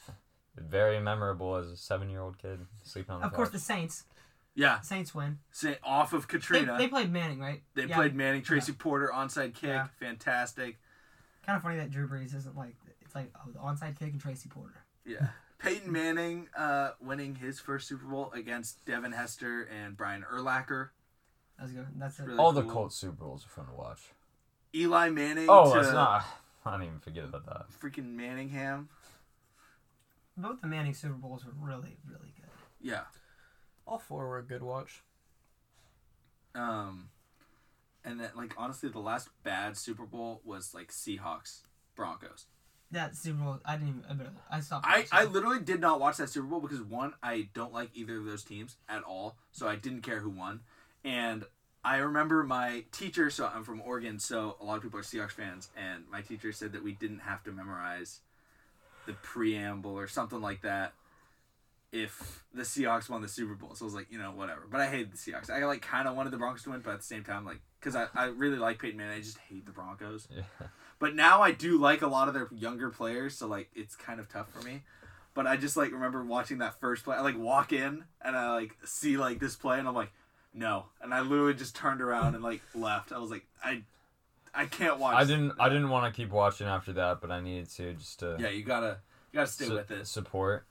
very 0.58 1.00
memorable 1.00 1.56
as 1.56 1.68
a 1.70 1.78
seven-year-old 1.78 2.38
kid 2.38 2.60
sleeping 2.84 3.16
on 3.16 3.22
the 3.22 3.28
Of 3.28 3.34
course, 3.34 3.50
the 3.52 3.60
Saints. 3.60 4.04
yeah. 4.54 4.82
Saints 4.82 5.16
win. 5.16 5.40
Say 5.52 5.78
off 5.84 6.12
of 6.12 6.28
They, 6.28 6.32
Katrina. 6.38 6.74
they 6.74 6.80
They, 6.80 6.88
played 6.90 7.14
Manning, 7.14 7.40
right? 7.40 7.62
Yeah. 7.78 7.96
played 7.96 8.14
Manning, 8.14 8.42
Tracy 8.42 8.74
Porter, 8.74 9.10
onside 9.14 9.54
kick. 9.54 9.70
Yeah. 9.70 9.88
Fantastic. 10.02 10.80
Kind 11.46 11.58
of 11.58 11.64
funny 11.64 11.78
that 11.78 11.92
Drew 11.92 12.08
Brees 12.08 12.36
isn't 12.36 12.58
like. 12.58 12.76
It's 13.02 13.14
like 13.16 13.32
oh, 13.36 13.52
the 13.52 13.60
onside 13.60 13.98
kick 14.00 14.12
and 14.12 14.20
Tracy 14.22 14.50
Porter. 14.50 14.84
Yeah. 15.06 15.28
Peyton 15.60 15.92
Manning 15.92 16.48
uh, 16.58 16.92
winning 17.00 17.36
his 17.36 17.60
first 17.60 17.88
Super 17.88 18.06
Bowl 18.06 18.32
against 18.34 18.84
Devin 18.86 19.12
Hester 19.12 19.64
and 19.64 19.96
Brian 19.96 20.24
Urlacher. 20.32 20.90
That's 21.60 21.72
good. 21.72 21.88
That's. 21.98 22.20
Really 22.20 22.38
All 22.38 22.52
the 22.52 22.64
cool. 22.64 22.72
Colts 22.72 22.96
Super 22.98 23.14
Bowls 23.14 23.46
are 23.46 23.50
fun 23.50 23.68
to 23.68 23.74
watch. 23.74 24.02
Eli 24.74 25.10
Manning 25.10 25.46
Oh, 25.50 25.74
to 25.74 25.80
that's 25.80 25.94
not. 25.94 26.26
I 26.66 26.72
didn't 26.72 26.88
even 26.88 27.00
forget 27.00 27.24
about 27.24 27.46
that. 27.46 27.66
freaking 27.82 28.16
Manningham. 28.16 28.90
Both 30.36 30.62
the 30.62 30.68
Manning 30.68 30.94
Super 30.94 31.14
Bowls 31.14 31.46
were 31.46 31.54
really, 31.58 31.96
really 32.06 32.34
good. 32.36 32.50
Yeah. 32.82 33.02
All 33.88 34.00
four 34.00 34.28
were 34.28 34.40
a 34.40 34.44
good 34.44 34.64
watch. 34.64 35.04
Um, 36.56 37.10
and 38.06 38.20
then 38.20 38.30
like 38.36 38.54
honestly, 38.58 38.90
the 38.90 39.00
last 39.00 39.30
bad 39.44 39.76
Super 39.78 40.06
Bowl 40.06 40.42
was 40.46 40.74
like 40.74 40.92
Seahawks 40.92 41.62
Broncos. 41.96 42.46
That 42.92 43.16
Super 43.16 43.40
Bowl, 43.40 43.60
I 43.66 43.78
didn't 43.78 44.06
even. 44.10 44.28
I 44.50 44.60
stopped. 44.60 44.86
I. 44.88 45.06
I 45.12 45.26
literally 45.26 45.60
did 45.60 45.82
not 45.82 46.00
watch 46.00 46.18
that 46.18 46.30
Super 46.30 46.48
Bowl 46.48 46.62
because 46.62 46.82
one, 46.82 47.14
I 47.22 47.50
don't 47.54 47.74
like 47.74 47.90
either 47.94 48.18
of 48.18 48.26
those 48.26 48.44
teams 48.44 48.78
at 48.88 49.04
all, 49.04 49.38
so 49.52 49.68
I 49.68 49.76
didn't 49.76 50.02
care 50.02 50.20
who 50.20 50.30
won. 50.30 50.62
And 51.04 51.46
I 51.84 51.98
remember 51.98 52.44
my 52.44 52.84
teacher, 52.92 53.30
so 53.30 53.50
I'm 53.54 53.64
from 53.64 53.82
Oregon, 53.82 54.20
so 54.20 54.58
a 54.62 54.66
lot 54.66 54.78
of 54.78 54.84
people 54.84 55.00
are 55.00 55.04
Seahawks 55.04 55.32
fans, 55.32 55.70
and 55.76 56.04
my 56.12 56.22
teacher 56.22 56.52
said 56.52 56.74
that 56.74 56.84
we 56.84 56.94
didn't 56.94 57.20
have 57.20 57.44
to 57.44 57.52
memorize 57.52 58.22
the 59.06 59.14
preamble 59.14 59.92
or 59.92 60.08
something 60.08 60.42
like 60.42 60.62
that 60.64 60.94
if 61.96 62.44
the 62.54 62.64
Seahawks 62.64 63.10
won 63.10 63.22
the 63.22 63.28
Super 63.28 63.54
Bowl. 63.56 63.74
So 63.76 63.86
I 63.86 63.88
was 63.88 63.94
like, 63.96 64.08
you 64.12 64.18
know, 64.18 64.32
whatever. 64.32 64.62
But 64.70 64.82
I 64.82 64.88
hated 64.88 65.12
the 65.14 65.18
Seahawks. 65.18 65.50
I 65.50 65.66
like 65.66 65.82
kind 65.82 66.08
of 66.08 66.16
wanted 66.16 66.32
the 66.32 66.38
Broncos 66.38 66.64
to 66.64 66.72
win, 66.72 66.82
but 66.82 66.92
at 66.92 66.98
the 67.00 67.06
same 67.06 67.24
time, 67.24 67.46
like, 67.46 67.60
because 67.80 67.96
I, 67.96 68.08
I 68.14 68.26
really 68.26 68.58
like 68.58 68.80
Peyton 68.80 68.98
Manning, 68.98 69.18
I 69.18 69.22
just 69.22 69.38
hate 69.38 69.66
the 69.66 69.72
Broncos. 69.72 70.28
Yeah. 70.30 70.44
But 71.00 71.16
now 71.16 71.42
I 71.42 71.52
do 71.52 71.78
like 71.78 72.02
a 72.02 72.08
lot 72.08 72.28
of 72.28 72.34
their 72.34 72.48
younger 72.52 72.90
players, 72.90 73.38
so 73.38 73.48
like 73.48 73.70
it's 73.76 73.96
kind 73.96 74.20
of 74.20 74.30
tough 74.30 74.50
for 74.52 74.62
me. 74.62 74.82
But 75.34 75.48
I 75.48 75.58
just 75.58 75.76
like 75.76 75.92
remember 75.92 76.24
watching 76.24 76.60
that 76.60 76.80
first 76.80 77.04
play. 77.04 77.16
I 77.18 77.22
like 77.22 77.38
walk 77.38 77.74
in 77.74 78.06
and 78.22 78.36
I 78.36 78.54
like 78.54 78.78
see 78.86 79.18
like 79.18 79.40
this 79.40 79.56
play 79.56 79.80
and 79.80 79.88
I'm 79.88 79.94
like, 79.96 80.12
no. 80.54 80.86
And 81.02 81.14
I 81.14 81.20
literally 81.22 81.54
just 81.54 81.76
turned 81.76 82.02
around 82.02 82.36
and 82.36 82.44
like 82.44 82.62
left. 82.74 83.12
I 83.12 83.18
was 83.18 83.30
like, 83.32 83.46
I 83.64 83.84
I 84.54 84.66
can't 84.68 84.98
watch. 85.00 85.16
I 85.18 85.26
didn't. 85.26 85.52
I 85.60 85.68
didn't 85.68 85.90
want 85.90 86.12
to 86.14 86.16
keep 86.16 86.32
watching 86.32 86.68
after 86.68 86.94
that, 86.94 87.20
but 87.20 87.30
I 87.32 87.42
needed 87.42 87.70
to 87.72 87.94
just 87.96 88.20
to 88.20 88.38
Yeah, 88.40 88.48
you 88.48 88.64
gotta 88.64 89.00
you 89.34 89.38
gotta 89.40 89.48
stay 89.52 89.66
su- 89.66 89.74
with 89.76 89.92
it. 89.92 90.08
support. 90.08 90.66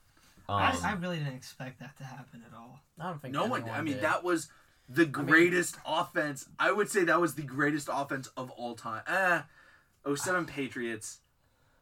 Um, 0.47 0.55
I, 0.61 0.77
I 0.83 0.93
really 0.93 1.17
didn't 1.17 1.33
expect 1.35 1.79
that 1.79 1.97
to 1.97 2.03
happen 2.03 2.43
at 2.45 2.55
all. 2.55 2.79
I 2.99 3.09
don't 3.09 3.21
think 3.21 3.33
No 3.33 3.45
one. 3.45 3.61
anyone 3.61 3.79
I 3.79 3.81
mean, 3.81 3.93
did. 3.95 4.03
that 4.03 4.23
was 4.23 4.47
the 4.87 5.05
greatest 5.05 5.77
offense. 5.85 6.47
I 6.59 6.71
would 6.71 6.89
say 6.89 7.03
that 7.05 7.19
was 7.19 7.35
the 7.35 7.41
greatest 7.43 7.89
offense 7.91 8.29
of 8.37 8.51
all 8.51 8.75
time. 8.75 9.01
Eh, 9.07 9.41
07 10.15 10.45
Patriots. 10.45 11.19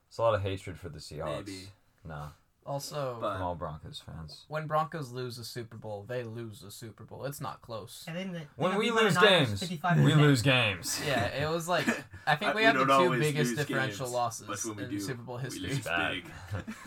it's 0.07 0.17
a 0.17 0.21
lot 0.21 0.33
of 0.35 0.41
hatred 0.41 0.79
for 0.79 0.87
the 0.89 0.99
Seahawks. 0.99 1.45
Maybe. 1.45 1.67
No, 2.07 2.27
also 2.65 3.17
But- 3.19 3.33
from 3.33 3.41
all 3.41 3.55
Broncos 3.55 4.01
fans. 4.05 4.45
when 4.47 4.67
Broncos 4.67 5.11
lose 5.11 5.37
a 5.37 5.43
Super 5.43 5.77
Bowl, 5.77 6.05
they 6.07 6.23
lose 6.23 6.63
a 6.63 6.71
Super 6.71 7.03
Bowl. 7.03 7.25
It's 7.25 7.41
not 7.41 7.61
close. 7.61 8.05
And 8.07 8.15
then 8.17 8.31
the, 8.33 8.41
When 8.55 8.75
we 8.77 8.89
lose 8.91 9.17
games, 9.17 9.69
we 9.97 10.13
lose 10.15 10.41
games. 10.41 11.01
Yeah, 11.05 11.25
it 11.25 11.49
was 11.49 11.67
like 11.67 11.87
I 12.27 12.35
think 12.35 12.53
we 12.55 12.61
we 12.61 12.65
have 12.65 12.77
the 12.77 12.85
two 12.85 13.11
biggest 13.19 13.55
differential 13.55 14.05
games, 14.05 14.13
losses 14.15 14.47
but 14.47 14.63
when 14.65 14.77
we 14.77 14.83
in 14.85 14.89
do, 14.89 14.99
Super 14.99 15.21
Bowl 15.23 15.37
history. 15.37 15.69
big. 15.69 16.25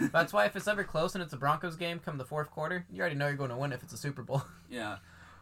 That's 0.12 0.33
why 0.33 0.47
if 0.47 0.57
it's 0.57 0.68
ever 0.68 0.85
close 0.85 1.14
and 1.14 1.22
it's 1.22 1.33
a 1.33 1.37
Broncos 1.37 1.77
game 1.77 1.99
come 1.99 2.16
the 2.18 2.24
fourth 2.24 2.51
quarter, 2.51 2.87
you 2.91 3.01
already 3.01 3.16
know 3.16 3.27
you're 3.29 3.37
going 3.37 3.51
to 3.51 3.57
win 3.57 3.72
if 3.72 3.83
it's 3.83 3.93
a 3.93 3.99
Super 3.99 4.22
Bowl. 4.22 4.43
Yeah. 4.70 4.97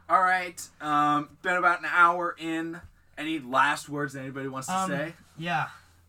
All 0.08 0.20
right. 0.22 0.60
Um, 0.80 1.30
been 1.42 1.56
about 1.56 1.80
an 1.80 1.86
hour 1.90 2.34
in. 2.38 2.80
Any 3.16 3.38
last 3.38 3.88
words 3.88 4.14
that 4.14 4.22
anybody 4.22 4.48
wants 4.48 4.66
to 4.66 4.76
Um, 4.76 4.90
say? 4.90 5.14
Yeah. 5.38 5.68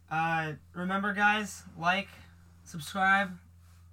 Uh, 0.10 0.54
remember, 0.74 1.14
guys, 1.14 1.62
like, 1.78 2.08
subscribe, 2.64 3.38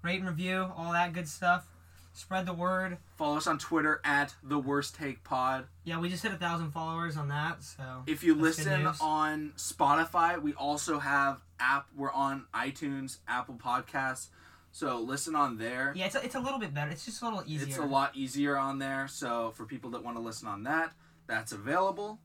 rate 0.02 0.20
and 0.20 0.28
review, 0.28 0.70
all 0.76 0.92
that 0.92 1.12
good 1.12 1.28
stuff. 1.28 1.66
Spread 2.14 2.44
the 2.44 2.52
word. 2.52 2.98
Follow 3.16 3.38
us 3.38 3.46
on 3.46 3.58
Twitter 3.58 4.00
at 4.04 4.34
the 4.42 4.58
Worst 4.58 4.94
Take 4.94 5.24
Pod. 5.24 5.64
Yeah, 5.84 5.98
we 5.98 6.10
just 6.10 6.22
hit 6.22 6.30
a 6.32 6.36
thousand 6.36 6.70
followers 6.70 7.16
on 7.16 7.28
that, 7.28 7.64
so 7.64 8.02
If 8.06 8.22
you 8.22 8.34
listen 8.34 8.86
on 9.00 9.52
Spotify, 9.56 10.40
we 10.40 10.52
also 10.52 10.98
have 10.98 11.40
app. 11.58 11.86
We're 11.96 12.12
on 12.12 12.44
iTunes, 12.54 13.18
Apple 13.26 13.54
Podcasts. 13.54 14.28
So 14.72 15.00
listen 15.00 15.34
on 15.34 15.56
there. 15.58 15.92
yeah, 15.96 16.06
it's 16.06 16.14
a, 16.14 16.24
it's 16.24 16.34
a 16.34 16.40
little 16.40 16.58
bit 16.58 16.74
better. 16.74 16.90
It's 16.90 17.04
just 17.04 17.22
a 17.22 17.24
little 17.24 17.42
easier. 17.46 17.68
It's 17.68 17.78
a 17.78 17.82
lot 17.84 18.14
easier 18.14 18.58
on 18.58 18.78
there. 18.78 19.08
So 19.08 19.52
for 19.54 19.64
people 19.64 19.90
that 19.90 20.02
want 20.04 20.16
to 20.18 20.22
listen 20.22 20.48
on 20.48 20.64
that, 20.64 20.92
that's 21.26 21.52
available. 21.52 22.18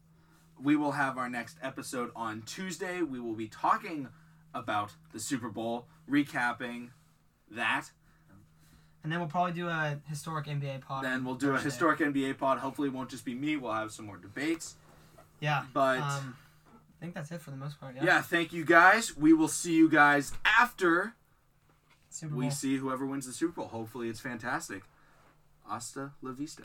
We 0.61 0.75
will 0.75 0.93
have 0.93 1.17
our 1.17 1.29
next 1.29 1.57
episode 1.61 2.11
on 2.15 2.41
Tuesday. 2.41 3.01
We 3.01 3.19
will 3.19 3.35
be 3.35 3.47
talking 3.47 4.07
about 4.53 4.91
the 5.13 5.19
Super 5.19 5.49
Bowl, 5.49 5.87
recapping 6.09 6.89
that. 7.51 7.91
And 9.03 9.11
then 9.11 9.19
we'll 9.19 9.29
probably 9.29 9.53
do 9.53 9.69
a 9.69 9.99
historic 10.09 10.47
NBA 10.47 10.81
pod. 10.81 11.03
Then 11.05 11.23
we'll 11.23 11.35
do 11.35 11.55
a 11.55 11.59
historic 11.59 11.99
NBA 11.99 12.37
pod. 12.37 12.57
Hopefully, 12.59 12.89
it 12.89 12.93
won't 12.93 13.09
just 13.09 13.23
be 13.23 13.35
me. 13.35 13.55
We'll 13.55 13.71
have 13.71 13.91
some 13.91 14.05
more 14.05 14.17
debates. 14.17 14.75
Yeah. 15.39 15.63
But 15.73 15.99
Um, 15.99 16.35
I 16.99 16.99
think 16.99 17.13
that's 17.13 17.31
it 17.31 17.41
for 17.41 17.51
the 17.51 17.57
most 17.57 17.79
part. 17.79 17.95
Yeah. 17.95 18.03
yeah, 18.03 18.21
thank 18.21 18.51
you 18.51 18.65
guys. 18.65 19.15
We 19.15 19.31
will 19.33 19.47
see 19.47 19.75
you 19.75 19.87
guys 19.87 20.33
after 20.43 21.13
we 22.33 22.49
see 22.49 22.77
whoever 22.77 23.05
wins 23.05 23.27
the 23.27 23.33
Super 23.33 23.61
Bowl. 23.61 23.67
Hopefully, 23.67 24.09
it's 24.09 24.19
fantastic. 24.19 24.83
Hasta 25.69 26.11
la 26.21 26.31
vista. 26.31 26.63